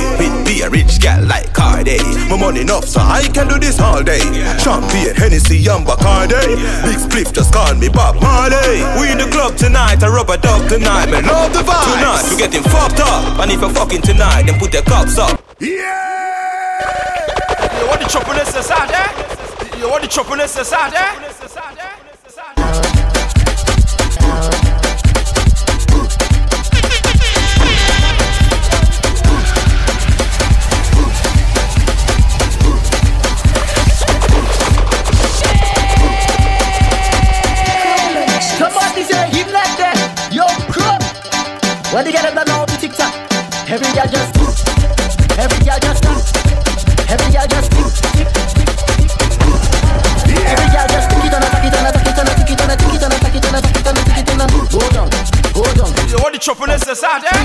Be 0.44 0.62
a 0.62 0.70
rich 0.70 1.00
gal 1.00 1.24
like 1.24 1.52
Cardi. 1.52 1.98
My 2.28 2.36
money 2.36 2.60
enough 2.60 2.84
so 2.84 3.00
I 3.00 3.28
can 3.32 3.48
do 3.48 3.58
this 3.58 3.80
all 3.80 4.02
day. 4.02 4.20
Champion, 4.58 5.14
Hennessy, 5.16 5.58
and 5.66 5.86
Bacardi. 5.86 6.56
Big 6.84 6.98
spliff 6.98 7.32
just 7.32 7.52
call 7.52 7.74
me 7.74 7.88
Bob 7.88 8.20
Marley. 8.20 8.82
We 9.00 9.10
in 9.12 9.18
the 9.18 9.28
club 9.30 9.56
tonight, 9.56 10.02
I 10.02 10.08
rub 10.08 10.30
a 10.30 10.36
dub 10.36 10.68
tonight. 10.68 11.10
Man, 11.10 11.24
love 11.24 11.52
the 11.52 11.60
vibe. 11.60 11.84
Tonight 11.94 12.24
we 12.30 12.36
getting 12.36 12.62
fucked 12.62 13.00
up, 13.00 13.38
and 13.40 13.50
if 13.50 13.60
you're 13.60 13.70
fucking 13.70 14.02
tonight, 14.02 14.44
then 14.44 14.58
put 14.58 14.72
the 14.72 14.82
cups 14.82 15.18
up. 15.18 15.40
Yeah. 15.60 16.16
You 17.80 17.86
want 17.88 18.00
the 18.00 18.08
choppiness 18.08 18.56
inside 18.56 18.88
there? 18.90 19.10
You 19.80 19.88
want 19.88 20.02
the 20.02 20.08
choppiness 20.08 20.58
inside 20.58 20.92
there? 20.92 21.26
When 41.96 42.04
the 42.04 42.12
girl 42.12 42.28
them 42.28 42.36
know 42.44 42.60
the 42.68 42.76
tick 42.76 42.92
tock, 42.92 43.08
every 43.72 43.88
girl 43.96 44.04
just 44.04 44.36
do, 44.36 44.44
every 45.40 45.64
girl 45.64 45.80
just 45.80 46.04
do, 46.04 46.12
every 47.08 47.32
girl 47.32 47.48
just 47.48 47.72
do. 47.72 47.80
Every 50.44 50.68
girl 50.76 50.86
just 50.92 51.08
tick 51.08 51.24
it 51.24 51.32
and 51.32 51.40
attack 51.40 51.64
it 51.64 51.72
and 51.72 51.88
attack 51.88 52.04
it 52.04 52.20
and 52.20 52.28
attack 52.28 52.52
it 52.52 52.60
and 52.60 52.68
attack 52.68 52.92
it 52.92 53.00
and 53.00 53.16
attack 53.16 53.32
it 53.32 53.44
and 53.48 53.56
attack 53.56 53.80
it 53.80 53.88
on, 53.88 53.96
attack 53.96 54.20
it 54.20 54.28
and 54.28 54.44
go 54.68 54.84
down, 54.92 55.08
go 55.56 55.64
down. 55.72 55.88
What 56.20 56.36
the? 57.24 57.35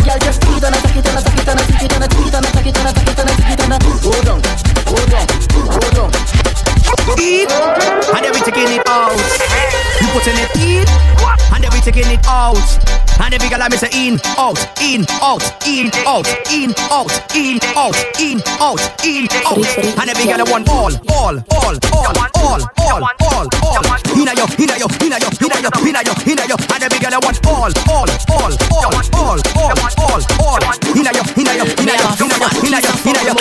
And 13.31 13.39
every 13.39 13.47
girl 13.47 13.63
I 13.63 13.71
miss 13.71 13.79
a 13.79 13.87
in, 13.95 14.19
out, 14.35 14.59
in, 14.83 15.07
out, 15.23 15.39
in, 15.63 15.87
out, 16.03 16.27
in, 16.51 16.67
out, 16.91 17.07
in, 17.31 17.63
out, 17.79 17.95
in, 18.19 18.43
out, 18.59 18.83
in, 19.07 19.23
out. 19.47 19.63
And 19.95 20.09
every 20.11 20.27
girl 20.27 20.43
I 20.43 20.51
want 20.51 20.67
all, 20.67 20.91
all, 21.15 21.39
all, 21.39 21.71
all, 21.95 22.11
all, 22.11 22.59
all, 22.59 22.99
all, 23.23 23.47
all. 23.63 23.87
Inna 24.19 24.35
yo, 24.35 24.43
inna 24.59 24.75
yo, 24.75 24.87
inna 24.99 25.15
yo, 25.15 25.31
inna 25.31 25.63
yo, 25.63 25.71
inna 25.79 26.03
yo, 26.03 26.11
inna 26.27 26.43
yo. 26.43 26.59
And 26.59 26.83
every 26.83 26.99
girl 26.99 27.15
I 27.15 27.23
want 27.23 27.39
all, 27.47 27.71
all, 27.87 28.11
all, 28.27 28.51
all, 28.67 28.99
all, 29.15 29.39
all, 29.39 29.79
all, 29.79 30.19
all. 30.43 30.75
Inna 30.91 31.15
yo, 31.15 31.23
inna 31.31 31.55
yo, 31.55 31.63
inna 31.79 31.95
yo, 31.95 32.11
inna 32.19 32.35
yo, 32.35 32.51
inna 32.67 32.83
yo, 32.83 32.91
inna 32.99 33.31
yo. 33.31 33.33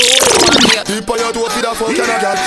Keep 0.86 1.10
on 1.10 1.18
your 1.18 1.32
toe 1.34 1.50
for 1.50 1.62
the 1.62 1.74
fuck 1.74 1.90
and 1.90 1.98
a 1.98 2.18
gal. 2.22 2.38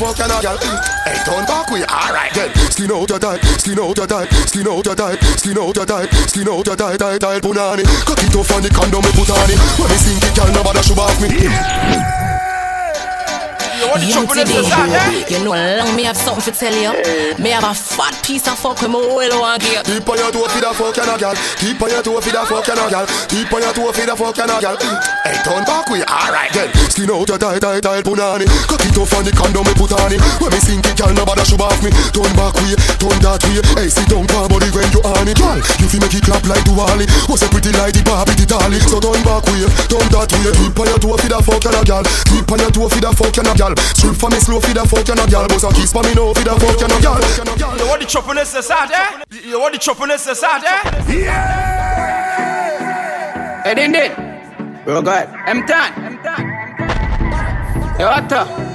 Fuck 0.00 0.18
and 0.20 0.32
a 0.32 0.40
gal. 0.40 0.56
Hey, 1.04 1.20
turn 1.28 1.44
back 1.44 1.68
we 1.68 1.84
alright 1.84 2.32
then. 2.32 2.48
Skin 2.72 2.90
out 2.90 3.08
your 3.10 3.20
tight, 3.20 3.44
skin 3.60 3.78
out 3.78 3.96
your 3.96 4.06
tight, 4.06 4.32
skin 4.48 4.66
out 4.66 4.86
your 4.86 4.96
tight, 4.96 5.20
skin 5.36 5.58
out 5.58 5.76
your 5.76 5.84
tight, 5.84 6.08
skin 6.24 6.48
out 6.48 6.66
your 6.66 6.76
tight, 6.76 6.98
tight, 6.98 7.20
tight, 7.20 7.42
punani. 7.42 7.84
Cock 8.08 8.22
it 8.24 8.34
off 8.34 8.50
on 8.52 8.62
the 8.62 8.70
condom 8.70 9.04
me 9.04 9.12
put 9.12 9.28
on 9.28 9.50
it. 9.52 9.60
When 9.76 9.88
me 9.92 9.96
sink 10.00 10.24
it, 10.24 10.34
girl, 10.34 10.48
nobody 10.56 10.80
should 10.80 10.98
off 10.98 11.20
me. 11.20 12.49
You 13.80 13.88
want 13.88 14.04
the 14.04 14.12
choppiness 14.12 14.60
inside 14.60 14.92
there? 14.92 15.24
You 15.32 15.40
know, 15.40 15.56
long 15.56 15.96
me 15.96 16.04
have 16.04 16.16
something 16.16 16.44
to 16.44 16.52
tell 16.52 16.76
you. 16.76 16.92
Eh. 16.92 17.32
Me 17.40 17.48
have 17.48 17.64
a 17.64 17.72
fat 17.72 18.12
piece 18.20 18.44
of 18.44 18.60
fuck 18.60 18.76
with 18.76 18.92
my 18.92 19.00
whole 19.00 19.40
one 19.40 19.56
gear. 19.56 19.80
Keep 19.88 20.04
on 20.04 20.20
your 20.20 20.28
toe 20.28 20.44
for 20.52 20.60
the 20.60 20.68
fuck 20.76 20.98
and 21.00 21.08
a 21.08 21.16
gal. 21.16 21.36
Keep 21.56 21.80
on 21.80 21.88
your 21.88 22.02
toe 22.04 22.20
for 22.20 22.28
the 22.28 22.42
fuck 22.44 22.68
and 22.68 22.76
a 22.76 22.84
gal. 22.92 23.06
Keep 23.32 23.48
on 23.56 23.60
your 23.64 23.72
toe 23.72 23.88
for 23.88 24.04
the 24.04 24.12
fuck 24.12 24.36
and 24.36 24.52
a 24.52 24.56
gal. 24.60 24.76
Hey, 25.24 25.36
turn 25.40 25.64
back 25.64 25.88
we 25.88 26.04
alright 26.04 26.52
then. 26.52 26.68
Skin 26.92 27.08
out 27.08 27.24
your 27.24 27.40
tight, 27.40 27.64
tight, 27.64 27.80
tight, 27.80 28.04
punani. 28.04 28.44
Cock 28.68 28.84
it 28.84 29.00
off 29.00 29.16
on 29.16 29.24
the 29.24 29.32
condom 29.32 29.64
me 29.64 29.72
put 29.72 29.96
on 29.96 30.12
it. 30.12 30.20
When 30.44 30.52
me 30.52 30.60
sink 30.60 30.84
it, 30.84 31.00
girl, 31.00 31.16
nobody 31.16 31.40
should 31.48 31.64
off 31.64 31.80
me. 31.80 31.88
Turn 32.12 32.28
back 32.36 32.52
we, 32.60 32.76
turn 33.00 33.16
that 33.24 33.40
way. 33.48 33.64
Hey, 33.80 33.88
sit 33.88 34.12
down, 34.12 34.28
car 34.28 34.44
body 34.44 34.68
when 34.76 34.92
you 34.92 35.00
on 35.08 35.24
it. 35.24 35.40
Girl, 35.40 35.56
you 35.56 35.88
feel 35.88 36.04
make 36.04 36.12
it 36.12 36.24
clap 36.28 36.44
like 36.44 36.68
Duali. 36.68 37.08
Was 37.32 37.40
a 37.40 37.48
pretty 37.48 37.72
like 37.80 37.96
the 37.96 38.04
Barbie, 38.04 38.36
the 38.36 38.44
dolly. 38.44 38.76
So 38.84 39.00
turn 39.00 39.24
back 39.24 39.48
we, 39.48 39.64
turn 39.88 40.04
that 40.12 40.28
way. 40.36 40.52
Keep 40.52 40.76
on 40.76 40.86
your 40.92 41.00
toe 41.00 41.16
for 41.16 41.28
the 41.32 41.38
fuck 41.40 41.64
and 41.64 41.80
a 41.80 41.82
gal. 41.88 42.04
Keep 42.28 42.52
on 42.52 42.60
your 42.60 42.68
toe 42.68 42.88
for 42.92 43.00
the 43.00 43.10
fuck 43.16 43.38
and 43.40 43.48
a 43.48 43.54
gal. 43.56 43.69
Strip 43.78 44.16
for 44.16 44.30
me 44.30 44.40
slow 44.40 44.60
for 44.60 44.74
the 44.74 44.84
fuck 44.86 45.08
and 45.08 45.20
a 45.20 45.26
gal. 45.30 45.46
Bust 45.48 45.64
a 45.64 45.68
kiss 45.72 45.92
for 45.92 46.02
me 46.02 46.14
now 46.14 46.32
for 46.32 46.44
the 46.44 46.54
fuck 46.58 46.82
and 46.82 46.92
a 46.92 46.98
gal. 47.00 47.20
You 47.78 47.86
want 47.86 48.00
the 48.00 48.06
choppiness 48.06 48.54
inside 48.56 48.88
there? 48.90 49.22
You 49.44 49.60
want 49.60 49.74
the 49.74 49.80
choppiness 49.80 50.28
inside 50.28 50.62
there? 50.62 50.82
Yeah. 51.08 52.50
Hey, 53.64 53.74
din 53.74 53.92
din. 53.92 54.12
Bro, 54.84 55.02
God. 55.02 55.28
M10. 55.46 55.90
Yo, 58.00 58.06
what 58.08 58.28
the? 58.28 58.70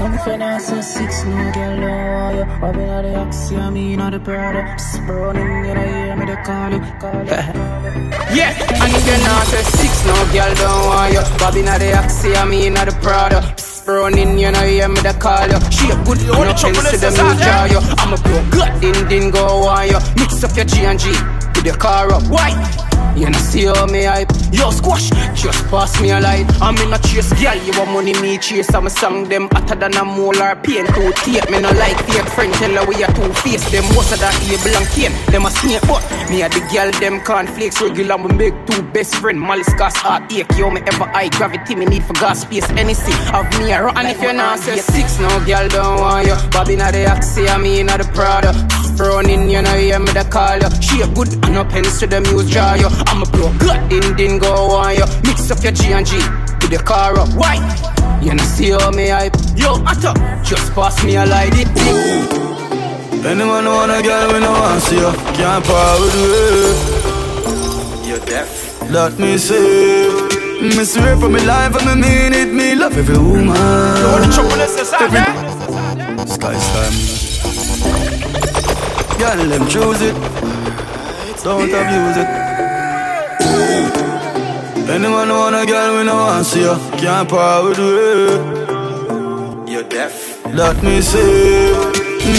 I'm 0.00 0.12
finna 0.18 0.60
say 0.60 0.80
six 0.80 1.24
no 1.24 1.50
girl 1.52 1.76
no 1.76 1.88
wire 1.88 2.46
Up 2.62 2.76
inna 2.76 3.02
the 3.02 3.16
Oxy, 3.16 3.56
I 3.56 3.68
mean 3.70 3.94
inna 3.94 4.10
the 4.12 4.20
Prada 4.20 4.62
Psst, 4.76 5.04
Browning, 5.06 5.64
you 5.66 5.74
know 5.74 5.86
hear 5.86 6.16
me 6.16 6.24
they 6.26 6.36
call 6.46 6.72
it, 6.72 6.82
call 7.00 7.20
it 7.22 7.28
Yeah, 8.38 8.54
and 8.82 8.92
if 8.94 9.06
you're 9.06 9.24
not 9.26 9.52
a 9.52 9.62
six, 9.78 10.06
no 10.06 10.14
girl 10.32 10.54
don't 10.54 10.86
want 10.86 11.12
you 11.14 11.22
Bobby 11.38 11.62
na 11.62 11.78
the 11.78 11.96
Oxy, 11.98 12.34
I 12.36 12.44
mean 12.44 12.74
na 12.74 12.84
the 12.84 12.92
Prada 13.02 13.40
Psst, 13.56 13.77
Browning, 13.88 14.38
you 14.38 14.52
know 14.52 14.60
hear 14.66 14.86
me 14.86 15.00
they 15.00 15.14
call 15.14 15.48
you. 15.48 15.58
She 15.70 15.88
a 15.88 15.96
good 16.04 16.18
one, 16.28 16.44
no 16.44 16.50
else 16.50 16.60
to 16.60 16.98
them 16.98 17.14
who 17.14 17.40
jar 17.40 17.68
you. 17.68 17.78
I'm 17.96 18.12
a 18.12 18.18
blow 18.20 18.44
good, 18.50 18.80
din 18.82 19.08
din 19.08 19.30
go 19.30 19.66
on 19.66 19.88
you 19.88 19.98
Mix 20.16 20.44
up 20.44 20.54
your 20.54 20.66
G 20.66 20.84
and 20.84 21.00
G, 21.00 21.08
with 21.56 21.64
your 21.64 21.76
car 21.76 22.12
up, 22.12 22.22
why? 22.24 22.87
You 23.16 23.30
know 23.30 23.38
see 23.38 23.64
how 23.66 23.86
me 23.86 24.04
hype. 24.04 24.30
Yo 24.52 24.70
squash, 24.70 25.10
just 25.34 25.64
pass 25.68 26.00
me 26.00 26.10
a 26.10 26.20
light. 26.20 26.46
I'm 26.62 26.76
in 26.78 26.92
a 26.92 26.98
chase, 26.98 27.32
girl, 27.40 27.56
you 27.64 27.72
want 27.78 27.90
money 27.92 28.14
me 28.20 28.38
chase. 28.38 28.72
I'm 28.74 28.86
a 28.86 28.90
song 28.90 29.28
them 29.28 29.48
hotter 29.52 29.74
than 29.74 29.96
a 29.96 30.04
molar 30.04 30.56
pain. 30.56 30.86
Two 30.94 31.12
tape, 31.24 31.50
me 31.50 31.60
no 31.60 31.70
like 31.72 31.98
fake 32.06 32.28
friend 32.32 32.52
Tell 32.54 32.70
her 32.76 32.86
we 32.88 33.02
are 33.02 33.12
two 33.12 33.32
face. 33.42 33.68
Them 33.70 33.84
most 33.94 34.12
of 34.12 34.20
that 34.20 34.34
able 34.46 34.76
and 34.76 34.88
cane. 34.94 35.12
Them 35.32 35.46
a 35.46 35.50
snake 35.50 35.82
but 35.82 36.02
Me 36.30 36.42
a 36.42 36.48
the 36.48 36.60
girl, 36.72 36.90
them 37.00 37.20
cornflakes. 37.20 37.80
Regular, 37.82 38.16
we 38.16 38.32
make 38.34 38.54
two 38.66 38.82
best 38.92 39.14
friend 39.16 39.40
Malice 39.40 39.68
heart 39.78 40.32
ache 40.32 40.46
Yo 40.56 40.70
me 40.70 40.80
ever 40.80 41.06
high 41.06 41.28
gravity 41.28 41.74
Me 41.74 41.84
need 41.86 42.02
for 42.04 42.12
gas 42.14 42.42
space 42.42 42.68
Anything. 42.70 43.14
Of 43.34 43.46
me 43.58 43.72
a 43.72 43.86
And 43.86 44.08
if 44.08 44.20
you're 44.22 44.32
not 44.32 44.58
say 44.58 44.76
six 44.78 45.18
No 45.18 45.28
girl 45.44 45.68
don't 45.68 46.00
want 46.00 46.26
you 46.26 46.34
Bobby 46.50 46.76
na 46.76 46.90
the 46.90 47.04
Axie, 47.04 47.48
I 47.48 47.58
mean 47.58 47.86
na 47.86 47.96
the 47.96 48.04
Prada 48.04 48.52
Running, 48.98 49.48
you 49.48 49.62
know, 49.62 49.76
hear 49.76 49.98
me 50.00 50.10
the 50.12 50.24
call 50.24 50.58
you. 50.58 50.70
She 50.82 51.00
a 51.02 51.06
good 51.14 51.32
and 51.44 51.54
no 51.54 51.64
pens 51.64 52.00
to 52.00 52.06
the 52.06 52.20
muse 52.20 52.50
draw 52.50 52.74
you. 52.74 52.88
I'm 53.06 53.22
a 53.22 53.26
blow 53.30 53.52
good, 53.58 53.88
din 53.88 54.16
din 54.16 54.38
go 54.38 54.52
on 54.74 54.96
you. 54.96 55.06
Mix 55.22 55.50
up 55.50 55.62
your 55.62 55.72
G 55.72 55.92
and 55.92 56.04
G 56.04 56.16
with 56.60 56.70
the 56.70 56.78
car 56.84 57.18
up. 57.18 57.28
Why? 57.34 57.56
You 58.20 58.34
know 58.34 58.42
see 58.42 58.70
how 58.70 58.90
me 58.90 59.08
hype. 59.08 59.36
Yo, 59.54 59.74
Atta, 59.86 60.12
just 60.44 60.72
pass 60.74 61.02
me 61.04 61.16
a 61.16 61.24
light 61.26 61.52
it 61.54 61.68
Anyone 63.24 63.64
want 63.64 63.90
a 63.90 64.02
girl 64.02 64.32
we 64.32 64.40
no 64.40 64.50
want 64.52 64.82
see 64.82 64.96
you 64.96 65.12
Can't 65.34 65.64
part 65.64 66.00
with 66.00 66.14
you 68.04 68.08
You're 68.08 68.24
deaf. 68.26 68.80
Let 68.90 69.18
me 69.18 69.38
see. 69.38 70.08
Me 70.62 70.84
swear 70.84 71.16
for 71.16 71.28
me 71.28 71.40
life 71.44 71.74
and 71.76 71.86
me 71.86 71.94
mean 72.08 72.32
it 72.32 72.52
Me 72.52 72.74
love 72.74 72.96
every 72.96 73.18
woman. 73.18 73.56
Every 75.00 75.24
Sky 76.26 76.58
sky 76.58 77.18
Girl 79.18 79.48
them 79.48 79.66
choose 79.68 80.00
it. 80.00 80.14
Don't 81.42 81.74
abuse 81.80 82.16
it. 82.22 82.28
Anyone 84.88 85.28
want 85.28 85.56
a 85.56 85.66
girl 85.66 85.98
we 85.98 86.04
no 86.04 86.14
want 86.14 86.46
see 86.46 86.60
you 86.60 86.76
Can't 86.98 87.28
part 87.28 87.64
with 87.64 87.78
you. 87.78 88.38
You're 89.72 89.82
deaf. 89.82 90.44
Let 90.54 90.82
me 90.84 91.00
see. 91.00 91.74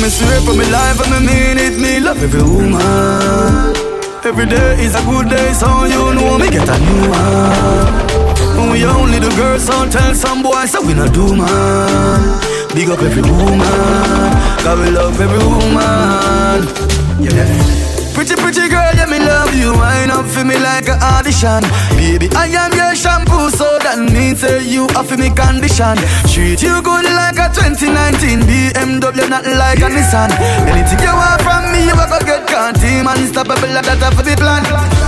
Me 0.02 0.10
swear 0.10 0.40
for 0.42 0.54
me 0.54 0.66
life 0.72 1.00
and 1.04 1.12
me 1.12 1.20
mean 1.28 1.58
it. 1.58 1.78
Me 1.78 2.00
love 2.00 2.24
every 2.24 2.44
woman. 2.44 3.76
Every 4.24 4.46
day 4.46 4.80
is 4.84 4.96
a 4.96 5.02
good 5.04 5.30
day 5.30 5.52
So 5.54 5.84
you 5.84 6.14
know 6.14 6.38
me 6.38 6.50
get 6.50 6.70
a 6.70 6.78
new 6.80 7.10
one. 7.10 8.72
We 8.72 8.86
only 8.86 9.20
the 9.20 9.30
girls 9.36 9.66
So 9.66 9.90
tell 9.90 10.14
some 10.16 10.44
boys 10.44 10.72
So 10.72 10.82
we 10.82 10.94
not 10.94 11.14
do 11.14 11.36
man 11.36 12.59
Big 12.76 12.90
up 12.90 13.02
every 13.02 13.22
woman 13.22 13.60
Cause 14.62 14.80
we 14.80 14.90
love 14.92 15.20
every 15.20 15.40
woman 15.40 16.66
deaf 17.24 17.90
Pretty, 18.14 18.36
pretty 18.36 18.68
girl, 18.68 18.92
yeah, 19.00 19.06
me 19.06 19.18
love 19.18 19.56
you. 19.56 19.72
Wind 19.72 20.12
up 20.12 20.26
for 20.26 20.44
me 20.44 20.60
like 20.60 20.90
an 20.90 21.00
audition. 21.00 21.64
Baby, 21.96 22.28
I 22.36 22.52
am 22.52 22.74
your 22.76 22.94
shampoo, 22.94 23.48
so 23.50 23.80
that 23.80 23.96
means 24.12 24.42
say 24.42 24.60
you 24.68 24.92
offer 24.92 25.16
me 25.16 25.32
condition. 25.32 25.96
Treat 26.28 26.60
you 26.60 26.82
good 26.84 27.06
like 27.08 27.40
a 27.40 27.48
2019 27.56 28.44
BMW, 28.44 29.30
not 29.30 29.48
like 29.48 29.80
a 29.80 29.88
Nissan. 29.88 30.36
Anything 30.68 31.00
you 31.00 31.16
want 31.16 31.40
from 31.48 31.72
me, 31.72 31.88
you 31.88 31.96
ever 31.96 32.20
get 32.28 32.44
team 32.76 33.08
Unstoppable, 33.08 33.72
like 33.72 33.88
that 33.88 34.12
for 34.12 34.24
the 34.24 34.36
plan. 34.36 34.99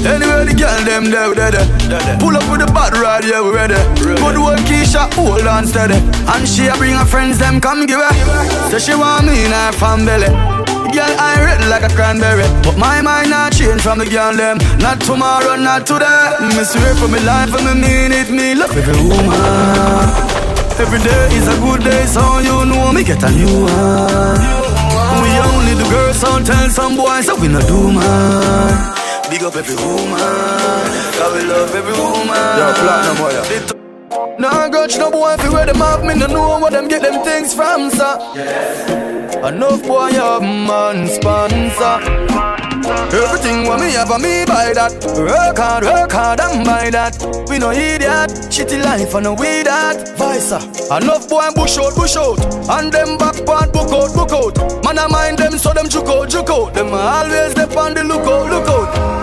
Anyway, 0.00 0.48
the 0.48 0.54
girl 0.56 0.80
them 0.84 1.10
there, 1.10 1.34
there, 1.34 1.50
there. 1.52 2.18
Pull 2.18 2.36
up 2.36 2.48
with 2.50 2.64
the 2.64 2.72
bad 2.72 2.96
ride, 2.96 3.24
yeah, 3.24 3.42
we 3.42 3.50
ready. 3.52 3.76
Good 4.00 4.38
work, 4.40 4.60
Keisha, 4.64 5.12
hold 5.14 5.46
on 5.46 5.66
steady. 5.66 6.00
And 6.24 6.48
she 6.48 6.68
a 6.68 6.74
bring 6.76 6.94
her 6.94 7.04
friends, 7.04 7.38
them 7.38 7.60
come 7.60 7.84
give 7.84 8.00
her. 8.00 8.12
Say 8.70 8.78
she 8.78 8.94
want 8.96 9.26
me 9.26 9.44
in 9.44 9.52
her 9.52 9.72
family. 9.72 10.60
Girl, 10.90 11.14
I 11.20 11.36
red 11.38 11.68
like 11.68 11.84
a 11.84 11.94
cranberry 11.94 12.42
But 12.64 12.76
my 12.76 13.00
mind 13.00 13.30
not 13.30 13.52
change 13.52 13.80
from 13.80 14.00
the 14.00 14.06
girl 14.06 14.34
them 14.34 14.58
Not 14.78 15.00
tomorrow, 15.00 15.54
not 15.54 15.86
today 15.86 16.34
Me 16.40 16.64
swear 16.64 16.96
for 16.96 17.06
me 17.06 17.20
life 17.20 17.54
and 17.54 17.62
me 17.62 17.86
mean 17.86 18.10
it 18.10 18.28
Me 18.28 18.56
love 18.56 18.76
every 18.76 18.98
woman 18.98 20.10
Every 20.82 20.98
day 20.98 21.28
is 21.30 21.46
a 21.46 21.56
good 21.62 21.84
day 21.84 22.06
So 22.06 22.40
you 22.40 22.66
know 22.66 22.90
me 22.90 23.04
get 23.04 23.22
a 23.22 23.30
new 23.30 23.70
one 23.70 24.40
We 25.22 25.30
only 25.38 25.74
the 25.78 25.86
girls 25.88 26.16
So 26.18 26.42
tell 26.42 26.68
some 26.70 26.96
boys 26.96 27.26
So 27.26 27.36
we 27.40 27.46
not 27.46 27.68
do 27.68 27.92
man 27.92 28.99
Big 29.30 29.42
up 29.44 29.54
every 29.54 29.76
woman 29.76 30.18
Cause 30.18 31.34
we 31.34 31.48
love 31.48 31.72
every 31.72 31.92
woman 31.92 32.26
Yeah, 32.26 32.74
platinum 32.76 33.22
wire 33.22 33.80
Nah, 34.40 34.68
grudge 34.68 34.98
no 34.98 35.10
boy 35.10 35.34
if 35.34 35.44
you 35.44 35.52
wear 35.52 35.66
them 35.66 35.76
have 35.76 36.02
me 36.02 36.14
no 36.14 36.26
know 36.26 36.58
where 36.60 36.70
them 36.70 36.88
get 36.88 37.02
them 37.02 37.22
things 37.22 37.54
from, 37.54 37.90
sir. 37.90 38.16
Yeah. 38.34 39.48
Enough 39.48 39.82
boy 39.86 40.12
have 40.12 40.42
man 40.42 41.06
sponsor. 41.06 42.00
Everything 43.12 43.66
what 43.66 43.80
me 43.80 43.92
have, 43.92 44.08
me 44.20 44.44
buy 44.46 44.72
that. 44.72 44.92
Work 45.16 45.58
hard, 45.58 45.84
work 45.84 46.12
hard 46.12 46.40
and 46.40 46.64
buy 46.64 46.90
that. 46.90 47.16
We 47.48 47.58
no 47.58 47.70
idiot, 47.70 48.30
shitty 48.48 48.82
life 48.82 49.14
and 49.14 49.24
no 49.24 49.34
we 49.34 49.62
that. 49.62 50.16
Vice 50.16 50.52
Enough 50.90 51.28
boy 51.28 51.50
bush 51.54 51.78
out, 51.78 51.94
bush 51.94 52.16
out, 52.16 52.40
and 52.70 52.90
them 52.90 53.18
back 53.18 53.44
part 53.44 53.72
book 53.72 53.92
out, 53.92 54.14
book 54.14 54.32
out. 54.32 54.84
Man 54.84 54.98
I 54.98 55.06
mind 55.06 55.38
them 55.38 55.58
so 55.58 55.72
them 55.72 55.88
juke 55.88 56.08
out, 56.08 56.30
juke 56.30 56.50
out. 56.50 56.74
Them 56.74 56.94
always 56.94 57.54
dep 57.54 57.76
on 57.76 57.94
the 57.94 58.04
lookout, 58.04 58.50
lookout. 58.50 59.19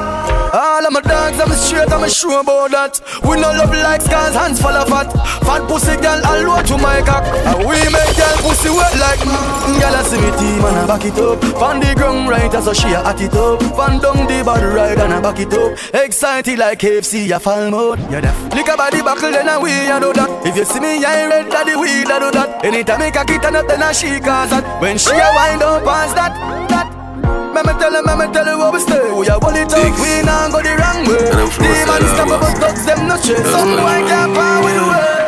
All 0.53 0.85
of 0.85 0.93
my 0.93 1.01
dogs, 1.01 1.39
I'm 1.39 1.51
straight, 1.57 1.91
I'm 1.91 2.07
sure 2.09 2.39
about 2.39 2.71
that. 2.71 3.01
We 3.23 3.35
no 3.35 3.51
love 3.51 3.71
like 3.71 4.01
scars, 4.01 4.33
hands 4.33 4.61
full 4.61 4.71
of 4.71 4.87
fat. 4.87 5.11
Fat 5.43 5.67
pussy 5.67 5.95
girl, 5.99 6.21
all 6.23 6.41
low 6.43 6.61
to 6.63 6.77
my 6.77 7.01
cock. 7.01 7.23
And 7.23 7.67
we 7.67 7.77
make 7.91 8.13
girl 8.15 8.37
pussy 8.39 8.69
wet 8.69 8.95
like 8.95 9.19
mm, 9.19 9.79
Girl, 9.79 9.95
I 9.95 10.03
see 10.03 10.19
me 10.19 10.31
team 10.39 10.63
and 10.63 10.77
I 10.77 10.87
back 10.87 11.05
it 11.05 11.19
up. 11.19 11.39
From 11.59 11.79
the 11.79 11.93
ground 11.95 12.29
right, 12.29 12.51
so 12.51 12.73
she 12.73 12.87
a 12.95 13.03
at 13.03 13.19
it 13.19 13.33
up. 13.35 13.59
From 13.75 13.99
down 13.99 14.27
the 14.27 14.43
body 14.43 14.65
ride 14.65 14.99
and 14.99 15.13
I 15.13 15.21
back 15.21 15.39
it 15.39 15.53
up. 15.53 15.77
Excited 15.93 16.57
like 16.57 16.79
KFC, 16.79 17.35
a 17.35 17.39
fall 17.39 17.69
mode. 17.69 17.99
Yeah, 18.11 18.21
deaf. 18.21 18.53
Lick 18.53 18.67
a 18.67 18.77
body 18.77 19.01
buckle, 19.01 19.31
then 19.31 19.49
I 19.49 19.57
we 19.57 19.71
a 19.71 19.99
do 19.99 20.13
that. 20.13 20.45
If 20.45 20.55
you 20.55 20.65
see 20.65 20.79
me, 20.79 21.03
I 21.03 21.27
red, 21.27 21.49
daddy, 21.49 21.75
we 21.75 22.03
da 22.03 22.19
do 22.19 22.31
that. 22.31 22.63
Anytime 22.63 23.01
I 23.01 23.11
cock 23.11 23.29
it 23.29 23.43
and 23.43 23.55
up, 23.55 23.67
then 23.67 23.83
I 23.83 23.91
she 23.91 24.19
cause 24.19 24.49
that. 24.51 24.81
When 24.81 24.97
she 24.97 25.11
a 25.11 25.29
wind 25.35 25.61
up 25.61 25.83
past 25.83 26.15
that, 26.15 26.69
that. 26.69 26.96
Me 27.23 27.73
tell 27.81 27.91
her, 27.91 28.15
me 28.15 28.27
tell 28.33 28.45
her 28.45 28.57
where 28.57 28.71
we 28.71 28.79
stay. 28.79 29.11
We 29.11 29.27
are 29.29 29.39
bullet 29.39 29.73
up, 29.73 29.99
we 29.99 30.21
not 30.23 30.51
go 30.51 30.61
the 30.61 30.73
wrong 30.77 31.01
way. 31.09 31.25
Demons 31.57 32.09
stop 32.13 32.29
up, 32.29 32.41
but 32.41 32.57
thugs 32.61 32.85
them 32.85 33.07
no 33.07 33.15
chase. 33.17 33.43
Some 33.51 33.71
boy 33.75 33.99
can't 34.07 34.35
find 34.35 34.63
with 34.63 34.75
the 34.75 34.85
way. 34.87 35.27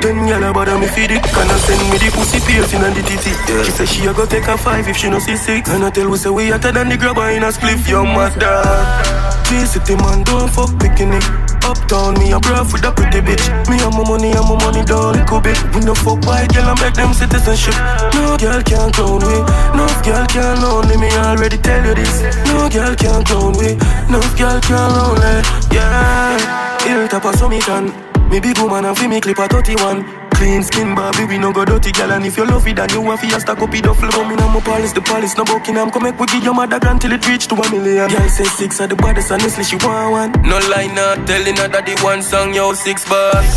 Ten 0.00 0.14
gyal 0.30 0.48
a 0.48 0.52
bother 0.54 0.78
me 0.78 0.86
feed 0.86 1.10
it 1.10 1.24
Can 1.24 1.50
I 1.50 1.58
send 1.58 1.82
me 1.90 1.98
the 1.98 2.08
pussy 2.14 2.38
piercing 2.46 2.84
and 2.86 2.94
the 2.94 3.02
titty 3.02 3.30
yeah. 3.50 3.64
She 3.64 3.72
say 3.72 3.84
she 3.84 4.06
a 4.06 4.14
go 4.14 4.26
take 4.26 4.46
a 4.46 4.56
five 4.56 4.86
if 4.86 4.96
she 4.96 5.10
no 5.10 5.18
see 5.18 5.34
six 5.36 5.68
And 5.70 5.84
I 5.84 5.90
tell 5.90 6.08
we 6.08 6.16
say 6.16 6.30
we 6.30 6.50
hotter 6.50 6.70
than 6.70 6.88
the 6.88 6.96
grabber 6.96 7.28
in 7.30 7.42
a 7.42 7.48
spliff 7.48 7.88
Your 7.88 8.04
mother 8.04 8.62
G-City 9.50 9.96
man 9.96 10.22
don't 10.22 10.48
fuck 10.48 10.70
picking 10.78 11.12
it 11.14 11.47
Uptown, 11.68 12.14
me 12.18 12.32
a 12.32 12.40
bruv 12.40 12.72
with 12.72 12.88
a 12.88 12.90
pretty 12.90 13.20
bitch 13.20 13.44
Me 13.68 13.76
and 13.76 13.92
my 13.92 14.00
money 14.08 14.32
and 14.32 14.48
my 14.48 14.56
money 14.64 14.82
down 14.88 15.12
little 15.12 15.38
bit 15.38 15.60
We 15.74 15.84
no 15.84 15.92
fuck 15.92 16.24
white 16.24 16.48
girl 16.48 16.64
and 16.64 16.80
make 16.80 16.94
them 16.94 17.12
citizenship. 17.12 17.76
No 18.16 18.40
girl 18.40 18.62
can 18.64 18.88
clown 18.96 19.20
me 19.20 19.36
No 19.76 19.84
girl 20.00 20.24
can 20.32 20.62
lonely 20.62 20.96
me 20.96 21.12
already 21.28 21.58
tell 21.58 21.84
you 21.84 21.94
this. 21.94 22.24
No 22.48 22.72
girl 22.72 22.96
can 22.96 23.20
clown 23.28 23.52
me 23.60 23.76
No 24.08 24.20
girl 24.40 24.58
can 24.64 24.88
lonely 24.96 25.44
Yeah. 25.68 26.88
Ill 26.88 27.06
tap 27.06 27.28
a 27.28 27.48
me 27.48 27.60
can 27.60 27.92
me 28.30 28.40
big 28.40 28.58
woman 28.58 28.84
and 28.84 28.96
fi 28.96 29.06
me 29.06 29.20
clip 29.20 29.38
a 29.38 29.48
31 29.48 30.27
Clean 30.38 30.62
skin, 30.62 30.94
Barbie, 30.94 31.24
we 31.24 31.36
no 31.36 31.52
go 31.52 31.64
dirty 31.64 31.90
gal 31.90 32.12
And 32.12 32.24
if 32.24 32.36
you 32.36 32.46
love 32.46 32.64
it, 32.68 32.76
then 32.76 32.88
you 32.90 33.00
want 33.00 33.20
fi 33.20 33.26
a 33.34 33.40
stack 33.40 33.58
up 33.58 33.74
it 33.74 33.82
Come 33.82 34.30
in, 34.30 34.38
I'm 34.38 34.54
a 34.54 34.60
palace, 34.60 34.92
the 34.92 35.00
palace, 35.00 35.36
no 35.36 35.44
Buckingham 35.44 35.90
Come 35.90 36.04
make 36.04 36.18
we 36.18 36.26
give 36.26 36.44
your 36.44 36.54
mother 36.54 36.78
grand 36.78 37.00
till 37.00 37.10
it 37.10 37.26
reach 37.26 37.48
to 37.48 37.56
a 37.56 37.70
million. 37.72 38.08
Girl 38.08 38.28
say 38.28 38.44
six 38.44 38.80
are 38.80 38.86
the 38.86 38.94
baddest, 38.94 39.32
honestly 39.32 39.64
she 39.64 39.74
want 39.82 40.12
one. 40.12 40.30
No 40.46 40.58
lie, 40.70 40.86
not 40.94 41.26
telling 41.26 41.56
her 41.56 41.66
that 41.66 41.84
the 41.86 41.98
one 42.04 42.22
song, 42.22 42.54
yo, 42.54 42.72
six 42.72 43.02
bars 43.08 43.50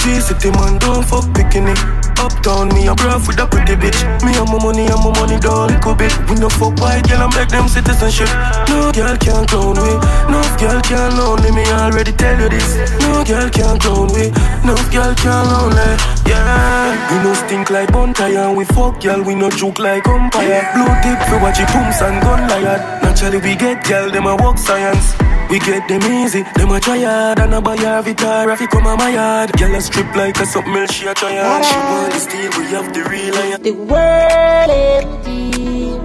G-City 0.00 0.50
man, 0.56 0.78
don't 0.78 1.04
fuck 1.04 1.28
picking 1.36 1.68
it 1.68 1.78
Uptown, 2.16 2.72
me 2.72 2.88
a 2.88 2.94
bruv 2.96 3.26
with 3.28 3.36
a 3.36 3.46
pretty 3.46 3.76
bitch. 3.76 4.00
Me 4.24 4.32
and 4.32 4.48
my 4.48 4.56
money 4.56 4.86
and 4.88 4.96
my 5.04 5.12
money 5.20 5.36
down 5.36 5.68
little 5.68 5.94
bit. 5.94 6.08
We 6.30 6.40
no 6.40 6.48
fuck 6.48 6.72
white 6.80 7.04
girl 7.04 7.20
and 7.20 7.34
make 7.36 7.50
them 7.52 7.68
citizenship. 7.68 8.30
No 8.70 8.88
girl 8.96 9.16
can 9.20 9.44
clown 9.44 9.76
me. 9.76 9.92
No 10.32 10.40
girl 10.56 10.80
can 10.80 11.18
lonely 11.18 11.50
me. 11.52 11.64
I 11.68 11.90
already 11.90 12.12
tell 12.12 12.38
you 12.40 12.48
this. 12.48 12.80
No 13.04 13.24
girl 13.28 13.50
can 13.50 13.76
clown 13.78 14.08
me 14.16 14.32
No 14.64 14.74
girl 14.90 15.14
can 15.14 15.44
lonely 15.52 15.92
Yeah. 16.26 17.10
We 17.10 17.22
no 17.22 17.34
stink 17.34 17.68
like 17.68 17.92
bonfire. 17.92 18.50
We 18.54 18.64
fuck 18.64 19.00
girl 19.02 19.22
we 19.22 19.34
no 19.34 19.50
joke 19.50 19.78
like 19.78 20.08
umpire. 20.08 20.62
Blue 20.72 20.94
tip 21.02 21.20
for 21.28 21.38
watch 21.42 21.60
it 21.60 21.68
pumps 21.68 22.00
and 22.00 22.22
gun 22.22 22.48
liar 22.48 22.78
Naturally 23.02 23.38
we 23.38 23.56
get 23.56 23.84
girl 23.84 24.10
them 24.10 24.26
a 24.26 24.34
walk 24.36 24.56
science. 24.56 25.14
We 25.50 25.58
get 25.58 25.86
them 25.86 26.02
easy, 26.10 26.42
them 26.56 26.70
a 26.70 26.80
try 26.80 27.00
hard. 27.00 27.38
And 27.38 27.54
a 27.54 27.60
buy 27.60 27.76
her 27.76 28.02
Vitar 28.02 28.50
if 28.52 28.60
he 28.60 28.66
come 28.66 28.86
on 28.86 28.96
my 28.96 29.10
yard. 29.10 29.52
Girl 29.58 29.74
a 29.74 29.80
strip 29.82 30.14
like 30.16 30.38
a 30.40 30.46
something 30.46 30.74
else, 30.74 30.92
she 30.92 31.06
a 31.06 31.14
try 31.14 31.36
hard. 31.36 31.64
She 31.64 31.76
want 31.76 32.12
the 32.12 32.20
steel, 32.20 32.50
we 32.58 32.64
have 32.74 32.94
the 32.94 33.04
real 33.04 33.36
iron. 33.36 33.62
The 33.62 33.72
world 33.72 34.70
empty 34.70 35.98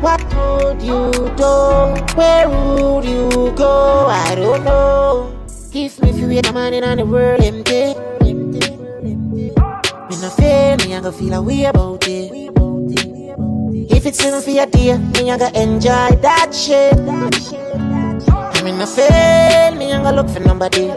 What 0.00 0.22
would 0.36 0.80
you 0.80 1.10
do? 1.36 2.16
Where 2.16 2.48
would 2.48 3.04
you 3.04 3.52
go? 3.56 4.06
I 4.06 4.34
don't 4.36 4.64
know 4.64 5.35
If 5.78 6.00
me 6.00 6.10
feel 6.10 6.40
the 6.40 6.52
man 6.54 6.72
in 6.72 6.96
the 6.96 7.04
world 7.04 7.42
empty. 7.44 7.92
Me 8.24 8.32
no 10.22 10.30
fear, 10.30 10.74
me 10.78 10.94
I 10.94 11.00
go 11.02 11.12
feel 11.12 11.34
a 11.34 11.42
way 11.42 11.64
about 11.64 12.08
it. 12.08 12.32
If 13.92 14.06
it's 14.06 14.24
in 14.24 14.40
for 14.40 14.48
your 14.48 14.64
day, 14.64 14.96
me 14.96 15.30
I 15.30 15.36
go 15.36 15.48
enjoy 15.48 16.16
that 16.24 16.54
shit. 16.54 16.96
Me 18.64 18.72
no 18.72 18.86
fail, 18.86 19.74
me 19.74 19.92
ain't 19.92 20.02
gonna 20.02 20.16
look 20.16 20.30
for 20.30 20.40
nobody. 20.40 20.88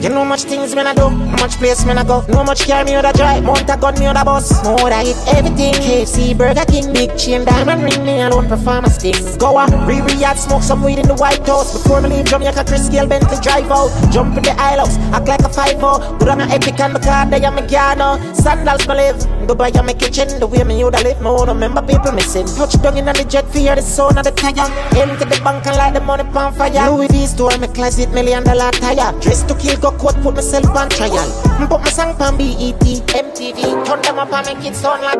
You 0.00 0.10
know 0.10 0.24
much 0.24 0.42
things 0.42 0.74
when 0.74 0.86
I 0.86 0.94
do, 0.94 1.10
much 1.10 1.56
place 1.56 1.84
when 1.84 1.98
I 1.98 2.04
go, 2.04 2.24
no 2.28 2.44
much 2.44 2.66
carry 2.66 2.84
me 2.84 2.94
on 2.96 3.02
the 3.02 3.12
drive, 3.12 3.42
mount 3.42 3.68
a 3.68 3.76
gun 3.76 3.98
me 3.98 4.06
on 4.06 4.14
the 4.14 4.24
bus, 4.24 4.62
more 4.64 4.92
I 4.92 5.04
hit 5.04 5.16
everything. 5.34 5.74
KFC, 5.74 6.36
Burger 6.36 6.64
King, 6.66 6.92
big 6.92 7.16
chain, 7.18 7.44
diamond 7.44 7.82
ring, 7.82 8.04
me 8.04 8.20
alone 8.22 8.48
perform 8.48 8.84
a 8.84 8.90
sting. 8.90 9.18
Go 9.38 9.56
on, 9.56 9.70
re 9.86 10.00
re 10.00 10.16
smoke 10.36 10.62
some 10.62 10.82
weed 10.84 10.98
in 10.98 11.08
the 11.08 11.14
White 11.16 11.46
House 11.46 11.72
before 11.72 12.00
me 12.00 12.10
leave 12.10 12.26
Jamaica. 12.26 12.64
Chris 12.64 12.88
Gayle 12.88 13.08
Bentley 13.08 13.38
drive 13.40 13.70
out, 13.70 13.90
jump 14.12 14.36
in 14.36 14.42
the 14.44 14.54
aisle 14.60 14.86
house, 14.86 14.96
act 15.14 15.26
like 15.26 15.40
a 15.40 15.48
five 15.48 15.68
five 15.80 15.82
o. 15.82 16.16
Put 16.18 16.28
on 16.28 16.38
my 16.38 16.48
epic 16.52 16.78
and 16.80 16.92
my 16.92 17.00
car, 17.00 17.26
they 17.26 17.44
am 17.44 17.58
a 17.58 17.62
piano. 17.66 18.18
Sandals 18.34 18.86
me 18.88 18.94
live, 18.94 19.16
Dubai 19.48 19.74
am 19.76 19.86
my 19.86 19.92
kitchen, 19.94 20.28
the 20.40 20.46
way 20.46 20.62
me 20.64 20.82
woulda 20.82 21.02
live, 21.02 21.20
me 21.20 21.26
wanna 21.26 21.52
remember 21.52 21.82
people 21.82 22.12
missing. 22.12 22.46
Touch 22.46 22.80
down 22.82 22.96
in 22.96 23.06
the 23.06 23.26
jet, 23.28 23.46
fear 23.52 23.74
the 23.74 23.82
sound 23.82 24.18
of 24.18 24.24
the 24.24 24.30
tiger. 24.30 24.68
Empty 24.96 25.24
the 25.24 25.40
bank 25.44 25.66
and 25.66 25.76
light 25.76 25.94
the 25.94 26.00
money 26.00 26.22
on 26.22 26.52
fire. 26.54 26.90
Louis 26.90 27.08
V 27.08 27.26
store, 27.26 27.56
my 27.58 27.66
closet, 27.66 28.10
million 28.12 28.42
dollar 28.44 28.70
tire. 28.72 29.12
Dress 29.20 29.42
to 29.44 29.54
kill, 29.54 29.76
go 29.80 29.87
court, 29.92 30.16
put 30.22 30.34
myself 30.34 30.66
on 30.76 30.88
trial. 30.88 31.28
Put 31.68 31.80
my 31.80 31.88
song 31.88 32.20
on 32.20 32.36
BET, 32.36 32.80
MTV, 32.80 33.84
turn 33.86 34.02
them 34.02 34.18
up 34.18 34.32
and 34.32 34.46
make 34.46 34.66
it 34.66 34.74
sound 34.74 35.02
like. 35.02 35.18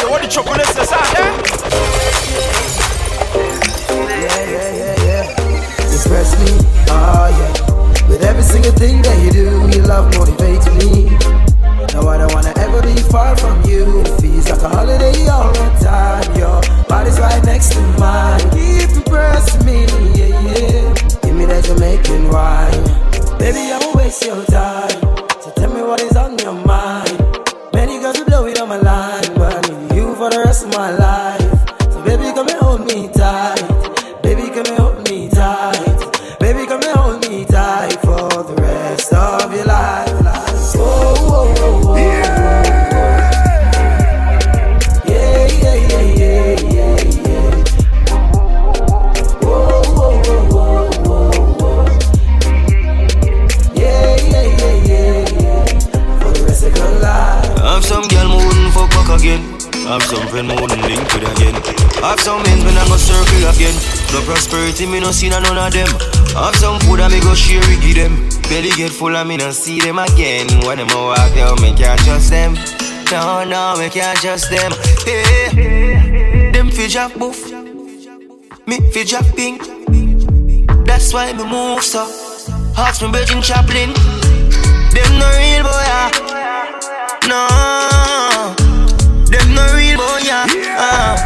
Yo, 0.00 0.10
what 0.10 0.22
the 0.22 0.28
trouble 0.28 0.54
is 0.60 0.74
this 0.74 0.92
out 0.92 1.06
there? 1.14 1.32
Yeah, 3.98 4.42
yeah, 4.54 4.70
yeah, 4.80 5.04
yeah. 5.04 5.24
Impress 5.92 6.32
me, 6.40 6.50
oh 6.88 7.28
yeah. 7.38 8.08
With 8.08 8.22
every 8.22 8.42
single 8.42 8.72
thing 8.72 9.02
that 9.02 9.18
you 9.24 9.30
do, 9.30 9.76
your 9.76 9.86
love 9.86 10.12
motivates 10.14 10.66
me. 10.78 11.10
No, 11.92 12.08
I 12.08 12.18
don't 12.18 12.32
wanna 12.34 12.52
ever 12.56 12.82
be 12.82 12.94
far 13.10 13.36
from 13.36 13.62
you. 13.64 14.00
It 14.00 14.20
feels 14.20 14.48
like 14.50 14.62
a 14.62 14.68
holiday 14.68 15.26
all 15.28 15.52
the 15.52 15.68
time. 15.82 16.36
Your 16.36 16.60
body's 16.88 17.18
right 17.18 17.42
next 17.44 17.72
to 17.72 17.80
mine. 17.98 18.25
Prosperity, 64.86 64.90
me 64.90 65.00
no 65.00 65.12
see 65.12 65.28
none 65.28 65.44
of 65.44 65.72
them. 65.72 65.88
Have 66.34 66.56
some 66.56 66.78
food 66.80 67.00
and 67.00 67.12
me 67.12 67.20
go 67.20 67.34
share 67.34 67.60
it 67.62 67.80
give 67.80 67.96
them. 67.96 68.28
Belly 68.48 68.70
get 68.76 68.92
full 68.92 69.16
and 69.16 69.28
me 69.28 69.36
no 69.36 69.50
see 69.50 69.80
them 69.80 69.98
again. 69.98 70.46
When 70.64 70.78
them 70.78 70.90
a 70.90 70.96
walk 70.96 71.36
out, 71.36 71.60
me 71.60 71.74
can't 71.74 71.98
trust 72.00 72.30
them. 72.30 72.54
No, 73.10 73.44
no, 73.44 73.76
me 73.78 73.88
can't 73.88 74.18
trust 74.18 74.50
them. 74.50 74.72
Hey, 75.04 76.50
them 76.52 76.70
fi 76.70 76.88
jack 76.88 77.14
boof. 77.14 77.50
Me 78.66 78.80
fi 78.90 79.04
jack 79.04 79.24
pink. 79.36 79.62
That's 80.86 81.12
why 81.12 81.32
me 81.32 81.44
move 81.44 81.82
so. 81.82 82.06
Ask 82.76 83.02
me 83.02 83.10
Virgin 83.10 83.42
Chaplin. 83.42 83.92
Them 84.92 85.18
no 85.18 85.28
real 85.38 85.62
boy, 85.62 85.86
ah. 85.98 86.10
No, 87.28 88.54
them 89.26 89.54
no 89.54 89.64
real 89.74 89.96
boy, 89.98 90.20
yeah. 90.24 90.46
Uh. 90.78 91.16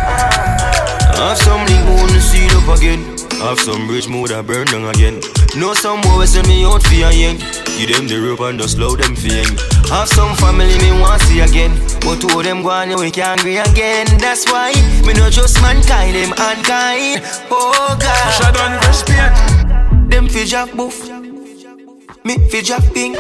Have 1.20 1.37
some 1.37 1.66
link 1.66 1.87
wanna 1.87 2.20
see 2.20 2.47
it 2.47 2.55
up 2.55 2.78
again. 2.78 3.10
Have 3.40 3.58
some 3.58 3.88
rich 3.88 4.06
mood 4.08 4.28
that 4.30 4.46
burn 4.46 4.66
down 4.66 4.84
again. 4.92 5.16
Know 5.56 5.72
some 5.72 6.00
boy 6.02 6.24
send 6.26 6.46
me 6.46 6.64
out 6.64 6.82
for 6.84 6.92
a 6.92 7.10
yen. 7.10 7.40
Give 7.80 7.88
them 7.88 8.06
the 8.06 8.20
rope 8.20 8.40
and 8.44 8.60
just 8.60 8.76
slow 8.76 8.94
them 8.94 9.16
for 9.16 9.32
yen. 9.32 9.48
Have 9.88 10.08
some 10.12 10.36
family 10.36 10.76
me 10.78 10.92
want 11.00 11.22
see 11.22 11.40
again. 11.40 11.72
But 12.04 12.20
two 12.20 12.28
of 12.36 12.44
them 12.44 12.62
go 12.62 12.70
on, 12.70 12.92
we 13.00 13.10
can't 13.10 13.40
agree 13.40 13.56
again. 13.56 14.06
That's 14.20 14.44
why 14.52 14.76
me 15.08 15.14
not 15.16 15.32
just 15.32 15.56
mankind, 15.64 16.14
them 16.14 16.36
unkind. 16.36 17.24
Oh 17.50 17.96
God. 17.98 18.30
Shut 18.36 18.54
down 18.54 18.76
fresh 18.84 19.02
paint. 19.08 19.32
Them 20.12 20.28
fi 20.28 20.44
jack 20.44 20.76
boof. 20.76 21.08
Me 22.24 22.36
fi 22.52 22.60
jack 22.60 22.84
pink. 22.92 23.16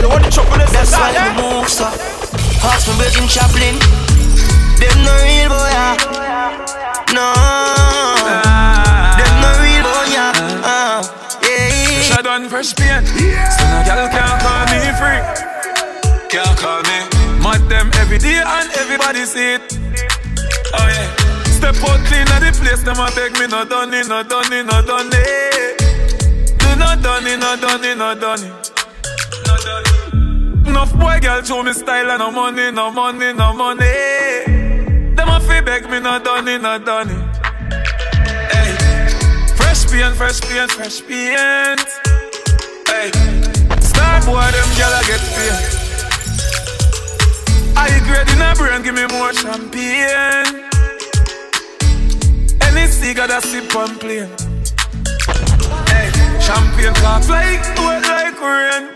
Yo, 0.00 0.08
what 0.08 0.24
the 0.24 0.30
trouble 0.32 0.58
is 0.64 0.72
That's 0.72 0.96
why 0.96 1.12
eh? 1.12 1.36
me 1.36 1.44
move 1.44 1.68
so. 1.68 1.84
Ask 2.64 2.88
me 2.88 2.96
Virgin 2.96 3.28
Chaplin. 3.28 3.76
Them 4.80 4.96
no 5.04 5.12
real 5.22 5.52
boy, 5.52 5.70
ah. 5.76 5.94
yeah. 6.16 7.12
No. 7.12 8.47
Yeah. 12.48 12.62
Fresh 12.62 12.74
paint. 12.76 13.06
So 13.06 13.64
no 13.68 13.84
girl 13.84 14.08
can't 14.08 14.40
call 14.42 14.64
me 14.72 14.80
free. 14.98 15.20
Can't 16.28 16.58
call 16.58 16.82
me. 16.82 16.98
Mad 17.42 17.68
them 17.68 17.90
every 17.94 18.18
day 18.18 18.42
and 18.44 18.70
everybody 18.76 19.24
see 19.24 19.54
it. 19.54 19.78
Oh 20.74 20.88
yeah. 20.88 21.16
Step 21.52 21.76
out 21.76 22.00
clean 22.06 22.28
at 22.28 22.40
the 22.40 22.52
place, 22.60 22.82
them 22.82 22.98
a 22.98 23.10
beg 23.14 23.32
me 23.38 23.46
no 23.46 23.64
done 23.64 23.92
it, 23.94 24.06
no 24.08 24.22
done 24.22 24.52
it, 24.52 24.66
no 24.66 24.82
done. 24.82 25.10
Do 26.58 26.76
not 26.76 27.02
done 27.02 27.26
it, 27.26 27.38
no 27.38 27.56
done 27.56 27.84
it, 27.84 27.98
no 27.98 28.14
done. 28.14 28.40
No 29.46 29.56
done 29.56 29.84
it. 29.86 30.68
Enough 30.68 30.92
boy 30.98 31.18
girl 31.20 31.42
show 31.42 31.62
me 31.62 31.72
style 31.72 32.10
and 32.10 32.18
no 32.18 32.30
money, 32.30 32.70
no 32.70 32.90
money, 32.90 33.32
no 33.32 33.52
money. 33.52 33.84
Them 35.16 35.28
a 35.28 35.40
fi 35.40 35.60
beg 35.60 35.90
me 35.90 36.00
no 36.00 36.18
done 36.18 36.48
it, 36.48 36.62
no 36.62 36.78
done. 36.78 37.08
Fresh 39.56 39.90
paint, 39.90 40.14
fresh 40.16 40.40
paint, 40.40 40.70
fresh 40.70 41.00
paint. 41.06 42.07
Star 44.18 44.34
boy, 44.34 44.50
them 44.50 44.68
gyal 44.74 44.94
a 44.98 45.02
get 45.06 45.22
paid. 45.34 45.54
I 47.76 48.00
grade 48.02 48.28
in 48.34 48.42
a 48.42 48.54
brain, 48.54 48.82
give 48.82 48.94
me 48.94 49.06
more 49.14 49.32
champagne. 49.32 50.66
Any 52.62 52.86
cigar 52.88 53.28
that 53.28 53.42
sip 53.44 53.74
on 53.76 53.94
plane. 53.98 54.28
Hey, 55.86 56.10
champagne 56.40 56.94
talks 56.94 57.28
like 57.28 57.62
wet 57.78 58.02
like 58.10 58.40
rain. 58.40 58.90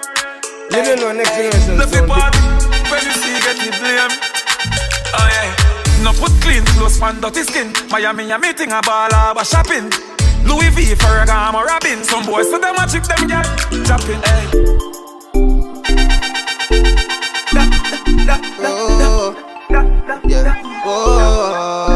Living 0.71 1.05
on 1.05 1.17
next 1.17 1.37
generation. 1.37 1.79
The 1.79 1.87
part, 2.09 2.35
when 2.91 3.03
you 3.07 3.15
see 3.23 3.39
get 3.47 3.57
the 3.63 3.71
blame. 3.79 4.13
Oh 5.15 5.29
yeah, 5.31 6.03
no 6.03 6.13
put 6.19 6.33
clean 6.43 6.65
clothes 6.75 7.01
on 7.01 7.21
dirty 7.21 7.43
skin. 7.45 7.73
Miami 7.91 8.31
a 8.31 8.39
meeting 8.39 8.73
a 8.73 8.81
ball 8.83 9.13
a 9.13 9.45
shopping. 9.45 9.91
Louis 10.45 10.71
V, 10.71 10.95
Ferragamo, 10.97 11.63
Robin. 11.63 12.03
Some 12.03 12.27
boys 12.27 12.51
so 12.51 12.59
them 12.59 12.75
a 12.75 12.87
chip 12.91 13.05
them 13.05 13.29
get 13.29 13.47
chopping. 13.87 14.21
Hey. 14.23 14.83
Oh, 20.85 21.92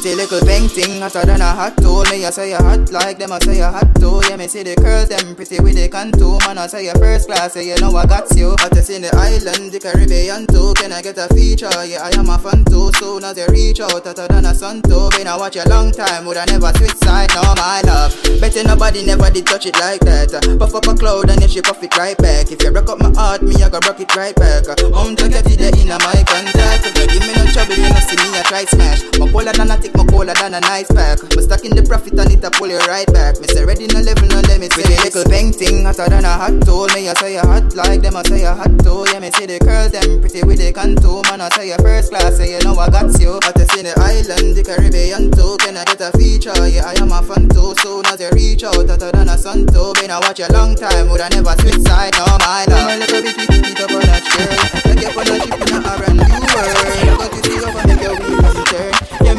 pretty 0.00 0.16
little 0.16 0.40
painting 0.46 1.00
hotter 1.00 1.26
than 1.26 1.40
a 1.42 1.52
hot 1.52 1.76
tool. 1.76 2.04
Me 2.10 2.24
I 2.24 2.30
say 2.30 2.50
you 2.50 2.56
hot 2.56 2.90
like 2.90 3.18
them, 3.18 3.32
I 3.32 3.38
say 3.40 3.58
you 3.58 3.64
hot 3.64 3.94
too. 4.00 4.22
Yeah, 4.28 4.36
me 4.36 4.48
see 4.48 4.62
the 4.62 4.74
curls 4.76 5.08
them 5.08 5.36
pretty 5.36 5.60
with 5.60 5.76
the 5.76 5.88
contour. 5.88 6.38
Man, 6.46 6.56
I 6.56 6.68
say 6.68 6.86
you 6.86 6.92
first 6.96 7.28
class, 7.28 7.52
say 7.52 7.68
you 7.68 7.76
know 7.76 7.94
I 7.94 8.06
got 8.06 8.24
you. 8.34 8.56
Hottest 8.60 8.88
in 8.88 9.02
the 9.02 9.12
island, 9.12 9.72
the 9.72 9.78
Caribbean 9.78 10.46
too. 10.46 10.72
Can 10.80 10.92
I 10.92 11.02
get 11.02 11.18
a 11.18 11.28
feature? 11.34 11.68
Yeah, 11.84 12.00
I 12.00 12.16
am 12.16 12.30
a 12.30 12.38
fan 12.38 12.64
too. 12.64 12.88
Soon 12.96 13.24
as 13.24 13.36
you 13.36 13.44
reach 13.52 13.80
out, 13.80 13.92
hotter 13.92 14.26
than 14.28 14.46
a 14.46 14.54
sun 14.54 14.80
too. 14.82 15.10
Been 15.12 15.28
I 15.28 15.36
watch 15.36 15.56
a 15.56 15.68
long 15.68 15.92
time, 15.92 16.24
would 16.24 16.38
I 16.38 16.46
never 16.48 16.72
switch 16.80 16.96
side? 17.04 17.28
No, 17.36 17.52
my 17.60 17.82
love. 17.84 18.16
Better 18.40 18.64
nobody 18.64 19.04
never 19.04 19.28
did 19.28 19.44
touch 19.44 19.66
it 19.66 19.76
like 19.76 20.00
that. 20.08 20.32
Puff 20.58 20.74
up 20.74 20.88
a 20.88 20.94
cloud 20.96 21.28
and 21.28 21.42
then 21.42 21.48
she 21.48 21.60
puff 21.60 21.82
it 21.82 21.92
right 21.98 22.16
back. 22.16 22.50
If 22.50 22.62
you 22.62 22.72
broke 22.72 22.88
up 22.88 23.00
my 23.00 23.12
heart, 23.12 23.42
me 23.42 23.52
I 23.60 23.68
go 23.68 23.78
rock 23.84 24.00
it 24.00 24.16
right 24.16 24.34
back. 24.34 24.64
Um, 24.80 25.12
to 25.16 25.28
get 25.28 25.44
it 25.44 25.60
there 25.60 25.76
in 25.76 25.92
my 25.92 26.24
contact. 26.24 26.88
If 26.88 26.96
you 26.96 27.20
give 27.20 27.20
me 27.20 27.36
no 27.36 27.44
trouble, 27.52 27.76
you 27.76 27.84
know 27.84 28.00
see 28.00 28.16
me 28.16 28.32
I 28.32 28.42
try 28.48 28.64
smash. 28.64 29.04
My 29.20 29.28
cola 29.28 29.52
than 29.52 29.68
a 29.68 29.89
my 29.94 30.04
cola 30.06 30.34
than 30.34 30.54
a 30.54 30.60
nice 30.60 30.90
pack. 30.90 31.22
Me 31.36 31.42
stuck 31.42 31.64
in 31.64 31.74
the 31.74 31.82
profit 31.82 32.18
and 32.18 32.30
it 32.32 32.44
a 32.44 32.50
pull 32.50 32.70
it 32.70 32.80
right 32.86 33.06
back. 33.12 33.40
Me 33.40 33.46
say 33.48 33.64
ready 33.64 33.86
no 33.88 34.00
level, 34.00 34.28
no 34.28 34.40
let 34.46 34.60
me 34.60 34.68
say 34.68 34.84
little 35.02 35.24
painting 35.24 35.84
hotter 35.84 36.08
than 36.08 36.24
a 36.24 36.32
hot 36.32 36.56
tool. 36.62 36.86
Me 36.94 37.08
I 37.08 37.14
say 37.14 37.34
you 37.34 37.44
hot 37.44 37.74
like 37.74 38.02
them, 38.02 38.16
I 38.16 38.22
say 38.22 38.42
you 38.42 38.52
hot 38.52 38.72
too. 38.84 39.06
Yeah, 39.12 39.20
me 39.20 39.30
see 39.30 39.46
the 39.46 39.58
curls 39.58 39.92
them 39.92 40.20
pretty 40.20 40.42
with 40.42 40.58
the 40.58 40.72
contour. 40.72 41.22
Man, 41.30 41.40
I 41.40 41.48
say 41.56 41.68
you 41.68 41.78
first 41.80 42.10
class, 42.10 42.36
say 42.36 42.52
you 42.52 42.60
know 42.64 42.76
I 42.78 42.90
got 42.90 43.10
you. 43.20 43.38
Hottest 43.42 43.76
in 43.76 43.86
the 43.88 43.94
island, 43.98 44.56
the 44.56 44.62
Caribbean 44.62 45.30
too. 45.32 45.56
Can 45.60 45.76
I 45.76 45.84
get 45.84 46.00
a 46.00 46.10
feature? 46.16 46.54
Yeah, 46.66 46.86
I 46.86 46.94
am 47.00 47.12
a 47.12 47.22
fan 47.22 47.48
too. 47.48 47.74
Soon 47.80 48.06
as 48.06 48.20
you 48.20 48.30
reach 48.32 48.64
out, 48.64 48.76
hotter 48.76 49.10
than 49.10 49.28
a 49.28 49.36
sun 49.38 49.66
too. 49.66 49.92
Been 49.96 50.10
I 50.10 50.18
watch 50.20 50.40
a 50.40 50.48
long 50.52 50.74
time, 50.74 51.08
would 51.08 51.20
I 51.20 51.28
never 51.30 51.54
switch 51.60 51.80
side? 51.86 52.14
No, 52.18 52.26
my 52.38 52.64
love. 52.68 52.80
I'm 52.80 52.96
a 52.96 53.00
little 53.00 53.22
bit 53.22 53.36
with 53.36 53.50
feet 53.64 53.80
up 53.80 53.90
on 53.90 54.04
that 54.04 54.24
girl. 54.24 54.80
Take 54.84 55.02
you 55.02 55.10
on 55.10 55.28
a 55.28 55.36
trip 55.40 55.60
in 55.60 55.74
a 55.74 55.88
R&B 55.90 56.22
world. 56.50 57.18
Got 57.18 57.32
you 57.34 57.42
see 57.44 57.64
up 57.64 57.76
and 57.76 57.96
make 58.00 58.39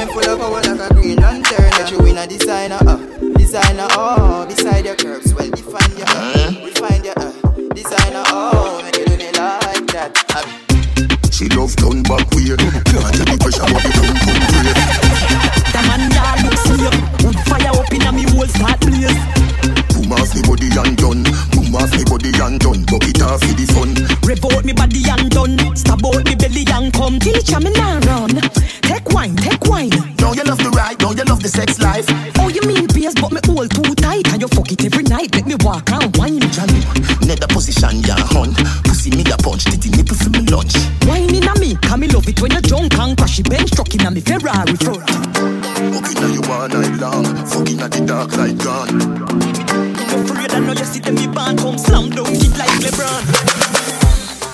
me 0.05 0.13
full 0.13 0.29
of 0.29 0.39
power 0.39 0.61
like 0.61 0.91
a 0.91 0.93
green 0.93 1.17
lantern. 1.17 1.69
Let 1.71 1.91
you 1.91 1.99
in 2.05 2.17
a 2.17 2.27
designer, 2.27 2.79
uh, 2.81 2.97
designer, 3.37 3.87
oh, 3.91 4.45
beside 4.47 4.85
your 4.85 4.95
curves, 4.95 5.33
well 5.33 5.49
define 5.49 5.97
your, 5.97 6.07
uh, 6.07 6.65
refine 6.65 7.03
your, 7.03 7.13
uh, 7.17 7.31
designer, 7.73 8.23
oh, 8.27 8.81
make 8.83 8.97
you 8.97 9.05
do 9.05 9.17
me 9.17 9.31
like 9.31 9.87
that. 9.93 10.11
Uh, 10.35 10.45
She 11.31 11.47
love 11.49 11.75
turn 11.75 12.03
back 12.03 12.29
way. 12.33 12.53
Can't 12.53 13.13
take 13.17 13.27
the 13.29 13.37
pressure, 13.41 13.65
but 13.65 13.81
it 13.85 13.93
don't 13.97 14.17
come 14.21 14.41
great. 14.51 14.77
The 15.73 15.81
man 15.87 16.03
that 16.13 16.37
looks 16.45 16.63
sweet. 16.69 16.95
Wood 17.25 17.39
fire 17.49 17.73
up 17.73 17.91
in 17.93 18.01
a 18.05 18.11
me 18.11 18.23
whole 18.29 18.45
start 18.45 18.79
blaze. 18.81 19.17
Boom 19.93 20.13
off 20.13 20.29
me 20.35 20.41
body 20.45 20.69
and 20.69 20.95
done. 20.97 21.23
Boom 21.53 21.73
off 21.75 21.91
me 21.97 22.03
body 22.05 22.29
and 22.37 22.59
done. 22.61 22.81
Bucket 22.85 23.21
off 23.25 23.41
for 23.41 23.53
the 23.57 23.65
fun. 23.73 23.91
Rev 24.21 24.45
out 24.45 24.65
me 24.65 24.73
body 24.73 25.01
and 25.09 25.29
done. 25.31 25.57
Stab 25.75 26.05
out 26.05 26.21
me 26.25 26.35
belly 26.35 26.63
and 26.69 26.93
come. 26.93 27.17
Teacher 27.17 27.59
me 27.59 27.71
now 27.73 27.97
run. 28.05 28.30
Sex 31.51 31.79
life. 31.79 32.05
Oh, 32.39 32.47
you 32.47 32.61
mean 32.63 32.87
bass, 32.87 33.13
but 33.19 33.31
me 33.31 33.41
hold 33.45 33.69
too 33.71 33.93
tight. 33.95 34.27
And 34.31 34.41
you 34.41 34.47
fuck 34.47 34.71
it 34.71 34.83
every 34.85 35.03
night. 35.03 35.35
Make 35.35 35.47
me 35.47 35.55
walk 35.61 35.91
and 35.91 36.15
wine. 36.17 36.39
Jalo, 36.55 36.79
nether 37.27 37.47
position 37.47 37.99
ya 38.07 38.15
hunt. 38.31 38.55
Pussy 38.87 39.11
me 39.11 39.23
a 39.27 39.37
punch, 39.37 39.65
titty 39.65 39.89
nipple 39.91 40.15
for 40.15 40.29
me 40.31 40.41
lunch. 40.47 40.73
Wine 41.05 41.35
in 41.35 41.43
a 41.43 41.53
me, 41.59 41.75
come 41.83 41.99
me 42.01 42.07
love 42.07 42.27
it 42.27 42.41
when 42.41 42.51
you 42.51 42.61
drunk 42.61 42.95
and 42.97 43.17
crash 43.17 43.39
it 43.39 43.49
bench 43.49 43.71
truck 43.71 43.93
in 43.93 44.05
a 44.07 44.11
me 44.11 44.21
Ferrari 44.21 44.75
front. 44.79 45.03
Fucking 45.03 46.19
now 46.23 46.31
you 46.31 46.43
all 46.47 46.67
night 46.71 46.95
long. 47.03 47.25
Fucking 47.51 47.79
at 47.81 47.91
the 47.91 48.01
dark 48.07 48.31
light 48.37 48.57
gone. 48.57 49.01
Afraid 50.07 50.51
I 50.51 50.59
know 50.59 50.73
you 50.73 50.85
see 50.85 50.99
them 50.99 51.15
me 51.15 51.27
band 51.27 51.59
come 51.59 51.77
slam 51.77 52.09
down 52.09 52.31
it 52.31 52.55
like 52.57 52.71
LeBron. 52.79 53.23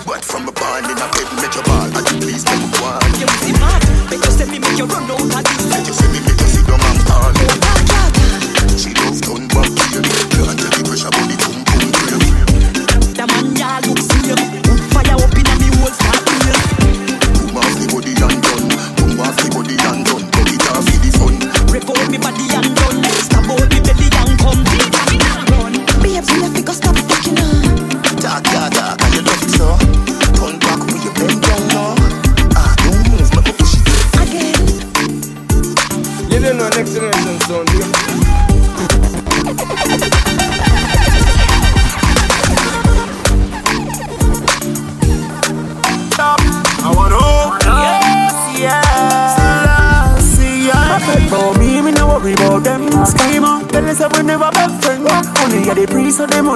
But 0.06 0.24
from 0.24 0.48
a 0.48 0.52
band 0.52 0.90
in 0.90 0.98
a 0.98 1.06
bed, 1.14 1.28
make 1.38 1.54
your 1.54 1.64
ball. 1.64 1.86
And 1.94 2.06
you 2.10 2.16
please 2.26 2.44
make 2.44 2.80
one. 2.82 3.12
You 3.20 3.28
see 3.44 3.52
mad, 3.52 3.82
make 4.10 4.24
you 4.24 4.32
say 4.32 4.46
me 4.50 4.58
make 4.58 4.78
you 4.78 4.86
run 4.86 5.10
out 5.10 5.17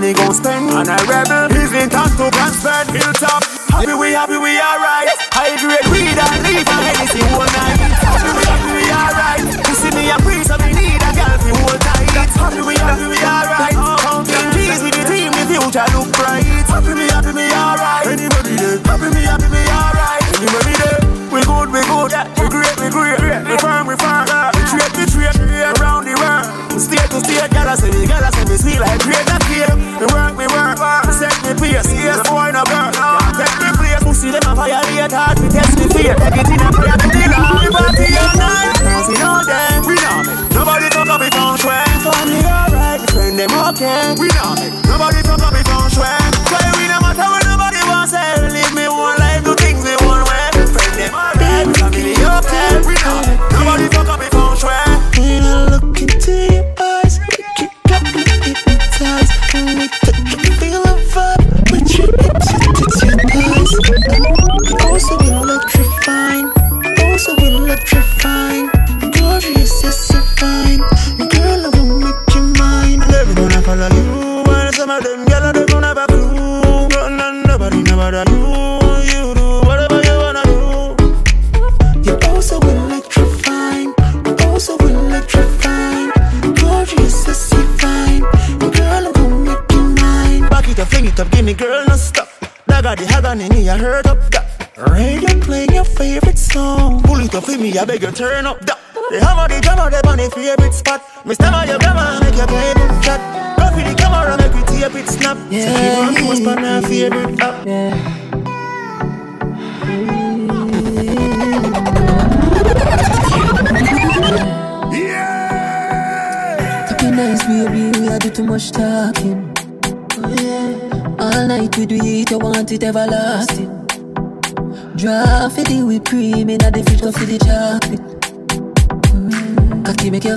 money 0.02 0.14
gon' 0.14 0.34
spend. 0.34 0.70
And 0.70 0.88
I 0.88 0.98
rebel, 1.06 1.31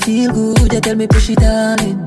feel 0.05 0.31
good, 0.31 0.71
you 0.71 0.79
tell 0.81 0.95
me 0.95 1.07
push 1.07 1.31
it 1.31 1.41
all 1.41 1.81
in. 1.81 1.97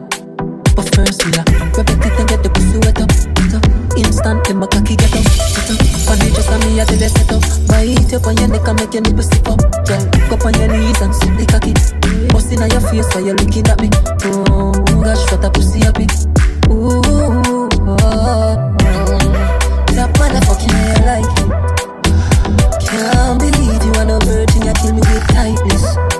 But 0.79 0.87
first 0.95 1.19
we 1.27 1.35
a 1.35 1.43
rub 1.75 1.91
it 1.91 2.15
and 2.15 2.29
get 2.31 2.43
the 2.47 2.51
pussy 2.55 2.79
wet 2.87 3.03
up. 3.03 3.11
Wet. 3.11 3.99
Instant, 3.99 4.47
then 4.47 4.59
my 4.63 4.71
cocky 4.71 4.95
get 4.95 5.11
up. 5.19 5.27
Set 5.27 5.67
up. 5.67 5.83
When 6.07 6.23
you 6.23 6.31
just 6.31 6.47
a 6.47 6.57
me, 6.63 6.79
I 6.79 6.87
tell 6.87 6.95
you 6.95 7.11
set 7.11 7.33
up. 7.35 7.43
Bite 7.67 8.15
up 8.15 8.27
on 8.31 8.39
your 8.39 8.49
neck 8.55 8.69
and 8.71 8.79
make 8.79 8.95
your 8.95 9.03
nipple 9.03 9.27
stiff 9.27 9.49
up. 9.51 9.59
Girl, 9.83 10.05
go 10.31 10.39
up 10.39 10.47
on 10.47 10.55
your 10.55 10.71
knees 10.71 11.01
and 11.03 11.11
suck 11.11 11.35
the 11.35 11.45
cocky. 11.51 11.75
Bust 12.31 12.55
in 12.55 12.63
your 12.71 12.83
face 12.87 13.11
while 13.19 13.25
you're 13.27 13.35
looking 13.35 13.67
at 13.67 13.83
me. 13.83 13.91
Oh 14.31 14.71
gosh, 15.03 15.27
what 15.35 15.43
a 15.43 15.51
pussy 15.51 15.83
happy. 15.83 16.07
Ooh, 16.71 17.03
oh, 17.03 17.67
oh. 17.83 18.55
that 19.99 20.15
motherfucking 20.15 20.71
I 20.71 21.19
like 21.19 21.35
it. 21.35 21.51
Can't 22.79 23.43
believe 23.43 23.83
you 23.83 23.93
are 23.99 24.07
no 24.07 24.23
virgin, 24.23 24.71
you 24.71 24.75
kill 24.79 24.95
me 24.95 25.03
with 25.03 25.27
tightness. 25.35 26.18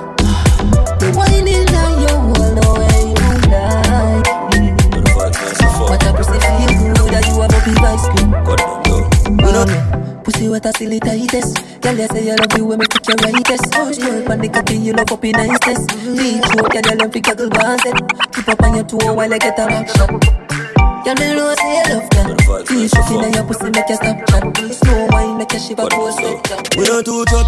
Pussy 10.59 10.67
what 10.67 10.75
a 10.75 10.77
silly 10.77 10.99
tightest. 10.99 11.81
Girl, 11.81 11.95
you 11.95 12.07
say 12.07 12.25
you 12.25 12.35
love 12.35 12.57
you 12.57 12.65
when 12.65 12.79
me 12.79 12.85
put 12.89 13.07
your 13.07 13.15
rightest. 13.23 13.73
Oh, 13.75 13.91
stroke 13.91 14.29
on 14.29 14.39
the 14.39 14.49
cocky, 14.49 14.75
you 14.75 14.93
love 14.93 15.11
up 15.11 15.23
in 15.23 15.31
nicest. 15.31 15.87
Big 16.03 16.43
throat, 16.43 16.71
girl, 16.71 16.99
you 16.99 17.09
fi 17.09 17.19
gaggle 17.19 17.49
basset. 17.49 17.95
Keep 18.33 18.49
up 18.49 18.63
on 18.63 18.75
your 18.75 18.83
toe 18.83 19.13
while 19.13 19.33
I 19.33 19.37
get 19.37 19.59
a 19.59 19.67
back 19.67 19.87
shot. 19.87 20.09
Girl, 20.09 21.15
me 21.15 21.27
know 21.35 21.55
say 21.55 21.71
you 21.71 21.95
love 21.95 22.09
that. 22.11 22.67
Feel 22.67 22.87
shaking 22.87 23.23
in 23.23 23.33
your 23.33 23.43
pussy, 23.45 23.69
make 23.71 23.87
you 23.87 23.95
stop 23.95 24.17
chat. 24.27 24.73
Slow 24.73 25.07
wine, 25.11 25.37
make 25.37 25.53
you 25.53 25.59
shiver, 25.59 25.87
post 25.87 26.19
it. 26.19 26.75
We 26.75 26.83
don't 26.85 27.05
do 27.05 27.23
chat. 27.25 27.47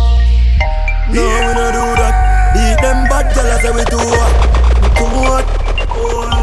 No, 1.11 1.19
we 1.19 1.51
don't 1.51 1.73
do 1.75 1.83
that. 1.99 2.15
Beat 2.55 2.79
them 2.79 3.09
bad 3.11 3.27
girl, 3.35 3.51
I 3.51 3.59
say 3.59 3.71
we 3.75 3.83
too 3.91 3.99
hot. 3.99 4.31
Too 4.95 5.05
hot. 5.27 6.40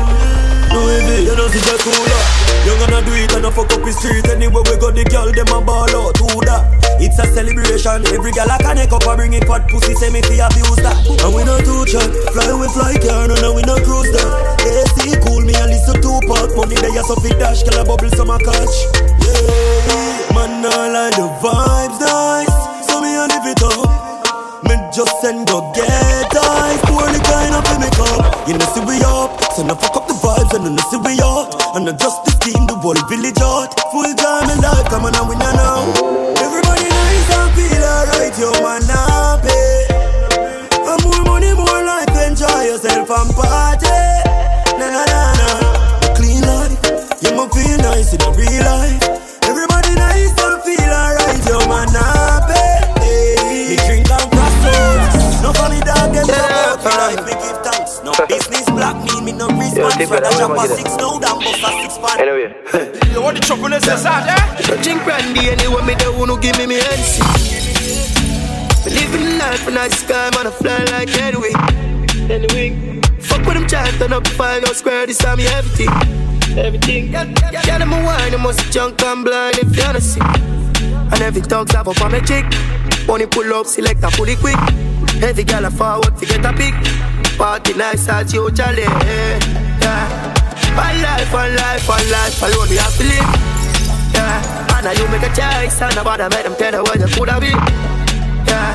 V, 0.88 1.28
you 1.28 1.34
know 1.36 1.48
see 1.48 1.60
the 1.60 1.74
cooler. 1.84 2.22
You 2.64 2.74
gonna 2.80 3.00
do 3.04 3.12
it 3.16 3.32
and 3.32 3.46
I 3.46 3.50
fuck 3.50 3.72
up 3.72 3.82
the 3.84 3.92
street 3.92 4.26
anywhere 4.28 4.64
we 4.64 4.76
go. 4.80 4.90
The 4.90 5.04
girl 5.08 5.28
them 5.32 5.48
a 5.52 5.58
ball 5.60 5.88
out. 5.88 6.16
Do 6.16 6.28
that. 6.48 6.64
It's 7.00 7.18
a 7.18 7.24
celebration. 7.32 8.04
Every 8.12 8.32
girl 8.32 8.50
I 8.50 8.58
connect 8.58 8.92
up, 8.92 9.06
I 9.06 9.16
bring 9.16 9.32
it 9.32 9.46
fat 9.46 9.68
pussy. 9.68 9.94
Say 9.94 10.10
me 10.10 10.20
fi 10.24 10.42
abuse 10.42 10.80
that. 10.82 10.98
And 11.24 11.32
we 11.32 11.44
no 11.44 11.56
two 11.60 11.84
chat. 11.86 12.08
Fly 12.32 12.52
with 12.56 12.72
fly 12.74 12.96
car, 12.98 13.28
no 13.28 13.36
no 13.38 13.54
we 13.54 13.62
no 13.62 13.76
cruise 13.80 14.10
that. 14.12 14.28
AC 14.64 15.16
cool 15.24 15.44
me 15.44 15.54
and 15.56 15.70
listen 15.70 15.96
to 16.02 16.12
part. 16.26 16.52
Money 16.56 16.76
they 16.76 16.92
a 16.96 17.02
so 17.04 17.14
fi 17.20 17.30
dash, 17.38 17.62
girl 17.64 17.80
a 17.80 17.82
bubble 17.84 18.10
some 18.16 18.32
a 18.32 18.38
catch. 18.40 18.76
Yeah, 19.22 20.34
man, 20.34 20.64
I 20.64 20.88
like 20.92 21.14
the 21.16 21.28
vibes 21.40 21.98
nice. 22.02 22.56
So 22.88 23.00
me 23.00 23.12
and 23.14 23.32
if 23.32 23.46
it 23.46 23.62
up. 23.62 24.08
Me 24.66 24.74
just 24.92 25.20
send 25.22 25.46
go 25.46 25.70
get 25.72 26.34
eyes 26.34 26.80
Pour 26.82 27.06
the 27.06 27.20
kind 27.22 27.54
of 27.54 27.62
me 27.78 27.88
cup 27.94 28.48
You 28.48 28.58
know 28.58 28.66
see 28.74 28.82
we 28.82 28.98
up 29.06 29.47
So 29.58 29.66
now 29.66 29.74
fuck 29.74 29.96
up 29.96 30.06
the 30.06 30.14
vibes 30.14 30.54
and 30.54 30.76
now 30.78 30.86
see 30.86 31.02
we 31.02 31.18
out 31.18 31.50
And 31.74 31.90
I 31.90 31.92
just 31.98 32.22
the 32.22 32.30
team 32.38 32.70
the 32.70 32.78
whole 32.78 32.94
village 33.10 33.42
out 33.42 33.74
Full 33.90 34.06
time 34.14 34.46
in 34.54 34.62
life 34.62 34.86
come 34.86 35.02
on 35.02 35.18
and 35.18 35.26
win 35.26 35.42
now. 35.42 35.82
Everybody 36.38 36.86
nice 36.86 37.26
and 37.34 37.50
feel 37.58 37.82
alright 37.82 38.38
Yo 38.38 38.54
man 38.62 38.86
happy. 38.86 39.58
And 40.78 41.02
more 41.02 41.26
money 41.26 41.50
more 41.58 41.82
life 41.82 42.06
Enjoy 42.22 42.70
yourself 42.70 43.10
and 43.10 43.34
party. 43.34 43.98
Na 44.78 44.94
na 44.94 45.02
na 45.10 45.22
na. 45.42 45.48
Clean 46.14 46.38
life 46.38 46.78
You 47.18 47.34
must 47.34 47.50
feel 47.58 47.82
nice 47.82 48.14
in 48.14 48.22
a 48.22 48.30
real 48.38 48.62
life. 48.62 49.02
Everybody 49.42 49.98
nice 49.98 50.38
and 50.38 50.62
feel 50.62 50.86
alright 50.86 51.42
Yo 51.50 51.58
man 51.66 51.90
happy. 51.90 52.62
Hey. 53.02 53.34
Me 53.42 53.74
drink 53.74 54.06
and 54.06 54.22
crossroads 54.30 55.42
No 55.42 55.50
funny 55.50 55.82
dog 55.82 56.14
them 56.14 56.30
about 56.30 56.78
me 56.78 56.94
life. 56.94 57.26
Me 57.26 57.34
give 57.42 57.58
thanks. 57.66 57.98
No 58.06 58.14
business 58.30 58.70
black 58.70 58.94
me 59.02 59.18
Me 59.26 59.27
no 59.38 59.46
response 59.54 59.96
Rather 60.10 60.30
drop 60.36 60.58
a 60.58 60.68
six 60.68 60.96
now 60.96 61.18
than 61.18 61.38
bust 61.38 61.62
a 61.62 61.70
six 61.82 61.98
pan 61.98 62.20
Anyway 62.20 62.50
You 63.12 63.22
want 63.22 63.36
the 63.36 63.42
trouble 63.42 63.72
is 63.72 63.82
this 63.82 64.04
out, 64.04 64.26
yeah? 64.26 64.82
Drink 64.82 65.02
brandy 65.04 65.48
anyway, 65.50 65.82
me 65.82 65.94
the 65.94 66.12
one 66.12 66.28
who 66.28 66.38
give 66.38 66.56
me 66.58 66.66
me 66.66 66.78
hands. 66.78 67.18
Me 68.84 68.92
living 68.94 69.38
life 69.38 69.66
in 69.66 69.74
the 69.74 69.88
sky, 69.90 70.30
man, 70.36 70.46
I 70.46 70.50
fly 70.50 70.84
like 70.92 71.10
anyway. 71.18 71.50
Anyway, 72.30 73.00
fuck 73.18 73.44
with 73.46 73.54
them 73.54 73.66
chat, 73.66 73.92
turn 73.98 74.12
up 74.12 74.26
five, 74.28 74.62
no 74.62 74.72
square, 74.72 75.06
this 75.06 75.18
time 75.18 75.38
me 75.38 75.46
everything. 75.46 75.88
Everything. 76.56 77.10
Yeah, 77.10 77.78
them 77.78 77.92
a 77.92 78.04
wine, 78.04 78.32
them 78.32 78.42
must 78.42 78.70
junk 78.70 79.02
and 79.02 79.24
blind 79.24 79.58
if 79.58 79.74
you 79.74 79.82
wanna 79.82 80.00
see. 80.00 80.20
And 80.20 81.20
every 81.22 81.42
dog's 81.42 81.72
have 81.72 81.88
up 81.88 82.00
on 82.02 82.12
my 82.12 82.20
chick. 82.20 82.44
Money 83.06 83.26
pull 83.26 83.52
up, 83.54 83.66
select 83.66 84.04
a 84.04 84.10
fully 84.10 84.36
quick. 84.36 84.58
Every 85.22 85.44
girl 85.44 85.64
a 85.64 85.70
forward 85.70 86.16
to 86.18 86.26
get 86.26 86.44
a 86.44 86.52
pick. 86.52 86.74
Party 87.38 87.72
nice 87.74 88.08
as 88.08 88.32
Charlie. 88.32 88.82
Yeah. 88.82 90.38
One 90.74 91.02
life, 91.02 91.32
one 91.32 91.54
life, 91.54 91.88
one 91.88 92.10
life, 92.10 92.42
alone 92.42 92.68
we 92.68 92.76
have 92.76 92.94
to 92.98 93.04
live. 93.04 93.30
Yeah, 94.14 94.74
and 94.74 94.84
now 94.84 94.92
you 94.92 95.06
make 95.08 95.22
a 95.22 95.30
choice, 95.34 95.80
and 95.82 95.94
nobody 95.94 96.22
made 96.34 96.46
them 96.46 96.54
tell 96.56 96.72
you 96.72 96.82
what 96.82 96.98
you 96.98 97.06
could 97.06 97.28
have 97.28 97.40
been. 97.40 97.58
Yeah, 98.46 98.74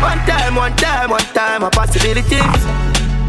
one 0.00 0.18
time, 0.28 0.54
one 0.56 0.76
time, 0.76 1.10
one 1.10 1.28
time, 1.32 1.62
a 1.62 1.70
possibilities. 1.70 2.40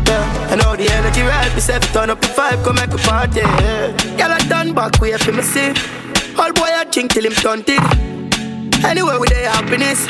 Yeah, 0.07 0.51
I 0.51 0.55
know 0.55 0.75
the 0.75 0.89
energy 0.91 1.21
right, 1.21 1.53
me 1.53 1.61
say 1.61 1.79
turn 1.91 2.09
up 2.09 2.19
the 2.19 2.27
vibe, 2.27 2.63
come 2.63 2.75
make 2.75 2.91
a 2.91 2.97
party. 2.97 3.39
Yeah, 3.39 3.91
girl 4.17 4.31
I 4.31 4.39
done 4.47 4.73
back, 4.73 4.99
we 4.99 5.11
have 5.11 5.23
to 5.25 5.31
me 5.31 5.43
see. 5.43 5.69
All 6.37 6.51
boy 6.51 6.71
I 6.71 6.85
drink 6.91 7.13
till 7.13 7.25
him 7.25 7.33
stunted. 7.33 7.79
Anyway, 8.83 9.17
with 9.17 9.29
their 9.29 9.49
happiness. 9.49 10.07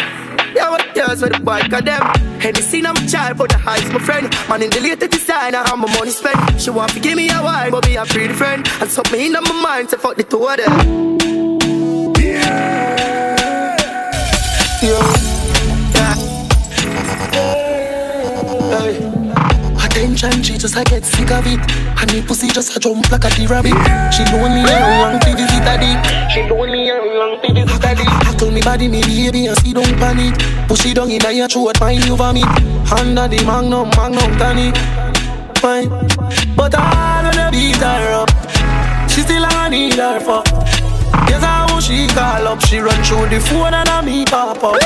Yeah, 0.56 0.70
what 0.70 0.94
girls 0.94 1.22
with 1.22 1.34
the 1.34 1.40
bike 1.40 1.72
of 1.74 1.86
them. 1.86 2.02
Any 2.42 2.62
scene 2.62 2.86
I'm 2.86 2.96
a 2.96 3.08
child, 3.08 3.38
but 3.38 3.50
the 3.50 3.58
high's 3.58 3.90
my 3.92 4.00
friend. 4.00 4.30
Man 4.50 4.62
in 4.62 4.70
the 4.70 4.80
latest 4.82 5.12
designer, 5.12 5.64
how 5.66 5.76
my 5.76 5.92
money 5.94 6.12
spent. 6.12 6.62
She 6.62 6.70
want 6.70 6.92
to 6.94 7.00
give 7.00 7.16
me 7.16 7.30
a 7.30 7.42
wine, 7.42 7.72
but 7.72 7.86
me 7.86 7.96
a 7.96 8.06
pretty 8.06 8.34
friend. 8.34 8.68
And 8.82 8.90
something 8.90 9.20
in 9.20 9.34
my 9.34 9.42
mind, 9.64 9.90
so 9.90 9.98
fuck 9.98 10.16
the 10.16 10.24
two 10.24 10.46
of 10.46 10.58
them. 10.58 11.18
Yeah. 12.20 13.78
Hey. 14.82 15.23
Attention, 20.24 20.42
she 20.42 20.58
just 20.58 20.78
I 20.78 20.86
get 20.86 21.04
sick 21.04 21.32
of 21.32 21.46
it. 21.46 21.60
And 22.00 22.14
me 22.14 22.22
pussy 22.22 22.48
just 22.48 22.78
a 22.78 22.80
jump 22.80 23.12
like 23.12 23.26
a 23.26 23.30
the 23.36 23.44
rabbit. 23.44 23.76
She 24.16 24.24
lonely 24.32 24.64
and 24.64 24.72
wrong 24.72 25.20
to 25.20 25.36
visit 25.36 25.68
a 25.68 25.76
dick. 25.76 26.00
She 26.32 26.48
lonely 26.48 26.88
and 26.88 27.04
wrong 27.12 27.42
to 27.44 27.52
visit 27.52 27.84
a 27.84 27.92
dick. 27.92 28.08
Tackle 28.08 28.52
me 28.52 28.62
body, 28.62 28.88
me 28.88 29.02
baby, 29.04 29.48
and 29.48 29.58
see 29.58 29.74
don't 29.74 29.92
panic. 30.00 30.40
Push 30.70 30.86
it 30.86 30.96
down 30.96 31.12
in 31.12 31.20
your 31.36 31.50
throat, 31.50 31.76
find 31.76 32.00
you 32.06 32.16
vomit. 32.16 32.48
Under 32.88 33.28
the 33.28 33.44
magnum, 33.44 33.92
magnum 34.00 34.32
tonic. 34.40 34.80
Fine, 35.60 35.92
but 36.56 36.72
I 36.72 37.28
wanna 37.28 37.52
beat 37.52 37.84
her 37.84 38.24
up. 38.24 38.32
She 39.12 39.28
still 39.28 39.44
I 39.44 39.68
need 39.68 39.96
her 39.96 40.22
fuck. 40.22 40.48
Guess 41.28 41.44
how 41.44 41.68
she 41.82 42.08
call 42.08 42.48
up, 42.48 42.64
she 42.64 42.80
run 42.80 42.96
through 43.04 43.28
the 43.28 43.44
phone 43.44 43.74
and 43.74 43.90
I 43.90 44.00
me 44.00 44.24
pop 44.24 44.64
up. 44.64 44.80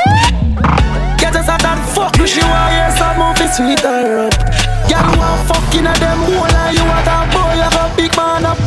Get 1.16 1.36
us 1.36 1.46
out 1.46 1.62
and 1.62 1.94
fuck 1.94 2.26
she 2.26 2.40
want 2.42 2.72
hear 2.74 2.90
some 2.98 3.18
movie 3.22 3.46
sweet 3.54 3.80
her 3.86 4.26
up. 4.26 4.67
Girl 4.88 5.08
want 5.20 5.40
fucking 5.48 5.86
at 5.86 5.96
them 6.00 6.18
hole 6.26 6.48
and 6.48 6.72
you 6.76 6.84
a 6.84 6.98
boy, 7.32 7.52
you 7.60 7.68
got 7.70 7.88
big 7.96 8.12
man 8.16 8.44
up. 8.48 8.58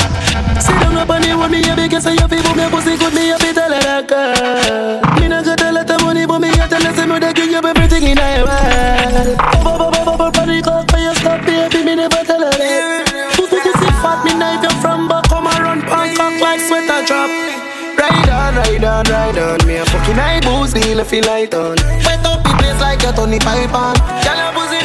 Sit 0.62 0.78
down 0.80 0.98
up 0.98 1.10
on 1.10 1.22
the 1.22 1.34
road, 1.34 1.52
me 1.52 1.60
a 1.68 1.76
big 1.76 1.94
say 2.00 2.14
you 2.14 2.28
feel 2.30 2.54
me 2.56 2.66
pussy 2.70 2.98
good, 2.98 3.14
me 3.14 3.32
a 3.32 3.38
bit 3.38 3.56
tell 3.56 3.74
her 3.74 3.82
that 3.82 4.08
girl. 4.08 5.02
Me 5.20 5.28
not 5.28 5.46
got 5.46 5.62
a 5.62 5.72
lot 5.72 5.90
of 5.90 6.02
money, 6.02 6.26
but 6.26 6.40
me 6.40 6.50
a 6.50 6.66
tell 6.70 6.82
her 6.82 6.94
say 6.94 7.06
me 7.06 7.18
they 7.20 7.34
give 7.34 7.50
you 7.50 7.58
everything 7.58 8.06
in 8.06 8.18
her 8.18 8.46
world. 8.46 9.38
Bubble 9.66 9.90
bubble 9.90 10.06
bubble 10.06 10.32
body 10.32 10.62
cock 10.62 10.86
for 10.90 11.00
your 11.02 11.16
stop, 11.16 11.42
baby, 11.46 11.84
me 11.84 11.96
never 11.96 12.22
tell 12.24 12.42
her 12.42 12.54
that. 12.54 13.34
Pussy 13.36 13.58
kissy 13.58 13.90
fat, 14.02 14.22
me 14.24 14.34
knife 14.38 14.62
you 14.62 14.74
from 14.82 15.08
back, 15.10 15.26
come 15.28 15.50
run 15.50 15.82
punk 15.82 16.18
cock 16.18 16.36
like 16.40 16.62
sweat 16.62 16.90
and 16.90 17.06
drop. 17.08 17.30
Ride 17.98 18.30
on, 18.30 18.56
ride 18.56 18.84
on, 18.86 19.04
ride 19.10 19.38
on. 19.38 19.68
Me 19.68 19.78
a 19.78 19.86
fucking 19.86 20.16
high 20.16 20.40
boost, 20.42 20.74
me 20.76 20.94
a 20.94 21.06
feel 21.06 21.26
light 21.26 21.54
on. 21.54 21.78
Wet 22.06 22.26
up 22.26 22.42
the 22.42 22.54
place 22.58 22.80
like 22.82 23.04
a 23.04 23.12
Tony 23.12 23.38
Pipe 23.38 23.74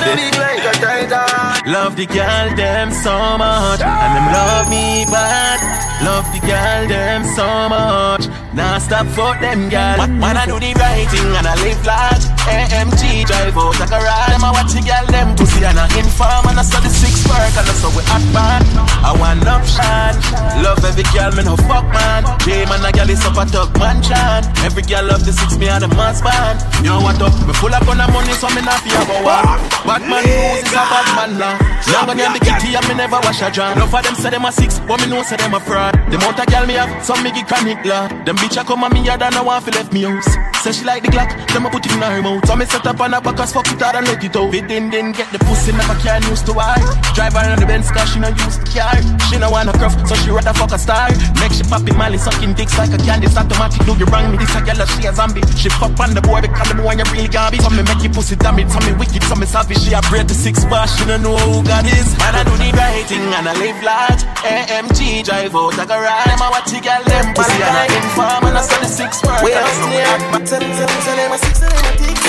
Girl, 0.07 0.19
your 0.19 0.27
pussy 0.27 0.31
no 0.31 0.31
big 0.31 0.39
like 0.39 0.65
a 0.65 0.78
titan. 0.78 1.73
Love 1.73 1.97
the 1.97 2.07
girl 2.07 2.57
them 2.57 2.93
so 2.93 3.39
much, 3.39 3.81
and 3.81 4.16
them 4.16 4.33
love 4.33 4.70
me 4.70 5.05
back. 5.11 5.61
Love 6.03 6.27
the 6.33 6.41
girl 6.47 6.89
them 6.89 7.24
so 7.24 7.69
much. 7.69 8.28
Now 8.55 8.78
stop 8.78 9.07
for 9.09 9.35
them 9.41 9.69
girl. 9.69 9.99
When, 9.99 10.20
when 10.20 10.37
I 10.37 10.47
do 10.47 10.61
the 10.61 10.74
right 10.74 11.09
thing 11.11 11.27
and 11.35 11.47
I 11.47 11.55
live 11.62 11.85
large, 11.85 12.36
AMG 12.47 13.27
drive 13.27 13.56
out 13.56 13.78
like 13.78 13.90
a 13.90 14.01
ride. 14.01 14.31
Them 14.31 14.44
I 14.44 14.51
watch 14.55 14.73
the 14.73 14.82
girl 14.82 15.06
them 15.10 15.35
pussy 15.36 15.64
and 15.64 15.78
I 15.78 15.86
inform 15.98 16.47
and 16.51 16.59
I 16.59 16.64
saw 16.64 16.81
the 16.81 16.90
six 16.90 17.27
work 17.27 17.55
and 17.59 17.66
I 17.66 17.74
saw 17.74 17.90
we 17.94 18.02
hot 18.06 18.24
bad. 18.31 18.62
I 19.02 19.12
want 19.18 19.47
option. 19.47 20.14
Love 20.62 20.82
every 20.86 21.06
girl 21.10 21.32
me 21.35 21.43
no 21.43 21.56
fuck 21.66 21.86
man. 21.90 22.23
J 22.47 22.64
man 22.66 22.85
a 22.86 22.90
girl 22.93 23.10
is 23.10 23.23
up 23.27 23.39
a 23.39 23.44
talk 23.47 23.73
man 23.78 23.98
chan. 24.02 24.47
Every 24.62 24.82
girl 24.82 25.05
love 25.10 25.24
the 25.27 25.32
six 25.32 25.59
me 25.59 25.68
and 25.68 25.82
the 25.82 25.90
mass 25.98 26.23
band. 26.23 26.62
You 26.82 26.94
know 26.94 27.02
what 27.02 27.20
up? 27.20 27.35
Me 27.47 27.52
full 27.55 27.74
up 27.74 27.86
on 27.89 27.98
the 27.98 28.06
money 28.14 28.32
so 28.39 28.47
me 28.55 28.62
not 28.62 28.78
fear 28.86 29.01
about 29.02 29.23
war. 29.27 29.44
Batman 29.86 30.23
news 30.23 30.62
is 30.62 30.74
a 30.74 30.82
bad 30.86 31.09
man 31.18 31.31
now. 31.39 31.55
Young 31.90 32.10
and 32.10 32.35
the 32.35 32.40
kitty 32.43 32.74
and 32.74 32.86
me 32.89 32.94
never 32.94 33.18
wash 33.23 33.43
a 33.43 33.51
jar. 33.51 33.73
Enough 33.73 33.94
of 33.94 34.02
them 34.02 34.14
say 34.14 34.31
them 34.31 34.44
a 34.44 34.51
six, 34.52 34.78
but 34.81 35.01
me 35.01 35.06
know 35.06 35.23
say 35.23 35.36
them 35.36 35.55
a 35.55 35.60
fraud. 35.60 35.94
The 36.10 36.16
amount 36.16 36.39
of 36.40 36.47
girl 36.47 36.66
me 36.66 36.74
have, 36.74 37.05
some 37.05 37.23
me 37.23 37.31
give 37.31 37.47
chronic 37.47 37.85
law. 37.85 38.09
Them 38.24 38.36
bitch 38.36 38.60
a 38.60 38.64
come 38.64 38.85
at 38.85 38.93
me 38.93 39.09
I 39.09 39.43
want 39.43 39.64
fi 39.64 39.70
left 39.70 39.93
me 39.93 40.02
house. 40.02 40.28
Say 40.62 40.73
she 40.73 40.85
like 40.85 41.02
the 41.02 41.09
Glock, 41.09 41.31
them 41.52 41.66
a 41.66 41.70
put 41.70 41.86
it 41.86 41.93
in 41.93 42.02
her 42.02 42.23
mouth. 42.23 42.36
So 42.45 42.57
me 42.57 42.67
set 42.67 42.87
up 42.87 43.01
on 43.01 43.13
her 43.13 43.21
back 43.21 43.41
as 43.41 43.53
fuck 43.53 43.67
it 43.73 43.81
hard 43.81 43.97
and 43.97 44.07
let 44.07 44.23
it 44.23 44.37
out. 44.37 44.51
Fit 44.51 44.71
in 44.71 44.91
then 44.91 45.13
get 45.13 45.31
the 45.33 45.39
pussy 45.41 45.73
never 45.73 45.95
can 46.03 46.23
use 46.29 46.43
to 46.45 46.53
why. 46.53 46.77
Drive 47.15 47.37
on 47.37 47.59
the 47.59 47.67
Benz 47.67 47.91
cause 47.91 48.11
she 48.13 48.19
no 48.21 48.29
use 48.29 48.59
the 48.59 48.67
car. 48.69 48.97
She 49.31 49.39
no 49.39 49.51
want 49.51 49.71
a 49.71 49.75
cuff, 49.79 49.95
so 50.09 50.15
she 50.21 50.31
rather 50.31 50.53
fuck 50.53 50.73
a 50.73 50.79
star. 50.79 51.09
Make 51.41 51.53
she 51.57 51.65
popping 51.65 51.97
Molly 51.97 52.19
sucking 52.19 52.55
dicks 52.55 52.77
like 52.77 52.93
a 52.93 52.99
candy. 52.99 53.27
It's 53.27 53.37
automatic, 53.37 53.85
do 53.87 53.95
you 53.97 54.07
wrong 54.13 54.31
me? 54.31 54.39
This 54.39 54.55
a 54.55 54.61
girl 54.61 54.81
she 54.87 55.07
a 55.07 55.13
zombie. 55.15 55.43
She 55.57 55.69
fuck 55.71 55.97
on 55.99 56.15
the 56.15 56.23
boy 56.23 56.43
because 56.43 56.69
the 56.69 56.77
boy 56.77 56.99
you 56.99 57.07
really 57.15 57.29
garbage. 57.29 57.63
So 57.63 57.71
me 57.71 57.83
make 57.83 58.03
you 58.03 58.11
pussy 58.11 58.37
damage, 58.37 58.71
so 58.71 58.81
me 58.85 58.93
wicked, 58.99 59.23
so 59.25 59.35
me 59.35 59.47
savage. 59.47 59.81
She 59.81 59.95
a 59.95 60.01
bread 60.11 60.29
the 60.29 60.35
six 60.35 60.65
bar, 60.67 60.87
she 60.87 61.05
don't 61.07 61.23
know 61.23 61.37
who 61.39 61.63
God 61.63 61.87
is. 61.87 62.11
Man 62.19 62.35
I 62.35 62.43
do 62.45 62.55
the 62.59 62.71
right 62.75 63.07
thing 63.07 63.27
and 63.33 63.47
I 63.49 63.55
live 63.57 63.81
large. 63.83 64.23
AMG 64.43 65.25
drive 65.25 65.55
out 65.55 65.77
like 65.79 65.91
a 65.91 65.99
ride. 65.99 66.27
Them 66.27 66.43
a 66.43 66.49
watch 66.51 66.71
the 66.75 66.81
girl 66.83 67.03
them 67.07 67.35
pussy 67.35 67.63
and 67.63 67.77
I 67.77 67.87
inform 67.91 68.43
and 68.51 68.57
I 68.59 68.63
saw 68.63 68.79
the 68.83 68.91
six. 68.91 69.23
We 69.23 69.55
are 69.55 69.67
here. 69.89 70.05
Tell 70.47 70.61
them, 70.61 70.71
tell 70.75 70.87
them, 70.87 71.01
tell 71.03 71.17
them, 71.17 71.33
a 71.33 71.39
six 71.39 71.63
and 71.63 71.73
a 71.73 72.26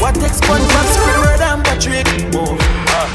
a 0.00 0.12
know 0.12 0.20
the 0.20 0.28
tick. 0.28 0.40
What 0.40 0.40
takes 0.40 0.40
SpongeBob, 0.40 0.86
Squidward 0.96 1.40
and 1.40 1.64
Patrick? 1.64 2.06
Oh, 2.34 2.56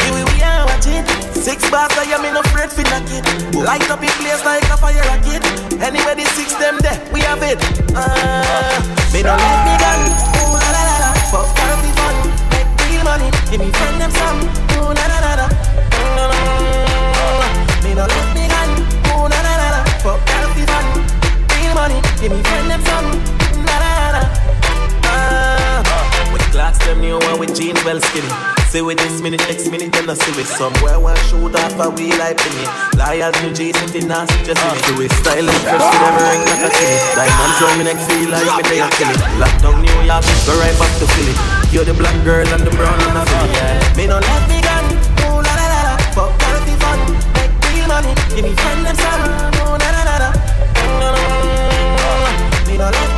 here 0.04 0.14
we, 0.14 0.24
we 0.34 0.44
are 0.44 0.66
watching. 0.66 1.06
Six 1.34 1.70
bars, 1.70 1.92
I 1.98 2.06
am 2.14 2.26
in 2.26 2.38
afraid 2.38 2.72
for 2.72 2.84
knock 2.84 3.10
it. 3.10 3.26
Light 3.56 3.90
up 3.90 4.02
in 4.02 4.10
place 4.22 4.44
like 4.46 4.64
a 4.70 4.78
fire 4.78 5.02
rocket. 5.10 5.44
Anywhere 5.82 6.16
the 6.16 6.26
six 6.34 6.54
them 6.56 6.78
there, 6.82 6.98
we 7.14 7.22
have 7.22 7.42
it. 7.44 7.58
Uh, 7.94 8.82
me 9.14 9.22
don't 9.22 9.38
let 9.38 9.60
me 9.66 9.76
gun. 9.78 10.02
Ooh 10.42 10.54
la 10.54 10.70
la 10.74 10.82
la 10.86 10.96
la. 11.02 11.10
Fuck 11.30 11.50
coffee 11.56 11.94
fun. 11.94 12.16
Make 12.54 12.70
real 12.90 13.04
money. 13.04 13.30
Give 13.50 13.62
me 13.62 13.72
friend 13.72 14.02
them 14.02 14.12
some. 14.12 14.40
Ooh 14.78 14.94
la 14.94 15.06
la 15.06 15.18
la 15.22 15.34
la. 15.42 15.48
No, 16.18 16.24
no, 16.30 16.38
no. 16.38 17.48
Me 17.84 17.94
don't 17.94 18.10
let 18.10 18.30
me 18.34 18.46
gun. 18.50 18.70
Ooh 19.14 19.28
la 19.30 19.40
la 19.42 19.54
la 19.58 19.68
la. 19.74 19.82
Fuck 20.02 20.22
coffee 20.26 20.66
fun. 20.66 20.86
Real 21.54 21.74
money. 21.74 22.02
Give 22.22 22.32
me 22.32 22.42
friend 22.42 22.70
them 22.70 22.82
some. 22.86 23.45
Clocks 26.76 26.88
them 26.88 27.02
new 27.02 27.18
one 27.18 27.40
with 27.40 27.56
jeans 27.56 27.84
well 27.84 28.00
skinny. 28.00 28.28
See 28.70 28.82
with 28.82 28.98
this 28.98 29.22
minute, 29.22 29.42
next 29.48 29.70
minute, 29.70 29.92
then 29.94 30.10
I 30.10 30.14
see 30.14 30.32
with 30.36 30.48
somewhere 30.48 31.00
one 31.00 31.18
shoot 31.28 31.56
off 31.56 31.80
a 31.80 31.90
wheel 31.90 32.18
like 32.18 32.38
me. 32.38 32.66
Loyal 32.98 33.32
to 33.32 33.54
G, 33.54 33.72
sitting 33.74 34.08
now, 34.08 34.26
just 34.44 34.60
me. 34.60 34.78
Do 34.88 35.02
it 35.02 35.12
style 35.12 35.48
and 35.48 35.62
fresh 35.64 35.80
with 35.80 36.08
every 36.08 36.24
ring 36.26 36.44
like 36.46 36.64
a 36.66 36.70
chili. 36.76 36.98
Diamonds 37.16 37.62
round 37.62 37.78
me 37.80 37.84
neck, 37.86 38.00
feel 38.08 38.30
like 38.30 38.50
me 38.58 38.64
they 38.70 38.80
a 38.82 38.88
kill 38.90 39.10
it. 39.10 39.20
Lockdown 39.40 39.82
New 39.82 40.00
York, 40.04 40.26
go 40.46 40.54
right 40.60 40.76
back 40.78 40.94
to 41.00 41.06
Philly. 41.16 41.36
You're 41.72 41.86
the 41.86 41.94
black 41.94 42.16
girl 42.24 42.48
and 42.48 42.64
the 42.64 42.72
brown 42.72 43.00
and 43.00 43.16
the. 43.16 43.24
Yeah. 43.56 43.98
Me 43.98 44.08
no 44.08 44.20
let 44.20 44.44
me 44.50 44.60
gun, 44.62 44.86
ooh 45.24 45.40
la 45.40 45.54
la 45.56 45.66
la 45.72 45.80
la. 45.88 45.94
Fuck 46.16 46.32
healthy 46.42 46.76
fun, 46.82 47.00
make 47.38 47.54
real 47.72 47.88
money. 47.88 48.12
Give 48.34 48.44
me 48.44 48.54
friend 48.56 48.86
them 48.86 48.96
some, 48.96 49.24
ooh 49.64 49.78
la 49.78 49.90
la 49.96 50.02
la 50.04 50.16
la. 50.24 50.30
No, 51.00 51.08
no, 51.14 51.22
no, 51.24 51.40
no. 51.46 52.68
Me 52.68 52.78
no 52.78 52.90
let 52.90 53.15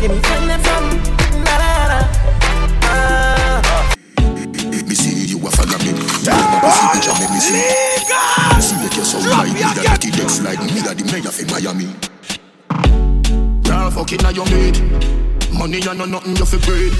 Give 0.00 0.10
me 0.10 0.18
friend 0.20 0.48
them. 0.48 0.84
La, 1.44 1.56
la, 1.60 1.86
la. 1.90 1.98
Ah. 2.84 3.60
Me 4.88 4.94
see 4.94 5.26
you 5.26 5.36
a 5.46 5.50
follow 5.50 5.76
me. 5.84 5.92
You 5.92 6.32
a 6.32 6.88
picture 6.94 7.12
make 7.20 7.28
me 7.28 7.40
see. 7.40 7.60
See 8.64 8.76
make 8.80 8.96
you 8.96 9.04
sound 9.04 9.28
like 9.28 9.52
me 9.52 9.60
that 9.60 9.76
dirty 9.76 10.10
decks 10.10 10.40
like 10.40 10.58
me 10.60 10.80
that 10.80 10.96
the 10.96 11.04
mayor 11.04 11.28
for 11.28 11.44
Miami. 11.52 11.92
Girl 13.62 13.90
fucking 13.90 14.24
on 14.24 14.34
your 14.34 14.46
mate. 14.46 14.80
Money 15.52 15.82
and 15.86 15.98
no 15.98 16.06
nothing 16.06 16.34
you 16.34 16.46
fi 16.46 16.56
breed. 16.64 16.92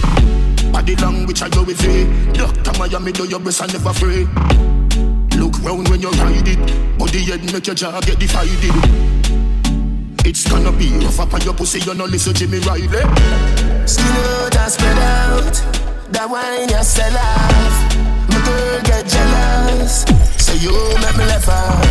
Body 0.71 0.95
language 0.97 1.41
I 1.41 1.49
go 1.49 1.63
with 1.65 1.83
it. 1.83 2.37
Doctor 2.37 2.79
Miami 2.79 3.13
do 3.13 3.25
your 3.25 3.41
best 3.41 3.63
and 3.63 3.73
never 3.73 3.89
afraid. 3.89 4.29
Look 5.41 5.57
round 5.65 5.89
when 5.89 6.03
you 6.03 6.11
ride 6.21 6.47
it. 6.47 6.99
Body 6.99 7.25
head 7.25 7.51
make 7.51 7.67
your 7.67 7.75
jaw 7.75 7.99
get 8.03 8.19
divided. 8.19 9.20
It's 10.31 10.47
gonna 10.49 10.71
be 10.71 10.87
rough 11.03 11.19
up 11.19 11.35
on 11.35 11.41
your 11.41 11.55
pussy, 11.55 11.81
you 11.81 11.93
no 11.93 12.05
listen 12.05 12.33
Jimmy 12.33 12.61
Riley. 12.61 12.87
Skin 13.83 14.15
out 14.15 14.55
and 14.55 14.71
spread 14.71 14.99
out. 15.03 15.55
That 16.15 16.31
wine 16.31 16.71
you 16.71 16.83
sell 16.87 17.19
off. 17.19 17.75
My 18.31 18.39
girl 18.47 18.79
get 18.87 19.11
jealous. 19.11 20.07
Say 20.39 20.63
you 20.63 20.71
make 21.03 21.19
me 21.19 21.27
left 21.27 21.51
out. 21.51 21.83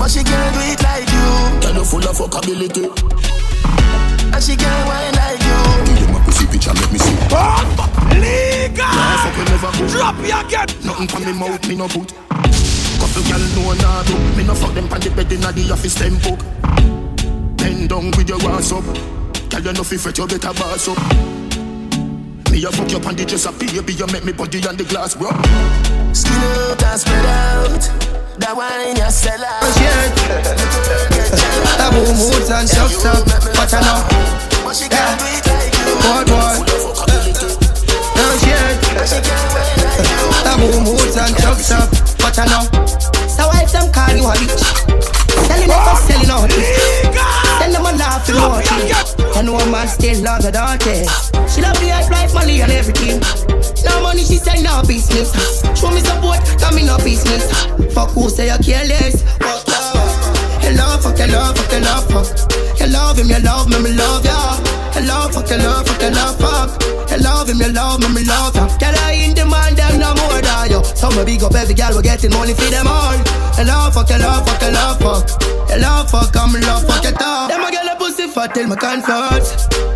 But 0.00 0.08
she 0.08 0.24
can't 0.24 0.56
do 0.56 0.72
it 0.72 0.80
like 0.80 1.04
you. 1.04 1.28
Girl, 1.60 1.76
you 1.76 1.84
full 1.84 2.00
of 2.08 2.16
fuckability. 2.16 2.88
And 2.88 4.40
she 4.40 4.56
can't 4.56 4.88
wine 4.88 5.12
like 5.12 5.44
you. 5.44 5.60
Give 5.84 6.00
you 6.00 6.08
my 6.16 6.24
pussy 6.24 6.48
picture, 6.48 6.72
let 6.72 6.88
me 6.88 6.96
see. 6.96 7.12
Liga! 7.28 8.88
Nah, 8.88 9.20
fuck 9.20 9.36
you 9.36 9.44
never 9.52 9.68
put. 9.68 9.92
Drop 9.92 10.16
you 10.16 10.32
again. 10.32 10.68
Nothing 10.80 11.08
from 11.12 11.28
me 11.28 11.32
mouth, 11.36 11.60
me 11.68 11.76
no 11.76 11.92
put. 11.92 12.08
Couple 12.08 13.20
girl 13.28 13.44
know 13.52 13.76
nah 13.84 14.00
do. 14.08 14.16
Me 14.32 14.48
no 14.48 14.56
fuck 14.56 14.72
them 14.72 14.88
pon 14.88 14.96
the 15.04 15.12
bed 15.12 15.28
inna 15.28 15.52
the 15.52 15.68
office 15.68 16.00
them 16.00 16.16
book. 16.24 16.40
Bend 17.82 17.90
down 17.90 18.10
with 18.16 18.28
your 18.28 18.38
ass 18.52 18.70
up. 18.70 18.84
Girl, 19.50 19.60
you 19.60 19.72
know 19.72 19.82
fi 19.82 19.96
fret, 19.96 20.16
you 20.16 20.26
better 20.26 20.54
boss 20.54 20.86
up. 20.86 20.98
Me 22.50 22.62
a 22.62 22.70
fuck 22.70 22.90
you 22.92 23.00
pon 23.00 23.16
the 23.16 23.24
dresser, 23.26 23.50
baby, 23.58 23.92
you 23.94 24.06
make 24.06 24.24
me 24.24 24.32
body 24.32 24.64
on 24.68 24.76
the 24.76 24.84
glass, 24.84 25.16
bro. 25.16 25.30
Skin 26.14 26.32
out 26.32 26.82
and 26.82 27.00
spread 27.00 27.26
out. 27.26 27.82
That 28.38 28.54
wine 28.54 28.94
you 28.94 29.10
sell 29.10 29.42
out. 29.42 29.66
I 31.82 31.90
move 31.90 32.14
moods 32.22 32.50
and 32.50 32.68
stuff, 32.68 32.92
stuff. 32.92 33.26
But 33.50 33.74
I 33.74 33.80
know. 33.82 33.98
Yeah. 34.86 35.18
Boy, 36.06 36.22
boy. 36.30 36.62
No 38.14 38.26
shit. 38.38 38.78
I 40.46 40.54
move 40.60 40.86
moods 40.86 41.16
and 41.16 41.34
stuff, 41.34 41.58
stuff. 41.60 42.18
But 42.18 42.38
I 42.38 42.46
know. 42.46 42.71
I 49.42 49.44
know 49.44 49.58
a 49.58 49.66
man 49.74 49.88
still 49.90 50.22
love 50.22 50.46
the 50.46 50.54
daughter. 50.54 51.02
She 51.50 51.58
love 51.66 51.74
the 51.82 51.90
hype 51.90 52.06
like 52.14 52.30
Molly 52.30 52.62
and 52.62 52.70
everything. 52.70 53.18
No 53.82 53.98
money, 53.98 54.22
she 54.22 54.38
say 54.38 54.62
no 54.62 54.86
business. 54.86 55.34
Show 55.74 55.90
me 55.90 55.98
support, 55.98 56.38
come 56.62 56.78
in 56.78 56.86
no 56.86 56.94
business. 57.02 57.42
Fuck 57.90 58.14
who 58.14 58.30
say 58.30 58.54
you 58.54 58.58
careless. 58.62 59.26
Fuck 59.42 59.66
you. 59.66 60.78
Love, 60.78 61.02
fuck, 61.02 61.18
you 61.18 61.26
love, 61.26 61.58
fuck, 61.58 61.74
you 61.74 61.82
love, 61.82 62.06
fuck. 62.06 62.30
You 62.78 62.86
love 62.86 63.18
him, 63.18 63.34
you 63.34 63.42
love 63.42 63.66
me, 63.66 63.82
me 63.82 63.90
love 63.98 64.22
ya. 64.22 64.62
Love, 65.02 65.34
fuck, 65.34 65.50
you 65.50 65.58
love, 65.58 65.90
fuck, 65.90 65.98
you 65.98 66.14
love, 66.14 66.38
fuck. 66.38 66.70
You 67.10 67.18
love 67.18 67.50
him, 67.50 67.58
you 67.58 67.70
love 67.74 67.98
me, 67.98 68.14
me 68.14 68.22
love 68.22 68.54
ya. 68.54 68.70
Girl, 68.78 68.94
I 68.94 69.26
in 69.26 69.34
demand, 69.34 69.74
them 69.74 69.98
no 69.98 70.14
more 70.22 70.38
than 70.38 70.70
you. 70.70 70.86
Some 70.94 71.18
me 71.18 71.26
big 71.26 71.42
up 71.42 71.58
every 71.58 71.74
girl, 71.74 71.90
we 71.98 72.06
getting 72.06 72.30
money 72.30 72.54
for 72.54 72.70
them 72.70 72.86
all. 72.86 73.18
Love, 73.58 73.90
fuck, 73.90 74.06
you 74.06 74.22
love, 74.22 74.46
fuck, 74.46 74.62
you 74.62 74.70
love, 74.70 75.02
fuck. 75.02 75.26
You 75.66 75.82
love, 75.82 76.06
fuck, 76.06 76.30
I'm 76.30 76.54
love, 76.62 76.86
fuck, 76.86 77.02
you 77.02 77.10
talk. 77.10 77.50
Them 77.50 77.62
pussy 78.12 78.28
fat 78.28 78.52
till 78.52 78.68
my 78.68 78.76
comfort. 78.76 79.40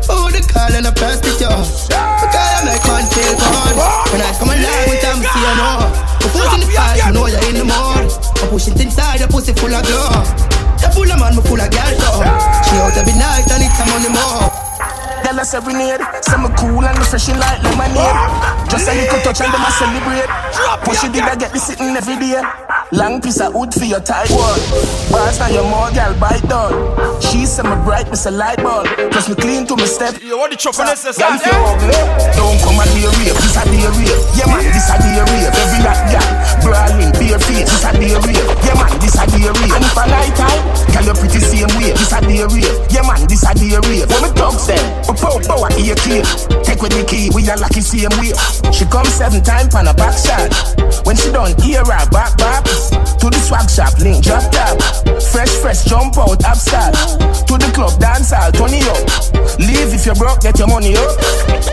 Oh, 0.09 0.33
the 0.33 0.41
call 0.49 0.73
and 0.73 0.89
a 0.89 0.93
press 0.93 1.21
it, 1.21 1.37
yo. 1.37 1.53
Because 1.53 2.51
I'm 2.57 2.65
like 2.65 2.81
one 2.89 3.05
tail 3.13 3.37
cord. 3.37 3.77
When 4.09 4.25
I 4.25 4.33
come 4.41 4.49
alive 4.57 4.89
with 4.89 5.03
them, 5.05 5.21
see 5.21 5.43
you 5.45 5.55
know. 5.61 5.85
The 6.25 6.29
foot 6.33 6.49
in 6.57 6.61
the 6.65 6.69
fight, 6.73 6.97
you 7.05 7.13
know 7.13 7.29
you're 7.29 7.45
in 7.45 7.61
the 7.61 7.67
mud. 7.69 8.09
I 8.09 8.45
push 8.49 8.69
it 8.69 8.81
inside, 8.81 9.21
the 9.21 9.29
pussy 9.29 9.53
full 9.53 9.69
of 9.69 9.85
glow. 9.85 10.09
You 10.81 10.89
full 10.97 11.11
of 11.13 11.21
man, 11.21 11.37
me 11.37 11.43
full 11.45 11.61
of 11.61 11.69
girl, 11.69 11.93
so. 12.01 12.25
She 12.65 12.75
out 12.81 12.97
every 12.97 13.17
night 13.21 13.45
and 13.53 13.61
it's 13.61 13.77
a 13.77 13.85
money 13.85 14.09
more. 14.09 14.49
Girl, 15.21 15.37
I 15.37 15.45
serenade. 15.45 16.05
Say 16.25 16.41
me 16.41 16.49
cool 16.57 16.85
and 16.89 16.97
refreshing 16.97 17.37
like 17.37 17.61
lemonade. 17.61 18.17
Just 18.73 18.89
a 18.89 18.97
little 18.97 19.21
touch 19.29 19.45
and 19.45 19.53
them 19.53 19.61
a 19.61 19.71
celebrate. 19.77 20.31
Push 20.89 21.05
it 21.05 21.13
did 21.13 21.29
I 21.29 21.37
get 21.37 21.53
me 21.53 21.61
sitting 21.61 21.93
every 21.93 22.17
day. 22.17 22.41
Long 22.93 23.21
piece 23.21 23.41
of 23.41 23.53
wood 23.53 23.75
for 23.75 23.83
your 23.85 23.99
tight 23.99 24.31
one. 24.31 24.63
Bars 25.11 25.43
now 25.43 25.51
your 25.51 25.67
more 25.67 25.91
girl 25.91 26.15
bite 26.23 26.47
down. 26.47 26.71
She 27.19 27.43
say 27.43 27.67
me 27.67 27.75
bright, 27.83 28.07
me 28.07 28.15
say 28.15 28.31
light 28.31 28.63
bulb. 28.63 28.87
Plus 29.11 29.29
me 29.29 29.35
clean 29.35 29.67
to 29.67 29.75
me 29.75 29.87
step. 29.91 30.23
You 30.23 30.39
want 30.39 30.55
the 30.55 30.57
chop 30.57 30.79
on 30.79 30.87
this? 30.87 31.03
Girl, 31.03 31.35
if 31.35 31.43
you 31.43 31.51
eh? 31.51 31.67
ugly, 31.67 31.99
don't 32.39 32.59
come 32.63 32.79
and 32.79 32.91
be 32.95 33.03
a 33.03 33.11
rape. 33.11 33.35
This 33.43 33.59
a 33.59 33.67
day 33.67 33.83
rape. 33.91 34.15
Yeah 34.39 34.47
man, 34.47 34.63
this 34.71 34.87
a 34.87 34.97
day 35.03 35.19
rape. 35.19 35.51
Every 35.51 35.81
night, 35.83 35.99
girl, 36.15 36.31
brawling, 36.63 37.11
bare 37.19 37.43
face. 37.43 37.67
This 37.67 37.83
a 37.83 37.91
day 37.91 38.15
rape. 38.23 38.47
Yeah 38.63 38.79
man, 38.79 38.95
this 39.03 39.19
a 39.19 39.25
day 39.35 39.51
rape. 39.51 39.75
And 39.75 39.83
if 39.83 39.99
I 39.99 40.07
night 40.07 40.35
time, 40.39 40.63
girl 40.95 41.05
you 41.11 41.17
pretty 41.19 41.43
same 41.43 41.73
way. 41.83 41.91
This 41.91 42.15
a 42.15 42.23
day 42.23 42.47
rape. 42.47 42.71
Yeah 42.95 43.03
man, 43.03 43.27
this 43.27 43.43
a 43.43 43.51
day 43.51 43.75
rape. 43.83 44.07
When 44.15 44.23
me 44.23 44.31
dogs 44.39 44.63
them, 44.71 44.79
we 45.11 45.13
pow 45.19 45.35
pow 45.43 45.67
at 45.67 45.75
ear 45.75 45.99
key. 46.07 46.23
Take 46.63 46.79
with 46.79 46.95
the 46.95 47.03
key, 47.03 47.35
we 47.35 47.43
are 47.51 47.59
lucky 47.59 47.83
same 47.83 48.15
way. 48.23 48.31
She 48.71 48.87
come 48.87 49.11
seven 49.11 49.43
times 49.43 49.75
on 49.75 49.91
a 49.91 49.95
back 49.99 50.15
shot. 50.15 50.55
When 51.03 51.19
she 51.19 51.35
done 51.35 51.51
ear 51.67 51.83
her 51.83 52.07
back 52.15 52.39
back 52.39 52.63
to 53.21 53.27
the 53.31 53.41
swag 53.41 53.69
shop, 53.71 53.99
link 53.99 54.25
drop 54.25 54.45
top. 54.53 54.79
Fresh 55.33 55.53
fresh 55.61 55.85
jump 55.85 56.17
out 56.19 56.43
upstart. 56.45 56.95
To 57.47 57.55
the 57.59 57.71
club 57.75 57.99
dance 58.01 58.31
hall, 58.31 58.53
turn 58.53 58.75
it 58.75 58.87
up. 58.87 59.03
Leave 59.59 59.93
if 59.95 60.07
you 60.07 60.15
broke, 60.15 60.41
get 60.41 60.59
your 60.59 60.69
money 60.69 60.97
up. 60.97 61.17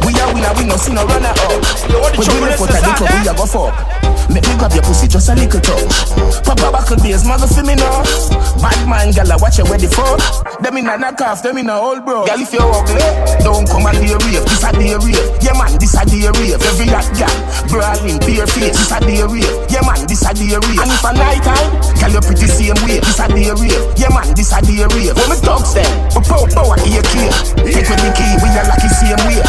We 0.05 0.15
are 0.19 0.29
winner, 0.33 0.53
we 0.57 0.65
no 0.65 0.77
see 0.77 0.93
no 0.93 1.05
runner 1.05 1.33
up. 1.33 1.61
When 2.15 2.27
we 2.27 2.47
look 2.47 2.57
for 2.57 2.67
the 2.67 2.79
club, 2.79 3.09
we 3.11 3.27
a 3.27 3.33
go 3.33 3.45
fuck. 3.45 4.03
Make 4.31 4.47
me 4.47 4.55
grab 4.55 4.71
your 4.71 4.83
pussy 4.83 5.07
just 5.07 5.27
a 5.29 5.35
little 5.35 5.59
touch. 5.59 6.43
Papa 6.47 6.71
buckle 6.71 6.97
beers, 7.03 7.27
mother 7.27 7.47
for 7.47 7.63
me 7.63 7.75
now. 7.75 8.03
Bad 8.63 8.87
man, 8.87 9.11
gal, 9.11 9.31
I 9.31 9.35
watch 9.35 9.59
you 9.59 9.65
ready 9.67 9.87
for. 9.87 10.15
Them 10.63 10.77
in 10.77 10.87
a 10.87 10.97
knock 10.97 11.19
off, 11.19 11.43
them 11.43 11.57
in 11.57 11.69
a 11.69 11.75
old 11.75 12.05
bro. 12.05 12.25
Gal, 12.25 12.39
if 12.39 12.53
you 12.53 12.63
ugly, 12.63 13.03
don't 13.43 13.67
come 13.67 13.83
and 13.83 13.99
be 13.99 14.15
a 14.15 14.17
rave. 14.23 14.45
This 14.47 14.63
a 14.63 14.71
day 14.71 14.95
rave. 14.95 15.19
Yeah 15.43 15.53
man, 15.59 15.75
this 15.75 15.93
a 15.99 16.07
day 16.07 16.23
rave. 16.39 16.55
Every 16.55 16.87
hot 16.87 17.07
gal, 17.19 17.35
brawling, 17.67 18.19
bare 18.23 18.47
face. 18.47 18.79
This 18.79 18.91
a 18.95 18.99
day 19.03 19.21
rave. 19.27 19.55
Yeah 19.67 19.83
man, 19.83 20.07
this 20.07 20.23
a 20.23 20.31
day 20.31 20.55
rave. 20.55 20.92
If 20.93 21.01
a 21.01 21.11
night 21.17 21.41
time, 21.41 21.73
gal, 21.97 22.11
you 22.13 22.21
pretty 22.21 22.45
same 22.45 22.77
way. 22.85 23.01
This 23.01 23.17
a 23.17 23.25
day 23.25 23.49
rave. 23.49 23.81
Yeah 23.97 24.13
man, 24.13 24.29
this 24.37 24.53
a 24.53 24.61
day 24.61 24.85
rave. 24.93 25.17
When 25.17 25.29
me 25.33 25.37
dogs 25.41 25.73
them, 25.73 25.89
we 26.13 26.21
pow 26.21 26.45
pow 26.53 26.69
at 26.69 26.85
key. 26.85 27.27
Take 27.65 27.89
with 27.89 27.97
the 27.97 28.09
key, 28.13 28.33
we 28.37 28.47
are 28.53 28.67
lucky 28.69 28.89
same 28.93 29.17
way. 29.25 29.41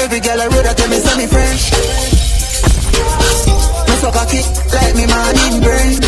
Every 0.00 0.20
girl 0.24 0.40
I 0.40 0.48
read 0.48 0.64
I 0.64 0.72
tell 0.72 0.88
me 0.88 0.96
send 0.96 1.20
me 1.20 1.26
fresh. 1.28 1.76
Me 3.84 3.94
suck 4.00 4.16
a 4.16 4.24
kick 4.32 4.48
like 4.72 4.96
me 4.96 5.04
morning 5.12 5.60
brain. 5.60 6.00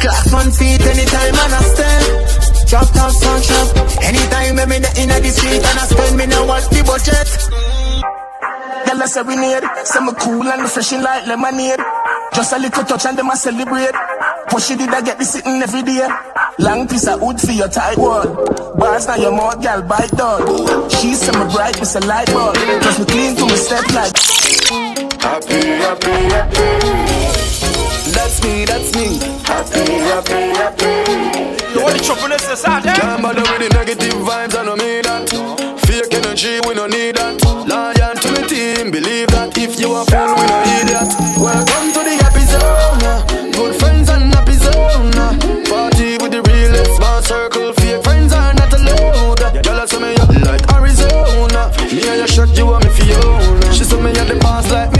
Class 0.00 0.32
one 0.32 0.50
feet 0.50 0.80
anytime 0.80 1.36
and 1.36 1.52
I 1.52 1.62
stay. 1.76 2.00
Drop 2.72 2.88
top 2.96 3.12
sun 3.12 3.42
shop. 3.44 3.68
Anytime 4.00 4.56
me 4.56 4.76
in 4.76 4.82
the 4.82 5.20
the 5.20 5.28
street 5.28 5.60
and 5.60 5.78
I 5.78 5.84
spend 5.84 6.16
me 6.16 6.24
now 6.24 6.46
what's 6.46 6.68
the 6.68 6.80
budget? 6.88 7.87
Girl, 8.88 9.02
I 9.02 9.06
serenade. 9.06 9.64
Say 9.84 10.00
me 10.00 10.12
cool 10.18 10.48
and 10.48 10.62
refreshing 10.62 11.02
like 11.02 11.26
lemonade. 11.26 11.78
Just 12.32 12.54
a 12.54 12.58
little 12.58 12.84
touch 12.84 13.04
and 13.04 13.18
them 13.18 13.28
a 13.28 13.36
celebrate. 13.36 13.92
Push 14.48 14.70
it 14.70 14.78
did 14.78 14.88
I 14.88 15.02
get 15.02 15.18
this 15.18 15.32
sitting 15.32 15.60
every 15.60 15.82
day. 15.82 16.08
Long 16.58 16.88
piece 16.88 17.06
of 17.06 17.20
wood 17.20 17.38
for 17.38 17.52
your 17.52 17.68
tight 17.68 17.98
one. 17.98 18.34
Bars 18.78 19.06
now 19.06 19.16
your 19.16 19.32
mouth, 19.32 19.60
gal, 19.60 19.82
bite 19.82 20.10
dog. 20.12 20.90
She 20.90 21.12
say 21.12 21.32
me 21.32 21.52
bright, 21.52 21.78
miss 21.78 21.96
a 21.96 22.00
light 22.00 22.32
bulb. 22.32 22.54
Cause 22.56 22.98
me 22.98 23.04
clean 23.04 23.36
to 23.36 23.44
me 23.44 23.56
step 23.56 23.84
like. 23.92 24.16
Happy, 25.20 25.60
happy, 25.84 26.16
happy. 26.32 26.68
That's 28.16 28.42
me, 28.42 28.64
that's 28.64 28.96
me. 28.96 29.18
Happy, 29.44 29.84
happy, 30.08 30.40
happy. 30.56 31.57
You 31.74 31.82
want 31.84 31.98
the 31.98 32.02
trouble 32.04 32.32
is 32.32 32.46
this 32.48 32.64
out 32.64 32.82
there? 32.82 32.94
Can't 32.94 33.20
bother 33.22 33.42
with 33.42 33.60
the 33.60 33.68
negative 33.76 34.14
vibes, 34.24 34.56
I 34.56 34.64
don't 34.64 34.78
mean 34.80 35.02
that. 35.04 35.28
Fake 35.84 36.14
energy, 36.14 36.60
we 36.66 36.72
don't 36.72 36.90
need 36.90 37.16
that. 37.16 37.36
Loyal 37.44 38.14
to 38.16 38.28
the 38.32 38.42
team, 38.48 38.90
believe 38.90 39.28
that. 39.36 39.52
If 39.58 39.78
you 39.78 39.92
are 39.92 40.04
fool, 40.08 40.32
we 40.32 40.44
don't 40.48 40.64
idiot. 40.80 41.12
Welcome 41.36 41.92
to 41.92 42.00
the 42.08 42.14
happy 42.24 42.44
zone. 42.48 43.52
Good 43.52 43.76
friends 43.76 44.08
and 44.08 44.32
happy 44.32 44.56
zone. 44.56 45.12
Party 45.68 46.16
with 46.16 46.32
the 46.32 46.40
realest, 46.48 46.96
small 46.96 47.20
circle. 47.20 47.72
Fake 47.76 48.02
friends 48.02 48.32
are 48.32 48.54
not 48.54 48.72
allowed. 48.72 49.40
Y'all 49.60 49.86
say 49.86 50.00
me 50.00 50.16
up 50.16 50.32
like 50.48 50.64
Arizona. 50.72 51.68
Me 51.92 52.00
and 52.08 52.18
your 52.24 52.28
shot, 52.28 52.48
you 52.56 52.64
want 52.64 52.84
me 52.84 52.90
Fiona. 52.96 53.74
She 53.76 53.84
saw 53.84 54.00
me 54.00 54.10
at 54.16 54.24
the 54.24 54.40
past 54.40 54.72
like 54.72 54.97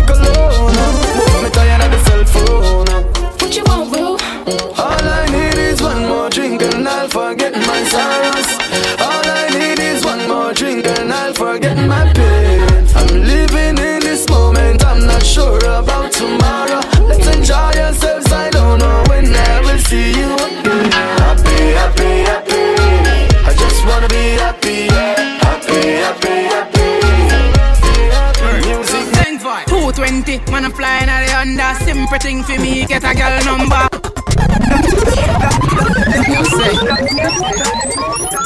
220, 30.29 30.53
man, 30.53 30.65
I'm 30.67 30.73
flying 30.73 31.09
at 31.09 31.25
the 31.25 31.39
under. 31.39 31.85
Simple 31.85 32.19
thing 32.19 32.43
for 32.43 32.61
me, 32.61 32.85
get 32.85 33.03
a 33.03 33.15
girl 33.15 33.45
number. 33.49 33.89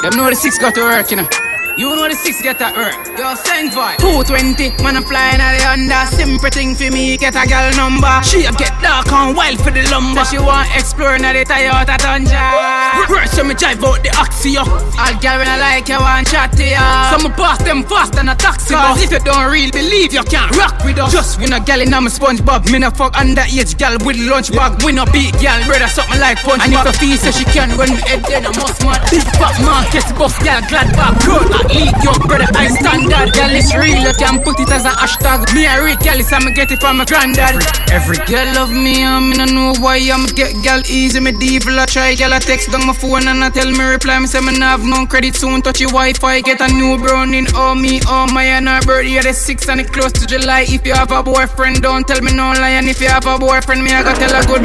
Them 0.02 0.16
know 0.16 0.30
the 0.30 0.36
six 0.36 0.58
got 0.58 0.74
to 0.76 0.82
work, 0.82 1.10
you 1.10 1.16
know. 1.16 1.28
You 1.78 1.88
know 1.96 2.04
the 2.04 2.14
six 2.14 2.42
get 2.42 2.60
at 2.60 2.76
work. 2.76 2.92
Yo, 3.16 3.32
sing 3.32 3.72
vibe. 3.72 3.96
220, 3.96 4.76
man, 4.84 5.00
I'm 5.00 5.08
flying 5.08 5.40
at 5.40 5.56
the 5.56 5.64
under. 5.72 6.04
Simple 6.12 6.52
thing 6.52 6.76
for 6.76 6.92
me, 6.92 7.16
get 7.16 7.32
a 7.32 7.48
girl 7.48 7.72
number. 7.80 8.12
She 8.28 8.44
a 8.44 8.52
get 8.52 8.76
dark 8.84 9.08
and 9.08 9.32
wild 9.32 9.56
for 9.56 9.72
the 9.72 9.80
lumber. 9.88 10.20
She 10.28 10.36
want 10.36 10.68
explore 10.76 11.16
now 11.16 11.32
the 11.32 11.48
Toyota 11.48 11.96
Tundra. 11.96 13.08
First, 13.08 13.40
so 13.40 13.44
me 13.48 13.56
drive 13.56 13.80
out 13.80 14.04
the 14.04 14.12
Axia. 14.12 14.60
All 14.68 15.16
girl 15.24 15.40
when 15.40 15.48
I 15.48 15.56
like 15.56 15.88
you 15.88 15.96
want 15.96 16.28
chat 16.28 16.52
to 16.60 16.64
ya. 16.68 17.08
So 17.08 17.24
me 17.24 17.32
pass 17.40 17.56
them 17.64 17.88
fast 17.88 18.20
than 18.20 18.28
a 18.28 18.36
taxi 18.36 18.76
bus. 18.76 19.00
If 19.00 19.08
you 19.08 19.24
don't 19.24 19.48
really 19.48 19.72
believe, 19.72 20.12
you 20.12 20.24
can't 20.28 20.52
rock 20.60 20.76
with 20.84 21.00
us. 21.00 21.08
Just 21.08 21.40
win 21.40 21.56
a 21.56 21.60
gal 21.64 21.80
in 21.80 21.88
a 21.88 21.98
SpongeBob. 22.12 22.68
Me 22.68 22.84
no 22.84 22.92
fuck 22.92 23.16
underage 23.16 23.80
gal 23.80 23.96
with 24.04 24.20
lunch 24.20 24.52
bag. 24.52 24.76
We 24.84 24.92
no 24.92 25.08
beat 25.08 25.32
gal, 25.40 25.56
brother 25.64 25.88
something 25.88 26.20
like 26.20 26.36
punch 26.44 26.60
And 26.60 26.76
if 26.76 26.84
a 26.84 26.92
fee 26.92 27.16
say 27.16 27.32
she 27.32 27.48
can't 27.48 27.72
run 27.80 27.88
me 27.88 28.00
head, 28.04 28.20
then 28.28 28.44
I 28.44 28.52
must 28.60 28.84
mad. 28.84 29.00
Big 29.08 29.24
fat 29.40 29.56
market, 29.64 30.04
boss 30.20 30.36
gal, 30.44 30.60
glad 30.68 30.92
back. 30.92 31.16
Run 31.24 31.61
lead 31.68 31.94
yo, 32.02 32.12
brother, 32.26 32.48
I 32.54 32.68
standard. 32.68 33.32
Girl, 33.34 33.52
it's 33.54 33.74
real, 33.74 33.98
you 33.98 34.14
can 34.14 34.42
put 34.42 34.58
it 34.60 34.70
as 34.70 34.84
a 34.84 34.90
hashtag. 34.90 35.52
Me 35.54 35.66
a 35.66 35.82
real 35.82 35.96
girl, 36.00 36.18
I'ma 36.18 36.50
get 36.50 36.70
it 36.70 36.80
from 36.80 36.98
my 36.98 37.04
granddad. 37.04 37.62
Every 37.90 38.18
girl 38.26 38.46
love 38.54 38.72
me, 38.72 39.04
I'm 39.04 39.32
in 39.32 39.40
a 39.40 39.46
know 39.46 39.74
why 39.78 39.98
I'm 39.98 40.26
get 40.34 40.52
girl 40.64 40.82
easy. 40.88 41.20
Me 41.20 41.32
devil, 41.32 41.78
I 41.78 41.86
try, 41.86 42.14
girl, 42.14 42.32
I 42.32 42.38
text 42.38 42.70
down 42.70 42.86
my 42.86 42.94
phone 42.94 43.28
and 43.28 43.44
I 43.44 43.50
tell 43.50 43.70
me 43.70 43.84
reply. 43.84 44.18
Me 44.18 44.26
say 44.26 44.40
me 44.40 44.58
have 44.60 44.84
no 44.84 45.06
credit 45.06 45.36
soon, 45.36 45.62
touch 45.62 45.80
your 45.80 45.90
Wi-Fi, 45.90 46.40
get 46.42 46.60
a 46.60 46.68
new 46.68 46.98
browning. 46.98 47.46
Oh 47.54 47.74
me, 47.74 48.00
oh 48.06 48.26
my, 48.32 48.44
and 48.44 48.68
our 48.68 48.80
birthday 48.82 49.20
the 49.20 49.32
six 49.32 49.68
and 49.68 49.80
it 49.80 49.92
close 49.92 50.12
to 50.12 50.26
July. 50.26 50.64
If 50.68 50.86
you 50.86 50.94
have 50.94 51.12
a 51.12 51.22
boyfriend, 51.22 51.82
don't 51.82 52.06
tell 52.06 52.20
me 52.20 52.34
no 52.34 52.52
lie. 52.52 52.76
And 52.80 52.88
if 52.88 53.00
you 53.00 53.08
have 53.08 53.26
a 53.26 53.38
boyfriend, 53.38 53.84
me 53.84 53.92
I 53.92 54.02
gotta 54.02 54.18
tell 54.18 54.34
a 54.34 54.46
good 54.46 54.62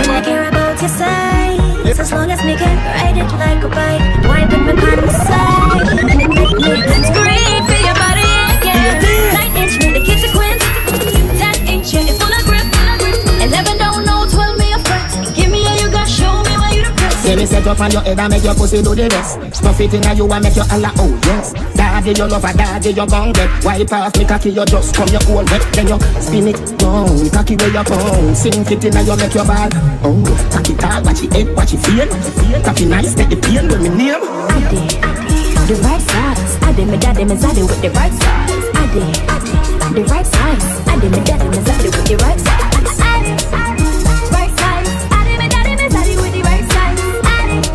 your 0.82 0.90
size 0.90 1.99
As 1.99 2.11
long 2.11 2.30
as 2.32 2.44
me 2.44 2.56
can 2.56 2.78
ride 2.78 3.18
it 3.18 3.32
like 3.38 3.64
a 3.64 3.69
bike 3.69 4.24
Wiping 4.28 4.65
me 4.65 4.72
on 4.72 5.02
the 5.02 5.11
side 5.11 5.77
Make 6.68 6.84
me 6.84 6.99
scream 7.07 7.61
for 7.64 7.80
your 7.80 7.95
body, 7.95 8.27
yeah 8.68 8.99
Nine 9.34 9.56
inch 9.56 9.80
me 9.80 9.88
the 9.95 10.02
kids 10.03 10.23
a 10.23 10.30
quint 10.35 10.60
Ten 11.39 11.56
inch 11.68 11.94
it's 11.94 12.19
full 12.19 12.27
of 12.27 12.44
grip 12.44 12.68
Eleven 13.39 13.77
don't 13.77 14.03
know, 14.03 14.27
twelve 14.27 14.57
me 14.60 14.73
a 14.73 14.80
front 14.80 15.35
Give 15.35 15.49
me 15.49 15.64
a 15.64 15.73
you 15.80 15.89
got, 15.91 16.07
show 16.07 16.44
me 16.44 16.53
why 16.60 16.72
you 16.76 16.84
the 16.84 16.91
best 16.99 17.23
Say 17.23 17.45
set 17.45 17.68
up 17.68 17.80
on 17.80 17.91
your 17.91 18.02
head 18.02 18.19
and 18.19 18.31
make 18.31 18.44
your 18.44 18.56
pussy 18.56 18.81
do 18.81 18.95
the 18.95 19.07
rest. 19.11 19.39
Stuff 19.56 19.80
it 19.80 19.94
inna 19.94 20.14
you 20.14 20.31
and 20.31 20.44
make 20.44 20.56
you 20.56 20.64
holla, 20.64 20.91
oh 20.98 21.19
yes. 21.23 21.53
Daddy, 21.76 22.11
you 22.15 22.27
love 22.27 22.44
a 22.44 22.53
daddy, 22.53 22.89
you 22.89 23.06
gon' 23.07 23.31
get. 23.34 23.64
Wipe 23.64 23.91
off 23.91 24.18
me 24.18 24.26
cocky, 24.26 24.49
you 24.52 24.65
just 24.65 24.95
come 24.95 25.10
your 25.10 25.23
whole 25.23 25.44
wet. 25.44 25.64
Then 25.72 25.88
you 25.88 25.99
spin 26.19 26.48
it 26.48 26.60
down, 26.80 27.30
cocky 27.31 27.56
where 27.56 27.72
you 27.72 27.84
pound. 27.84 28.38
Sink 28.38 28.72
it 28.72 28.84
inna 28.84 29.02
you 29.03 29.15
make 29.15 29.34
your 29.34 29.44
ball. 29.44 29.69
Oh, 30.03 30.23
cocky 30.52 30.73
tall, 30.76 31.03
watch 31.03 31.23
it 31.23 31.34
head, 31.34 31.56
watch 31.56 31.73
it 31.73 31.80
feel. 31.84 32.07
Cocky 32.64 32.85
nice, 32.85 33.14
take 33.14 33.30
the 33.30 33.35
pain 33.35 33.68
with 33.68 33.81
me 33.81 33.89
name. 33.89 34.19
The 35.68 35.76
right 35.84 35.99
size 35.99 36.56
I 36.56 36.56
did 36.78 36.88
me 36.90 36.98
daddy, 36.98 37.26
me 37.26 37.36
zaddy 37.36 37.66
with 37.66 37.82
the 37.82 37.90
right 37.90 38.14
size 38.14 38.54
I 38.78 38.86
did, 38.94 39.16
the 39.98 40.04
right 40.14 40.28
size 40.28 40.66
I 40.86 40.99
did 41.02 41.10
me 41.10 41.20
daddy, 41.26 41.49
me 41.49 41.58
zaddy 41.66 41.90
with 41.90 42.06
the 42.06 42.16
right 42.22 42.38
size 42.38 43.02
I 43.02 43.18
did, 43.26 43.41
right 44.30 44.54
size 44.62 44.86
I 45.10 45.26
did 45.26 45.41
me 45.41 45.48
daddy, 45.49 45.74
me 45.74 45.90
zaddy 45.90 46.14
with 46.22 46.34
the 46.38 46.41
right 46.45 46.66
size 46.70 47.02
I 47.26 47.49
did, 47.49 47.66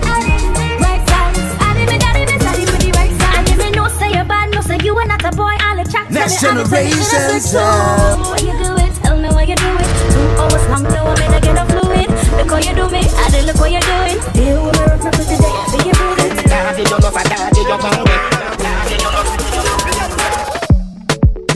right 0.87 1.03
size 1.11 1.35
I 1.59 1.75
did 1.75 1.89
me 1.91 1.99
daddy, 1.99 2.23
me 2.31 2.37
zaddy 2.39 2.63
with 2.63 2.79
the 2.79 2.91
right 2.95 3.11
size 3.19 3.35
I 3.35 3.43
did 3.43 3.59
me 3.59 3.69
no 3.75 3.89
say 3.91 4.15
you 4.15 4.23
bad, 4.23 4.55
no 4.55 4.61
say 4.63 4.79
you 4.87 4.95
are 4.95 5.07
not 5.11 5.25
a 5.27 5.35
boy. 5.35 5.51
All 5.67 5.75
the 5.75 5.85
chat 5.91 6.07
Next 6.07 6.39
tell 6.39 6.55
me, 6.55 6.63
all 6.63 6.71
the 6.71 6.71
generation 6.71 7.03
things 7.03 7.19
that 7.19 7.27
I 7.27 7.43
sound. 7.43 8.23
Why 8.23 8.39
you 8.39 8.55
do 8.55 8.71
it, 8.87 8.95
tell 9.03 9.19
me 9.19 9.29
why 9.35 9.43
you 9.51 9.59
do 9.59 9.71
it. 9.83 9.91
Two 10.15 10.23
hours 10.39 10.65
long, 10.71 10.87
now 10.87 11.11
I'm 11.11 11.19
in 11.27 11.35
a 11.35 11.41
get 11.43 11.59
a 11.59 11.67
fluid. 11.67 12.07
Look 12.39 12.55
how 12.55 12.63
you 12.63 12.71
do 12.79 12.87
me, 12.87 13.03
I 13.03 13.27
did 13.35 13.51
look 13.51 13.59
what 13.59 13.67
you 13.67 13.83
doing. 13.83 14.23
Deal 14.31 14.63
with 14.63 14.79
me, 14.79 14.87
rough 14.87 15.03
me 15.03 15.11
for 15.11 15.27
today, 15.27 15.51
I 15.51 15.67
think 15.75 15.91
you 15.91 15.95
prove 15.99 16.23
it? 16.23 16.47
Daddy, 16.47 16.87
you 16.87 16.99
love 17.03 17.19
a 17.19 17.23
daddy, 17.27 17.59
you 17.59 17.67
gon' 17.67 18.07
get. 18.07 18.42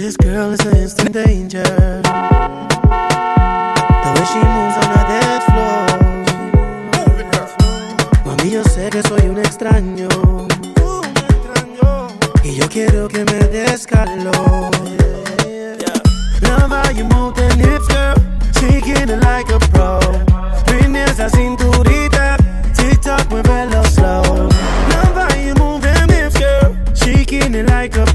This 0.07 0.17
girl 0.19 0.53
is 0.53 0.61
an 0.61 0.77
instant 0.77 1.13
danger. 1.15 1.65
The 1.65 2.01
way 4.15 4.25
she 4.31 4.39
moves 4.39 4.77
on 4.79 4.91
a 4.95 5.03
dance 5.11 5.47
floor. 5.51 5.87
Mami, 8.25 8.49
yo 8.53 8.63
sé 8.63 8.89
que 8.89 9.03
soy 9.03 9.27
un 9.29 9.39
extraño. 9.39 10.09
Y 12.45 12.55
yo 12.55 12.69
quiero 12.69 13.09
que 13.09 13.25
me 13.25 13.49
des 13.49 13.85
calor. 13.85 14.71
Love 16.43 16.71
how 16.71 16.89
you 16.93 17.05
move 17.07 17.35
the 17.35 17.49
lips, 17.57 17.89
girl. 17.89 18.15
Shaking 18.61 19.11
it 19.11 19.21
like 19.25 19.51
a 19.51 19.59
pro. 19.73 19.99
Bring 20.67 20.95
esa 20.95 21.29
cinturita. 21.31 22.37
TikTok, 22.77 23.29
muévelo 23.29 23.83
slow. 23.87 24.23
Love 24.89 25.17
how 25.17 25.35
you 25.35 25.53
move 25.57 25.83
them 25.83 26.09
hips, 26.11 26.39
girl. 26.39 26.77
Shaking 26.95 27.57
it 27.57 27.69
like 27.69 27.97
a 27.97 28.06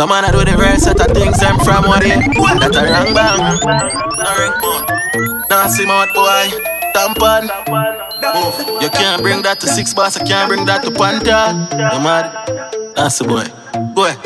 Some 0.00 0.08
man 0.08 0.24
a 0.24 0.32
do 0.32 0.40
the 0.40 0.56
rare 0.56 0.78
set 0.78 0.96
of 0.96 1.12
things 1.12 1.36
them 1.44 1.60
from 1.60 1.84
what 1.84 2.00
they 2.00 2.16
That 2.16 2.72
a 2.72 2.88
wrong 2.88 3.12
bang. 3.12 3.60
No 4.16 4.30
ring 4.40 5.44
Nah 5.52 5.68
see 5.68 5.84
mouth 5.84 6.08
boy. 6.16 6.48
Tampon 6.96 7.44
Move 8.32 8.80
You 8.80 8.88
can't 8.88 9.20
bring 9.20 9.42
that 9.42 9.60
to 9.60 9.68
six 9.68 9.92
bars 9.92 10.16
I 10.16 10.24
can't 10.24 10.48
bring 10.48 10.64
that 10.64 10.80
to 10.88 10.90
Panther 10.90 11.52
You 11.76 12.00
mad? 12.00 12.32
That's 12.96 13.20
the 13.20 13.28
boy. 13.28 13.44
Boy. 13.92 14.16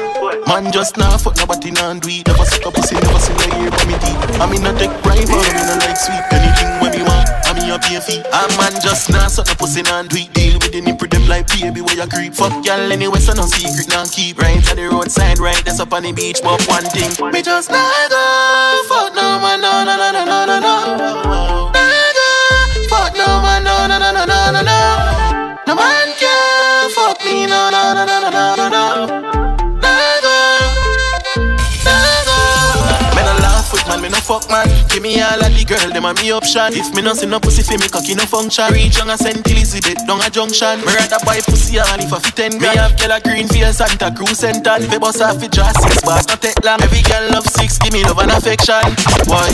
Man 0.47 0.71
just 0.71 0.97
now 0.97 1.19
fuck 1.19 1.35
nobody 1.43 1.73
nah 1.73 1.91
do 1.99 2.07
it. 2.07 2.23
Never 2.23 2.47
suck 2.47 2.67
a 2.67 2.71
pussy 2.71 2.95
never 2.95 3.19
see 3.19 3.35
no 3.35 3.59
ear 3.59 3.71
but 3.75 3.83
me 3.91 3.99
deep 3.99 4.15
I 4.39 4.47
mean 4.47 4.63
no 4.63 4.71
take 4.79 4.95
bribe 5.03 5.27
or 5.27 5.43
me 5.43 5.59
no 5.59 5.75
like 5.83 5.99
sweet. 5.99 6.23
Anything 6.31 6.71
when 6.79 6.95
me 6.95 7.03
want 7.03 7.27
I 7.51 7.51
mean 7.51 7.67
you 7.67 7.75
pay 7.83 7.99
fee 7.99 8.23
A 8.23 8.47
man 8.63 8.79
just 8.79 9.11
now 9.11 9.27
suck 9.27 9.51
no 9.51 9.59
pussy 9.59 9.83
nah 9.83 10.07
do 10.07 10.23
it 10.23 10.44
the 10.75 10.81
nipple 10.81 11.07
them 11.07 11.27
like 11.29 11.47
baby 11.47 11.81
where 11.81 11.95
you 11.95 12.09
creep 12.09 12.35
Fuck 12.35 12.67
y'all 12.67 12.91
anyway, 12.91 13.21
so 13.21 13.33
no 13.33 13.47
secret, 13.47 13.89
now 13.89 14.05
keep 14.07 14.39
Right 14.39 14.59
at 14.59 14.77
the 14.77 14.89
roadside, 14.91 15.39
right 15.39 15.63
that's 15.65 15.79
up 15.79 15.93
on 15.93 16.03
the 16.03 16.13
beach 16.13 16.41
But 16.43 16.67
one 16.67 16.85
thing, 16.91 17.11
me 17.31 17.43
just 17.43 17.71
not 17.71 18.11
go 18.11 18.83
Fuck 18.89 19.15
no 19.15 19.39
man, 19.39 19.61
no, 19.61 19.85
no, 19.85 19.95
no, 19.95 20.11
no, 20.11 20.25
no, 20.27 20.47
no, 20.47 20.59
no 20.59 21.71
Fuck 22.91 23.15
no 23.15 23.27
man, 23.43 23.63
no, 23.63 23.87
no, 23.87 23.99
no, 23.99 24.11
no, 24.11 24.27
no, 24.27 24.63
no, 24.63 25.57
no 25.67 25.75
man 25.75 26.09
can 26.19 26.91
fuck 26.91 27.25
me, 27.25 27.47
no, 27.47 27.71
no, 27.71 27.95
no, 27.95 28.05
no, 28.05 28.31
no, 28.31 28.55
no, 28.57 28.69
no 28.69 29.34
fuck 34.13 34.51
man. 34.51 34.67
Give 34.89 35.03
me 35.03 35.21
all 35.21 35.41
of 35.41 35.49
the 35.49 35.65
girl, 35.65 35.89
them 35.93 36.05
a 36.05 36.13
me 36.21 36.33
option. 36.33 36.75
If 36.75 36.93
me 36.95 37.01
no 37.01 37.15
see 37.15 37.27
no 37.27 37.41
pussy 37.41 37.63
fi 37.63 37.77
me 37.77 37.89
cocky 37.89 38.15
no 38.15 38.27
function. 38.27 38.73
Reach 38.73 38.99
young 38.99 39.09
a 39.09 39.17
St. 39.17 39.41
Elizabeth 39.47 40.05
down 40.07 40.21
a 40.21 40.29
junction. 40.29 40.81
Me 40.85 40.93
rather 40.93 41.21
buy 41.25 41.41
pussy 41.41 41.79
all 41.79 42.01
if 42.01 42.13
I 42.13 42.19
fit 42.21 42.37
ten 42.37 42.53
grand. 42.59 42.75
Me 42.75 42.83
have 42.83 42.99
girl 42.99 43.13
a 43.17 43.21
green 43.21 43.49
for 43.49 43.73
Santa 43.73 44.13
Cruz 44.13 44.43
Center. 44.43 44.77
If 44.83 44.93
a 44.93 44.99
bust 45.01 45.23
off 45.23 45.43
it 45.43 45.53
just 45.53 45.81
six 45.81 46.03
bars, 46.03 46.27
not 46.29 46.43
take 46.43 46.59
long. 46.65 46.83
Every 46.83 47.01
girl 47.07 47.31
love 47.31 47.47
six, 47.47 47.79
give 47.79 47.93
me 47.93 48.05
love 48.05 48.19
and 48.19 48.33
affection. 48.35 48.85
Boy. 49.25 49.49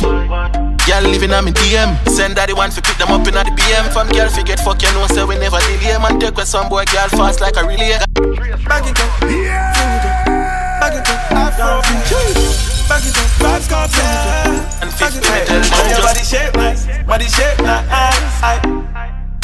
Girl 0.88 1.04
living 1.04 1.30
on 1.32 1.44
me 1.44 1.52
DM 1.52 1.92
Send 2.08 2.36
daddy 2.36 2.54
one 2.54 2.70
fi 2.70 2.80
pick 2.80 2.96
them 2.96 3.12
up 3.12 3.28
in 3.28 3.34
the 3.34 3.44
BM 3.52 3.92
From 3.92 4.08
girl 4.08 4.28
fi 4.30 4.42
get 4.42 4.58
fuck 4.60 4.80
you 4.82 4.90
know 4.94 5.06
say 5.08 5.22
we 5.24 5.36
never 5.36 5.60
delay 5.60 5.98
Man 6.00 6.18
take 6.18 6.34
with 6.34 6.48
some 6.48 6.70
boy 6.70 6.84
girl 6.86 7.06
fast 7.10 7.40
like 7.40 7.56
a 7.56 7.64
relay 7.64 8.00
Back 8.64 8.88
it 8.88 8.98
up, 8.98 9.22
yeah. 9.28 10.80
Back 10.80 10.94
it 10.94 11.08
up, 11.08 11.32
Afro. 11.32 11.82
Back 12.88 13.04
it 13.04 13.18
up, 13.18 13.39
got 13.70 13.90
yeah. 13.94 14.82
And 14.82 14.90
50 14.92 15.20
metal 15.22 15.62
man 15.62 15.90
Your 15.90 16.02
body 16.02 16.24
shape 16.26 16.54
nice, 16.56 16.82
body 17.06 17.28
shape 17.30 17.58
nice. 17.62 18.60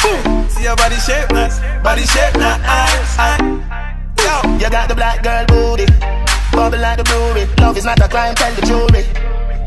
Boom. 0.03 0.49
See 0.49 0.63
your 0.63 0.75
body 0.75 0.99
shape 0.99 1.31
nice, 1.31 1.59
body 1.81 2.03
shape 2.03 2.35
nice. 2.35 3.15
Yo, 4.19 4.35
You 4.59 4.69
got 4.69 4.89
the 4.89 4.95
black 4.95 5.23
girl 5.23 5.45
booty, 5.47 5.85
bubble 6.51 6.79
like 6.79 6.97
the 6.97 7.03
brewery. 7.05 7.47
Love 7.59 7.77
is 7.77 7.85
not 7.85 7.99
a 7.99 8.07
crime, 8.07 8.35
tell 8.35 8.53
the 8.53 8.61
jury. 8.67 9.05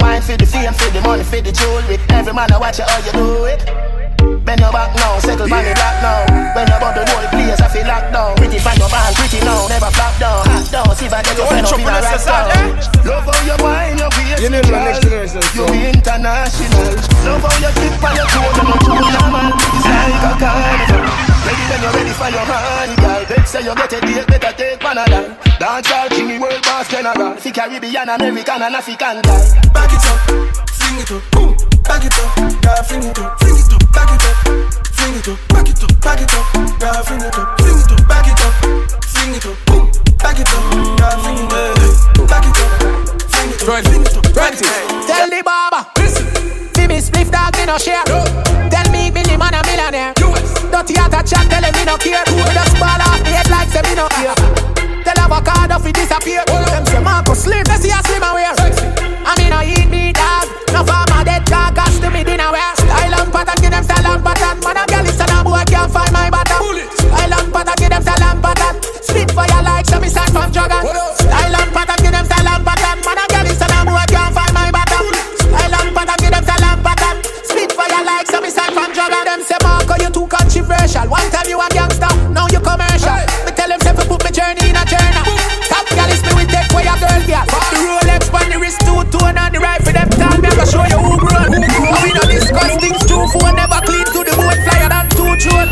Wine 0.01 0.23
for 0.23 0.37
the 0.37 0.47
fame, 0.47 0.73
for 0.73 0.91
the 0.91 1.01
money, 1.01 1.25
for 1.25 1.41
the 1.41 1.53
jewelry. 1.53 1.99
Every 2.09 2.33
man 2.33 2.53
I 2.53 2.59
watch 2.59 2.79
you, 2.79 2.85
how 2.85 2.99
you 3.05 3.13
do 3.13 3.45
it. 3.45 4.00
Bend 4.45 4.61
your 4.61 4.73
back 4.73 4.91
now, 4.97 5.19
settle 5.21 5.47
on 5.49 5.63
the 5.65 5.73
block 5.75 5.97
now. 6.03 6.21
When 6.55 6.67
you 6.67 6.79
bubble 6.81 7.07
whole 7.07 7.29
place, 7.31 7.61
I 7.61 7.69
feel 7.69 7.87
locked 7.87 8.13
down. 8.13 8.37
Pretty 8.37 8.59
find 8.59 8.79
your 8.79 8.91
band, 8.91 9.15
pretty 9.17 9.41
now, 9.45 9.69
never 9.69 9.91
flop 9.95 10.15
down. 10.21 10.43
Hot 10.47 10.65
down, 10.71 10.89
see 10.97 11.07
if 11.07 11.15
I 11.15 11.23
get 11.23 11.37
your 11.37 11.47
friend 11.47 11.67
up 11.67 11.79
in 11.79 11.87
a 11.87 12.01
rock 12.01 12.21
down. 12.25 12.51
Eh? 12.51 13.09
Love 13.09 13.27
how 13.29 13.41
you 13.47 13.57
wine, 13.63 13.97
your 13.99 14.11
waist, 14.17 14.43
You 14.43 14.51
need 14.51 14.67
one 14.69 14.85
next 14.85 15.01
generation, 15.05 15.43
You 15.55 15.65
so. 15.65 15.75
international. 15.75 16.93
Love 17.25 17.45
how 17.45 17.57
you 17.63 17.71
tip 17.79 18.03
on 18.05 18.13
your 18.17 18.29
toe, 18.29 18.51
and 18.61 18.69
you 18.69 18.77
too 18.81 18.99
normal. 18.99 19.49
It's 19.55 19.87
like 19.89 20.25
a 20.25 20.33
carnival. 20.41 21.03
Ready 21.41 21.65
when 21.71 21.81
you're 21.81 21.95
ready 21.97 22.13
for 22.13 22.29
your 22.29 22.45
honey, 22.45 22.97
girl. 23.01 23.23
Bet 23.25 23.49
say 23.49 23.63
you 23.65 23.75
get 23.75 23.93
a 23.93 23.99
date, 24.01 24.27
better 24.29 24.53
take 24.57 24.79
Panadol. 24.81 25.25
Dance 25.59 25.91
all 25.93 26.09
king, 26.09 26.41
world 26.41 26.63
boss 26.63 26.89
general. 26.89 27.37
Fi 27.37 27.51
Caribbean, 27.51 28.09
American, 28.09 28.61
and 28.63 28.75
African 28.77 29.21
girl. 29.23 29.45
Back 29.73 29.93
it 29.93 30.05
up, 30.05 30.21
fling 30.91 31.03
it 31.03 31.13
up, 31.13 31.23
boom. 31.31 31.55
Back 31.85 32.05
it 32.05 32.19
up, 32.19 32.63
girl, 32.63 32.83
fling 32.83 33.05
it 33.05 33.19
up, 33.19 33.39
fling 33.39 33.55
it 33.55 33.73
up, 33.73 33.93
back 33.93 34.11
it 34.11 34.25
up, 34.27 34.37
fling 34.95 35.15
it 35.15 35.29
up, 35.29 35.39
back 35.49 35.69
it 35.69 35.83
up, 35.83 36.01
back 36.01 36.21
it 36.21 36.35
up, 36.35 36.81
girl, 36.81 37.03
fling 37.05 37.23
it 37.23 37.39
up, 37.39 37.61
fling 37.61 37.79
it 37.79 37.91
up, 37.91 38.09
back 38.09 38.27
it 38.27 38.41
up, 38.43 38.55
fling 39.07 39.35
it 39.35 39.47
up, 39.47 39.57
boom. 39.67 39.87
Back 40.19 40.39
it 40.39 40.51
up, 40.51 40.63
girl, 40.99 41.17
fling 41.23 41.39
it 41.39 41.53
up, 41.53 42.29
back 42.29 42.47
it 42.47 42.59
up, 42.59 42.71
fling 43.31 43.51
it 43.51 43.63
up, 43.63 43.85
fling 43.87 44.03
it 44.03 44.17
up, 44.17 44.35
back 44.35 44.55
it 44.55 44.67
up. 44.67 45.07
Tell 45.07 45.29
the 45.31 45.43
barber. 45.47 45.83
See 46.75 46.87
me 46.87 46.99
spliff 46.99 47.31
dog, 47.31 47.55
me 47.57 47.67
no 47.67 47.79
share. 47.79 48.05
Tell 48.05 48.87
me 48.91 49.11
Billy 49.11 49.37
man 49.37 49.55
a 49.55 49.63
millionaire. 49.67 50.15
Dirty 50.15 50.99
out 50.99 51.15
a 51.15 51.23
chat, 51.23 51.47
tell 51.51 51.63
him 51.63 51.75
me 51.75 51.85
no 51.85 51.97
care. 51.99 52.25
Just 52.27 52.75
ball 52.79 52.99
off 52.99 53.23
the 53.23 53.31
head 53.31 53.49
like 53.51 53.69
say 53.71 53.83
me 53.87 53.95
no 53.95 54.09
care. 54.09 54.35
Tell 55.05 55.19
avocado 55.23 55.79
fi 55.79 55.93
disappear. 55.93 56.45
Them 56.47 56.87
say 56.87 57.01
Marco 57.03 57.35
slim, 57.35 57.65
they 57.65 57.79
see 57.79 57.91
a 57.91 58.03
slim 58.03 58.23
and 58.23 58.35
wear. 58.35 58.55
I 59.25 59.35
mean 59.39 59.53
I 59.53 59.65
eat 59.65 59.89
me 59.89 60.13
dog. 60.13 60.40
To 62.01 62.11
me 62.11 62.25
dinner 62.25 62.51
wear. 62.51 62.73
Style 62.77 63.15
and 63.21 63.33
pattern, 63.33 63.59
give 63.61 63.71
them 63.71 63.85
style 63.85 64.07
and 64.07 64.25
pattern. 64.25 64.57
Man 64.65 64.77
a 64.77 64.85
girl 64.89 65.07
is 65.07 65.21
a 65.21 65.27
boy 65.45 65.65
can't 65.69 65.91
find 65.93 66.13
my 66.13 66.31
bottom. 66.31 66.61
Style 66.97 67.35
and 67.37 67.53
pattern, 67.53 67.77
give 67.79 67.91
them 67.91 68.03
style 68.03 68.25
and 68.25 68.41
pattern. 68.43 68.75
Spit 69.05 69.31
fire 69.33 69.63
like 69.63 69.87
some 69.87 70.05
start 70.09 70.31
from 70.31 70.51
jugger. 70.51 70.81
Style 71.21 71.57
and 71.57 71.71
pattern, 71.73 71.99
give 72.01 72.13
them 72.13 72.25
style 72.25 72.49
and 72.49 72.65
pattern. 72.65 72.97
Man 73.05 73.19
a 73.21 73.25
girl 73.29 73.47
is 73.47 73.61
a 73.61 73.67
boy 73.85 74.07
can't 74.09 74.33
find 74.35 74.53
my 74.57 74.69
bottom. 74.73 75.05
Style 75.41 75.75
and 75.77 75.91
pattern, 75.95 76.19
give 76.21 76.33
them 76.33 76.45
style 76.45 76.67
and 76.71 76.81
pattern. 76.81 77.17
Spit 77.45 77.71
fire 77.73 78.03
like 78.05 78.27
some 78.27 78.47
start 78.49 78.73
from 78.73 78.91
jugger. 78.97 79.23
Them 79.25 79.41
say 79.45 79.61
Marco 79.63 79.95
you 80.01 80.11
too 80.11 80.27
controversial. 80.27 81.07
One 81.09 81.29
time 81.31 81.49
you 81.49 81.61
a 81.61 81.69
gangster, 81.69 82.13
now 82.33 82.47
you 82.49 82.61
commercial. 82.61 83.21
Me 83.45 83.53
tell 83.53 83.69
them 83.69 83.81
say 83.81 83.93
fi 83.93 84.05
put 84.09 84.21
me 84.25 84.31
journey 84.33 84.73
in 84.73 84.77
a 84.77 84.85
journal. 84.89 85.25
Top 85.69 85.85
girl 85.93 86.11
is 86.11 86.23
me 86.25 86.33
with 86.39 86.51
take 86.51 86.71
away 86.73 86.89
a 86.89 86.95
girl 86.97 87.23
girl. 87.29 87.47
The 87.71 87.79
Rolex 87.85 88.23
on 88.33 88.47
the 88.49 88.59
wrist 88.59 88.81
two 88.87 89.01
tone 89.13 89.37
and 89.37 89.53
the 89.55 89.61
right 89.61 89.80
phone 93.33 93.55
never 93.55 93.81
clean 93.87 94.07
to 94.11 94.21
the 94.27 94.35
bone 94.37 94.59
flyer 94.67 94.89
than 94.91 95.07
two 95.15 95.33
throne. 95.39 95.69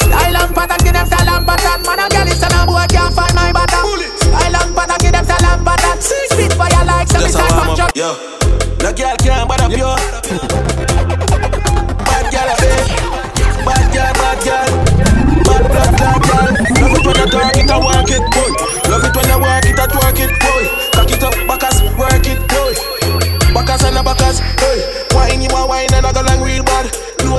Style 0.00 0.36
and 0.36 0.52
pattern 0.54 0.80
give 0.84 0.94
them 0.96 1.06
style 1.06 1.28
and 1.28 1.44
pattern. 1.46 1.78
Man 1.84 2.00
a 2.00 2.06
girl 2.08 2.28
is 2.28 2.42
a 2.42 2.48
boy 2.64 2.86
can't 2.88 3.12
find 3.14 3.34
my 3.36 3.52
bottom. 3.52 3.84
Style 4.16 4.56
and 4.56 4.72
pattern 4.74 4.98
give 5.00 5.12
them 5.12 5.24
style 5.24 5.46
and 5.52 5.62
pattern. 5.64 5.96
Spit 6.00 6.52
fire 6.54 6.84
like 6.84 7.08
some 7.08 7.20
Just 7.20 7.34
a 7.34 7.44
start 7.44 7.52
warm 7.52 7.76
from 7.76 7.84
up, 7.84 7.92
jugger. 7.92 7.98
yo 7.98 8.38
No 8.82 8.90
girl 8.92 9.16
can't 9.18 9.48
bother 9.48 9.68
pure 9.74 9.96
Bad 12.06 12.26
girl 12.32 12.48
a 12.48 12.56
bit 12.62 12.86
Bad 13.66 13.84
girl, 13.92 14.12
bad 14.14 14.38
girl 14.46 14.68
Bad 15.44 15.62
blood, 15.68 15.92
bad 15.98 16.18
girl 16.22 16.48
Love 16.78 16.96
it 16.96 17.06
when 17.06 17.16
you 17.18 17.26
talk 17.26 17.56
it 17.56 17.70
and 17.70 17.84
work 17.84 18.10
it, 18.10 18.22
boy 18.32 18.77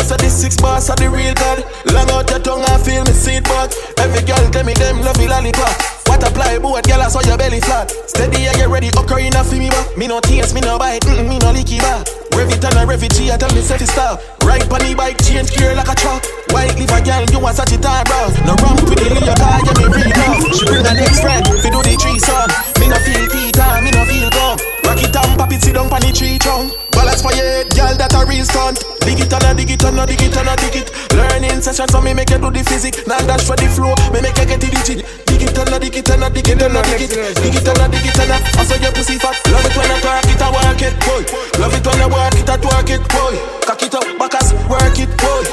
Close 0.09 0.17
to 0.17 0.25
the 0.25 0.33
six 0.33 0.57
bars 0.57 0.89
of 0.89 0.97
the 0.97 1.05
real 1.05 1.37
god. 1.37 1.61
Long 1.93 2.09
out 2.09 2.25
your 2.33 2.41
tongue 2.41 2.65
and 2.65 2.81
feel 2.81 3.05
me 3.05 3.13
seat 3.13 3.45
back 3.45 3.69
Every 4.01 4.25
girl 4.25 4.41
tell 4.49 4.65
me 4.65 4.73
them 4.73 5.05
love 5.05 5.13
me 5.21 5.29
lollipop. 5.29 5.69
What 6.09 6.25
apply 6.25 6.57
boat, 6.57 6.81
girl 6.89 7.05
I 7.05 7.13
saw 7.13 7.21
your 7.29 7.37
belly 7.37 7.61
flat. 7.61 7.93
Steady 8.09 8.49
I 8.49 8.57
get 8.57 8.73
ready, 8.73 8.89
occurring 8.89 9.37
a 9.37 9.45
feel 9.45 9.61
me 9.61 9.69
back 9.69 9.85
Me 10.01 10.09
no 10.09 10.17
tears, 10.17 10.49
me 10.57 10.65
no 10.65 10.81
bite, 10.81 11.05
mm 11.05 11.29
me 11.29 11.37
no 11.37 11.53
leaky 11.53 11.77
back 11.77 12.09
Rev 12.33 12.49
it 12.49 12.57
and 12.57 12.81
a 12.81 12.89
rev 12.89 13.05
it, 13.05 13.13
she 13.13 13.29
a 13.29 13.37
tell 13.37 13.53
me 13.53 13.61
set 13.61 13.85
it 13.85 13.89
stop. 13.93 14.17
Right 14.41 14.65
the 14.65 14.97
bike, 14.97 15.21
change 15.21 15.53
gear 15.53 15.77
like 15.77 15.93
a 15.93 15.93
truck. 15.93 16.25
White 16.57 16.73
leave 16.81 16.89
a 16.89 16.97
girl, 17.05 17.21
you 17.29 17.37
want 17.37 17.61
such 17.61 17.69
a 17.69 17.77
Sagittarius 17.77 18.09
bro 18.09 18.49
No 18.49 18.53
ramp 18.65 18.81
with 18.89 18.97
the 18.97 19.13
Leo 19.13 19.35
car, 19.37 19.61
yeah 19.61 19.77
me 19.77 19.85
read 19.93 20.17
off 20.25 20.41
She 20.57 20.65
bring 20.65 20.89
her 20.89 20.97
next 20.97 21.21
friend, 21.21 21.45
fi 21.45 21.69
do 21.69 21.85
the 21.85 21.93
tree 22.01 22.17
song 22.17 22.49
Me 22.81 22.89
no 22.89 22.97
feel 23.05 23.29
Peter, 23.29 23.69
me 23.85 23.93
no 23.93 24.01
feel 24.09 24.29
gum. 24.33 24.57
Rock 24.89 25.05
it 25.05 25.13
and 25.13 25.37
pop 25.37 25.53
it, 25.53 25.61
sit 25.61 25.77
down 25.77 25.85
pon 25.85 26.01
the 26.01 26.09
tree 26.09 26.41
trunk 26.41 26.88
Balance 27.09 27.25
for 27.25 27.33
your 27.33 27.49
head, 27.49 27.73
girl, 27.73 27.95
that 27.97 28.13
a 28.13 28.21
real 28.29 28.45
stunt. 28.45 28.85
Dig 29.01 29.17
it 29.17 29.33
and 29.33 29.41
a 29.41 29.49
dig 29.57 29.73
it 29.73 29.81
and 29.81 29.97
a 29.97 30.05
dig 30.05 30.21
it 30.21 30.37
and 30.37 30.45
a 30.45 30.53
dig 30.61 30.77
it. 30.77 30.93
Learning 31.17 31.57
session 31.57 31.89
so 31.89 31.97
me 32.05 32.13
make 32.13 32.29
you 32.29 32.37
do 32.37 32.53
the 32.53 32.61
physics 32.61 33.01
Now 33.09 33.17
dash 33.25 33.49
for 33.49 33.57
the 33.57 33.65
flow, 33.65 33.97
me 34.13 34.21
make 34.21 34.37
you 34.37 34.45
get 34.45 34.61
the 34.61 34.69
digit. 34.69 35.01
Dig 35.25 35.41
it 35.41 35.57
and 35.57 35.73
a 35.73 35.81
dig 35.81 35.97
it 35.97 36.05
and 36.05 36.21
a 36.21 36.29
dig 36.29 36.45
it 36.45 36.61
and 36.61 36.77
a 36.77 36.81
dig 36.85 37.01
it. 37.01 37.09
Dig 37.09 37.57
it 37.57 37.65
and 37.65 37.81
a 37.81 37.85
dig 37.89 38.05
it 38.05 38.13
and 38.13 38.29
a 38.29 38.37
I 38.37 38.61
saw 38.61 38.77
your 38.77 38.93
pussy 38.93 39.17
fat. 39.17 39.33
Love 39.49 39.65
it 39.65 39.73
when 39.73 39.89
I 39.89 39.97
talk 40.05 40.29
it, 40.29 40.37
I 40.37 40.47
work 40.53 40.81
it, 40.85 40.93
boy. 41.01 41.21
Love 41.57 41.73
it 41.73 41.81
when 41.81 41.97
I 41.97 42.07
work 42.13 42.37
it, 42.37 42.45
I 42.45 42.55
twerk 42.61 42.91
it, 42.93 43.01
boy. 43.09 43.33
Cock 43.65 43.81
it 43.81 43.95
up, 43.97 44.05
backers, 44.21 44.53
work 44.69 44.99
it, 45.01 45.09
boy. 45.17 45.43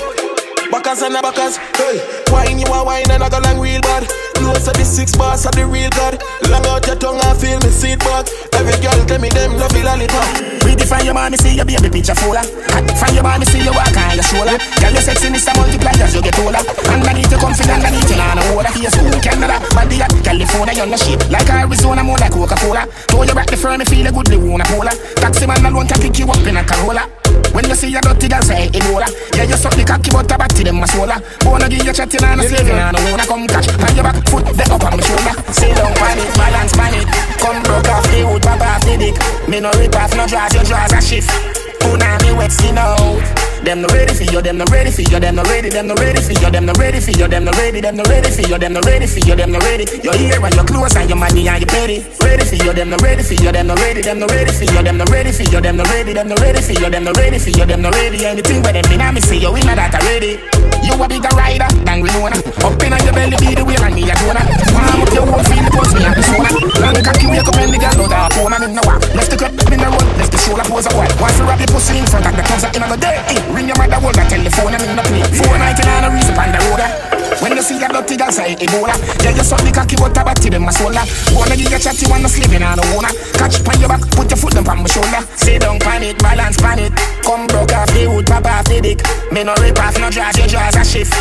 Backers 0.68 1.00
and 1.08 1.16
a 1.16 1.24
backers, 1.24 1.56
hey. 1.80 2.04
Wine 2.28 2.60
you 2.60 2.68
a 2.68 2.84
wine 2.84 3.08
and 3.08 3.24
I 3.24 3.32
go 3.32 3.40
long 3.40 3.56
real 3.56 3.80
bad 3.80 4.04
Close 4.47 4.62
to 4.62 4.73
the 4.78 4.85
six 4.85 5.10
bars 5.16 5.44
of 5.44 5.51
the 5.59 5.66
real 5.66 5.90
god 5.90 6.23
Long 6.47 6.62
out 6.70 6.86
your 6.86 6.94
tongue 6.94 7.18
and 7.18 7.35
feel 7.35 7.59
me 7.59 7.70
seat 7.74 7.98
back 7.98 8.31
Every 8.55 8.78
girl 8.78 8.94
tell 9.10 9.18
me 9.18 9.28
them 9.28 9.59
love 9.59 9.74
you 9.74 9.82
lollipop 9.82 10.23
ah. 10.23 10.56
Redefine 10.62 11.05
your 11.05 11.14
mommy, 11.14 11.36
see 11.39 11.55
your 11.55 11.64
baby 11.64 11.89
picture 11.89 12.14
fuller. 12.14 12.43
Find 12.43 13.14
your 13.14 13.23
mommy, 13.23 13.47
see 13.47 13.62
your 13.62 13.73
walk 13.73 13.94
on 13.94 14.18
your 14.18 14.27
shoulder. 14.27 14.59
Girl, 14.82 14.90
your 14.90 15.02
sexiness 15.02 15.47
a 15.47 15.55
multiply 15.55 15.94
as 16.02 16.14
you 16.14 16.20
get 16.20 16.39
older. 16.43 16.59
Underneath 16.90 17.31
you 17.31 17.39
comfy, 17.39 17.70
underneath 17.70 18.10
you 18.10 18.18
on 18.18 18.39
a 18.39 18.43
water. 18.51 18.73
Here 18.74 18.90
school, 18.90 19.14
Canada, 19.23 19.62
body 19.70 20.02
at 20.02 20.10
California, 20.27 20.74
you're 20.74 20.90
no 20.90 20.97
shit. 20.98 21.23
Like 21.31 21.48
Arizona, 21.51 22.02
more 22.02 22.18
like 22.18 22.32
Coca-Cola. 22.32 22.86
Throw 23.06 23.23
you 23.23 23.35
back 23.35 23.47
the 23.47 23.56
firm, 23.56 23.78
you 23.78 23.86
feel 23.86 24.06
a 24.06 24.12
good, 24.12 24.27
wanna 24.43 24.64
polar. 24.66 24.94
Taxi 25.23 25.47
man 25.47 25.64
alone 25.64 25.86
can 25.86 26.01
pick 26.02 26.18
you 26.18 26.27
up 26.27 26.43
in 26.43 26.56
a 26.56 26.64
Corolla. 26.64 27.15
When 27.56 27.64
you 27.70 27.74
see 27.74 27.88
your 27.88 28.02
dirty 28.02 28.28
girl 28.28 28.42
say 28.42 28.68
Ebola 28.68 29.08
Yeah, 29.32 29.48
you 29.48 29.56
suck 29.56 29.72
the 29.72 29.82
cocky 29.82 30.12
but 30.12 30.28
a 30.28 30.36
batty 30.36 30.60
them 30.60 30.76
a 30.76 30.86
sola 30.86 31.16
Wanna 31.40 31.72
give 31.72 31.88
you 31.88 31.92
chatting 31.96 32.20
and 32.20 32.36
a 32.36 32.44
saving 32.44 32.76
and 32.76 32.92
a 32.92 33.00
wanna 33.00 33.24
come 33.24 33.48
catch. 33.48 33.72
On 33.72 33.96
your 33.96 34.04
back 34.04 34.20
foot, 34.28 34.44
the 34.44 34.64
up 34.68 34.84
on 34.84 34.92
my 34.92 35.00
shoulder. 35.00 35.32
Sit 35.56 35.72
down 35.72 35.88
pan 35.96 36.20
it, 36.20 36.28
balance 36.36 36.76
pan 36.76 36.92
it 36.92 37.08
Come 37.40 37.64
broke 37.64 37.88
off 37.88 38.04
the 38.12 38.28
wood, 38.28 38.44
pop 38.44 38.60
off 38.60 38.84
the 38.84 39.00
dick. 39.00 39.16
Me 39.48 39.64
no 39.64 39.72
rip 39.80 39.96
off, 39.96 40.12
no 40.12 40.28
draws, 40.28 40.52
your 40.52 40.68
draws 40.68 40.92
a 40.92 41.00
shift 41.00 41.32
Puna 41.80 42.20
me 42.20 42.36
wet 42.36 42.52
skin 42.52 42.76
out 42.76 43.24
them 43.64 43.82
no 43.82 43.88
ready 43.88 44.14
for 44.14 44.22
you, 44.22 44.40
them 44.40 44.58
no 44.58 44.64
ready 44.70 44.92
for 44.92 45.02
you, 45.02 45.18
them 45.18 45.34
no 45.34 45.42
ready, 45.42 45.68
them 45.70 45.88
no 45.88 45.94
ready 45.96 46.20
for 46.20 46.30
you, 46.38 46.50
them 46.50 46.66
no 46.66 46.72
ready 46.74 47.00
for 47.00 47.10
you, 47.10 47.26
them 47.26 47.44
no 47.44 47.50
ready, 47.52 47.80
them 47.80 47.96
no 47.96 48.04
ready 48.04 48.30
for 48.30 48.42
you, 48.42 48.58
them 48.58 48.72
no 48.74 48.80
ready 48.82 49.06
for 49.08 49.18
you, 49.18 49.34
them 49.34 49.50
no 49.50 49.58
ready. 49.58 49.84
Your 50.04 50.14
ear 50.14 50.44
and 50.44 50.54
your 50.54 50.64
clothes 50.64 50.94
and 50.94 51.08
your 51.08 51.18
money 51.18 51.48
and 51.48 51.58
your 51.58 51.66
petty. 51.66 52.25
Ready 52.36 52.52
for 52.52 52.64
you, 52.68 52.72
them 52.76 52.90
no 52.92 53.00
ready 53.00 53.22
for 53.24 53.32
you, 53.32 53.48
them 53.48 53.66
no 53.66 53.74
ready, 53.80 54.02
them 54.04 54.18
no 54.20 54.26
ready 54.28 54.52
for 54.52 54.68
you, 54.68 54.82
them 54.84 55.00
no 55.00 55.08
ready 55.08 55.32
for 55.32 55.48
you, 55.48 55.56
them 55.56 55.80
no 55.80 55.84
ready, 55.88 56.12
them 56.12 56.28
no 56.28 56.36
ready 56.36 56.60
for 56.60 56.76
you, 56.76 56.90
them 56.92 57.04
no 57.08 57.12
ready 57.16 57.38
for 57.40 57.48
you, 57.48 57.64
them 57.64 57.80
no 57.80 57.88
ready. 57.96 58.26
Anything 58.28 58.60
where 58.60 58.76
them 58.76 58.84
in 58.92 59.00
me 59.16 59.20
see 59.24 59.40
you, 59.40 59.48
we 59.48 59.64
not 59.64 59.80
that 59.80 59.96
already. 59.96 60.36
You 60.84 61.00
a 61.00 61.08
bigger 61.08 61.32
rider 61.32 61.64
than 61.88 62.04
know 62.04 62.28
Up 62.28 62.76
in 62.76 62.92
your 62.92 63.14
belly 63.16 63.40
be 63.40 63.56
the 63.56 63.64
wheel 63.64 63.80
and 63.80 63.96
me 63.96 64.04
a 64.04 64.12
donor. 64.20 64.44
Palm 64.68 65.00
up 65.00 65.12
your 65.16 65.24
whole 65.24 65.40
feel 65.48 65.64
the 65.64 65.70
pulse 65.72 65.96
me 65.96 66.04
the 66.04 66.22
soda. 66.28 66.50
Long 66.76 67.00
cocky 67.00 67.24
wake 67.24 67.48
up 67.48 67.56
and 67.56 67.72
the 67.72 67.78
girl 67.80 68.04
know 68.04 68.08
that 68.12 68.28
phone 68.36 68.52
and 68.52 68.64
in 68.68 68.72
the 68.76 68.84
walk. 68.84 69.00
Left 69.16 69.32
the 69.32 69.36
cup 69.40 69.56
in 69.72 69.80
the 69.80 69.88
road, 69.88 70.04
left 70.20 70.28
the 70.28 70.36
shoulder 70.36 70.66
pose 70.68 70.84
a 70.84 70.92
while. 70.92 71.08
Once 71.16 71.40
you 71.40 71.48
wrap 71.48 71.56
your 71.56 71.72
pussy 71.72 71.96
in 71.96 72.04
front 72.04 72.28
of 72.28 72.36
the 72.36 72.44
closet 72.44 72.76
in 72.76 72.84
a 72.84 72.96
day. 73.00 73.16
Ring 73.48 73.64
your 73.64 73.80
mother 73.80 73.96
hold 73.96 74.12
that 74.12 74.28
telephone 74.28 74.76
and 74.76 74.84
in 74.84 74.92
the 74.92 75.04
play. 75.08 75.24
Four 75.40 75.56
night 75.56 75.80
and 75.80 76.04
a 76.04 76.08
reason 76.12 76.36
on 76.36 76.52
the 76.52 76.60
road. 76.68 77.15
When 77.40 77.56
you 77.56 77.62
see 77.62 77.76
a 77.82 77.88
dirty 77.88 78.16
girl 78.16 78.32
say 78.32 78.56
Ebola. 78.56 78.96
Yeah, 79.22 79.36
you 79.36 79.44
the 79.44 79.70
cocky, 79.74 79.96
but 79.96 80.16
tabati 80.16 80.50
them 80.50 80.68
a 80.68 80.72
sola. 80.72 81.04
Wanna 81.36 81.56
give 81.56 81.70
you 81.70 81.78
chatty, 81.78 82.08
wanna 82.08 82.28
sleep 82.28 82.46
sleeping 82.46 82.62
on 82.62 82.78
wanna 82.94 83.10
Catch 83.34 83.64
pan 83.64 83.80
your 83.80 83.88
back, 83.88 84.02
put 84.12 84.30
your 84.30 84.38
foot 84.38 84.54
down 84.54 84.68
on 84.68 84.78
my 84.82 84.88
shoulder. 84.88 85.22
Sit 85.36 85.60
down, 85.60 85.78
pan 85.78 86.02
it, 86.02 86.18
balance, 86.18 86.56
pan 86.56 86.78
it. 86.78 86.92
Come 87.22 87.46
broke 87.46 87.72
off 87.72 87.90
the 87.92 88.06
wood, 88.06 88.26
pop 88.26 88.46
off 88.46 88.64
the 88.66 88.80
dick. 88.80 89.02
Me 89.32 89.44
no 89.44 89.54
rip 89.60 89.78
off, 89.78 89.98
no 89.98 90.10
jaws, 90.10 90.38
your 90.38 90.46
jaws 90.46 90.76
a 90.76 90.84
shift. 90.84 91.12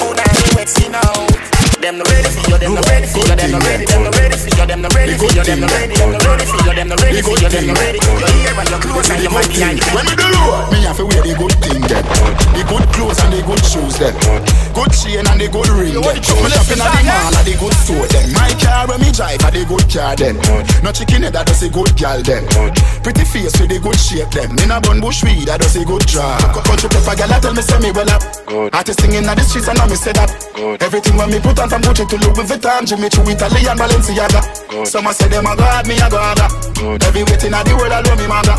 Oh, 0.00 0.12
now 0.16 0.24
you 0.24 0.56
wet, 0.56 0.68
see 0.68 0.88
now. 0.88 1.59
Them 1.80 1.96
no 1.96 2.04
ready 2.12 2.28
for 2.28 2.44
you, 2.44 2.58
them 2.60 2.74
no 2.76 2.82
ready 2.92 3.06
for 3.08 3.24
you, 3.24 3.36
them 3.40 3.50
no 3.50 3.58
ready, 3.64 3.88
them 3.88 4.04
no 4.04 4.10
ready 4.12 4.36
for 4.36 4.52
you, 4.52 4.66
them 4.68 4.80
no 4.84 4.88
ready 4.92 5.16
for 5.16 5.32
you, 5.32 5.40
them 5.40 5.60
no 5.64 5.66
ready, 5.72 5.96
them 5.96 6.12
no 6.12 6.20
ready 6.20 6.44
for 6.44 6.60
you, 6.60 6.72
them 6.76 6.88
no 6.92 6.96
ready 7.00 7.22
for 7.24 7.36
you, 7.40 7.48
them 7.48 7.66
no 7.66 7.74
ready. 7.80 7.98
Your 8.20 8.28
ear 8.36 8.52
and 8.52 8.68
your 8.68 8.80
clothes 8.84 9.08
and 9.08 9.22
your 9.24 9.32
man 9.32 9.48
behind 9.48 9.80
you. 9.80 9.88
When 9.96 10.04
me 10.04 10.12
do 10.12 10.28
road, 10.28 10.68
me 10.76 10.84
have 10.84 11.00
to 11.00 11.08
wear 11.08 11.24
the 11.24 11.32
good 11.40 11.56
thing 11.64 11.80
them, 11.80 12.04
the 12.52 12.62
good 12.68 12.84
clothes 12.92 13.16
and 13.24 13.32
the 13.32 13.40
good 13.48 13.64
shoes 13.64 13.96
them, 13.96 14.12
good 14.76 14.92
chain 14.92 15.24
and 15.24 15.40
the 15.40 15.48
good 15.48 15.72
ring 15.72 15.96
them. 15.96 16.04
Me 16.04 16.52
shopping 16.52 16.84
at 16.84 16.92
the 16.92 17.00
mall 17.00 17.32
at 17.32 17.44
the 17.48 17.54
good 17.56 17.72
store 17.80 18.08
them. 18.12 18.28
My 18.36 18.52
car 18.60 18.84
when 18.84 19.00
me 19.00 19.08
drive 19.08 19.40
at 19.40 19.52
the 19.56 19.64
good 19.64 19.88
car 19.88 20.12
them. 20.12 20.36
No 20.84 20.92
chicken 20.92 21.24
head 21.24 21.32
that 21.32 21.48
does 21.48 21.64
a 21.64 21.72
good 21.72 21.96
gal 21.96 22.20
them. 22.20 22.44
Pretty 23.00 23.24
face 23.24 23.56
with 23.56 23.72
the 23.72 23.80
good 23.80 23.96
shape 23.96 24.28
them. 24.36 24.52
Me 24.52 24.68
na 24.68 24.84
bun 24.84 25.00
bush 25.00 25.24
weed 25.24 25.48
that 25.48 25.64
does 25.64 25.80
a 25.80 25.84
good 25.88 26.04
draw. 26.04 26.36
Country 26.60 26.92
pepper 26.92 27.16
gal 27.16 27.32
I 27.32 27.40
tell 27.40 27.56
me 27.56 27.64
say 27.64 27.80
me 27.80 27.88
well 27.96 28.12
up. 28.12 28.20
Artist 28.76 29.00
singing 29.00 29.24
at 29.24 29.32
the 29.32 29.48
streets 29.48 29.72
and 29.72 29.80
now 29.80 29.88
me 29.88 29.96
say 29.96 30.12
that. 30.12 30.28
Everything 30.84 31.16
when 31.16 31.32
me 31.32 31.40
put 31.40 31.56
on 31.56 31.69
from 31.70 31.82
Gucci 31.82 32.04
to 32.10 32.16
Louis 32.18 32.50
Vuitton, 32.50 32.82
Jimmy 32.84 33.08
Choo, 33.08 33.22
Italian, 33.30 33.78
Balenciaga. 33.78 34.42
Some 34.84 35.06
a 35.06 35.14
say 35.14 35.28
them 35.28 35.46
a 35.46 35.54
god, 35.54 35.86
me 35.86 35.94
a 35.94 36.10
god. 36.10 36.42
Every 37.06 37.22
waiting 37.22 37.54
at 37.54 37.62
the 37.62 37.78
world, 37.78 37.94
I 37.94 38.02
love 38.02 38.18
me 38.18 38.26
maga. 38.26 38.58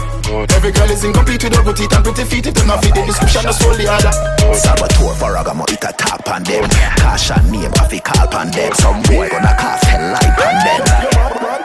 Every 0.55 0.71
girl 0.71 0.89
is 0.89 1.03
incomplete 1.03 1.43
with 1.43 1.53
her 1.53 1.63
good 1.63 1.75
teeth 1.75 1.91
and 1.91 2.03
pretty 2.07 2.23
feet. 2.23 2.47
It 2.47 2.55
not 2.65 2.79
fit 2.79 2.95
the 2.95 3.03
description, 3.03 3.43
just 3.43 3.61
hold 3.61 3.75
the 3.75 3.91
other. 3.91 4.15
Saboteur 4.55 5.13
for 5.19 5.35
a 5.35 5.43
gamo 5.43 5.67
it 5.67 5.83
a 5.83 5.91
tap 5.91 6.23
on 6.31 6.43
them. 6.47 6.63
Cash 7.03 7.35
and 7.35 7.51
name 7.51 7.71
coffee 7.75 7.99
call 7.99 8.31
on 8.31 8.47
them. 8.47 8.71
Some 8.79 9.03
boy 9.03 9.27
gonna 9.27 9.53
cast 9.59 9.83
hell 9.91 10.07
light 10.15 10.39
on 10.39 10.55
them. 10.63 10.81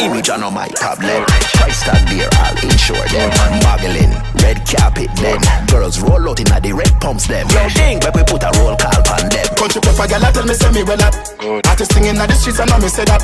Image 0.02 0.28
on 0.30 0.42
my 0.52 0.66
tablet. 0.74 1.22
Price 1.54 1.82
tag 1.86 2.02
there, 2.10 2.28
I'll 2.42 2.58
insure 2.58 3.06
them. 3.14 3.30
Muggling, 3.62 4.12
red 4.42 4.58
carpet 4.66 5.10
them. 5.16 5.40
Girls 5.66 6.00
roll 6.00 6.28
out 6.28 6.40
in 6.40 6.46
the 6.46 6.72
red 6.72 6.92
pumps 7.00 7.26
them. 7.26 7.46
Yo, 7.50 7.68
ding, 7.74 7.98
but 8.00 8.14
we 8.14 8.22
put 8.24 8.42
a 8.42 8.50
roll 8.60 8.76
call 8.76 9.02
on 9.12 9.28
them. 9.28 9.46
Country 9.56 9.80
pepper 9.80 10.06
gal, 10.08 10.24
I 10.24 10.32
tell 10.32 10.46
me 10.46 10.54
say 10.54 10.70
me 10.72 10.82
well 10.82 11.02
up. 11.02 11.14
Artist 11.66 11.92
singing 11.92 12.16
at 12.16 12.26
the 12.28 12.34
streets 12.34 12.60
and 12.60 12.70
now 12.70 12.78
me 12.78 12.88
say 12.88 13.04
that. 13.04 13.22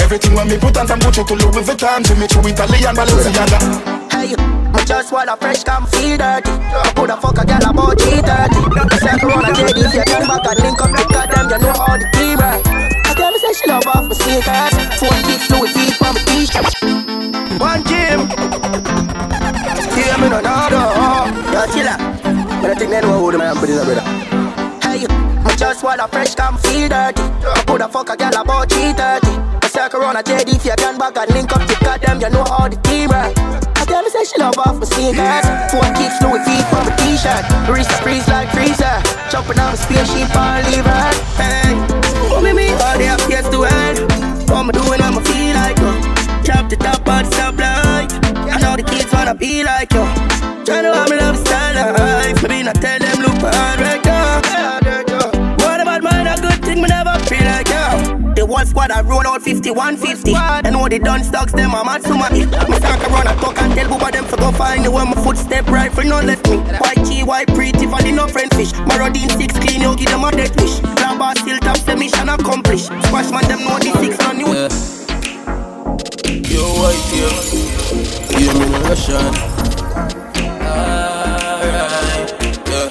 Everything 0.00 0.34
when 0.34 0.48
me 0.48 0.58
put 0.58 0.76
on 0.76 0.86
from 0.86 1.00
Gucci 1.00 1.26
to 1.26 1.34
Louis 1.34 1.64
Vuitton, 1.64 2.04
Jimmy 2.04 2.26
Choo, 2.26 2.44
Italian, 2.44 2.94
Balenciaga. 2.94 3.58
Hey, 4.12 4.34
I 4.38 4.84
just 4.84 5.12
want 5.12 5.30
a 5.30 5.36
fresh 5.36 5.64
come 5.64 5.86
feel 5.86 6.16
dirty. 6.16 6.50
I 6.50 6.92
put 6.94 7.10
a 7.10 7.16
fuck 7.16 7.38
a 7.38 7.44
gal 7.46 7.64
about 7.64 7.98
G30. 7.98 8.54
Say 9.00 9.18
Corona 9.18 9.50
JD, 9.54 9.78
if 9.78 9.94
you 9.94 10.04
come 10.04 10.26
back 10.28 10.46
and 10.46 10.58
link 10.60 10.80
up 10.80 10.90
the 10.90 11.04
goddamn, 11.10 11.50
you 11.50 11.58
know 11.58 11.74
all 11.76 11.98
the 11.98 12.06
team 12.14 12.38
right. 12.38 12.91
Me 13.32 13.38
say 13.38 13.52
she 13.54 13.66
love 13.66 13.86
off 13.86 14.04
my 14.08 14.14
sneakers. 14.14 14.74
Phone 15.00 15.22
kicks 15.24 15.48
to 15.48 15.56
it, 15.64 15.72
feet 15.72 15.94
from 15.96 16.12
my 16.12 16.20
t-shirt. 16.28 16.68
One 17.58 17.82
gym. 17.88 18.28
Hear 19.96 20.18
me 20.20 20.28
no, 20.28 20.40
no, 20.40 20.68
no. 20.68 20.82
Yo, 21.52 21.64
chill 21.72 21.88
out. 21.88 21.98
But 22.60 22.70
I 22.70 22.74
think 22.76 22.90
they 22.90 23.00
know 23.00 23.24
who 23.24 23.32
the 23.32 23.38
man 23.38 23.56
put 23.56 23.70
in 23.70 23.76
the 23.76 23.84
brother. 23.84 24.02
Hey, 24.82 25.06
I 25.08 25.56
just 25.56 25.82
want 25.82 26.02
a 26.02 26.08
fresh 26.08 26.34
come 26.34 26.58
feel 26.58 26.88
dirty. 26.90 27.22
I 27.22 27.64
put 27.66 27.80
a 27.80 27.88
fuck 27.88 28.10
a 28.10 28.16
gal 28.18 28.36
about 28.36 28.68
G30. 28.68 29.64
I 29.64 29.68
say 29.68 29.88
Corona 29.88 30.22
JD, 30.22 30.54
if 30.54 30.64
you 30.66 30.74
can 30.76 30.98
back 30.98 31.16
and 31.16 31.30
link 31.32 31.52
up 31.56 31.66
the 31.66 31.76
goddamn, 31.82 32.20
you 32.20 32.28
know 32.28 32.44
how 32.44 32.68
the 32.68 32.76
team 32.76 33.08
right. 33.08 33.61
I 34.22 34.24
say 34.24 34.36
she 34.36 34.40
love 34.40 34.56
off 34.58 34.78
my 34.78 34.86
sneakers 34.86 35.46
Phone 35.74 35.94
kicks 35.98 36.14
Louis 36.22 36.38
feet 36.46 36.62
from 36.70 36.86
my 36.86 36.94
t-shirt. 36.94 37.42
Wrist 37.66 37.90
freeze 38.06 38.28
like 38.28 38.50
freezer. 38.54 39.02
Jumping 39.30 39.58
on 39.58 39.72
my 39.72 39.74
spaceship 39.74 40.30
and 40.30 40.62
leave 40.70 40.86
her 40.86 41.10
Hey, 41.42 41.74
what 42.30 42.44
me 42.44 42.52
me 42.52 42.70
all 42.70 42.98
day 42.98 43.08
up 43.08 43.18
yes 43.26 43.50
to 43.50 43.62
hell. 43.62 43.94
What 44.46 44.62
me 44.66 44.72
doing 44.78 45.02
I'ma 45.02 45.20
feel 45.26 45.54
like 45.58 45.78
yo. 45.78 45.90
Drop 46.46 46.70
the 46.70 46.76
top 46.76 47.02
of 47.02 47.26
the 47.26 47.34
stoplight 47.34 48.14
I 48.46 48.60
know 48.62 48.76
the 48.76 48.84
kids 48.84 49.12
wanna 49.12 49.34
be 49.34 49.64
like 49.64 49.92
yo. 49.92 50.04
Tryna 50.62 50.94
have 50.94 51.10
me 51.10 51.16
love 51.18 51.38
style 51.38 51.74
life 51.98 52.42
Maybe 52.42 52.62
not 52.62 52.76
tell 52.76 53.00
them 53.00 53.18
look 53.26 53.42
hard 53.42 53.80
right 53.80 54.01
I 59.02 59.04
roll 59.04 59.26
out 59.26 59.42
5150 59.42 60.34
I 60.34 60.70
know 60.70 60.88
the 60.88 61.00
done 61.00 61.24
stocks 61.24 61.52
them 61.52 61.74
I'm 61.74 61.86
mad 61.86 62.04
so 62.04 62.14
my 62.14 62.30
Me 62.30 62.42
start 62.44 63.00
to 63.02 63.08
run 63.10 63.26
a 63.26 63.34
talk 63.40 63.58
and 63.60 63.74
tell 63.74 63.88
Booba 63.88 64.12
them 64.12 64.28
to 64.28 64.36
go 64.36 64.52
find 64.52 64.84
the 64.84 64.92
where 64.92 65.04
my 65.04 65.14
footstep 65.24 65.66
rifle 65.66 66.04
no 66.04 66.20
left 66.20 66.48
me 66.48 66.58
White 66.78 67.02
key, 67.04 67.24
white 67.24 67.48
pretty 67.48 67.86
for 67.86 68.00
the 68.00 68.12
no 68.12 68.28
friend 68.28 68.54
fish 68.54 68.70
Marodine 68.86 69.30
six 69.36 69.58
clean, 69.58 69.80
you 69.80 69.96
give 69.96 70.06
them 70.06 70.22
a 70.22 70.30
dead 70.30 70.54
wish 70.60 70.78
Grabber 70.94 71.34
still 71.40 71.58
top, 71.58 71.78
say 71.78 71.96
mission 71.96 72.28
accomplished 72.28 72.86
Squash 73.10 73.30
man 73.32 73.42
them 73.48 73.64
know 73.66 73.78
the 73.78 73.90
six 73.98 74.16
no 74.22 74.32
new 74.32 74.46
Yeah. 74.54 74.70
Yo, 76.46 76.62
white 76.78 77.02
here. 77.10 77.34
Yeah, 78.38 78.54
me 78.54 78.66
no 78.70 78.78
Russian. 78.86 79.34
Alright, 80.62 82.30
yeah. 82.68 82.88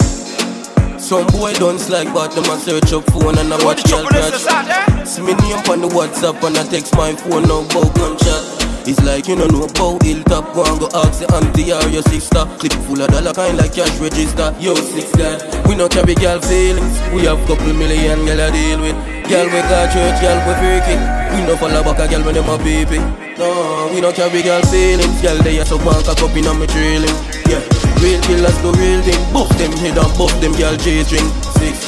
Some 0.98 1.28
boy 1.28 1.54
don't 1.54 1.80
slack, 1.80 2.14
but 2.14 2.32
them 2.32 2.44
a 2.46 2.60
search 2.60 2.92
up 2.92 3.06
phone 3.12 3.38
and 3.38 3.54
I 3.54 3.64
watch 3.64 3.84
girl 3.90 4.06
catch. 4.08 4.91
See 5.06 5.22
me 5.22 5.34
name 5.34 5.60
on 5.70 5.82
the 5.82 5.90
WhatsApp 5.92 6.42
and 6.46 6.58
I 6.58 6.64
text 6.70 6.96
my 6.96 7.14
phone 7.16 7.44
now 7.44 7.62
about 7.66 7.94
gunshot. 7.96 8.44
It's 8.88 8.98
like 9.04 9.28
you 9.28 9.36
don't 9.36 9.52
know 9.52 9.66
about 9.66 10.02
hilltop. 10.02 10.54
Go 10.54 10.64
and 10.66 10.80
go 10.80 10.88
ask 10.94 11.22
your 11.22 11.30
auntie 11.36 11.70
or 11.74 11.84
your 11.90 12.02
sister. 12.10 12.46
Clip 12.58 12.74
full 12.88 13.02
of 13.02 13.10
dollar 13.12 13.34
kind 13.34 13.58
like 13.58 13.74
cash 13.74 13.94
register. 14.00 14.56
Yo, 14.60 14.74
six 14.76 15.12
that 15.20 15.42
We 15.68 15.76
no 15.76 15.88
carry 15.90 16.16
girl 16.16 16.40
feelings. 16.42 16.96
We 17.14 17.26
have 17.30 17.42
couple 17.46 17.74
million 17.74 18.26
girl 18.26 18.42
I 18.42 18.50
deal 18.50 18.80
with. 18.82 18.98
Girl 19.30 19.46
we 19.48 19.60
got 19.70 19.92
church, 19.94 20.18
girl 20.20 20.40
we 20.44 20.54
freaky 20.60 20.96
We 21.32 21.40
no 21.48 21.56
follow 21.56 21.84
back 21.88 22.04
a 22.04 22.06
girl 22.10 22.24
when 22.26 22.36
them 22.36 22.50
a 22.52 22.58
baby 22.60 23.00
No, 23.40 23.88
we 23.94 24.02
no 24.02 24.12
carry 24.12 24.42
girl 24.44 24.60
feelings. 24.68 25.22
Girl 25.22 25.38
they 25.40 25.60
a 25.60 25.66
so 25.66 25.78
bank 25.80 26.04
a 26.08 26.14
cup 26.16 26.36
in 26.36 26.44
a 26.50 26.52
me 26.52 26.68
trailing 26.68 27.16
Yeah, 27.48 27.64
real 28.04 28.20
killers 28.28 28.58
do 28.60 28.76
real 28.76 29.00
thing. 29.08 29.22
Buff 29.32 29.48
them 29.56 29.72
head 29.80 29.96
and 29.96 30.12
buff 30.20 30.34
them 30.44 30.52
girl 30.60 30.76
J-string 30.76 31.24
Six, 31.64 31.80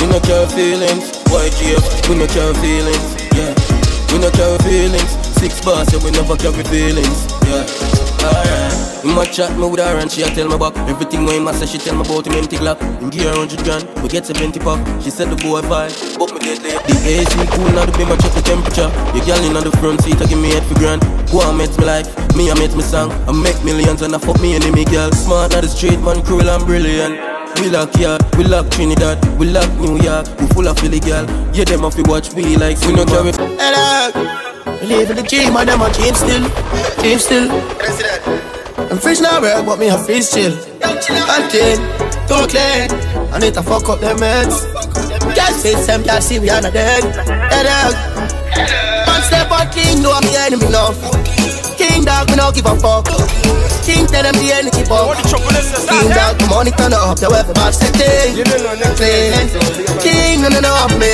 we 0.00 0.06
no 0.06 0.20
care 0.20 0.46
feelings. 0.48 1.16
White 1.32 1.52
GF, 1.58 2.08
we 2.08 2.16
no 2.16 2.26
care 2.26 2.54
feelings. 2.62 3.06
Yeah, 3.34 3.52
we 4.12 4.18
no 4.18 4.30
care 4.30 4.58
feelings. 4.64 5.10
Six 5.36 5.64
bars, 5.64 5.92
yeah, 5.92 6.02
we 6.02 6.10
never 6.10 6.36
carry 6.36 6.64
feelings. 6.64 7.28
Yeah, 7.44 7.66
alright. 8.24 9.04
In 9.04 9.14
my 9.14 9.24
chat, 9.24 9.56
me 9.56 9.68
with 9.68 9.78
her 9.80 9.98
and 9.98 10.10
she 10.10 10.22
a 10.22 10.26
tell 10.26 10.48
me 10.48 10.58
back. 10.58 10.76
Everything 10.88 11.24
when 11.26 11.46
I 11.46 11.52
say 11.52 11.66
she 11.66 11.78
tell 11.78 11.94
me 11.94 12.02
about 12.02 12.26
him 12.26 12.32
empty 12.34 12.56
glock 12.56 12.80
In 13.00 13.10
gear 13.10 13.30
100 13.30 13.62
grand, 13.62 13.84
we 14.02 14.08
get 14.08 14.26
70 14.26 14.58
pop 14.60 14.80
She 15.00 15.10
said 15.10 15.28
the 15.30 15.36
boy 15.36 15.62
fine, 15.62 15.92
but 16.18 16.32
me 16.34 16.40
dead 16.40 16.62
late. 16.64 16.80
The 16.88 16.96
AC 17.06 17.30
cool, 17.54 17.70
now 17.70 17.84
the 17.86 17.92
beam 17.96 18.10
I 18.10 18.16
check 18.16 18.32
the 18.32 18.42
temperature. 18.42 18.90
Your 19.14 19.24
girl 19.24 19.44
in 19.44 19.56
on 19.56 19.64
the 19.64 19.76
front 19.78 20.02
seat, 20.02 20.20
I 20.20 20.26
give 20.26 20.40
me 20.40 20.50
head 20.50 20.64
for 20.64 20.74
grand. 20.74 21.02
Go 21.30 21.40
on, 21.40 21.56
met 21.56 21.70
me 21.78 21.84
life, 21.84 22.08
me 22.34 22.50
I 22.50 22.54
met 22.58 22.74
me 22.74 22.82
song. 22.82 23.12
I 23.28 23.32
make 23.32 23.62
millions 23.62 24.02
and 24.02 24.14
I 24.14 24.18
fuck 24.18 24.40
me 24.40 24.56
enemy 24.56 24.84
girl 24.86 25.12
Smart, 25.12 25.52
not 25.52 25.62
the 25.62 25.68
street 25.68 26.00
man, 26.00 26.22
cruel 26.22 26.48
and 26.48 26.64
brilliant 26.64 27.35
we 27.60 27.70
lock 27.70 27.96
yard, 27.98 28.22
we 28.36 28.44
lock 28.44 28.70
Trinidad, 28.70 29.18
we 29.38 29.46
lock 29.46 29.70
New 29.78 29.98
York, 30.02 30.26
we 30.40 30.46
full 30.48 30.68
of 30.68 30.78
Philly 30.78 31.00
girl. 31.00 31.24
Yeah, 31.52 31.64
them 31.64 31.84
off 31.84 31.96
we 31.96 32.02
watch 32.04 32.32
we 32.34 32.56
like 32.56 32.80
we 32.82 32.92
no 32.92 33.04
carry. 33.04 33.32
Hello 33.32 34.78
We 34.80 34.86
live 34.88 35.10
in 35.10 35.16
the 35.16 35.22
dream 35.22 35.56
and 35.56 35.68
them 35.68 35.80
a 35.80 35.92
dream 35.92 36.14
still 36.14 36.44
Dream 37.00 37.18
still. 37.18 37.50
I'm 38.90 38.98
fresh 38.98 39.20
now 39.20 39.40
work 39.40 39.64
but 39.66 39.78
me 39.78 39.88
a 39.88 39.98
freeze 39.98 40.32
chill. 40.32 40.52
Until 40.82 41.76
Too 42.28 42.46
clean 42.48 42.90
I 43.32 43.38
need 43.38 43.54
to 43.54 43.62
fuck 43.62 43.88
up 43.88 44.00
them 44.00 44.18
heads. 44.18 44.64
Girl 45.34 45.52
say 45.56 45.74
some 45.74 46.02
girl 46.02 46.20
see 46.20 46.38
we 46.38 46.50
on 46.50 46.62
not 46.62 46.72
dead. 46.72 47.02
Hello 47.50 47.92
One 49.06 49.22
step 49.22 49.50
on 49.50 49.70
king 49.72 50.02
no 50.02 50.12
I'm 50.12 50.22
the 50.22 50.36
enemy 50.38 50.68
now 50.68 50.92
King 51.76 52.04
dog 52.04 52.28
me 52.30 52.36
no 52.36 52.52
give 52.52 52.66
a 52.66 52.76
fuck. 52.76 53.06
King 53.84 54.06
tell 54.06 54.22
them 54.22 54.34
the 54.34 54.52
bump 54.88 55.18
King 55.22 56.08
dog 56.10 56.38
the 56.38 56.46
money 56.48 56.70
turn 56.70 56.92
up 56.92 57.18
The 57.18 57.28
box 57.54 57.78
the 57.78 57.88
thing 57.94 58.34
King 60.00 60.42
no 60.42 60.48
no 60.48 60.60
no 60.60 60.72
I'm 60.72 60.98
me 60.98 61.12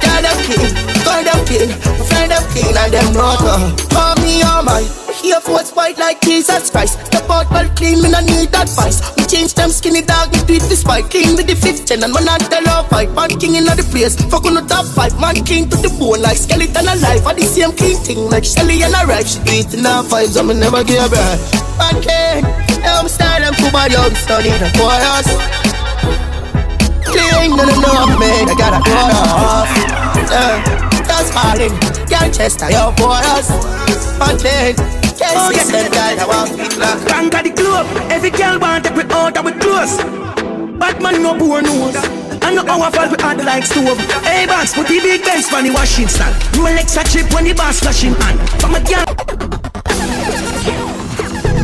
Girl 0.00 0.22
them 0.22 0.38
king 0.44 0.68
Find 1.04 1.26
them 1.26 1.40
king 1.44 1.70
Find 2.08 2.30
them 2.30 2.44
king 2.52 2.76
and 2.76 2.92
them 2.92 3.12
not 3.12 3.40
uh, 3.42 3.74
Call 3.90 4.14
me 4.22 4.42
all 4.42 4.62
my 4.62 5.03
Here 5.24 5.40
for 5.40 5.52
what's 5.56 5.72
white 5.72 5.96
like 5.96 6.20
Jesus 6.20 6.68
Christ. 6.68 7.00
Step 7.06 7.24
out 7.30 7.48
well 7.50 7.64
clean 7.80 8.02
me 8.04 8.12
no 8.12 8.20
need 8.20 8.52
advice. 8.52 9.00
We 9.16 9.24
change 9.24 9.54
them 9.54 9.70
skinny 9.70 10.02
dog 10.02 10.28
me 10.36 10.38
tweet 10.44 10.60
this 10.68 10.82
fight 10.82 11.08
King 11.08 11.34
with 11.34 11.48
the 11.48 11.56
fifth 11.56 11.88
gen 11.88 12.04
and 12.04 12.12
man 12.12 12.26
not 12.28 12.44
tell 12.44 12.68
off 12.68 12.90
fight. 12.90 13.08
Man 13.16 13.32
king 13.40 13.54
in 13.54 13.64
the 13.64 13.80
place 13.88 14.20
Fuck 14.28 14.44
on 14.44 14.52
the 14.52 14.60
top 14.68 14.84
five. 14.84 15.18
Man 15.18 15.40
king 15.40 15.64
to 15.72 15.80
the 15.80 15.88
bone 15.96 16.20
like 16.20 16.36
skeleton 16.36 16.84
alive. 16.84 17.24
I 17.24 17.32
the 17.32 17.48
same 17.48 17.72
king 17.72 17.96
thing 18.04 18.28
like 18.28 18.44
Shelly 18.44 18.84
and 18.84 18.92
a 18.92 19.00
right 19.08 19.24
She 19.24 19.40
eating 19.48 19.88
her 19.88 20.04
vibes 20.04 20.36
me 20.44 20.60
never 20.60 20.84
give 20.84 21.00
a 21.00 21.08
breath 21.08 21.40
Man 21.80 21.96
king 22.04 22.44
I'm 22.84 23.08
cool 23.56 23.72
body 23.72 23.96
out 23.96 24.12
It's 24.12 24.28
not 24.28 24.44
need 24.44 24.60
a 24.60 24.68
chorus 24.76 25.24
Clean, 27.00 27.48
no, 27.48 27.64
no, 27.64 27.76
no, 27.80 28.12
man, 28.20 28.44
I 28.44 28.54
gotta 28.60 28.76
a 28.76 28.92
chorus 28.92 29.72
uh, 30.36 30.60
Just 31.08 31.32
falling, 31.32 31.72
girl 32.12 32.28
chest 32.28 32.60
your 32.68 32.92
chorus 33.00 33.48
Punching, 34.20 35.03
can't 35.18 35.54
see 35.56 35.72
them 35.72 35.90
guys 35.92 36.18
I 36.18 36.26
want 36.26 36.50
it 36.58 36.76
like 36.78 37.08
Conquer 37.08 37.42
the 37.42 37.50
globe, 37.50 37.86
every 38.10 38.30
girl 38.30 38.58
want 38.58 38.84
take 38.84 38.96
we 38.96 39.02
out 39.04 39.36
of 39.36 39.44
we 39.44 39.52
close. 39.52 39.96
Batman 40.78 41.22
no 41.22 41.38
poor 41.38 41.62
nose. 41.62 42.24
Know 42.54 42.64
how 42.66 42.82
I 42.82 42.90
fall 42.92 43.10
with 43.10 43.20
hot 43.20 43.38
like 43.38 43.64
stove. 43.64 43.98
Hey, 44.22 44.46
box, 44.46 44.74
put 44.74 44.86
the 44.86 45.00
big 45.00 45.24
Benz 45.24 45.52
on 45.52 45.64
the 45.64 45.70
washing 45.70 46.06
stand. 46.06 46.36
Rolex 46.54 46.94
a 46.94 47.02
chip 47.02 47.34
when 47.34 47.42
the 47.42 47.52
boss 47.52 47.80
flashing 47.80 48.14
hand. 48.14 48.38
From 48.62 48.76
a 48.76 48.80
girl. 48.86 49.02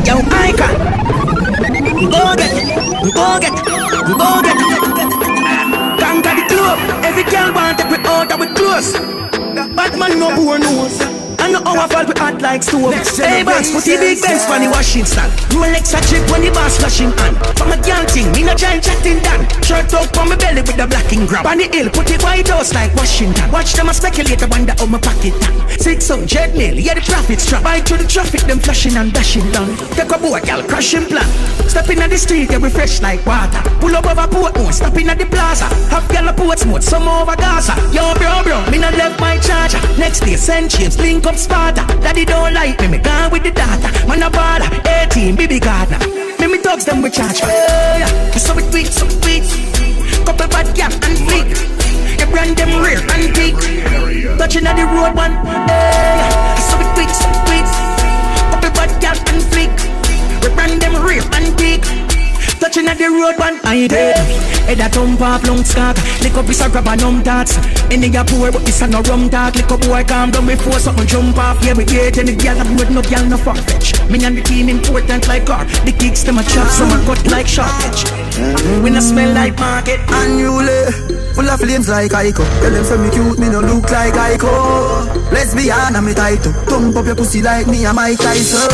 Yo, 0.03 0.19
icon. 0.35 0.75
Go 2.11 2.35
get. 2.35 2.51
Go 3.15 3.39
get. 3.39 3.55
Go 4.19 4.31
get. 4.43 4.59
Conquer 6.03 6.35
the 6.35 6.45
club. 6.51 6.79
Every 7.05 7.23
girl 7.23 7.55
want 7.55 7.79
to 7.79 7.85
be 7.87 7.97
out 8.09 8.33
of 8.33 8.41
with 8.41 8.57
clothes. 8.57 8.93
Batman 9.77 10.19
no 10.19 10.35
poor 10.35 10.59
nose. 10.59 10.99
I 11.41 11.51
know 11.51 11.65
I 11.65 11.89
fall 11.89 12.05
with 12.07 12.19
hot 12.19 12.41
like 12.43 12.63
stove. 12.63 12.93
Hey, 13.17 13.43
boss, 13.43 13.73
put 13.73 13.85
the 13.85 13.97
big 13.97 14.21
Benz 14.21 14.45
on 14.53 14.61
the 14.61 14.69
washing 14.69 15.09
stand. 15.09 15.33
Rolex 15.57 15.97
a 15.97 16.01
chip 16.05 16.21
when 16.29 16.45
the 16.45 16.53
boss 16.53 16.77
flashing 16.77 17.09
on 17.25 17.33
From 17.57 17.73
a 17.73 17.79
girl 17.81 18.05
thing, 18.05 18.29
me 18.37 18.45
no 18.45 18.55
giant 18.55 18.85
chatting 18.85 19.25
down. 19.25 19.49
Shirt 19.65 19.89
up 19.97 20.13
on 20.21 20.29
my 20.29 20.37
belly 20.37 20.61
with 20.61 20.77
the 20.77 20.87
blacking 20.87 21.25
grab. 21.25 21.47
On 21.49 21.57
the 21.57 21.65
hill, 21.73 21.89
put 21.89 22.11
it 22.13 22.23
White 22.23 22.49
House 22.49 22.75
like 22.77 22.93
Washington. 22.95 23.51
Watch 23.51 23.73
them 23.73 23.89
a 23.89 23.95
speculate, 23.95 24.43
I 24.43 24.47
wonder 24.53 24.75
how 24.77 24.87
my 24.87 25.01
pocket 25.01 25.33
down. 25.41 25.57
600 25.81 26.53
mil, 26.55 26.77
yeah 26.77 26.95
the 26.95 27.01
profits 27.01 27.49
trap. 27.49 27.65
Buy 27.65 27.81
through 27.81 28.05
the 28.05 28.09
traffic, 28.09 28.45
them 28.45 28.61
flashing 28.61 28.97
and 29.01 29.13
dashing 29.13 29.49
down. 29.51 29.73
Take 29.97 30.13
a 30.13 30.19
boat, 30.21 30.45
girl, 30.45 30.61
crashing 30.69 31.09
plan. 31.09 31.27
Step 31.65 31.89
in 31.89 32.05
the 32.05 32.19
street, 32.19 32.51
yeah 32.53 32.61
we 32.61 32.69
fresh 32.69 33.01
like 33.01 33.25
water. 33.25 33.65
Pull 33.81 33.97
up 33.97 34.05
over 34.05 34.29
Portmore, 34.29 34.73
stop 34.73 34.97
in 35.01 35.09
at 35.09 35.17
the 35.17 35.25
plaza. 35.25 35.65
Have 35.89 36.05
girl 36.13 36.29
a 36.29 36.33
Portsmouth, 36.33 36.85
some 36.85 37.09
over 37.09 37.37
Gaza. 37.37 37.73
Yo, 37.97 38.13
bro, 38.21 38.45
bro, 38.45 38.61
me 38.71 38.77
not 38.77 38.93
left 38.95 39.19
my 39.21 39.39
charger. 39.39 39.81
Next 39.97 40.21
day, 40.21 40.37
send 40.37 40.71
chips, 40.71 40.99
link 40.99 41.30
up 41.31 41.37
Sparta. 41.37 41.87
Daddy 42.03 42.25
don't 42.25 42.53
like 42.53 42.81
me, 42.81 42.89
me 42.89 42.99
gone 42.99 43.31
with 43.31 43.45
the 43.45 43.53
data. 43.53 43.89
Man 44.09 44.23
a 44.23 44.31
baller, 44.31 44.71
18, 45.07 45.37
baby 45.37 45.61
gardener. 45.61 45.99
Me 46.41 46.47
me 46.47 46.59
dogs 46.61 46.85
them 46.85 47.03
we 47.03 47.11
charge. 47.11 47.41
Yeah, 47.41 48.31
so 48.33 48.55
we 48.55 48.63
tweet, 48.71 48.89
so 48.89 49.07
we 49.07 49.15
tweet. 49.23 49.45
Couple 50.27 50.49
bad 50.49 50.75
gap 50.75 50.93
and 50.93 51.19
fleek. 51.27 51.49
You 52.19 52.27
brand 52.33 52.57
them 52.57 52.71
and 53.15 53.35
peak. 53.35 53.55
Touching 54.39 54.67
at 54.67 54.75
the 54.77 54.85
road 54.95 55.15
one. 55.15 55.35
Yeah, 55.71 56.55
so 56.69 56.75
we 56.79 56.87
tweet, 56.95 57.11
so 57.21 57.27
we 57.31 57.39
tweet. 57.47 57.69
Couple 58.51 58.71
bad 58.79 58.91
gap 59.01 59.19
and 59.31 59.43
fleek. 59.53 59.73
We 60.43 60.49
brand 60.55 60.83
them 60.83 60.95
and 60.97 61.59
peak. 61.59 62.10
Touching 62.61 62.87
at 62.89 62.99
the 62.99 63.09
road 63.09 63.39
one, 63.39 63.59
I 63.65 63.89
did. 63.89 64.17
Head 64.69 64.81
a 64.81 64.89
thump 64.91 65.21
off 65.23 65.47
long 65.49 65.65
scark. 65.65 65.97
Lick 66.21 66.35
up 66.35 66.45
this 66.45 66.61
a 66.61 66.69
grab 66.69 66.87
a 66.87 66.95
numb 66.95 67.23
tats. 67.23 67.57
Any 67.91 68.15
a 68.15 68.23
poor, 68.23 68.53
but 68.53 68.67
this 68.67 68.83
a 68.83 68.87
no 68.87 69.01
rum 69.09 69.31
talk. 69.31 69.55
Lick 69.57 69.73
up 69.73 69.81
boy 69.81 70.05
calm 70.05 70.31
down 70.31 70.47
before 70.47 70.79
something 70.79 71.07
jump 71.07 71.39
off. 71.39 71.65
Yeah, 71.65 71.73
we 71.73 71.87
get 71.87 72.19
any 72.19 72.37
girl 72.37 72.61
I'm 72.61 72.77
with 72.77 72.91
no 72.91 73.01
girl 73.01 73.25
no 73.25 73.39
fuck 73.39 73.57
fetch. 73.57 73.99
Me 74.11 74.23
and 74.25 74.37
the 74.37 74.43
team 74.43 74.69
important 74.69 75.27
like 75.27 75.47
car. 75.47 75.65
The 75.89 75.93
kicks 75.93 76.23
them 76.23 76.37
a 76.37 76.43
chop, 76.45 76.69
some 76.69 76.93
a 76.93 77.03
cut 77.07 77.27
like 77.33 77.49
sharp 77.49 77.73
edge. 77.89 78.05
We 78.85 78.91
no 78.91 79.01
smell 79.01 79.33
like 79.35 79.59
market. 79.59 80.01
Unruly, 80.09 80.93
full 81.35 81.49
of 81.49 81.61
flames 81.61 81.89
like 81.89 82.13
Ico. 82.13 82.45
Tell 82.61 82.71
them 82.71 82.85
say 82.85 82.97
me 82.99 83.11
cute, 83.11 83.39
me 83.39 83.49
no 83.49 83.61
look 83.61 83.91
like 83.91 84.15
be 85.61 85.71
honest, 85.71 85.97
I'm 85.97 86.15
tight 86.15 86.47
up. 86.47 86.55
Thump 86.67 86.97
up 86.97 87.07
your 87.07 87.17
pussy 87.17 87.43
like 87.43 87.67
me, 87.67 87.87
I'm 87.87 87.97
Mike 87.97 88.19
Tyson. 88.19 88.69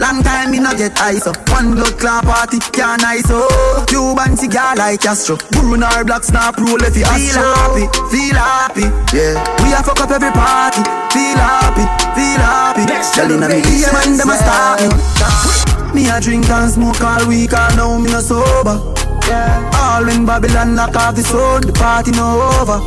Long 0.00 0.22
time 0.22 0.50
me 0.50 0.58
not 0.58 0.76
get 0.76 0.98
ice 1.00 1.26
up. 1.26 1.36
One 1.50 1.74
blood 1.74 1.98
clot 1.98 2.24
party, 2.24 2.58
can't 2.72 3.00
nice 3.02 3.30
up. 3.30 3.86
Cuban 3.86 4.36
cigar 4.36 4.74
like 4.76 5.00
Castro. 5.00 5.36
Bruno 5.52 5.88
black 6.04 6.24
snap 6.24 6.56
roll 6.58 6.82
if 6.82 6.96
you 6.96 7.04
Feel 7.04 7.38
happy, 7.38 7.86
feel 8.10 8.34
happy, 8.34 8.86
yeah. 9.14 9.38
We 9.62 9.72
a 9.72 9.82
fuck 9.82 10.00
up 10.00 10.10
every 10.10 10.32
party. 10.32 10.82
Feel 11.14 11.38
happy, 11.38 11.84
feel 12.18 12.42
happy. 12.42 12.84
Telling 13.14 13.40
them 13.40 13.50
me 13.50 13.62
DM 13.62 13.94
and 13.94 14.18
them 14.18 14.30
a 14.30 14.36
start 14.36 14.80
me. 14.82 16.02
Me 16.02 16.10
a 16.10 16.20
drink 16.20 16.48
and 16.50 16.70
smoke 16.72 17.00
all 17.00 17.28
week 17.28 17.52
and 17.52 17.76
now 17.76 17.98
me 17.98 18.10
no 18.10 18.20
sober. 18.20 19.03
Yeah. 19.28 19.70
All 19.74 20.08
in 20.08 20.26
Babylon 20.26 20.74
knock 20.74 20.96
off 20.96 21.14
the 21.14 21.22
sound, 21.22 21.64
the 21.64 21.72
party 21.72 22.10
no 22.12 22.40
over. 22.60 22.78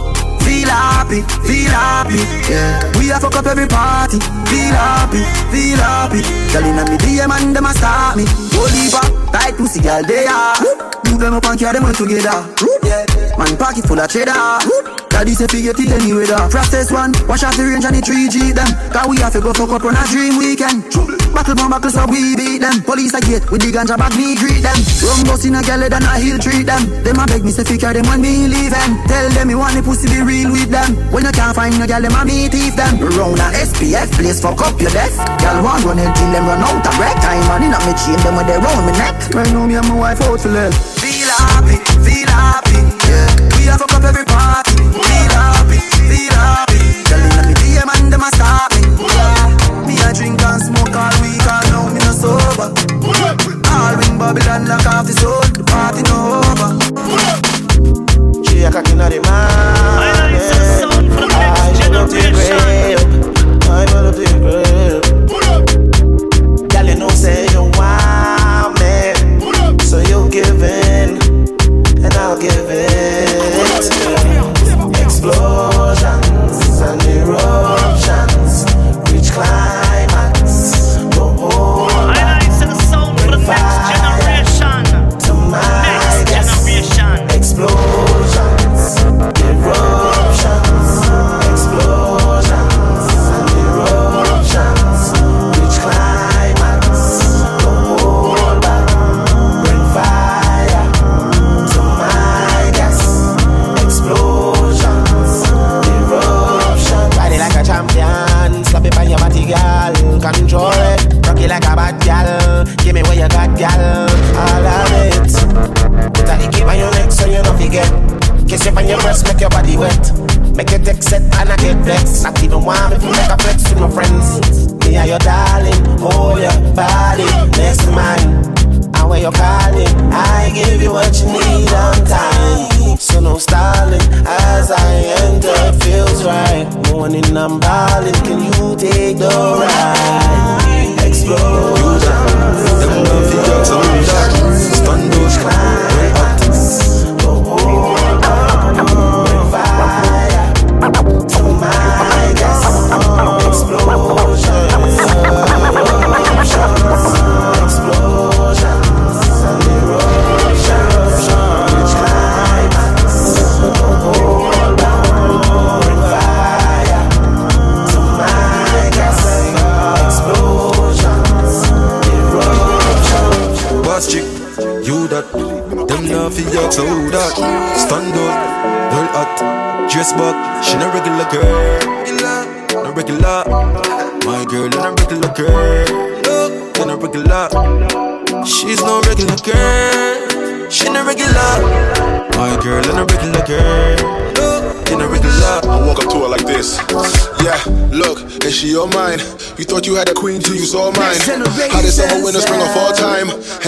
Feel 0.43 0.69
happy, 0.69 1.21
feel 1.43 1.71
happy, 1.71 2.19
yeah. 2.47 2.79
We 2.97 3.11
a 3.11 3.19
fuck 3.19 3.35
up 3.35 3.45
every 3.45 3.67
party. 3.67 4.19
Feel 4.47 4.75
happy, 4.75 5.19
feel 5.51 5.77
happy. 5.77 6.21
Telling 6.51 6.75
them 6.75 6.87
me 6.89 6.97
DM 6.97 7.31
and 7.31 7.55
them 7.55 7.65
a 7.65 7.73
start 7.73 8.17
me. 8.17 8.25
Holy 8.55 8.87
back, 8.91 9.11
tight 9.33 9.57
pussy 9.57 9.81
girl 9.81 10.03
they 10.03 10.25
are. 10.25 10.55
Do 11.03 11.17
them 11.17 11.33
up 11.33 11.45
and 11.45 11.59
carry 11.59 11.73
them 11.73 11.85
all 11.85 11.93
together. 11.93 12.47
Yeah. 12.83 13.37
Man 13.37 13.57
pocket 13.57 13.85
full 13.85 13.99
of 13.99 14.09
cheddar. 14.09 15.06
Daddy 15.17 15.33
say 15.33 15.49
fi 15.49 15.65
get 15.65 15.79
it 15.81 15.89
anyway 15.97 16.29
da 16.29 16.45
Process 16.45 16.93
one, 16.93 17.09
wash 17.25 17.41
off 17.41 17.57
the 17.57 17.65
range 17.65 17.89
and 17.89 17.97
the 17.97 18.05
3G 18.05 18.53
them. 18.53 18.69
Cause 18.93 19.09
we 19.09 19.17
have 19.17 19.33
to 19.33 19.41
go 19.41 19.49
fuck 19.49 19.73
up 19.73 19.81
on 19.81 19.97
a 19.97 20.05
dream 20.13 20.37
weekend. 20.37 20.85
Buckle 21.33 21.57
bomb 21.57 21.73
buckle 21.73 21.89
so 21.89 22.05
we 22.05 22.37
beat 22.37 22.61
them. 22.61 22.85
Police 22.85 23.17
a 23.17 23.21
gate 23.25 23.41
with 23.49 23.65
the 23.65 23.73
ganja 23.73 23.97
bag 23.97 24.13
me 24.13 24.37
greet 24.37 24.61
them. 24.61 24.77
Rum 25.01 25.25
bus 25.25 25.41
in 25.41 25.57
a 25.57 25.65
gal 25.65 25.81
than 25.81 26.05
a 26.05 26.21
hill 26.21 26.37
treat 26.37 26.69
them. 26.69 26.85
Them 27.01 27.17
a 27.17 27.25
beg 27.25 27.41
me 27.41 27.49
say 27.49 27.65
fi 27.65 27.81
carry 27.81 27.97
them 27.97 28.05
when 28.05 28.21
me 28.21 28.45
leave 28.45 28.69
them 28.69 28.93
Tell 29.09 29.25
them 29.33 29.49
me 29.49 29.57
want 29.57 29.73
the 29.73 29.81
pussy 29.81 30.05
be 30.05 30.21
real 30.21 30.53
with 30.53 30.69
them. 30.69 30.93
When 31.09 31.25
you 31.25 31.33
can't 31.33 31.57
find 31.57 31.73
no 31.81 31.89
gal 31.89 32.05
them 32.05 32.13
a 32.13 32.21
me 32.21 32.45
thief 32.45 32.77
them. 32.77 33.01
Round 33.01 33.41
a 33.41 33.57
SPF 33.57 34.13
place 34.21 34.37
fuck 34.37 34.61
up 34.61 34.77
your 34.77 34.93
desk. 34.93 35.17
Gal 35.41 35.65
want 35.65 35.81
run 35.81 35.97
head 35.97 36.13
till 36.13 36.29
them 36.29 36.45
run 36.45 36.61
out 36.61 36.85
of 36.85 36.93
breath. 36.93 37.17
Time 37.25 37.65
in 37.65 37.73
a 37.73 37.79
me 37.89 37.93
chain 37.97 38.21
them 38.21 38.37
when 38.37 38.45
they 38.45 38.61
round 38.61 38.85
me 38.85 38.93
neck. 38.93 39.17
Right 39.33 39.49
now 39.49 39.65
me 39.65 39.81
and 39.81 39.87
my 39.89 39.97
wife 39.97 40.21
out 40.29 40.37
for 40.37 40.53
less 40.53 40.77
Feel 41.01 41.25
happy, 41.41 41.81
feel 42.05 42.29
happy, 42.29 42.85
yeah. 43.09 43.33
We 43.57 43.65
a 43.65 43.81
fuck 43.81 43.97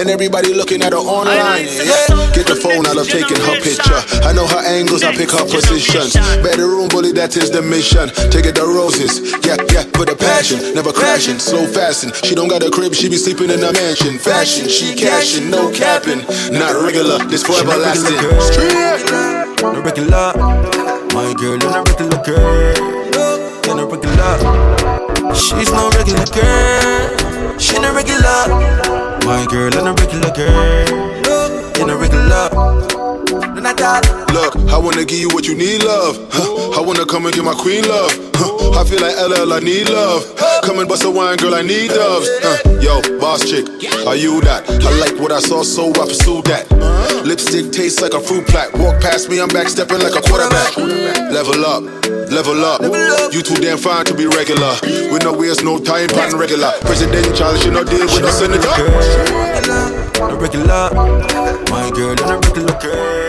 And 0.09 0.15
everybody 0.17 0.55
looking 0.55 0.81
at 0.81 0.91
her 0.91 0.97
online. 0.97 1.69
Yeah, 1.69 2.09
get 2.33 2.49
the 2.49 2.57
phone, 2.57 2.81
I 2.89 2.97
love 2.97 3.05
taking 3.05 3.37
her 3.45 3.61
picture. 3.61 4.01
I 4.25 4.33
know 4.33 4.49
her 4.49 4.65
angles, 4.65 5.03
I 5.03 5.13
pick 5.13 5.29
her 5.29 5.45
positions. 5.45 6.17
Bedroom 6.41 6.89
bully, 6.89 7.13
that 7.13 7.37
is 7.37 7.53
the 7.53 7.61
mission. 7.61 8.09
Take 8.33 8.49
it 8.49 8.57
the 8.57 8.65
roses. 8.65 9.21
Yeah, 9.45 9.61
yeah, 9.69 9.85
with 10.01 10.09
a 10.09 10.17
passion. 10.17 10.73
Never 10.73 10.89
crashing, 10.89 11.37
slow 11.37 11.69
fasting. 11.69 12.09
She 12.25 12.33
don't 12.33 12.49
got 12.49 12.65
a 12.65 12.71
crib, 12.73 12.97
she 12.97 13.05
be 13.05 13.21
sleeping 13.21 13.53
in 13.53 13.61
a 13.61 13.69
mansion. 13.69 14.17
Fashion, 14.17 14.65
she 14.65 14.97
cashing, 14.97 15.53
no 15.53 15.69
capping. 15.69 16.25
Not 16.57 16.73
regular, 16.81 17.21
this 17.29 17.45
forever 17.45 17.77
lasting. 17.77 18.17
Straight 18.49 18.73
no 19.61 19.77
regular. 19.77 20.33
My 21.13 21.37
girl, 21.37 21.53
you're 21.53 21.69
no 21.69 21.85
regular 21.85 22.17
girl. 22.25 23.13
You're 23.61 23.77
no 23.77 23.85
regular. 23.85 24.33
She's 25.37 25.69
no 25.69 25.85
regular 25.93 26.25
girl. 26.33 27.59
She 27.61 27.77
no 27.77 27.93
regular. 27.93 28.88
My 29.29 29.45
girl, 29.45 29.69
you're 29.69 29.83
no 29.83 29.93
regular 29.93 30.31
girl. 30.31 30.89
You're 31.77 31.85
no 31.85 31.99
regular. 31.99 32.49
Look, 34.33 34.55
I 34.73 34.77
wanna 34.79 35.05
give 35.05 35.19
you 35.19 35.29
what 35.29 35.45
you 35.45 35.53
need, 35.53 35.83
love. 35.83 36.17
Huh. 36.31 36.81
I 36.81 36.81
wanna 36.81 37.05
come 37.05 37.27
and 37.27 37.35
get 37.35 37.45
my 37.45 37.53
queen 37.53 37.87
love. 37.87 38.09
Huh. 38.33 38.79
I 38.79 38.83
feel 38.85 38.99
like 38.99 39.13
LL, 39.21 39.53
I 39.53 39.59
need 39.59 39.87
love. 39.87 40.25
Come 40.63 40.79
and 40.79 40.89
bust 40.89 41.03
a 41.03 41.11
wine, 41.11 41.37
girl, 41.37 41.53
I 41.53 41.61
need 41.61 41.89
doves. 41.89 42.27
Huh. 42.41 42.79
Yo, 42.81 43.19
boss 43.19 43.47
chick, 43.47 43.67
are 44.07 44.15
you 44.15 44.41
that? 44.41 44.67
I 44.67 44.89
like 44.97 45.21
what 45.21 45.31
I 45.31 45.39
saw, 45.39 45.61
so 45.61 45.91
I 45.91 46.07
pursued 46.09 46.45
that. 46.45 46.65
Lipstick 47.23 47.71
tastes 47.71 48.01
like 48.01 48.15
a 48.15 48.19
fruit 48.19 48.47
plat. 48.47 48.73
Walk 48.79 48.99
past 48.99 49.29
me, 49.29 49.39
I'm 49.39 49.49
back 49.49 49.69
stepping 49.69 49.99
like 49.99 50.15
a 50.15 50.21
quarterback. 50.25 50.75
Level 51.29 51.63
up, 51.65 51.83
level 52.31 52.65
up. 52.65 52.81
You 53.31 53.43
too 53.43 53.61
damn 53.61 53.77
fine 53.77 54.05
to 54.05 54.15
be 54.15 54.25
regular. 54.25 54.73
We 55.19 55.25
no 55.25 55.33
waste 55.35 55.65
no 55.65 55.77
time, 55.77 56.07
pan 56.07 56.31
regular. 56.37 56.71
Presidential, 56.79 57.51
she 57.59 57.69
no 57.69 57.83
deal 57.83 58.07
with 58.07 58.23
a 58.23 58.31
senator. 58.31 58.71
No 60.15 60.39
regular, 60.39 60.87
my 61.67 61.91
girl, 61.91 62.15
no 62.23 62.39
regular 62.39 62.71
girl. 62.79 63.27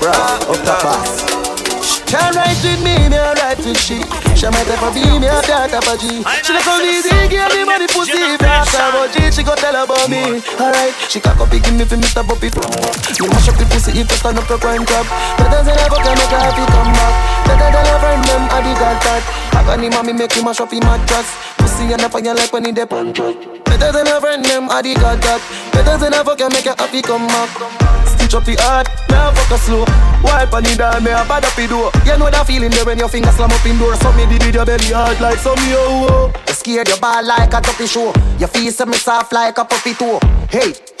Bra, 0.00 0.16
up 0.48 0.56
the 0.64 0.72
pass. 0.80 2.00
Can't 2.08 2.32
ride 2.32 2.56
with 2.64 2.80
me, 2.80 2.96
me 3.12 3.16
a 3.20 3.36
ride 3.36 3.60
with 3.60 3.76
she. 3.76 4.00
She 4.32 4.48
might 4.48 4.64
have 4.72 4.80
a 4.80 4.88
B, 4.88 5.04
me 5.20 5.28
a 5.28 5.36
start 5.44 5.76
up 5.76 5.84
a 5.84 6.00
G. 6.00 6.24
She 6.40 6.52
look 6.56 6.64
on 6.64 6.80
easy, 6.80 7.12
give 7.28 7.44
me 7.52 7.64
money 7.68 7.88
pussy. 7.92 8.16
If 8.16 8.40
I 8.40 8.64
after 8.64 8.80
about 8.80 9.12
G, 9.12 9.28
she 9.28 9.44
go 9.44 9.52
tell 9.52 9.76
about 9.84 10.08
me. 10.08 10.40
Alright, 10.56 10.96
she 11.12 11.20
cock 11.20 11.36
up, 11.36 11.52
give 11.52 11.76
me 11.76 11.84
for 11.84 12.00
Mr. 12.00 12.24
Bobby. 12.24 12.48
Me 12.48 13.28
mash 13.28 13.52
up 13.52 13.60
the 13.60 13.68
pussy 13.68 14.00
if 14.00 14.08
you 14.08 14.16
stand 14.16 14.40
up 14.40 14.48
to 14.48 14.56
crime 14.56 14.88
club. 14.88 15.04
Better 15.36 15.60
than 15.60 15.76
ever 15.76 16.00
can 16.00 16.16
make 16.16 16.32
her 16.32 16.40
happy 16.40 16.64
come 16.72 16.92
back. 16.96 17.14
Better 17.44 17.68
than 17.68 17.84
her 17.84 17.98
friend 18.00 18.24
them, 18.24 18.42
I 18.48 18.64
did 18.64 18.76
got 18.80 18.96
that. 19.04 19.41
Him, 19.62 19.90
mommy 19.90 20.12
make 20.12 20.32
him 20.32 20.44
mash 20.44 20.60
up 20.60 20.72
him 20.72 20.80
mattress. 20.80 21.26
Pussy 21.56 21.92
and 21.92 22.02
on 22.02 22.24
your 22.24 22.34
like 22.34 22.52
when 22.52 22.64
he 22.64 22.72
dip 22.72 22.90
Better 22.90 23.90
than 23.92 24.06
her 24.06 24.20
friend 24.20 24.44
them, 24.44 24.70
I 24.70 24.82
did 24.82 24.98
got 24.98 25.20
that. 25.22 25.40
Better 25.72 25.98
than 25.98 26.14
ever 26.14 26.36
can 26.36 26.52
make 26.52 26.66
her 26.66 26.74
happy 26.78 27.02
come 27.02 27.26
back. 27.26 27.50
Stitch 28.06 28.34
up 28.34 28.44
the 28.44 28.54
heart, 28.60 28.86
now 29.08 29.32
fuck 29.32 29.50
a 29.50 29.58
slow. 29.58 29.84
Wipe 30.22 30.52
on 30.52 30.62
the 30.62 30.76
down, 30.76 31.02
me 31.02 31.10
a 31.10 31.24
bad 31.26 31.44
up 31.44 31.54
the 31.56 31.66
door. 31.66 31.90
You 32.04 32.18
know 32.18 32.30
that 32.30 32.46
feeling 32.46 32.70
there 32.70 32.84
when 32.84 32.98
your 32.98 33.08
fingers 33.08 33.34
slam 33.34 33.50
up 33.50 33.64
in 33.66 33.78
door. 33.78 33.96
So 33.96 34.12
me 34.12 34.26
did 34.26 34.54
your 34.54 34.66
belly 34.66 34.92
hard 34.92 35.20
like 35.20 35.38
some 35.38 35.58
yo. 35.66 36.30
You 36.46 36.54
scared 36.54 36.88
your 36.88 36.98
ball 36.98 37.24
like 37.24 37.54
a 37.54 37.60
ducky 37.60 37.86
show. 37.86 38.12
Your 38.38 38.48
face 38.48 38.84
me 38.86 38.94
soft 38.94 39.32
like 39.32 39.58
a 39.58 39.64
puppy 39.64 39.94
toe. 39.94 40.20
Hey. 40.50 40.91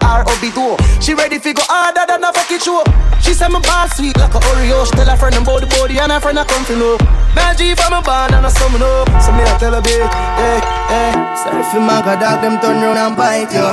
R 0.00 0.24
O 0.26 0.32
B 0.40 0.50
do. 0.50 0.76
She 1.00 1.12
ready 1.14 1.38
fi 1.38 1.52
go 1.52 1.62
harder 1.68 2.04
than 2.08 2.24
a 2.24 2.32
fucking 2.32 2.60
show. 2.60 2.82
She 3.20 3.34
say 3.34 3.48
me 3.48 3.60
ball 3.60 3.88
sweet 3.92 4.16
like 4.16 4.34
a 4.34 4.40
Oreo. 4.40 4.86
She 4.86 4.92
tell 4.96 5.06
her 5.06 5.16
friend 5.16 5.36
about 5.36 5.60
the 5.60 5.66
body 5.66 5.98
and 5.98 6.12
her 6.12 6.20
friend 6.20 6.38
a 6.38 6.44
come 6.44 6.64
fi 6.64 6.74
know. 6.74 6.96
Magic 7.34 7.76
from 7.78 7.92
a 7.92 8.02
band 8.02 8.34
and 8.34 8.46
a 8.46 8.50
sum 8.50 8.72
know. 8.80 9.04
So 9.20 9.32
me 9.32 9.42
a 9.44 9.52
tell 9.58 9.74
her 9.74 9.82
babe, 9.82 10.00
eh, 10.00 10.08
hey, 10.40 10.60
hey. 10.88 11.12
Sorry 11.36 11.62
for 11.68 11.80
my 11.80 12.00
god 12.00 12.20
dog, 12.20 12.40
them 12.40 12.60
turn 12.60 12.80
round 12.80 12.98
and 12.98 13.16
bite 13.16 13.52
you. 13.52 13.68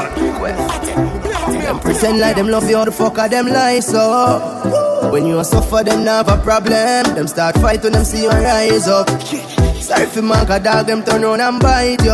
Them 1.61 1.79
pretend 1.79 2.19
like 2.19 2.35
them 2.35 2.47
love 2.47 2.69
you, 2.69 2.83
the 2.83 2.91
fuck 2.91 3.17
are 3.17 3.29
them 3.29 3.47
lie 3.47 3.79
so. 3.79 5.09
When 5.11 5.25
you 5.25 5.43
suffer, 5.43 5.83
them 5.83 6.05
have 6.05 6.27
a 6.27 6.37
problem. 6.37 7.15
Them 7.15 7.27
start 7.27 7.55
fight 7.55 7.81
when 7.83 7.93
them 7.93 8.03
see 8.05 8.23
you 8.23 8.29
rise 8.29 8.87
up. 8.87 9.07
Sorry 9.79 10.05
for 10.05 10.21
my 10.21 10.45
god 10.45 10.63
dog, 10.63 10.85
them 10.85 11.01
turn 11.03 11.23
round 11.23 11.41
and 11.41 11.59
bite 11.59 12.03
you. 12.03 12.13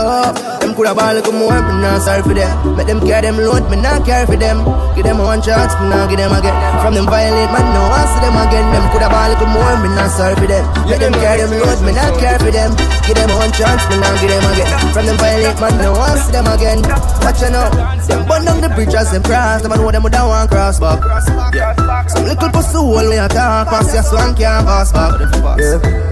Them 0.62 0.72
coulda 0.78 0.96
ball 0.96 1.14
like 1.18 1.28
more, 1.34 1.60
but 1.60 1.76
not 1.82 2.02
sorry 2.02 2.22
for 2.24 2.34
them. 2.34 2.78
Make 2.78 2.88
them 2.88 3.02
carry 3.02 3.28
them 3.28 3.38
load, 3.38 3.68
me 3.70 3.76
not 3.82 4.06
care 4.06 4.26
for 4.26 4.38
them. 4.38 4.64
Give 4.96 5.04
them 5.04 5.20
one 5.20 5.42
chance, 5.42 5.74
me 5.82 5.90
not 5.90 6.08
give 6.08 6.18
them 6.22 6.32
again. 6.32 6.56
From 6.80 6.94
them 6.96 7.06
violate, 7.10 7.52
man, 7.52 7.66
no 7.76 7.84
answer 7.92 8.22
them 8.24 8.38
again. 8.38 8.66
Them 8.72 8.86
coulda 8.94 9.10
ball 9.12 9.28
like 9.28 9.44
more, 9.50 9.76
me 9.84 9.90
not 9.98 10.10
sorry 10.14 10.36
for 10.40 10.48
them. 10.48 10.64
Make 10.88 11.02
them 11.04 11.14
carry 11.20 11.42
them 11.44 11.52
load, 11.58 11.80
me 11.84 11.92
not 11.92 12.14
care 12.22 12.40
for 12.40 12.52
them. 12.54 12.72
Give 13.04 13.18
them 13.18 13.32
one 13.36 13.52
chance, 13.52 13.84
me 13.92 13.96
not 14.00 14.14
give 14.22 14.32
them 14.32 14.46
again. 14.56 14.70
From 14.94 15.04
them 15.10 15.18
violate, 15.18 15.60
man, 15.60 15.74
no 15.82 15.92
answer 16.00 16.32
them 16.32 16.48
again. 16.48 16.80
Watch 17.26 17.42
you 17.44 17.50
now, 17.50 17.68
them 18.08 18.22
burn 18.30 18.46
down 18.46 18.62
the 18.62 18.70
bridge 18.72 18.94
as 18.94 19.12
them 19.12 19.24
cross. 19.26 19.62
Them 19.66 19.74
I 19.74 19.78
know 19.82 19.92
them 19.92 20.04
would 20.06 20.14
don't 20.14 20.30
want 20.30 20.48
cross 20.50 20.80
back. 20.80 21.02
Some 22.14 22.24
little 22.24 22.50
pussy 22.54 22.78
only 22.78 23.18
attack, 23.18 23.68
pass 23.68 23.90
your 23.94 24.04
swan 24.06 24.32
can't 24.38 24.64
pass 24.64 24.94
back. 24.94 25.18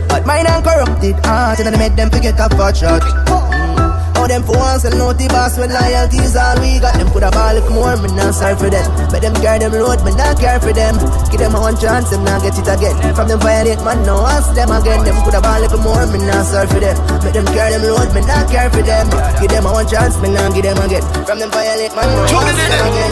But 0.10 0.28
mine 0.28 0.46
and 0.46 0.64
corrupted 0.64 1.16
ah. 1.26 1.43
Heart, 1.44 1.60
and 1.60 1.76
I 1.76 1.78
made 1.78 1.96
them 1.96 2.10
forget 2.10 2.40
a 2.40 2.50
fat 2.56 2.78
shot. 2.78 3.83
All 4.24 4.30
them 4.32 4.48
for 4.48 4.56
once 4.56 4.88
and 4.88 4.96
naughty 4.96 5.28
boss 5.28 5.60
with 5.60 5.68
loyalty 5.68 6.16
is 6.24 6.32
all 6.40 6.56
we 6.64 6.80
got. 6.80 6.96
Them 6.96 7.12
coulda 7.12 7.28
ball 7.28 7.60
if 7.60 7.68
more, 7.68 7.92
me 8.00 8.08
not 8.16 8.32
sorry 8.32 8.56
for 8.56 8.72
them. 8.72 8.88
But 9.12 9.20
them 9.20 9.36
carry 9.44 9.60
them 9.60 9.76
road, 9.76 10.00
me 10.08 10.16
not 10.16 10.40
care 10.40 10.64
for 10.64 10.72
them. 10.72 10.96
Give 11.28 11.44
them 11.44 11.52
one 11.52 11.76
chance, 11.76 12.08
them 12.08 12.24
not 12.24 12.40
get 12.40 12.56
it 12.56 12.64
again. 12.64 12.96
From 13.20 13.28
them 13.28 13.44
violate, 13.44 13.84
man, 13.84 14.00
no 14.08 14.24
ask 14.24 14.48
them 14.56 14.72
again. 14.72 15.04
Them 15.04 15.20
coulda 15.28 15.44
ball 15.44 15.60
if 15.60 15.76
more, 15.76 16.08
me 16.08 16.24
not 16.24 16.48
sorry 16.48 16.72
for 16.72 16.80
them. 16.80 16.96
But 17.20 17.36
them 17.36 17.44
carry 17.52 17.76
them 17.76 17.84
road, 17.84 18.16
me 18.16 18.24
not 18.24 18.48
care 18.48 18.72
for 18.72 18.80
them. 18.80 19.12
Give 19.44 19.52
them 19.52 19.68
one 19.68 19.84
chance, 19.92 20.16
me 20.24 20.32
not 20.32 20.56
give 20.56 20.72
them 20.72 20.80
again. 20.80 21.04
From 21.28 21.44
them 21.44 21.52
violate, 21.52 21.92
man, 21.92 22.08
no 22.08 22.40
ask 22.48 22.64
them 22.64 22.80
again. 22.80 23.12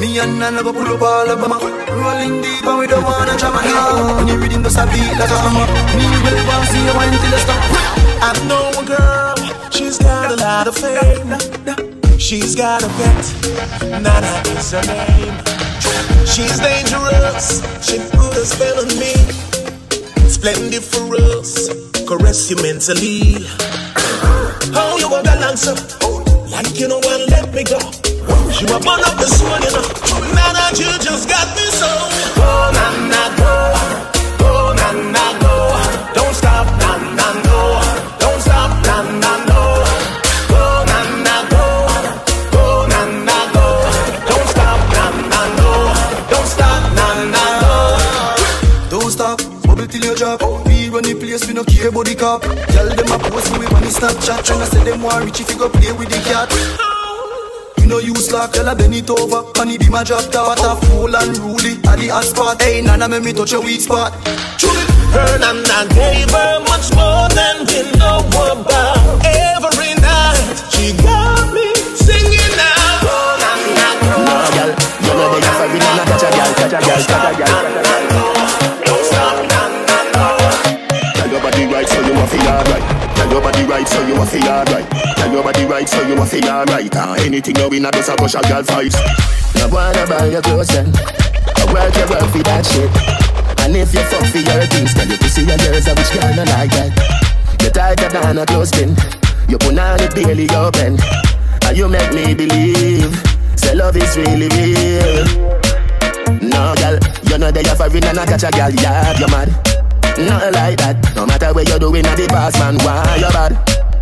Me 0.00 0.16
and 0.16 0.40
Nana 0.40 0.64
go 0.64 0.72
pull 0.72 0.88
up 0.88 1.02
all 1.04 1.28
of 1.28 1.44
them 1.44 1.52
Rolling 1.52 2.40
deep 2.40 2.64
and 2.64 2.78
we 2.80 2.86
don't 2.88 3.04
wanna 3.04 3.36
jam 3.36 3.52
a 3.52 3.60
now 3.68 4.16
When 4.16 4.28
you 4.32 4.40
reading 4.40 4.62
the 4.64 4.72
beat 4.72 5.12
like 5.20 5.28
a 5.28 5.38
hammer 5.44 5.68
Me 5.92 6.08
will 6.08 6.40
want 6.48 6.64
see 6.72 6.80
you 6.80 6.94
wine 6.96 7.12
till 7.12 7.28
you 7.28 7.40
stop 7.44 8.00
I 8.22 8.36
know 8.44 8.68
a 8.76 8.84
girl, 8.84 9.39
she's 9.70 9.98
got 9.98 10.32
a 10.32 10.36
lot 10.36 10.66
of 10.68 10.76
fame. 10.76 12.18
She's 12.18 12.54
got 12.54 12.82
a 12.82 12.88
pet, 12.88 14.02
Nana 14.02 14.42
is 14.58 14.70
her 14.72 14.82
name. 14.82 15.34
She's 16.26 16.58
dangerous, 16.58 17.62
she 17.82 17.98
put 18.10 18.36
a 18.36 18.44
spell 18.44 18.78
on 18.78 18.88
me. 18.98 19.14
Splendid 20.28 20.84
for 20.84 21.14
us, 21.16 21.68
caress 22.06 22.50
you 22.50 22.56
mentally. 22.56 23.46
How 24.74 24.96
you 24.98 25.08
want 25.10 25.24
balance 25.24 25.66
up, 25.66 25.78
like 26.50 26.78
you 26.78 26.88
know 26.88 26.98
one 26.98 27.26
let 27.26 27.52
me 27.54 27.64
go. 27.64 27.78
You 28.60 28.66
are 28.74 28.80
born 28.80 29.00
up 29.04 29.16
this 29.18 29.42
one, 29.42 29.62
you 29.62 29.72
know. 29.72 29.86
Nana, 30.34 30.70
you 30.76 30.90
just 31.00 31.28
got 31.28 31.48
me 31.56 31.64
so. 31.70 32.39
No 51.60 51.64
care 51.64 51.88
about 51.88 52.06
the 52.06 52.14
cop. 52.14 52.42
Tell 52.72 52.88
them 52.88 53.12
a 53.12 53.18
post, 53.28 53.52
we 53.58 53.66
money 53.68 53.92
Snapchat. 53.92 54.40
Tryna 54.44 54.66
say 54.66 54.84
them 54.84 55.02
want 55.02 55.24
rich 55.24 55.40
if 55.40 55.50
you 55.50 55.58
go 55.58 55.68
play 55.68 55.92
with 55.92 56.08
the 56.08 56.20
cat. 56.24 56.48
You 57.78 57.86
know 57.86 57.98
you 57.98 58.14
like 58.14 58.52
tell 58.52 58.66
her 58.66 58.74
bend 58.74 58.94
it 58.94 59.10
over. 59.10 59.44
Honey 59.56 59.76
be 59.78 59.88
my 59.88 60.04
drop 60.04 60.24
top. 60.30 60.56
What 60.56 60.62
a 60.64 60.86
fool 60.86 61.14
and 61.16 61.36
ruly 61.38 61.76
At 61.90 61.98
the 61.98 62.08
hot 62.08 62.24
spot 62.24 62.62
Hey 62.62 62.82
Nana 62.82 63.08
make 63.08 63.24
me 63.24 63.32
touch 63.32 63.52
your 63.52 63.62
weak 63.62 63.80
spot. 63.80 64.12
Truly 64.58 64.84
Her 65.12 65.38
Nana 65.38 65.88
gave 65.90 66.30
her 66.30 66.60
much 66.70 66.86
more 66.94 67.28
than 67.34 67.66
we 67.66 67.90
know 67.98 68.22
about. 68.54 69.20
Every 69.26 69.92
night 69.98 70.54
She 70.70 70.94
got 71.02 71.50
me 71.52 71.74
singing 71.98 72.54
now 72.56 73.10
Oh 73.10 73.36
Nana 73.42 73.98
girl 74.54 74.70
You 75.02 75.12
know 75.18 75.28
they 75.34 75.42
have 75.44 75.66
a 75.66 75.76
Nana 75.76 76.02
Catch 76.08 76.24
a 76.24 76.30
girl 76.30 76.52
Catch 76.56 76.72
a 76.72 76.80
girl 76.80 77.02
Catch 77.04 77.68
a 77.68 77.82
girl 77.82 77.89
a 82.20 82.26
feel 82.26 82.48
alright 82.48 83.00
Tell 83.20 83.30
your 83.30 83.42
body 83.42 83.64
right 83.64 83.86
so 83.86 84.00
you 84.06 84.16
a 84.16 84.24
feel 84.24 84.48
alright. 84.48 84.88
Tell 84.90 85.30
your 85.30 85.42
body 85.42 85.64
right, 85.66 85.86
so 85.86 86.00
you 86.08 86.16
a 86.16 86.24
feel 86.24 86.48
alright. 86.48 86.96
Uh, 86.96 87.16
anything 87.20 87.54
you 87.54 87.68
win, 87.68 87.84
I 87.84 87.90
just 87.90 88.08
a 88.08 88.16
push 88.16 88.34
a 88.34 88.40
girl 88.48 88.64
fights. 88.64 88.96
No 89.60 89.68
wanna 89.68 90.06
buy 90.08 90.24
your 90.24 90.40
clothes 90.40 90.68
then. 90.68 90.88
I 90.88 91.68
work 91.68 91.92
your 92.00 92.08
work 92.08 92.24
for 92.32 92.42
that 92.48 92.64
shit. 92.64 92.88
And 93.60 93.76
if 93.76 93.92
you 93.92 94.00
fuck 94.08 94.24
for 94.24 94.40
your 94.40 94.64
things, 94.72 94.94
tell 94.94 95.06
you 95.06 95.18
to 95.20 95.28
see 95.28 95.44
your 95.44 95.58
girls, 95.58 95.84
I 95.84 95.92
wish 95.92 96.08
girl 96.16 96.32
not 96.32 96.48
like 96.48 96.72
that. 96.72 96.96
You 97.60 97.68
tighter 97.68 98.08
than 98.08 98.38
a 98.38 98.46
clothespin. 98.46 98.96
You 99.52 99.58
put 99.58 99.78
on 99.78 100.00
it 100.00 100.14
barely 100.16 100.48
open. 100.56 100.96
And 101.68 101.76
you 101.76 101.88
make 101.92 102.14
me 102.16 102.32
believe. 102.32 103.12
Say 103.60 103.74
love 103.74 104.00
is 104.00 104.16
really 104.16 104.48
real. 104.48 105.28
No, 106.40 106.72
girl, 106.80 106.96
you 107.28 107.36
know 107.36 107.52
they 107.52 107.68
are 107.68 107.76
foreign 107.76 108.04
and 108.04 108.18
I 108.18 108.24
catch 108.24 108.44
a 108.44 108.50
girl, 108.50 108.72
yeah, 108.80 109.12
you're 109.20 109.28
mad. 109.28 109.52
Nothing 110.26 110.54
like 110.54 110.76
that. 110.78 111.12
No 111.16 111.26
matter 111.26 111.52
what 111.52 111.68
you're 111.68 111.78
doing 111.78 112.04
at 112.04 112.16
the 112.16 112.26
past, 112.28 112.58
man, 112.58 112.76
why 112.84 113.16
you 113.16 113.30
bad? 113.32 113.56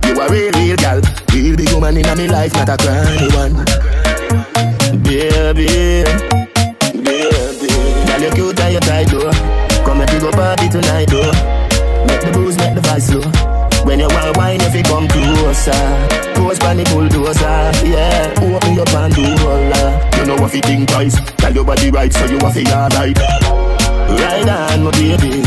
You 0.05 0.21
a 0.21 0.29
real, 0.29 0.53
real 0.59 0.77
girl. 0.77 1.01
Real 1.33 1.57
big 1.57 1.71
woman 1.73 1.97
in 1.97 2.07
my 2.07 2.27
life, 2.27 2.55
not 2.55 2.69
a 2.69 2.77
cranny 2.77 3.29
one. 3.37 3.55
Baby, 5.03 6.03
baby. 7.05 7.69
Girl, 8.07 8.23
you 8.23 8.31
cute 8.35 8.61
and 8.61 8.75
you 8.75 8.81
tight, 8.81 9.09
though. 9.09 9.31
Come 9.85 10.01
and 10.01 10.21
go 10.21 10.31
party 10.33 10.69
tonight, 10.69 11.07
though. 11.07 11.31
Make 12.07 12.21
the 12.23 12.31
booze, 12.33 12.57
make 12.59 12.75
the 12.75 12.81
vice 12.83 13.07
slow. 13.07 13.59
When 13.85 14.01
you 14.01 14.09
want 14.09 14.37
wine, 14.37 14.61
if 14.61 14.75
you 14.75 14.83
come 14.83 15.09
closer 15.09 15.73
Pose 16.35 16.59
pan 16.59 16.77
the 16.77 16.85
bulldozer, 16.93 17.73
yeah 17.87 18.35
Open 18.37 18.75
your 18.75 18.85
Pandora 18.85 20.11
You 20.19 20.27
know 20.27 20.37
what 20.37 20.53
you 20.53 20.61
think 20.61 20.91
twice 20.91 21.17
Tell 21.37 21.55
your 21.55 21.65
body 21.65 21.91
right, 21.91 22.13
so 22.13 22.27
you 22.27 22.39
have 22.39 22.53
to 22.53 22.75
alright 22.75 23.98
Ride 24.09 24.49
on, 24.49 24.85
my 24.85 24.91
baby. 24.93 25.43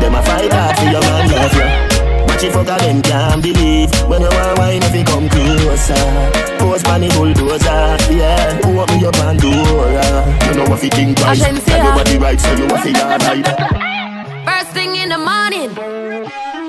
Them 0.00 0.14
a 0.14 0.22
fight 0.22 0.52
hard 0.52 0.76
for 0.78 0.84
your 0.84 1.00
man, 1.00 1.30
love 1.30 1.54
you 1.54 2.24
Watch 2.26 2.42
it 2.44 2.52
fuck 2.52 2.66
them 2.66 3.02
can't 3.02 3.42
believe. 3.42 3.90
When 4.08 4.22
you 4.22 4.28
want 4.28 4.58
wine, 4.58 4.82
if 4.82 4.94
you 4.94 5.04
come 5.04 5.28
closer. 5.28 6.44
Pan 6.94 7.00
the 7.00 7.08
bulldozer, 7.14 7.96
yeah 8.12 8.58
Open 8.66 8.98
your 8.98 9.12
Pandora. 9.12 10.06
You 10.46 10.54
know 10.58 10.70
what 10.70 10.82
you 10.82 10.90
think 10.90 11.16
twice 11.16 11.38
Tell 11.38 11.82
your 11.82 11.94
body 11.94 12.18
right, 12.18 12.40
so 12.40 12.50
you 12.54 12.66
have 12.66 12.82
to 12.82 12.92
alright 12.98 13.46
First 14.44 14.70
thing 14.74 14.96
in 14.96 15.08
the 15.08 15.18
morning, 15.18 15.70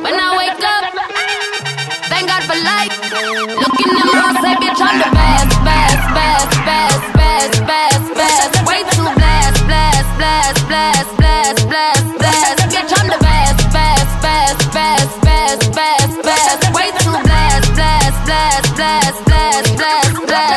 when 0.02 0.14
I 0.14 0.30
wake 0.38 0.62
up, 0.62 0.86
thank 2.08 2.30
God 2.30 2.44
for 2.46 2.56
life. 2.56 2.94
Look 3.60 3.76
in 3.82 3.90
the 3.90 4.04
mirror, 4.06 4.34
say, 4.42 4.56
bitch, 4.62 4.80
I'm 4.80 4.98
the 5.02 5.10
best, 5.14 5.54
best, 5.66 6.06
best, 6.14 6.50
best, 6.66 7.14
best, 7.18 7.68
best. 7.68 7.95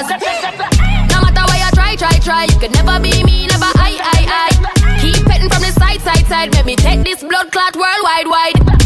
No 0.09 1.20
matter 1.20 1.44
where 1.52 1.64
I 1.64 1.70
try, 1.74 1.94
try, 1.97 2.18
try, 2.18 2.44
you 2.44 2.59
could 2.59 2.72
never 2.72 2.98
be 2.98 3.22
me, 3.24 3.47
never 3.47 3.68
I, 3.76 3.98
I, 4.01 4.48
I. 4.48 5.01
Keep 5.01 5.26
petting 5.26 5.51
from 5.51 5.62
the 5.62 5.72
side, 5.72 6.01
side, 6.01 6.26
side. 6.26 6.52
Make 6.55 6.64
me 6.64 6.76
take 6.76 7.05
this 7.05 7.20
blood 7.20 7.52
clot 7.52 7.76
worldwide, 7.76 8.26
wide. 8.26 8.77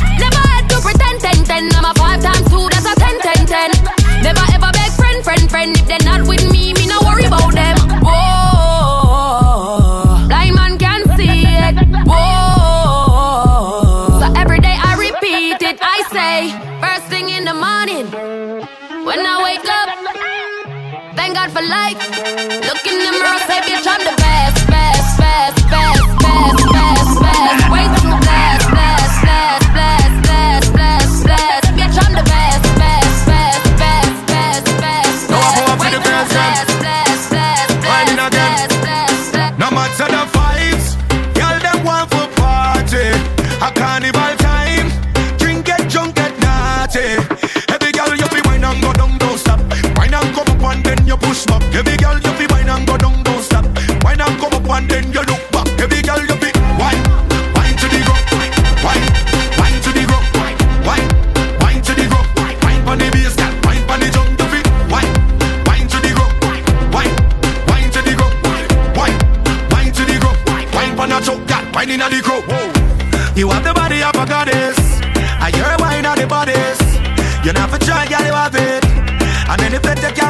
Life. 22.37 22.65
Look 22.65 22.87
in 22.87 22.99
the 22.99 23.11
mirror, 23.11 23.39
say, 23.47 23.61
bitch, 23.61 23.87
I'm 23.87 24.05
the 24.05 24.15
best, 24.17 24.62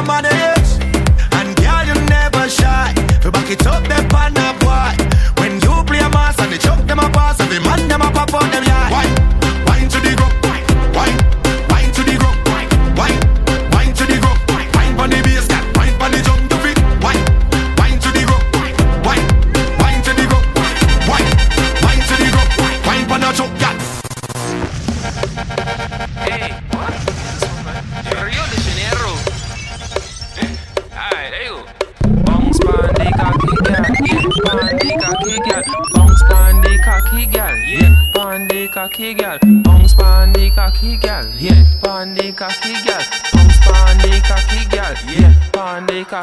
if 0.05 0.52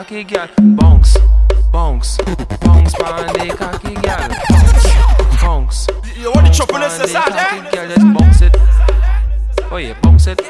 cocky 0.00 0.24
girl. 0.24 0.48
Bounce, 0.76 1.18
bounce, 1.70 2.16
bounce 2.62 2.94
pan 2.94 3.26
the 3.34 3.54
cocky 3.54 3.94
girl. 3.96 4.28
Bounce, 4.48 5.36
bounce. 5.42 5.86
You 6.16 6.32
want 6.32 6.46
the 6.46 6.52
chopping 6.52 6.80
this 6.80 7.00
aside, 7.00 7.32
eh? 7.32 7.70
Girl, 7.70 7.86
just 7.86 8.06
bounce 8.16 8.40
it. 8.40 8.56
Oh 9.70 9.76
yeah, 9.76 10.00
bounce 10.00 10.26
it. 10.26 10.40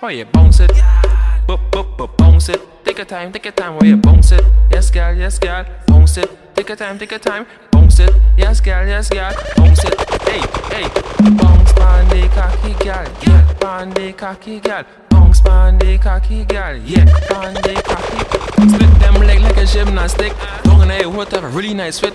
Oh 0.00 0.06
yeah, 0.06 0.22
bounce 0.30 0.60
it. 0.60 0.70
Boop, 1.48 1.58
boop, 1.72 1.96
boop, 1.96 2.16
bounce 2.16 2.48
it. 2.48 2.60
Take 2.84 2.98
your 2.98 3.06
time, 3.06 3.32
take 3.32 3.46
your 3.46 3.52
time, 3.52 3.78
oh 3.80 3.84
yeah, 3.84 3.96
bounce 3.96 4.30
it. 4.30 4.44
Yes, 4.70 4.92
girl, 4.92 5.12
yes, 5.12 5.40
girl, 5.40 5.66
bounce 5.88 6.16
it. 6.16 6.30
Take 6.54 6.68
your 6.68 6.76
time, 6.76 7.00
take 7.00 7.10
your 7.10 7.18
time, 7.18 7.46
bounce 7.72 7.98
it. 7.98 8.14
Yes, 8.38 8.60
girl, 8.60 8.86
yes, 8.86 9.08
girl, 9.08 9.34
bounce 9.56 9.84
it. 9.84 9.98
Hey, 10.22 10.40
hey, 10.70 10.88
bounce 11.34 11.72
pan 11.72 12.08
the 12.10 12.28
cocky 12.28 12.76
yeah, 12.84 13.52
pan 13.58 13.90
the 13.90 14.12
cocky 14.12 14.60
girl. 14.60 14.84
Bounce 15.10 15.25
pan 15.56 15.98
cocky 15.98 16.44
girl, 16.44 16.76
yeah, 16.84 17.06
pan 17.28 17.54
cocky. 17.82 18.18
Split 18.68 18.92
them 19.00 19.14
leg 19.26 19.40
like 19.40 19.56
a 19.56 19.64
gymnastic. 19.64 20.32
And 20.66 20.92
I 20.92 21.06
what 21.06 21.32
a 21.32 21.40
really 21.48 21.74
nice 21.74 21.98
fit. 21.98 22.14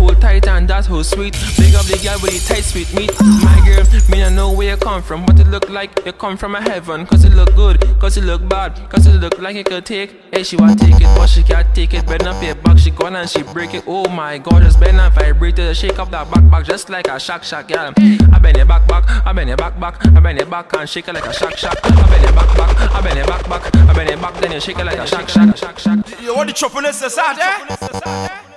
That 0.00 0.06
whole 0.06 0.20
tight 0.20 0.48
and 0.48 0.66
that 0.68 0.86
whole 0.86 1.04
sweet. 1.04 1.34
Big 1.58 1.74
up 1.74 1.84
the 1.84 2.00
girl 2.02 2.16
with 2.22 2.32
the 2.32 2.54
tight 2.54 2.64
sweet 2.64 2.88
meat. 2.94 3.12
My 3.20 3.60
girl, 3.66 3.84
me 4.08 4.24
I 4.24 4.30
know 4.30 4.50
where 4.50 4.70
you 4.70 4.76
come 4.78 5.02
from. 5.02 5.26
What 5.26 5.38
it 5.38 5.46
look 5.48 5.68
like? 5.68 5.90
You 6.06 6.12
come 6.12 6.38
from 6.38 6.54
a 6.54 6.60
heaven. 6.62 7.04
Cause 7.04 7.22
it 7.26 7.34
look 7.34 7.54
good, 7.54 7.78
cause 8.00 8.16
it 8.16 8.24
look 8.24 8.48
bad. 8.48 8.88
Cause 8.88 9.06
it 9.06 9.20
look 9.20 9.38
like 9.38 9.56
it 9.56 9.66
could 9.66 9.84
take. 9.84 10.16
Hey, 10.32 10.42
she 10.42 10.56
want 10.56 10.80
take 10.80 10.94
it, 10.94 11.14
but 11.16 11.26
she 11.26 11.42
can't 11.42 11.74
take 11.74 11.92
it. 11.92 12.06
Bend 12.06 12.22
up 12.22 12.42
your 12.42 12.54
back, 12.54 12.78
she 12.78 12.90
gone 12.90 13.14
and 13.14 13.28
she 13.28 13.42
break 13.42 13.74
it. 13.74 13.84
Oh 13.86 14.08
my 14.08 14.38
god, 14.38 14.62
just 14.62 14.80
bend 14.80 14.98
and 14.98 15.12
vibrate 15.14 15.58
it. 15.58 15.76
Shake 15.76 15.98
up 15.98 16.10
that 16.12 16.30
back 16.30 16.50
back 16.50 16.64
just 16.64 16.88
like 16.88 17.06
a 17.08 17.20
shock 17.20 17.44
shock, 17.44 17.68
girl. 17.68 17.92
I 17.98 18.38
bend 18.38 18.56
your 18.56 18.64
back 18.64 18.88
back, 18.88 19.04
I 19.26 19.34
bend 19.34 19.48
your 19.48 19.58
back 19.58 19.78
back, 19.78 20.06
I 20.06 20.20
bend 20.20 20.38
your 20.38 20.46
back 20.46 20.74
and 20.78 20.88
shake 20.88 21.08
it 21.08 21.12
like 21.14 21.26
a 21.26 21.32
shock 21.34 21.58
shock. 21.58 21.78
I 21.84 22.08
bend 22.08 22.22
your 22.24 22.32
back 22.32 22.56
back, 22.56 22.90
I 22.94 23.00
bend 23.02 23.18
your 23.18 23.26
back 23.26 23.46
back, 23.50 23.76
I 23.76 23.92
bend 23.92 24.08
your 24.08 24.18
back, 24.18 24.40
then 24.40 24.52
you 24.52 24.60
shake 24.60 24.78
it 24.78 24.84
like 24.86 24.98
a 24.98 25.06
shock 25.06 25.28
shock, 25.28 25.54
shock 25.58 25.78
shock. 25.78 26.22
You 26.22 26.34
want 26.34 26.48
the 26.48 26.54
chopping 26.54 26.84
this 26.84 27.02
aside, 27.02 27.36
eh? 27.38 28.49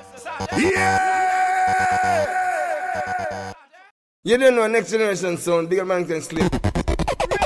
You 4.26 4.38
don't 4.38 4.56
know 4.56 4.68
next 4.68 4.92
generation 4.92 5.38
sound, 5.38 5.70
bigger 5.70 5.86
man 5.86 6.06
can 6.06 6.22
sleep. 6.22 6.50